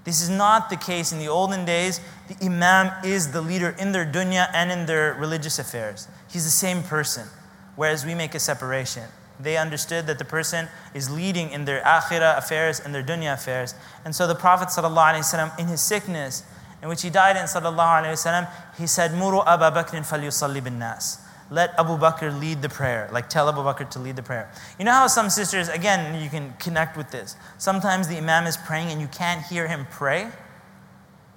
This 0.05 0.21
is 0.21 0.29
not 0.29 0.69
the 0.69 0.77
case 0.77 1.13
in 1.13 1.19
the 1.19 1.29
olden 1.29 1.65
days. 1.65 2.01
The 2.29 2.47
imam 2.47 2.93
is 3.05 3.33
the 3.33 3.41
leader 3.41 3.75
in 3.79 3.93
their 3.93 4.05
dunya 4.05 4.49
and 4.53 4.73
in 4.73 4.87
their 4.87 5.15
religious 5.15 5.59
affairs. 5.59 6.09
He's 6.31 6.45
the 6.45 6.51
same 6.51 6.83
person, 6.83 7.29
whereas 7.77 8.05
we 8.05 8.15
make 8.15 8.35
a 8.35 8.41
separation. 8.41 9.05
They 9.43 9.57
understood 9.57 10.07
that 10.07 10.19
the 10.19 10.25
person 10.25 10.69
is 10.95 11.11
leading 11.11 11.51
in 11.51 11.65
their 11.65 11.83
akhirah 11.83 12.39
affairs 12.39 12.81
and 12.81 12.95
their 12.95 13.03
dunya 13.03 13.35
affairs. 13.35 13.75
And 14.05 14.15
so 14.15 14.27
the 14.27 14.35
Prophet 14.35 14.69
ﷺ, 14.69 15.59
in 15.59 15.67
his 15.67 15.81
sickness, 15.81 16.45
in 16.83 16.89
which 16.89 17.03
he 17.03 17.11
died 17.11 17.37
in 17.37 17.45
sallallahu 17.45 18.49
he 18.79 18.87
said, 18.87 19.15
Muru 19.15 19.41
Abu 19.47 19.77
Bakr 19.77 20.01
falyusalli 20.01 20.63
bin 20.63 20.79
nas 20.79 21.19
let 21.53 21.79
Abu 21.79 21.99
Bakr 21.99 22.39
lead 22.41 22.63
the 22.63 22.69
prayer. 22.69 23.09
Like 23.13 23.29
tell 23.29 23.49
Abu 23.49 23.61
Bakr 23.61 23.89
to 23.91 23.99
lead 23.99 24.17
the 24.17 24.23
prayer. 24.23 24.51
You 24.79 24.87
know 24.87 24.93
how 24.93 25.07
some 25.07 25.29
sisters, 25.29 25.69
again, 25.69 26.21
you 26.21 26.31
can 26.31 26.55
connect 26.59 26.97
with 26.97 27.11
this. 27.11 27.37
Sometimes 27.59 28.09
the 28.09 28.17
Imam 28.17 28.47
is 28.47 28.57
praying 28.57 28.89
and 28.89 29.01
you 29.01 29.07
can't 29.09 29.45
hear 29.45 29.69
him 29.69 29.87
pray. 29.91 30.29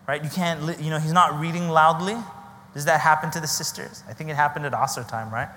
Right? 0.08 0.24
You 0.24 0.30
can't, 0.30 0.80
you 0.80 0.90
know, 0.90 1.00
he's 1.00 1.12
not 1.12 1.38
reading 1.40 1.68
loudly. 1.68 2.16
Does 2.74 2.86
that 2.86 3.02
happen 3.02 3.30
to 3.32 3.40
the 3.40 3.48
sisters? 3.48 4.04
I 4.08 4.14
think 4.14 4.30
it 4.30 4.36
happened 4.36 4.66
at 4.66 4.72
Asr 4.72 5.08
time, 5.08 5.34
right? 5.34 5.50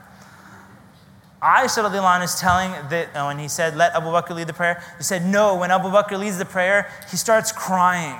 Aisha 1.43 2.22
is 2.24 2.34
telling 2.41 2.72
that 2.91 3.14
uh, 3.14 3.24
when 3.26 3.39
he 3.39 3.47
said, 3.47 3.76
let 3.76 3.95
Abu 3.95 4.07
Bakr 4.07 4.34
lead 4.34 4.49
the 4.49 4.53
prayer, 4.53 4.82
he 4.97 5.05
said, 5.05 5.24
no, 5.24 5.55
when 5.57 5.70
Abu 5.70 5.89
Bakr 5.89 6.18
leads 6.18 6.39
the 6.39 6.45
prayer, 6.45 6.91
he 7.11 7.16
starts 7.16 7.53
crying. 7.53 8.18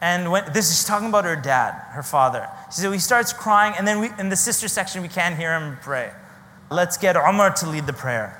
And 0.00 0.30
when, 0.32 0.50
this 0.52 0.70
is 0.70 0.84
talking 0.84 1.08
about 1.08 1.24
her 1.24 1.36
dad, 1.36 1.72
her 1.90 2.02
father. 2.02 2.48
She 2.72 2.80
said, 2.80 2.92
he 2.92 2.98
starts 2.98 3.34
crying, 3.34 3.74
and 3.76 3.86
then 3.86 4.00
we, 4.00 4.08
in 4.18 4.30
the 4.30 4.36
sister 4.36 4.68
section, 4.68 5.02
we 5.02 5.08
can't 5.08 5.36
hear 5.36 5.54
him 5.54 5.76
pray. 5.82 6.12
Let's 6.70 6.96
get 6.96 7.16
Umar 7.16 7.52
to 7.54 7.68
lead 7.68 7.86
the 7.86 7.92
prayer. 7.92 8.36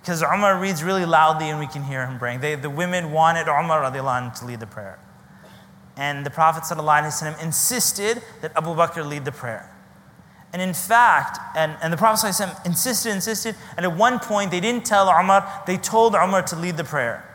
Because 0.00 0.22
Umar 0.22 0.58
reads 0.58 0.82
really 0.82 1.04
loudly 1.04 1.50
and 1.50 1.58
we 1.58 1.66
can 1.66 1.82
hear 1.82 2.06
him 2.06 2.18
praying. 2.18 2.40
They, 2.40 2.54
the 2.54 2.70
women 2.70 3.12
wanted 3.12 3.48
Umar 3.48 3.90
to 3.90 4.44
lead 4.44 4.60
the 4.60 4.66
prayer. 4.66 4.98
And 5.96 6.24
the 6.24 6.30
Prophet 6.30 6.62
ﷺ 6.62 7.42
insisted 7.42 8.22
that 8.40 8.52
Abu 8.56 8.70
Bakr 8.70 9.06
lead 9.06 9.24
the 9.24 9.32
prayer. 9.32 9.68
And 10.55 10.61
in 10.61 10.73
fact, 10.73 11.39
and, 11.55 11.77
and 11.81 11.93
the 11.93 11.97
Prophet 11.97 12.27
ﷺ 12.27 12.65
insisted, 12.65 13.11
insisted, 13.11 13.55
and 13.77 13.85
at 13.85 13.95
one 13.95 14.19
point 14.19 14.51
they 14.51 14.59
didn't 14.59 14.85
tell 14.85 15.09
Umar, 15.09 15.63
they 15.65 15.77
told 15.77 16.13
Umar 16.13 16.41
to 16.43 16.55
lead 16.55 16.75
the 16.77 16.83
prayer. 16.83 17.27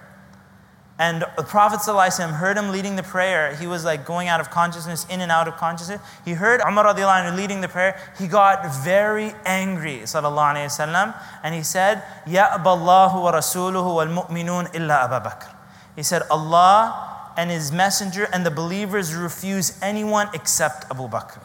And 0.99 1.25
the 1.37 1.43
Prophet 1.43 1.81
ﷺ 1.81 2.33
heard 2.33 2.57
him 2.57 2.71
leading 2.71 2.97
the 2.97 3.03
prayer. 3.03 3.55
He 3.55 3.67
was 3.67 3.85
like 3.85 4.07
going 4.07 4.29
out 4.29 4.41
of 4.41 4.51
consciousness, 4.51 5.07
in 5.11 5.21
and 5.21 5.31
out 5.31 5.47
of 5.47 5.57
consciousness. 5.57 6.01
He 6.25 6.33
heard 6.33 6.61
Umar 6.67 6.85
anhu 6.85 7.37
leading 7.37 7.61
the 7.61 7.69
prayer. 7.69 8.01
He 8.19 8.27
got 8.27 8.67
very 8.83 9.33
angry, 9.45 10.01
وسلم, 10.01 11.15
and 11.43 11.55
he 11.55 11.63
said, 11.63 12.03
Ya 12.27 12.49
Aballahu 12.49 13.23
wa 13.23 13.33
Rasuluhu 13.33 13.95
wal 13.95 14.25
mu'minun 14.25 14.75
illa 14.75 15.09
Abu 15.11 15.29
Bakr. 15.29 15.55
He 15.97 16.03
said, 16.03 16.23
Allah 16.31 17.33
and 17.37 17.51
His 17.51 17.73
Messenger 17.73 18.29
and 18.33 18.45
the 18.45 18.51
believers 18.51 19.15
refuse 19.15 19.79
anyone 19.83 20.29
except 20.35 20.91
Abu 20.91 21.09
Bakr. 21.09 21.41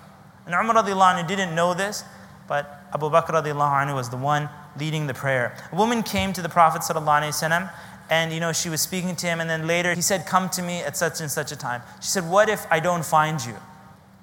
And 0.47 0.55
Umar 0.55 0.82
anhu 0.82 1.26
didn't 1.26 1.55
know 1.55 1.74
this, 1.74 2.05
but 2.49 2.82
Abu 2.94 3.11
Bakr 3.11 3.42
anhu 3.42 3.94
was 3.94 4.09
the 4.09 4.16
one 4.16 4.49
leading 4.78 5.07
the 5.07 5.14
prayer. 5.14 5.57
A 5.72 5.76
woman 5.76 6.03
came 6.03 6.32
to 6.32 6.42
the 6.42 6.49
Prophet 6.49 6.82
ﷺ 6.82 7.70
and 8.09 8.32
you 8.32 8.38
know 8.38 8.53
she 8.53 8.68
was 8.68 8.80
speaking 8.80 9.16
to 9.16 9.26
him 9.26 9.40
and 9.40 9.51
then 9.51 9.66
later 9.66 9.92
he 9.92 10.01
said 10.01 10.26
come 10.26 10.49
to 10.49 10.62
me 10.62 10.78
at 10.80 10.97
such 10.97 11.20
and 11.20 11.28
such 11.28 11.51
a 11.51 11.57
time 11.57 11.82
she 12.01 12.07
said 12.07 12.22
what 12.30 12.49
if 12.49 12.64
i 12.70 12.78
don't 12.78 13.05
find 13.05 13.44
you 13.44 13.57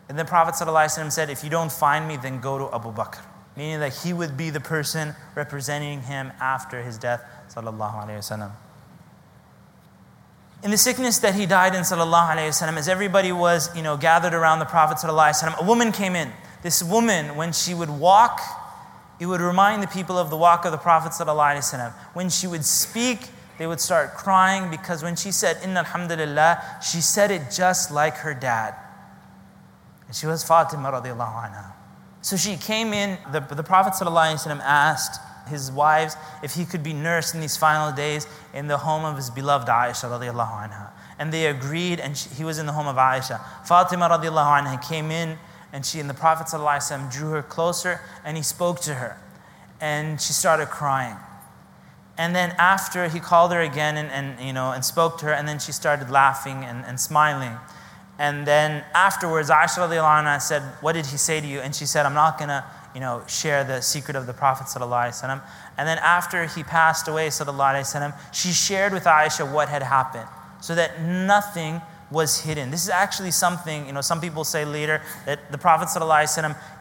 And 0.09 0.19
the 0.19 0.26
Prophet 0.26 0.55
ﷺ 0.55 1.11
said, 1.11 1.30
If 1.30 1.43
you 1.43 1.49
don't 1.49 1.71
find 1.71 2.07
me, 2.07 2.17
then 2.17 2.39
go 2.39 2.57
to 2.57 2.76
Abu 2.76 2.91
Bakr. 2.93 3.19
Meaning 3.55 3.80
that 3.80 3.93
he 4.03 4.13
would 4.13 4.36
be 4.36 4.49
the 4.49 4.59
person 4.59 5.15
representing 5.36 6.01
him 6.01 6.32
after 6.39 6.84
his 6.84 6.97
death. 6.97 7.24
Sallallahu 7.49 8.05
Alaihi 8.05 8.17
Wasallam. 8.17 8.51
In 10.64 10.72
the 10.72 10.78
sickness 10.78 11.20
that 11.20 11.36
he 11.36 11.45
died 11.45 11.76
in, 11.76 11.82
sallallahu 11.82 12.30
alaihi 12.30 12.47
wasallam, 12.47 12.78
as 12.78 12.88
everybody 12.88 13.34
was, 13.34 13.76
you 13.76 13.84
know, 13.84 13.97
gathered 13.97 14.34
around 14.34 14.59
the 14.59 14.66
Prophet 14.66 14.97
sallallahu 14.97 15.32
wasallam, 15.32 15.61
a 15.61 15.66
woman 15.66 15.91
came 15.91 16.16
in. 16.16 16.32
This 16.61 16.82
woman, 16.82 17.36
when 17.36 17.51
she 17.51 17.74
would 17.74 17.89
walk, 17.89 18.39
it 19.20 19.26
would 19.26 19.41
remind 19.41 19.84
the 19.84 19.88
people 19.88 20.18
of 20.18 20.30
the 20.30 20.38
walk 20.38 20.64
of 20.64 20.72
the 20.72 20.78
Prophet 20.78 21.11
sallallahu 21.11 21.55
alaihi 21.55 21.74
wasallam. 21.74 21.93
When 22.14 22.30
she 22.30 22.47
would 22.47 22.64
speak, 22.64 23.28
they 23.57 23.68
would 23.68 23.82
start 23.82 24.14
crying 24.14 24.72
because 24.72 25.03
when 25.03 25.18
she 25.18 25.32
said 25.32 25.57
Inna 25.64 25.82
alhamdulillah, 25.82 26.80
she 26.82 27.01
said 27.01 27.30
it 27.30 27.51
just 27.51 27.91
like 27.91 28.16
her 28.18 28.34
dad. 28.34 28.74
And 30.07 30.16
she 30.16 30.28
was 30.28 30.43
Fatima 30.43 30.91
radiallahu 30.91 31.51
anha. 31.51 31.74
So 32.22 32.38
she 32.38 32.55
came 32.55 32.93
in, 32.93 33.18
the, 33.34 33.41
the 33.41 33.64
Prophet 33.64 33.93
ﷺ 33.93 34.59
asked 34.61 35.20
his 35.48 35.72
wives 35.72 36.16
if 36.41 36.54
he 36.56 36.66
could 36.66 36.84
be 36.84 36.94
nursed 36.94 37.36
in 37.36 37.41
these 37.41 37.58
final 37.58 37.91
days 37.91 38.28
in 38.54 38.68
the 38.68 38.78
home 38.78 39.06
of 39.06 39.16
his 39.16 39.30
beloved 39.30 39.68
Aisha 39.68 40.10
radiallahu 40.10 40.70
anha. 40.70 40.89
And 41.20 41.32
they 41.32 41.48
agreed, 41.48 42.00
and 42.00 42.18
she, 42.18 42.30
he 42.30 42.44
was 42.44 42.58
in 42.58 42.66
the 42.66 42.72
home 42.72 42.88
of 42.88 42.96
Aisha. 42.96 43.39
Fatima 43.66 44.10
radiallahu 44.10 44.64
anha 44.64 44.88
came 44.88 45.12
in, 45.12 45.38
and 45.72 45.86
she 45.86 46.00
and 46.00 46.10
the 46.10 46.14
Prophet 46.14 46.48
ﷺ 46.48 47.12
drew 47.12 47.32
her 47.32 47.41
closer, 47.41 48.02
and 48.24 48.38
he 48.38 48.44
spoke 48.44 48.80
to 48.82 48.94
her. 48.94 49.18
And 49.82 50.22
she 50.22 50.32
started 50.34 50.68
crying. 50.68 51.18
And 52.18 52.36
then 52.36 52.54
after 52.60 53.10
he 53.10 53.20
called 53.20 53.52
her 53.52 53.62
again 53.62 53.98
and, 53.98 54.10
and, 54.12 54.39
you 54.46 54.54
know, 54.54 54.72
and 54.72 54.86
spoke 54.86 55.18
to 55.20 55.26
her, 55.26 55.34
and 55.34 55.48
then 55.48 55.60
she 55.60 55.72
started 55.72 56.12
laughing 56.12 56.64
and, 56.64 56.86
and 56.86 57.00
smiling. 57.00 57.58
And 58.20 58.46
then 58.46 58.84
afterwards, 58.94 59.50
Aisha 59.50 59.89
anha 59.89 60.39
said, 60.39 60.62
What 60.82 60.94
did 60.94 61.08
he 61.08 61.18
say 61.18 61.41
to 61.41 61.48
you? 61.48 61.60
And 61.60 61.74
she 61.74 61.88
said, 61.88 62.06
I'm 62.06 62.14
not 62.14 62.38
going 62.38 62.50
to 62.50 62.64
you 62.94 63.00
know, 63.00 63.24
share 63.28 63.64
the 63.64 63.82
secret 63.82 64.16
of 64.16 64.28
the 64.28 64.34
Prophet. 64.34 64.68
And 64.76 65.88
then 65.88 65.98
after 66.00 66.46
he 66.46 66.64
passed 66.64 67.08
away, 67.08 67.30
she 67.30 68.52
shared 68.52 68.94
with 68.94 69.04
Aisha 69.06 69.52
what 69.52 69.70
had 69.70 69.84
happened 69.84 70.28
so 70.62 70.76
that 70.76 71.02
nothing 71.02 71.82
was 72.12 72.41
hidden. 72.41 72.70
This 72.70 72.84
is 72.84 72.89
actually 72.89 73.32
something, 73.32 73.88
you 73.88 73.94
know, 73.94 74.02
some 74.02 74.22
people 74.22 74.44
say 74.44 74.64
later 74.66 75.02
that 75.26 75.52
the 75.52 75.58
Prophet 75.58 75.89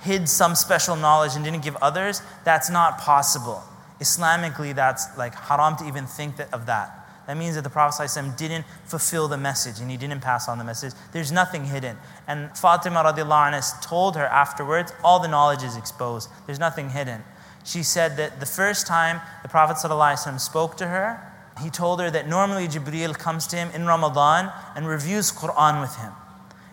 hid 0.02 0.28
some 0.28 0.54
special 0.54 0.94
knowledge 0.94 1.34
and 1.34 1.44
didn't 1.44 1.62
give 1.62 1.76
others. 1.76 2.22
That's 2.44 2.70
not 2.70 2.98
possible. 2.98 3.62
Islamically, 4.00 4.74
that's 4.74 5.16
like 5.16 5.34
haram 5.34 5.76
to 5.76 5.86
even 5.86 6.06
think 6.06 6.36
that, 6.36 6.52
of 6.52 6.66
that. 6.66 7.01
That 7.26 7.36
means 7.36 7.54
that 7.54 7.62
the 7.62 7.70
Prophet 7.70 8.02
ﷺ 8.02 8.36
didn't 8.36 8.64
fulfill 8.84 9.28
the 9.28 9.36
message 9.36 9.80
and 9.80 9.90
he 9.90 9.96
didn't 9.96 10.20
pass 10.20 10.48
on 10.48 10.58
the 10.58 10.64
message. 10.64 10.92
There's 11.12 11.30
nothing 11.30 11.64
hidden. 11.64 11.96
And 12.26 12.56
Fatima 12.58 13.02
radiallahu 13.04 13.52
anha 13.52 13.82
told 13.82 14.16
her 14.16 14.26
afterwards, 14.26 14.92
all 15.04 15.20
the 15.20 15.28
knowledge 15.28 15.62
is 15.62 15.76
exposed. 15.76 16.28
There's 16.46 16.58
nothing 16.58 16.90
hidden. 16.90 17.22
She 17.64 17.84
said 17.84 18.16
that 18.16 18.40
the 18.40 18.46
first 18.46 18.86
time 18.86 19.20
the 19.42 19.48
Prophet 19.48 19.76
ﷺ 19.76 20.40
spoke 20.40 20.76
to 20.78 20.88
her, 20.88 21.32
he 21.62 21.70
told 21.70 22.00
her 22.00 22.10
that 22.10 22.28
normally 22.28 22.66
Jibreel 22.66 23.16
comes 23.16 23.46
to 23.48 23.56
him 23.56 23.70
in 23.74 23.86
Ramadan 23.86 24.52
and 24.74 24.88
reviews 24.88 25.30
Quran 25.30 25.80
with 25.80 25.94
him. 25.96 26.12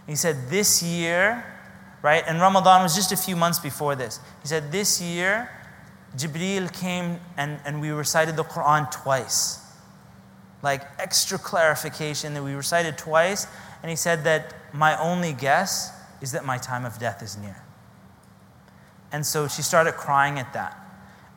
He 0.07 0.15
said, 0.15 0.49
This 0.49 0.81
year, 0.81 1.45
right, 2.01 2.23
and 2.25 2.41
Ramadan 2.41 2.81
was 2.81 2.95
just 2.95 3.11
a 3.11 3.17
few 3.17 3.35
months 3.35 3.59
before 3.59 3.95
this. 3.95 4.19
He 4.41 4.47
said, 4.47 4.71
This 4.71 4.99
year, 5.01 5.51
Jibreel 6.17 6.73
came 6.73 7.19
and, 7.37 7.59
and 7.65 7.81
we 7.81 7.91
recited 7.91 8.35
the 8.35 8.43
Quran 8.43 8.89
twice. 8.89 9.59
Like 10.61 10.83
extra 10.99 11.37
clarification 11.37 12.33
that 12.33 12.43
we 12.43 12.53
recited 12.53 12.97
twice. 12.97 13.47
And 13.81 13.89
he 13.89 13.95
said 13.95 14.23
that 14.25 14.53
my 14.73 14.99
only 14.99 15.33
guess 15.33 15.91
is 16.21 16.31
that 16.33 16.45
my 16.45 16.57
time 16.57 16.85
of 16.85 16.99
death 16.99 17.23
is 17.23 17.37
near. 17.37 17.63
And 19.11 19.25
so 19.25 19.47
she 19.47 19.61
started 19.61 19.93
crying 19.93 20.37
at 20.37 20.53
that. 20.53 20.77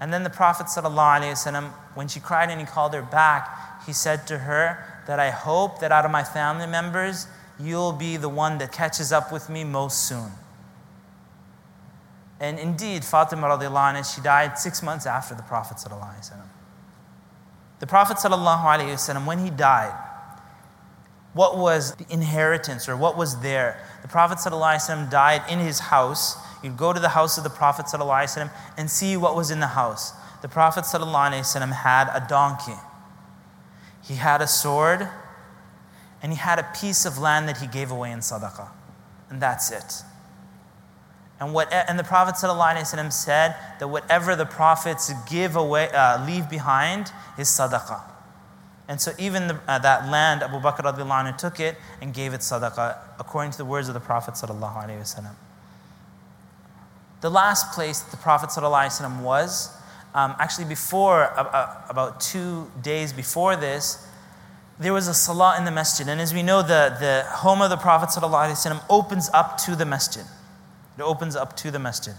And 0.00 0.12
then 0.12 0.24
the 0.24 0.30
Prophet, 0.30 0.66
ﷺ, 0.66 1.70
when 1.94 2.08
she 2.08 2.18
cried 2.18 2.50
and 2.50 2.60
he 2.60 2.66
called 2.66 2.92
her 2.92 3.02
back, 3.02 3.86
he 3.86 3.92
said 3.92 4.26
to 4.26 4.38
her 4.38 4.84
that 5.06 5.20
I 5.20 5.30
hope 5.30 5.78
that 5.80 5.92
out 5.92 6.04
of 6.04 6.10
my 6.10 6.24
family 6.24 6.66
members, 6.66 7.28
you'll 7.58 7.92
be 7.92 8.16
the 8.16 8.28
one 8.28 8.58
that 8.58 8.72
catches 8.72 9.12
up 9.12 9.32
with 9.32 9.48
me 9.48 9.62
most 9.64 10.08
soon. 10.08 10.32
And 12.40 12.58
indeed, 12.58 13.04
Fatima 13.04 13.46
anha, 13.46 14.14
she 14.14 14.20
died 14.20 14.58
six 14.58 14.82
months 14.82 15.06
after 15.06 15.34
the 15.36 15.44
Prophet. 15.44 15.78
The 17.81 17.87
Prophet, 17.87 18.17
ﷺ, 18.17 19.25
when 19.25 19.39
he 19.39 19.49
died, 19.49 19.93
what 21.33 21.57
was 21.57 21.93
the 21.95 22.05
inheritance 22.09 22.89
or 22.89 22.97
what 22.97 23.15
was 23.15 23.41
there? 23.41 23.79
The 24.01 24.07
Prophet 24.07 24.39
ﷺ 24.39 25.11
died 25.11 25.43
in 25.49 25.59
his 25.59 25.79
house. 25.79 26.35
You'd 26.63 26.77
go 26.77 26.93
to 26.93 26.99
the 26.99 27.09
house 27.09 27.37
of 27.37 27.43
the 27.43 27.51
Prophet 27.51 27.85
ﷺ 27.85 28.49
and 28.75 28.89
see 28.89 29.15
what 29.15 29.35
was 29.35 29.51
in 29.51 29.59
the 29.59 29.67
house. 29.67 30.13
The 30.41 30.47
Prophet 30.47 30.85
ﷺ 30.85 31.71
had 31.71 32.09
a 32.13 32.25
donkey, 32.27 32.79
he 34.03 34.15
had 34.15 34.41
a 34.41 34.47
sword, 34.47 35.07
and 36.23 36.31
he 36.31 36.37
had 36.37 36.57
a 36.57 36.67
piece 36.79 37.05
of 37.05 37.19
land 37.19 37.47
that 37.47 37.57
he 37.57 37.67
gave 37.67 37.91
away 37.91 38.11
in 38.11 38.19
sadaqah. 38.19 38.69
And 39.29 39.41
that's 39.41 39.71
it. 39.71 40.03
And, 41.41 41.53
what, 41.53 41.71
and 41.71 41.99
the 41.99 42.03
Prophet 42.03 42.35
ﷺ 42.35 43.13
said 43.13 43.55
that 43.79 43.87
whatever 43.87 44.35
the 44.35 44.45
prophets 44.45 45.13
give 45.29 45.55
away, 45.55 45.89
uh, 45.91 46.25
leave 46.25 46.49
behind 46.49 47.11
is 47.37 47.47
sadaqah. 47.47 48.01
And 48.87 48.99
so 48.99 49.11
even 49.19 49.47
the, 49.47 49.59
uh, 49.67 49.77
that 49.79 50.09
land, 50.09 50.41
Abu 50.41 50.59
Bakr 50.59 50.79
radiallahu 50.79 51.37
took 51.37 51.59
it 51.59 51.75
and 52.01 52.13
gave 52.13 52.33
it 52.33 52.41
sadaqah, 52.41 52.97
according 53.19 53.51
to 53.51 53.57
the 53.57 53.65
words 53.65 53.87
of 53.87 53.93
the 53.93 53.99
Prophet 53.99 54.33
ﷺ. 54.33 55.29
The 57.21 57.29
last 57.29 57.71
place 57.73 57.99
the 57.99 58.17
Prophet 58.17 58.49
ﷺ 58.49 59.21
was, 59.21 59.75
um, 60.15 60.35
actually 60.39 60.65
before, 60.65 61.25
uh, 61.37 61.43
uh, 61.43 61.81
about 61.89 62.19
two 62.19 62.71
days 62.81 63.13
before 63.13 63.55
this, 63.55 64.07
there 64.79 64.93
was 64.93 65.07
a 65.07 65.13
salah 65.13 65.57
in 65.57 65.65
the 65.65 65.71
masjid. 65.71 66.07
And 66.07 66.21
as 66.21 66.33
we 66.33 66.41
know, 66.41 66.61
the, 66.61 66.95
the 66.99 67.25
home 67.27 67.61
of 67.61 67.69
the 67.69 67.77
Prophet 67.77 68.09
ﷺ 68.09 68.81
opens 68.89 69.29
up 69.33 69.57
to 69.59 69.75
the 69.75 69.85
masjid. 69.85 70.23
It 70.98 71.02
opens 71.02 71.36
up 71.36 71.56
to 71.58 71.70
the 71.70 71.78
masjid. 71.78 72.14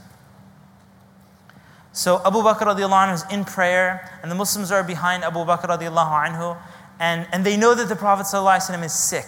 So 1.91 2.21
Abu 2.25 2.39
Bakr 2.39 2.61
radiallahu 2.61 3.07
anhu 3.07 3.13
is 3.13 3.25
in 3.31 3.45
prayer, 3.45 4.09
and 4.23 4.31
the 4.31 4.35
Muslims 4.35 4.71
are 4.71 4.83
behind 4.83 5.23
Abu 5.23 5.39
Bakr 5.39 5.67
radiallahu 5.67 6.27
anhu, 6.27 6.57
and, 6.99 7.27
and 7.31 7.45
they 7.45 7.55
know 7.55 7.75
that 7.75 7.87
the 7.87 7.95
Prophet 7.95 8.25
ﷺ 8.25 8.83
is 8.83 8.93
sick. 8.93 9.27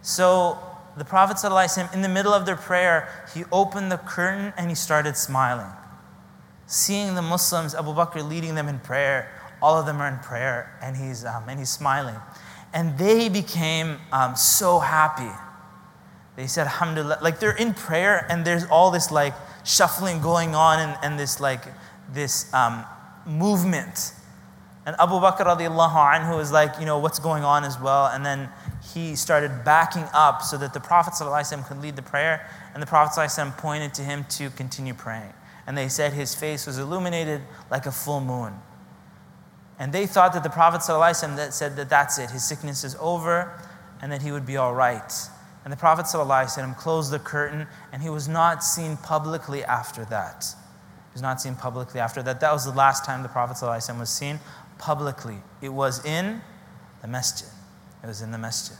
So 0.00 0.58
the 0.96 1.04
Prophet 1.04 1.36
ﷺ, 1.36 1.92
in 1.92 2.00
the 2.00 2.08
middle 2.08 2.32
of 2.32 2.46
their 2.46 2.56
prayer, 2.56 3.08
he 3.34 3.44
opened 3.52 3.92
the 3.92 3.98
curtain 3.98 4.54
and 4.56 4.70
he 4.70 4.74
started 4.74 5.16
smiling. 5.16 5.70
Seeing 6.66 7.14
the 7.14 7.22
Muslims, 7.22 7.74
Abu 7.74 7.92
Bakr 7.92 8.26
leading 8.26 8.54
them 8.54 8.68
in 8.68 8.78
prayer, 8.78 9.30
all 9.60 9.78
of 9.78 9.84
them 9.84 10.00
are 10.00 10.08
in 10.08 10.18
prayer, 10.20 10.78
and 10.82 10.96
he's, 10.96 11.24
um, 11.24 11.48
and 11.48 11.58
he's 11.58 11.70
smiling. 11.70 12.16
And 12.72 12.96
they 12.96 13.28
became 13.28 13.98
um, 14.12 14.36
so 14.36 14.78
happy 14.78 15.32
they 16.37 16.47
said, 16.47 16.65
Alhamdulillah. 16.65 17.19
Like 17.21 17.39
they're 17.39 17.55
in 17.55 17.73
prayer 17.73 18.25
and 18.29 18.45
there's 18.45 18.65
all 18.65 18.91
this 18.91 19.11
like 19.11 19.33
shuffling 19.63 20.21
going 20.21 20.55
on 20.55 20.79
and, 20.79 20.97
and 21.03 21.19
this 21.19 21.39
like 21.39 21.63
this 22.11 22.51
um, 22.53 22.83
movement. 23.25 24.13
And 24.85 24.95
Abu 24.99 25.13
Bakr 25.13 25.45
radiallahu 25.45 25.95
anhu 25.95 26.41
is 26.41 26.51
like, 26.51 26.79
you 26.79 26.85
know, 26.85 26.97
what's 26.97 27.19
going 27.19 27.43
on 27.43 27.63
as 27.63 27.79
well. 27.79 28.07
And 28.07 28.25
then 28.25 28.49
he 28.93 29.15
started 29.15 29.63
backing 29.63 30.05
up 30.13 30.41
so 30.41 30.57
that 30.57 30.73
the 30.73 30.79
Prophet 30.79 31.13
ﷺ 31.13 31.65
could 31.67 31.81
lead 31.81 31.95
the 31.95 32.01
prayer. 32.01 32.49
And 32.73 32.83
the 32.83 32.87
Prophet 32.87 33.17
ﷺ 33.17 33.57
pointed 33.57 33.93
to 33.93 34.01
him 34.01 34.25
to 34.31 34.49
continue 34.49 34.93
praying. 34.93 35.33
And 35.65 35.77
they 35.77 35.87
said 35.87 36.11
his 36.11 36.35
face 36.35 36.67
was 36.67 36.77
illuminated 36.77 37.41
like 37.71 37.85
a 37.85 37.91
full 37.91 38.19
moon. 38.19 38.53
And 39.79 39.93
they 39.93 40.05
thought 40.05 40.33
that 40.33 40.43
the 40.43 40.49
Prophet 40.49 40.81
ﷺ 40.81 41.53
said 41.53 41.77
that 41.77 41.89
that's 41.89 42.19
it, 42.19 42.31
his 42.31 42.43
sickness 42.43 42.83
is 42.83 42.97
over 42.99 43.57
and 44.01 44.11
that 44.11 44.21
he 44.21 44.33
would 44.33 44.45
be 44.45 44.57
all 44.57 44.73
right. 44.73 45.13
And 45.67 45.71
the 45.71 45.77
Prophet 45.77 46.05
ﷺ 46.05 46.77
closed 46.77 47.11
the 47.11 47.19
curtain, 47.19 47.67
and 47.91 48.01
he 48.01 48.09
was 48.09 48.27
not 48.27 48.63
seen 48.63 48.97
publicly 48.97 49.63
after 49.63 50.03
that. 50.05 50.45
He 50.45 51.13
was 51.13 51.21
not 51.21 51.39
seen 51.39 51.55
publicly 51.55 51.99
after 51.99 52.21
that. 52.23 52.41
That 52.41 52.51
was 52.51 52.65
the 52.65 52.71
last 52.71 53.05
time 53.05 53.23
the 53.23 53.29
Prophet 53.29 53.57
ﷺ 53.57 53.97
was 53.97 54.09
seen 54.09 54.39
publicly. 54.77 55.37
It 55.61 55.69
was 55.69 56.03
in 56.05 56.41
the 57.01 57.07
masjid. 57.07 57.47
It 58.03 58.07
was 58.07 58.21
in 58.21 58.31
the 58.31 58.37
masjid. 58.37 58.75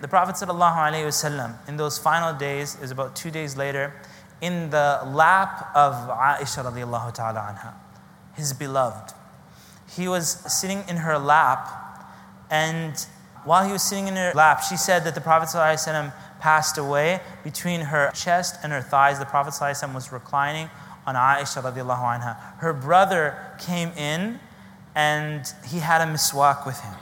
The 0.00 0.08
Prophet 0.08 0.36
ﷺ, 0.36 1.68
in 1.68 1.76
those 1.76 1.98
final 1.98 2.32
days, 2.36 2.76
is 2.80 2.90
about 2.90 3.16
two 3.16 3.30
days 3.30 3.56
later, 3.56 3.94
in 4.40 4.70
the 4.70 5.00
lap 5.06 5.70
of 5.74 5.94
Aisha 5.94 6.64
radiallahu 6.64 7.14
ta'ala 7.14 7.54
anha, 7.56 7.74
his 8.34 8.52
beloved. 8.52 9.14
He 9.96 10.08
was 10.08 10.28
sitting 10.28 10.84
in 10.88 10.98
her 10.98 11.18
lap, 11.18 11.68
and 12.50 12.94
while 13.46 13.66
he 13.66 13.72
was 13.72 13.82
sitting 13.82 14.06
in 14.06 14.14
her 14.14 14.32
lap, 14.34 14.62
she 14.62 14.76
said 14.76 15.04
that 15.04 15.14
the 15.14 15.20
Prophet 15.20 15.48
ﷺ 15.48 16.12
passed 16.40 16.78
away 16.78 17.20
between 17.42 17.80
her 17.80 18.10
chest 18.14 18.56
and 18.62 18.72
her 18.72 18.80
thighs. 18.80 19.18
The 19.18 19.24
Prophet 19.24 19.54
ﷺ 19.54 19.94
was 19.94 20.12
reclining 20.12 20.70
on 21.06 21.16
Aisha 21.16 21.62
radiallahu 21.62 22.20
anha. 22.20 22.36
Her 22.58 22.72
brother 22.72 23.36
came 23.58 23.90
in 23.90 24.38
and 24.94 25.52
he 25.66 25.80
had 25.80 26.00
a 26.00 26.12
miswak 26.12 26.64
with 26.66 26.80
him. 26.80 26.94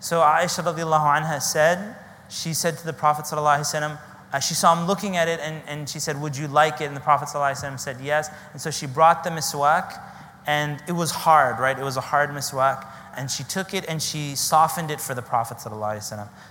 So 0.00 0.20
Aisha 0.20 0.62
radiallahu 0.62 1.22
anha 1.22 1.40
said, 1.40 1.96
she 2.28 2.52
said 2.52 2.76
to 2.78 2.84
the 2.84 2.92
Prophet 2.92 3.24
ﷺ, 3.24 3.98
uh, 4.30 4.40
she 4.40 4.52
saw 4.52 4.78
him 4.78 4.86
looking 4.86 5.16
at 5.16 5.26
it 5.28 5.40
and, 5.40 5.62
and 5.66 5.88
she 5.88 5.98
said, 5.98 6.20
Would 6.20 6.36
you 6.36 6.48
like 6.48 6.82
it? 6.82 6.84
And 6.84 6.94
the 6.94 7.00
Prophet 7.00 7.28
ﷺ 7.28 7.80
said 7.80 7.96
yes. 8.02 8.28
And 8.52 8.60
so 8.60 8.70
she 8.70 8.86
brought 8.86 9.24
the 9.24 9.30
miswak 9.30 9.98
and 10.46 10.82
it 10.86 10.92
was 10.92 11.10
hard, 11.10 11.58
right? 11.58 11.78
It 11.78 11.82
was 11.82 11.96
a 11.96 12.02
hard 12.02 12.30
miswak. 12.30 12.86
and 13.15 13.29
she 13.29 13.43
took 13.43 13.73
it 13.73 13.85
and 13.87 14.01
she 14.01 14.35
softened 14.35 14.91
it 14.91 14.99
for 14.99 15.13
the 15.13 15.21
Prophet. 15.21 15.59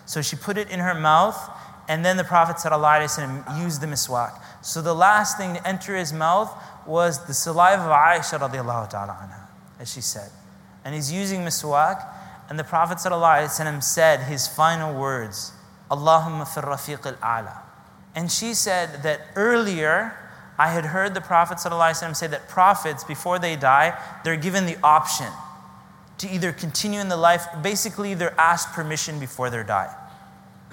So 0.06 0.22
she 0.22 0.36
put 0.36 0.56
it 0.56 0.70
in 0.70 0.80
her 0.80 0.94
mouth, 0.94 1.38
and 1.88 2.04
then 2.04 2.16
the 2.16 2.24
Prophet 2.24 2.56
used 2.56 3.80
the 3.80 3.86
miswak. 3.86 4.40
So 4.62 4.80
the 4.80 4.94
last 4.94 5.36
thing 5.36 5.54
to 5.54 5.68
enter 5.68 5.96
his 5.96 6.12
mouth 6.12 6.52
was 6.86 7.26
the 7.26 7.34
saliva 7.34 7.82
of 7.82 7.90
Aisha 7.90 8.38
radiallahu 8.38 8.90
ta'ala 8.90 9.12
anha, 9.12 9.46
as 9.80 9.92
she 9.92 10.00
said. 10.00 10.30
And 10.84 10.94
he's 10.94 11.12
using 11.12 11.40
miswak, 11.40 12.06
and 12.48 12.58
the 12.58 12.64
Prophet 12.64 13.00
said 13.00 14.20
his 14.20 14.48
final 14.48 14.98
words, 14.98 15.52
Allahumma 15.90 16.46
fir 16.46 16.62
rafiq 16.62 17.04
al-a'la. 17.06 17.58
And 18.14 18.30
she 18.30 18.54
said 18.54 19.02
that 19.02 19.20
earlier, 19.36 20.16
I 20.58 20.68
had 20.68 20.86
heard 20.86 21.14
the 21.14 21.20
Prophet 21.20 21.58
say 21.60 22.26
that 22.26 22.48
prophets, 22.48 23.04
before 23.04 23.38
they 23.38 23.56
die, 23.56 23.98
they're 24.22 24.36
given 24.36 24.66
the 24.66 24.76
option 24.82 25.26
to 26.22 26.30
either 26.32 26.52
continue 26.52 27.00
in 27.00 27.08
the 27.08 27.16
life, 27.16 27.48
basically, 27.62 28.14
they're 28.14 28.38
asked 28.38 28.72
permission 28.72 29.18
before 29.18 29.50
they 29.50 29.60
die. 29.64 29.92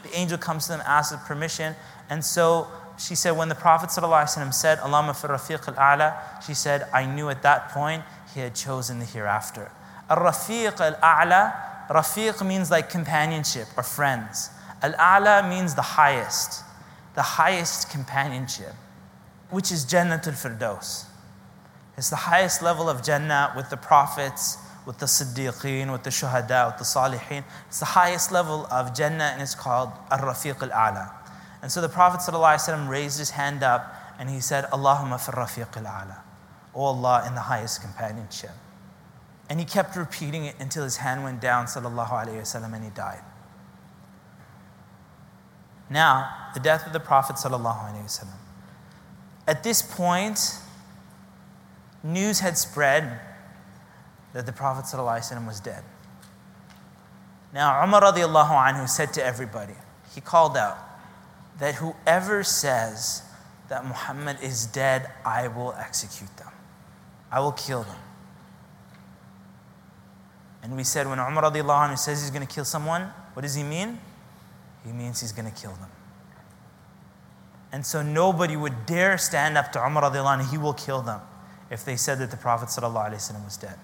The 0.04 0.16
angel 0.16 0.38
comes 0.38 0.68
to 0.68 0.74
them, 0.74 0.84
asks 0.86 1.16
permission. 1.28 1.76
And 2.08 2.24
so 2.24 2.68
she 3.00 3.16
said, 3.16 3.32
when 3.32 3.50
the 3.50 3.56
Prophet 3.56 3.90
said, 3.90 4.04
Allahumma 4.04 5.16
fi 5.16 5.28
rafiq 5.28 5.68
al-a'la, 5.76 6.46
she 6.46 6.54
said, 6.54 6.88
I 6.94 7.08
knew 7.08 7.30
at 7.30 7.42
that 7.42 7.70
point 7.70 8.04
he 8.32 8.42
had 8.42 8.54
chosen 8.54 9.00
the 9.00 9.06
hereafter. 9.06 9.72
Al-rafiq 10.08 10.80
al-a'la, 10.80 11.88
rafiq 11.90 12.46
means 12.46 12.70
like 12.70 12.92
companionship 12.92 13.70
or 13.76 13.82
friends. 13.82 14.52
Al-a'la 14.84 15.50
means 15.50 15.74
the 15.74 15.82
highest, 15.82 16.64
the 17.16 17.24
highest 17.24 17.90
companionship, 17.90 18.76
which 19.50 19.72
is 19.72 19.84
Jannatul 19.84 20.34
Firdaus. 20.34 21.06
It's 21.98 22.12
the 22.12 22.18
highest 22.18 22.62
level 22.62 22.88
of 22.88 23.04
Jannah 23.04 23.52
with 23.58 23.72
the 23.72 23.78
prophets, 23.78 24.60
with 24.86 24.98
the 24.98 25.06
Siddiqeen, 25.06 25.92
with 25.92 26.04
the 26.04 26.10
Shuhada, 26.10 26.68
with 26.68 26.78
the 26.78 26.84
Salihin. 26.84 27.44
It's 27.68 27.80
the 27.80 27.86
highest 27.86 28.32
level 28.32 28.68
of 28.72 28.96
Jannah 28.96 29.32
and 29.34 29.42
it's 29.42 29.56
called 29.56 29.90
Ar-Rafiq 30.12 30.62
al-A'la. 30.62 31.12
And 31.62 31.72
so 31.72 31.82
the 31.82 31.90
Prophet 31.90 32.22
ﷺ 32.22 32.88
raised 32.88 33.20
his 33.20 33.32
hand 33.32 33.64
up 33.64 33.94
and 34.18 34.30
he 34.30 34.40
said, 34.40 34.66
Allahumma 34.66 35.20
fi 35.20 35.32
rafiq 35.32 35.78
al-A'la. 35.78 36.20
O 36.76 36.82
Allah, 36.84 37.26
in 37.28 37.36
the 37.36 37.42
highest 37.42 37.82
companionship. 37.82 38.52
And 39.50 39.60
he 39.60 39.66
kept 39.66 39.96
repeating 39.96 40.46
it 40.46 40.56
until 40.60 40.84
his 40.84 40.98
hand 40.98 41.24
went 41.24 41.42
down, 41.42 41.66
sallallahu 41.66 42.10
alayhi 42.10 42.42
wasallam, 42.42 42.74
and 42.76 42.84
he 42.84 42.90
died. 42.92 43.22
Now, 45.90 46.50
the 46.54 46.60
death 46.60 46.86
of 46.86 46.94
the 46.94 47.00
Prophet 47.00 47.38
sallallahu 47.38 47.92
alayhi 47.92 48.04
wasallam. 48.04 48.38
At 49.48 49.64
this 49.64 49.82
point, 49.82 50.60
news 52.04 52.42
had 52.42 52.58
spread 52.58 53.20
that 54.34 54.46
the 54.46 54.52
Prophet 54.52 54.86
ﷺ 54.86 55.48
was 55.48 55.60
dead. 55.60 55.84
Now, 57.54 57.84
Umar 57.84 58.02
radiallahu 58.02 58.52
anhu 58.52 58.88
said 58.88 59.14
to 59.14 59.26
everybody, 59.26 59.74
he 60.14 60.22
called 60.22 60.56
out 60.56 60.78
that 61.60 61.76
whoever 61.76 62.44
says 62.44 63.24
that 63.70 63.86
Muhammad 63.86 64.38
is 64.42 64.66
dead, 64.68 65.10
I 65.26 65.48
will 65.48 65.74
execute 65.74 66.36
them. 66.38 66.52
I 67.32 67.40
will 67.40 67.52
kill 67.52 67.84
them. 67.84 67.98
And 70.62 70.76
we 70.76 70.84
said 70.84 71.08
when 71.08 71.20
Umar 71.20 71.44
radiallahu 71.44 71.90
anhu 71.90 71.98
says 71.98 72.22
he's 72.22 72.32
going 72.32 72.46
to 72.46 72.54
kill 72.54 72.66
someone, 72.66 73.12
what 73.34 73.42
does 73.42 73.56
he 73.56 73.64
mean? 73.64 74.00
He 74.86 74.92
means 74.92 75.22
he's 75.22 75.32
going 75.32 75.50
to 75.50 75.62
kill 75.62 75.74
them. 75.74 75.90
And 77.72 77.86
so 77.86 78.02
nobody 78.02 78.56
would 78.56 78.86
dare 78.86 79.18
stand 79.18 79.58
up 79.58 79.72
to 79.72 79.84
Umar 79.84 80.04
radiallahu 80.04 80.40
anhu, 80.40 80.52
he 80.52 80.58
will 80.58 80.74
kill 80.74 81.02
them, 81.02 81.22
if 81.72 81.84
they 81.84 81.96
said 81.96 82.20
that 82.20 82.30
the 82.30 82.38
Prophet 82.38 82.68
was 82.68 83.58
dead. 83.58 83.78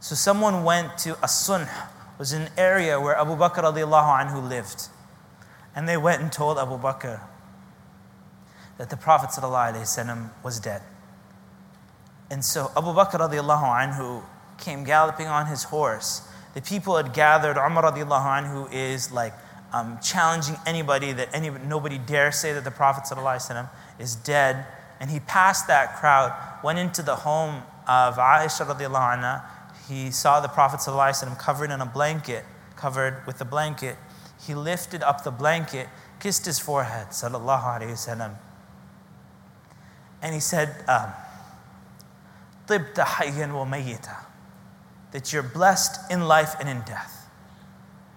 So 0.00 0.14
someone 0.14 0.64
went 0.64 0.96
to 0.98 1.10
As-Sunh, 1.22 1.68
was 2.18 2.32
an 2.32 2.48
area 2.56 3.00
where 3.00 3.16
Abu 3.16 3.36
Bakr 3.36 3.62
radiallahu 3.62 4.30
anhu 4.30 4.46
lived. 4.46 4.88
And 5.74 5.88
they 5.88 5.96
went 5.96 6.20
and 6.20 6.32
told 6.32 6.58
Abu 6.58 6.78
Bakr 6.78 7.20
that 8.78 8.90
the 8.90 8.96
Prophet 8.96 9.30
was 10.42 10.60
dead. 10.60 10.82
And 12.30 12.44
so 12.44 12.70
Abu 12.76 12.88
Bakr 12.88 13.20
radiallahu 13.20 13.94
anhu 13.94 14.22
came 14.58 14.84
galloping 14.84 15.26
on 15.26 15.46
his 15.46 15.64
horse. 15.64 16.26
The 16.54 16.62
people 16.62 16.96
had 16.96 17.12
gathered. 17.12 17.56
Umar 17.56 17.92
radiallahu 17.92 18.42
anhu 18.42 18.72
is 18.72 19.12
like 19.12 19.34
um, 19.72 19.98
challenging 20.02 20.56
anybody 20.66 21.12
that 21.12 21.28
any, 21.32 21.50
nobody 21.50 21.98
dare 21.98 22.32
say 22.32 22.52
that 22.52 22.64
the 22.64 22.70
Prophet 22.70 23.04
is 23.98 24.14
dead. 24.16 24.66
And 24.98 25.10
he 25.10 25.20
passed 25.20 25.66
that 25.68 25.96
crowd, 25.96 26.32
went 26.62 26.78
into 26.78 27.02
the 27.02 27.16
home 27.16 27.62
of 27.86 28.16
Aisha 28.16 28.66
radiallahu 28.66 29.18
anha. 29.18 29.42
He 29.90 30.10
saw 30.12 30.38
the 30.38 30.46
Prophet 30.46 30.80
covered 31.38 31.72
in 31.72 31.80
a 31.80 31.86
blanket, 31.86 32.44
covered 32.76 33.26
with 33.26 33.40
a 33.40 33.44
blanket. 33.44 33.96
He 34.46 34.54
lifted 34.54 35.02
up 35.02 35.24
the 35.24 35.32
blanket, 35.32 35.88
kissed 36.20 36.46
his 36.46 36.60
forehead, 36.60 37.08
sallallahu 37.08 37.80
alayhi 37.80 37.90
wasallam. 37.90 38.36
And 40.22 40.32
he 40.32 40.38
said, 40.38 40.84
um, 40.86 41.12
that 45.10 45.32
you're 45.32 45.42
blessed 45.42 46.12
in 46.12 46.28
life 46.28 46.54
and 46.60 46.68
in 46.68 46.82
death. 46.82 47.28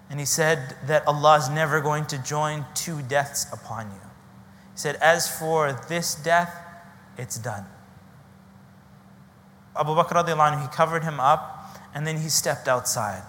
And 0.08 0.20
he 0.20 0.26
said 0.26 0.76
that 0.86 1.04
Allah 1.08 1.38
is 1.38 1.48
never 1.50 1.80
going 1.80 2.06
to 2.06 2.18
join 2.22 2.66
two 2.74 3.02
deaths 3.02 3.52
upon 3.52 3.86
you. 3.86 4.00
He 4.74 4.78
said, 4.78 4.94
As 4.96 5.28
for 5.28 5.72
this 5.88 6.14
death, 6.14 6.54
it's 7.18 7.36
done. 7.36 7.64
Abu 9.76 9.90
Bakr 9.90 10.24
radiallahu 10.24 10.62
he 10.62 10.68
covered 10.68 11.02
him 11.02 11.18
up 11.18 11.53
and 11.94 12.06
then 12.06 12.18
he 12.18 12.28
stepped 12.28 12.68
outside. 12.68 13.22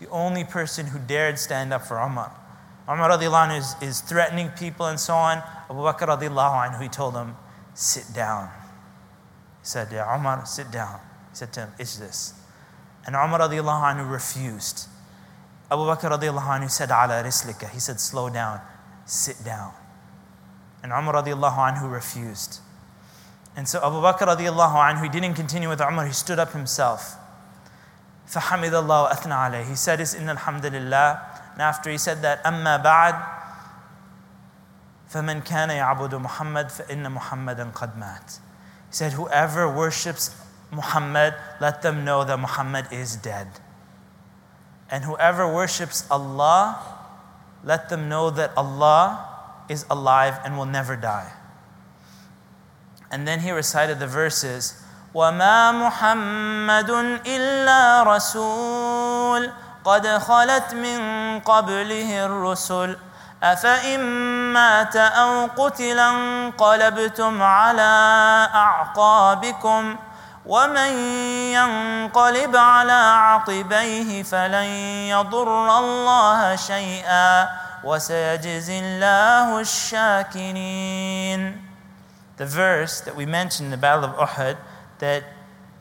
The 0.00 0.08
only 0.08 0.44
person 0.44 0.86
who 0.86 0.98
dared 0.98 1.38
stand 1.38 1.72
up 1.72 1.86
for 1.86 1.98
Umar. 1.98 2.32
Umar 2.88 3.10
radiallahu 3.10 3.58
is, 3.58 3.76
is 3.80 4.00
threatening 4.00 4.50
people 4.50 4.86
and 4.86 4.98
so 4.98 5.14
on. 5.14 5.38
Abu 5.70 5.80
Bakr 5.80 6.08
radiallahu 6.08 6.68
anhu, 6.68 6.82
he 6.82 6.88
told 6.88 7.14
him, 7.14 7.36
sit 7.74 8.04
down. 8.14 8.48
He 9.60 9.66
said, 9.66 9.92
Ya 9.92 10.14
Umar, 10.14 10.44
sit 10.44 10.70
down. 10.70 11.00
He 11.30 11.36
said 11.36 11.52
to 11.54 11.60
him, 11.60 11.72
it's 11.78 11.96
this." 11.96 12.34
And 13.06 13.14
Umar 13.14 13.40
radiallahu 13.40 13.94
anhu 13.94 14.10
refused. 14.10 14.88
Abu 15.70 15.82
Bakr 15.82 16.10
radiallahu 16.18 16.60
anhu 16.60 16.70
said, 16.70 16.90
Ala 16.90 17.22
rislika. 17.24 17.70
He 17.70 17.80
said, 17.80 18.00
slow 18.00 18.28
down, 18.28 18.60
sit 19.06 19.42
down. 19.44 19.72
And 20.82 20.92
Umar 20.92 21.14
radiallahu 21.14 21.56
anhu 21.56 21.90
refused. 21.90 22.60
And 23.56 23.68
so 23.68 23.78
Abu 23.78 23.96
Bakr 23.96 24.26
radiallahu 24.36 24.74
anhu, 24.74 25.04
he 25.04 25.08
didn't 25.08 25.34
continue 25.34 25.68
with 25.68 25.80
Umar, 25.80 26.06
he 26.06 26.12
stood 26.12 26.38
up 26.38 26.52
himself. 26.52 27.16
فحمد 28.33 28.73
الله 28.73 29.03
وأثنى 29.03 29.33
عليه. 29.33 29.65
He 29.65 29.75
said, 29.75 29.99
إن 29.99 30.29
الحمد 30.29 30.65
لله. 30.65 31.19
And 31.53 31.61
after 31.61 31.89
he 31.89 31.97
said 31.97 32.21
that, 32.21 32.43
أما 32.43 32.83
بعد 32.83 33.15
فمن 35.09 35.41
كان 35.43 35.69
يعبد 35.69 36.15
محمد 36.15 36.69
فإن 36.69 37.11
محمدا 37.11 37.71
قد 37.73 37.97
مات. 37.97 38.39
He 38.89 38.95
said, 38.95 39.13
whoever 39.13 39.67
worships 39.67 40.35
Muhammad, 40.71 41.33
let 41.59 41.81
them 41.81 42.05
know 42.05 42.23
that 42.23 42.37
Muhammad 42.37 42.85
is 42.91 43.15
dead. 43.15 43.47
And 44.91 45.03
whoever 45.03 45.51
worships 45.51 46.05
Allah, 46.11 46.79
let 47.63 47.89
them 47.89 48.07
know 48.07 48.29
that 48.29 48.51
Allah 48.55 49.25
is 49.67 49.85
alive 49.89 50.39
and 50.45 50.57
will 50.57 50.65
never 50.65 50.95
die. 50.95 51.31
And 53.11 53.27
then 53.27 53.39
he 53.39 53.51
recited 53.51 53.99
the 53.99 54.07
verses 54.07 54.82
وما 55.14 55.72
محمد 55.72 56.90
إلا 57.26 58.02
رسول 58.02 59.50
قد 59.84 60.08
خلت 60.08 60.74
من 60.74 61.00
قبله 61.40 62.26
الرسل 62.26 62.96
أفإن 63.42 64.00
مات 64.52 64.96
أو 64.96 65.46
قتل 65.56 65.98
انقلبتم 65.98 67.42
على 67.42 67.92
أعقابكم 68.54 69.96
ومن 70.46 70.92
ينقلب 71.52 72.56
على 72.56 73.16
عقبيه 73.16 74.22
فلن 74.22 74.64
يضر 75.14 75.78
الله 75.78 76.56
شيئا 76.56 77.48
وسيجزي 77.84 78.78
الله 78.78 79.60
الشاكرين. 79.60 81.60
The 82.36 82.46
verse 82.46 83.00
that 83.00 83.14
we 83.14 83.26
mentioned 83.26 83.66
in 83.66 83.70
the 83.70 83.76
Battle 83.76 84.04
of 84.04 84.16
Uhud 84.16 84.56
that 85.04 85.24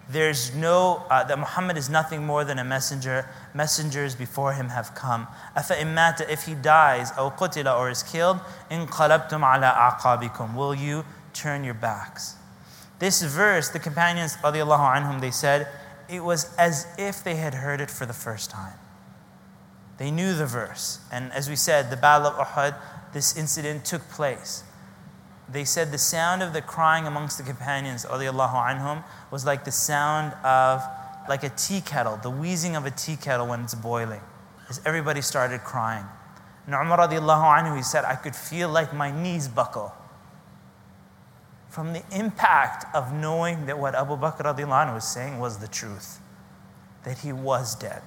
there's 0.10 0.54
no 0.54 1.06
uh, 1.10 1.24
that 1.24 1.40
Muhammad 1.40 1.78
is 1.78 1.90
nothing 1.90 2.26
more 2.26 2.44
than 2.44 2.60
a 2.60 2.64
messenger. 2.64 3.30
Messengers 3.54 4.16
before 4.16 4.52
him 4.54 4.68
have 4.68 4.94
come. 4.94 5.28
If 5.56 6.46
he 6.46 6.56
dies, 6.56 7.12
or 7.18 7.90
is 7.90 8.04
killed, 8.04 8.40
in 8.70 8.82
ala 8.82 9.72
aqabikum. 9.90 10.56
Will 10.56 10.76
you 10.76 11.06
turn 11.34 11.64
your 11.64 11.74
backs? 11.74 12.36
This 13.00 13.24
verse, 13.24 13.70
the 13.70 13.80
companions, 13.80 14.36
anhum, 14.44 15.22
they 15.22 15.32
said, 15.32 15.68
it 16.10 16.22
was 16.22 16.54
as 16.58 16.86
if 16.98 17.24
they 17.24 17.36
had 17.36 17.54
heard 17.54 17.80
it 17.80 17.90
for 17.90 18.06
the 18.06 18.14
first 18.14 18.52
time. 18.52 18.78
They 19.98 20.12
knew 20.12 20.34
the 20.36 20.46
verse. 20.46 21.00
And 21.12 21.32
as 21.32 21.50
we 21.50 21.56
said, 21.56 21.90
the 21.90 21.98
Battle 21.98 22.28
of 22.28 22.36
Uhud, 22.48 22.76
this 23.14 23.38
incident 23.38 23.86
took 23.86 24.02
place, 24.10 24.64
they 25.54 25.66
said 25.66 25.92
the 25.92 25.98
sound 25.98 26.42
of 26.42 26.54
the 26.54 26.62
crying 26.62 27.06
amongst 27.06 27.38
the 27.38 27.44
companions 27.44 28.06
radiallahu 28.06 28.54
anhum, 28.54 29.04
was 29.32 29.46
like 29.46 29.64
the 29.66 29.72
sound 29.72 30.34
of 30.44 30.82
like 31.30 31.44
a 31.44 31.50
tea 31.50 31.82
kettle, 31.82 32.18
the 32.18 32.30
wheezing 32.30 32.76
of 32.76 32.86
a 32.86 32.92
tea 32.92 33.16
kettle 33.16 33.48
when 33.48 33.62
it's 33.62 33.76
boiling, 33.76 34.22
as 34.70 34.82
everybody 34.86 35.22
started 35.22 35.62
crying. 35.62 36.06
And 36.66 36.76
Umar 36.76 36.98
radiallahu 36.98 37.60
anhu, 37.60 37.78
he 37.78 37.84
said, 37.84 38.04
I 38.06 38.16
could 38.16 38.36
feel 38.36 38.70
like 38.70 38.94
my 38.94 39.12
knees 39.12 39.48
buckle 39.48 39.94
from 41.70 41.94
the 41.94 42.04
impact 42.12 42.86
of 42.96 43.14
knowing 43.14 43.66
that 43.66 43.80
what 43.80 43.96
Abu 43.96 44.16
Bakr 44.16 44.44
radiallahu 44.44 44.88
anhu 44.88 44.96
was 44.96 45.08
saying 45.08 45.40
was 45.40 45.58
the 45.58 45.68
truth, 45.68 46.20
that 47.04 47.20
he 47.20 47.34
was 47.34 47.76
dead. 47.76 48.02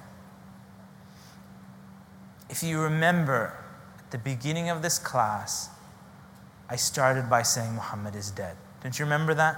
If 2.49 2.63
you 2.63 2.79
remember 2.79 3.57
at 3.99 4.11
the 4.11 4.17
beginning 4.17 4.69
of 4.69 4.81
this 4.81 4.97
class, 4.97 5.69
I 6.69 6.75
started 6.75 7.29
by 7.29 7.43
saying 7.43 7.73
Muhammad 7.73 8.15
is 8.15 8.31
dead. 8.31 8.55
Don't 8.83 8.97
you 8.97 9.05
remember 9.05 9.33
that? 9.33 9.55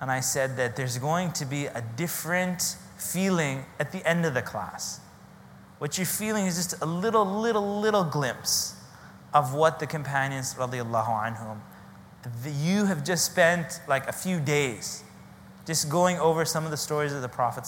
And 0.00 0.10
I 0.10 0.20
said 0.20 0.56
that 0.56 0.76
there's 0.76 0.98
going 0.98 1.32
to 1.32 1.44
be 1.44 1.66
a 1.66 1.82
different 1.96 2.76
feeling 2.98 3.64
at 3.78 3.92
the 3.92 4.06
end 4.08 4.26
of 4.26 4.34
the 4.34 4.42
class. 4.42 5.00
What 5.78 5.96
you're 5.98 6.06
feeling 6.06 6.46
is 6.46 6.56
just 6.56 6.80
a 6.82 6.86
little, 6.86 7.24
little, 7.24 7.80
little 7.80 8.04
glimpse 8.04 8.76
of 9.34 9.54
what 9.54 9.78
the 9.78 9.86
companions, 9.86 10.54
radiallahu 10.54 11.36
anhum, 11.36 11.58
you 12.46 12.84
have 12.84 13.04
just 13.04 13.26
spent 13.26 13.80
like 13.88 14.06
a 14.08 14.12
few 14.12 14.38
days 14.38 15.02
just 15.66 15.88
going 15.88 16.18
over 16.18 16.44
some 16.44 16.64
of 16.64 16.70
the 16.70 16.76
stories 16.76 17.12
of 17.12 17.22
the 17.22 17.28
Prophet. 17.28 17.64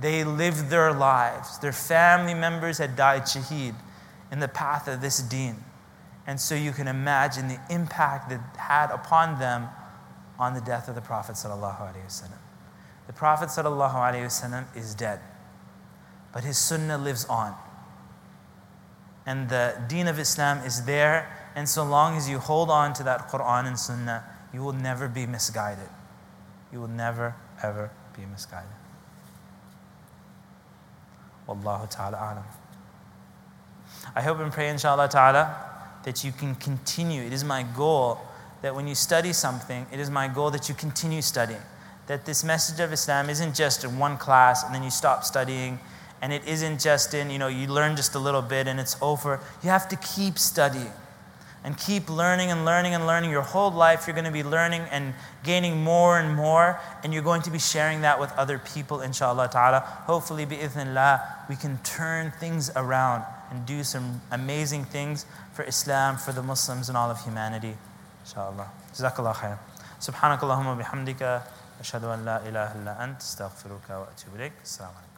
They 0.00 0.24
lived 0.24 0.70
their 0.70 0.92
lives, 0.92 1.58
their 1.58 1.72
family 1.72 2.34
members 2.34 2.78
had 2.78 2.96
died 2.96 3.22
shaheed 3.22 3.74
in 4.30 4.38
the 4.40 4.48
path 4.48 4.88
of 4.88 5.00
this 5.00 5.20
deen. 5.20 5.56
And 6.26 6.40
so 6.40 6.54
you 6.54 6.72
can 6.72 6.86
imagine 6.86 7.48
the 7.48 7.60
impact 7.68 8.30
that 8.30 8.40
had 8.56 8.90
upon 8.90 9.38
them 9.38 9.68
on 10.38 10.54
the 10.54 10.60
death 10.60 10.88
of 10.88 10.94
the 10.94 11.00
Prophet. 11.00 11.36
The 11.36 13.12
Prophet 13.12 13.50
is 14.76 14.94
dead, 14.94 15.20
but 16.32 16.44
his 16.44 16.58
sunnah 16.58 16.98
lives 16.98 17.24
on. 17.26 17.54
And 19.26 19.48
the 19.48 19.80
deen 19.88 20.08
of 20.08 20.18
Islam 20.18 20.58
is 20.64 20.84
there, 20.84 21.50
and 21.54 21.68
so 21.68 21.84
long 21.84 22.16
as 22.16 22.28
you 22.28 22.38
hold 22.38 22.70
on 22.70 22.92
to 22.94 23.02
that 23.04 23.28
Quran 23.28 23.66
and 23.66 23.78
sunnah, 23.78 24.24
you 24.52 24.62
will 24.62 24.72
never 24.72 25.08
be 25.08 25.26
misguided. 25.26 25.88
You 26.72 26.80
will 26.80 26.88
never, 26.88 27.36
ever 27.62 27.90
be 28.16 28.24
misguided. 28.26 28.68
Wallahu 31.48 31.90
ta'ala 31.90 32.16
alam. 32.16 32.44
I 34.14 34.22
hope 34.22 34.40
and 34.40 34.52
pray, 34.52 34.68
inshallah 34.70 35.08
ta'ala, 35.08 35.71
that 36.04 36.24
you 36.24 36.32
can 36.32 36.54
continue. 36.56 37.22
It 37.22 37.32
is 37.32 37.44
my 37.44 37.62
goal 37.62 38.20
that 38.62 38.74
when 38.74 38.86
you 38.86 38.94
study 38.94 39.32
something, 39.32 39.86
it 39.92 39.98
is 39.98 40.10
my 40.10 40.28
goal 40.28 40.50
that 40.50 40.68
you 40.68 40.74
continue 40.74 41.22
studying. 41.22 41.60
That 42.06 42.26
this 42.26 42.44
message 42.44 42.80
of 42.80 42.92
Islam 42.92 43.30
isn't 43.30 43.54
just 43.54 43.84
in 43.84 43.98
one 43.98 44.16
class 44.16 44.64
and 44.64 44.74
then 44.74 44.82
you 44.82 44.90
stop 44.90 45.24
studying, 45.24 45.78
and 46.20 46.32
it 46.32 46.46
isn't 46.46 46.80
just 46.80 47.14
in, 47.14 47.30
you 47.30 47.38
know, 47.38 47.48
you 47.48 47.66
learn 47.66 47.96
just 47.96 48.14
a 48.14 48.18
little 48.18 48.42
bit 48.42 48.68
and 48.68 48.78
it's 48.78 48.96
over. 49.02 49.40
You 49.62 49.70
have 49.70 49.88
to 49.88 49.96
keep 49.96 50.38
studying 50.38 50.92
and 51.64 51.76
keep 51.78 52.08
learning 52.08 52.50
and 52.50 52.64
learning 52.64 52.94
and 52.94 53.06
learning. 53.06 53.30
Your 53.30 53.42
whole 53.42 53.72
life, 53.72 54.06
you're 54.06 54.14
going 54.14 54.26
to 54.26 54.32
be 54.32 54.42
learning 54.42 54.82
and 54.90 55.14
gaining 55.44 55.82
more 55.82 56.18
and 56.18 56.34
more, 56.34 56.80
and 57.02 57.12
you're 57.12 57.22
going 57.22 57.42
to 57.42 57.50
be 57.50 57.58
sharing 57.58 58.02
that 58.02 58.20
with 58.20 58.32
other 58.32 58.58
people, 58.58 59.00
inshallah 59.00 59.48
ta'ala. 59.52 59.80
Hopefully, 59.80 60.46
bi'ithnillah, 60.46 61.48
we 61.48 61.56
can 61.56 61.78
turn 61.78 62.32
things 62.38 62.70
around 62.74 63.24
and 63.50 63.66
do 63.66 63.84
some 63.84 64.20
amazing 64.30 64.84
things 64.84 65.26
for 65.53 65.63
Islam, 65.63 66.17
for 66.17 66.31
the 66.31 66.43
Muslims, 66.43 66.89
and 66.89 66.97
all 66.97 67.09
of 67.09 67.23
humanity. 67.23 67.75
Inshallah. 68.23 68.67
Jazakallah 68.93 69.35
khair. 69.35 69.57
سبحانك 69.99 70.43
اللهم 70.43 70.67
وبحمدك 70.67 71.41
أشهد 71.81 72.03
أن 72.03 72.25
لا 72.25 72.37
إله 72.37 72.71
إلا 72.71 73.03
أنت 73.03 73.21
استغفرك 73.21 73.89
وأتوب 73.89 74.35
إليك 74.35 74.53
السلام 74.63 74.91
عليكم 74.93 75.10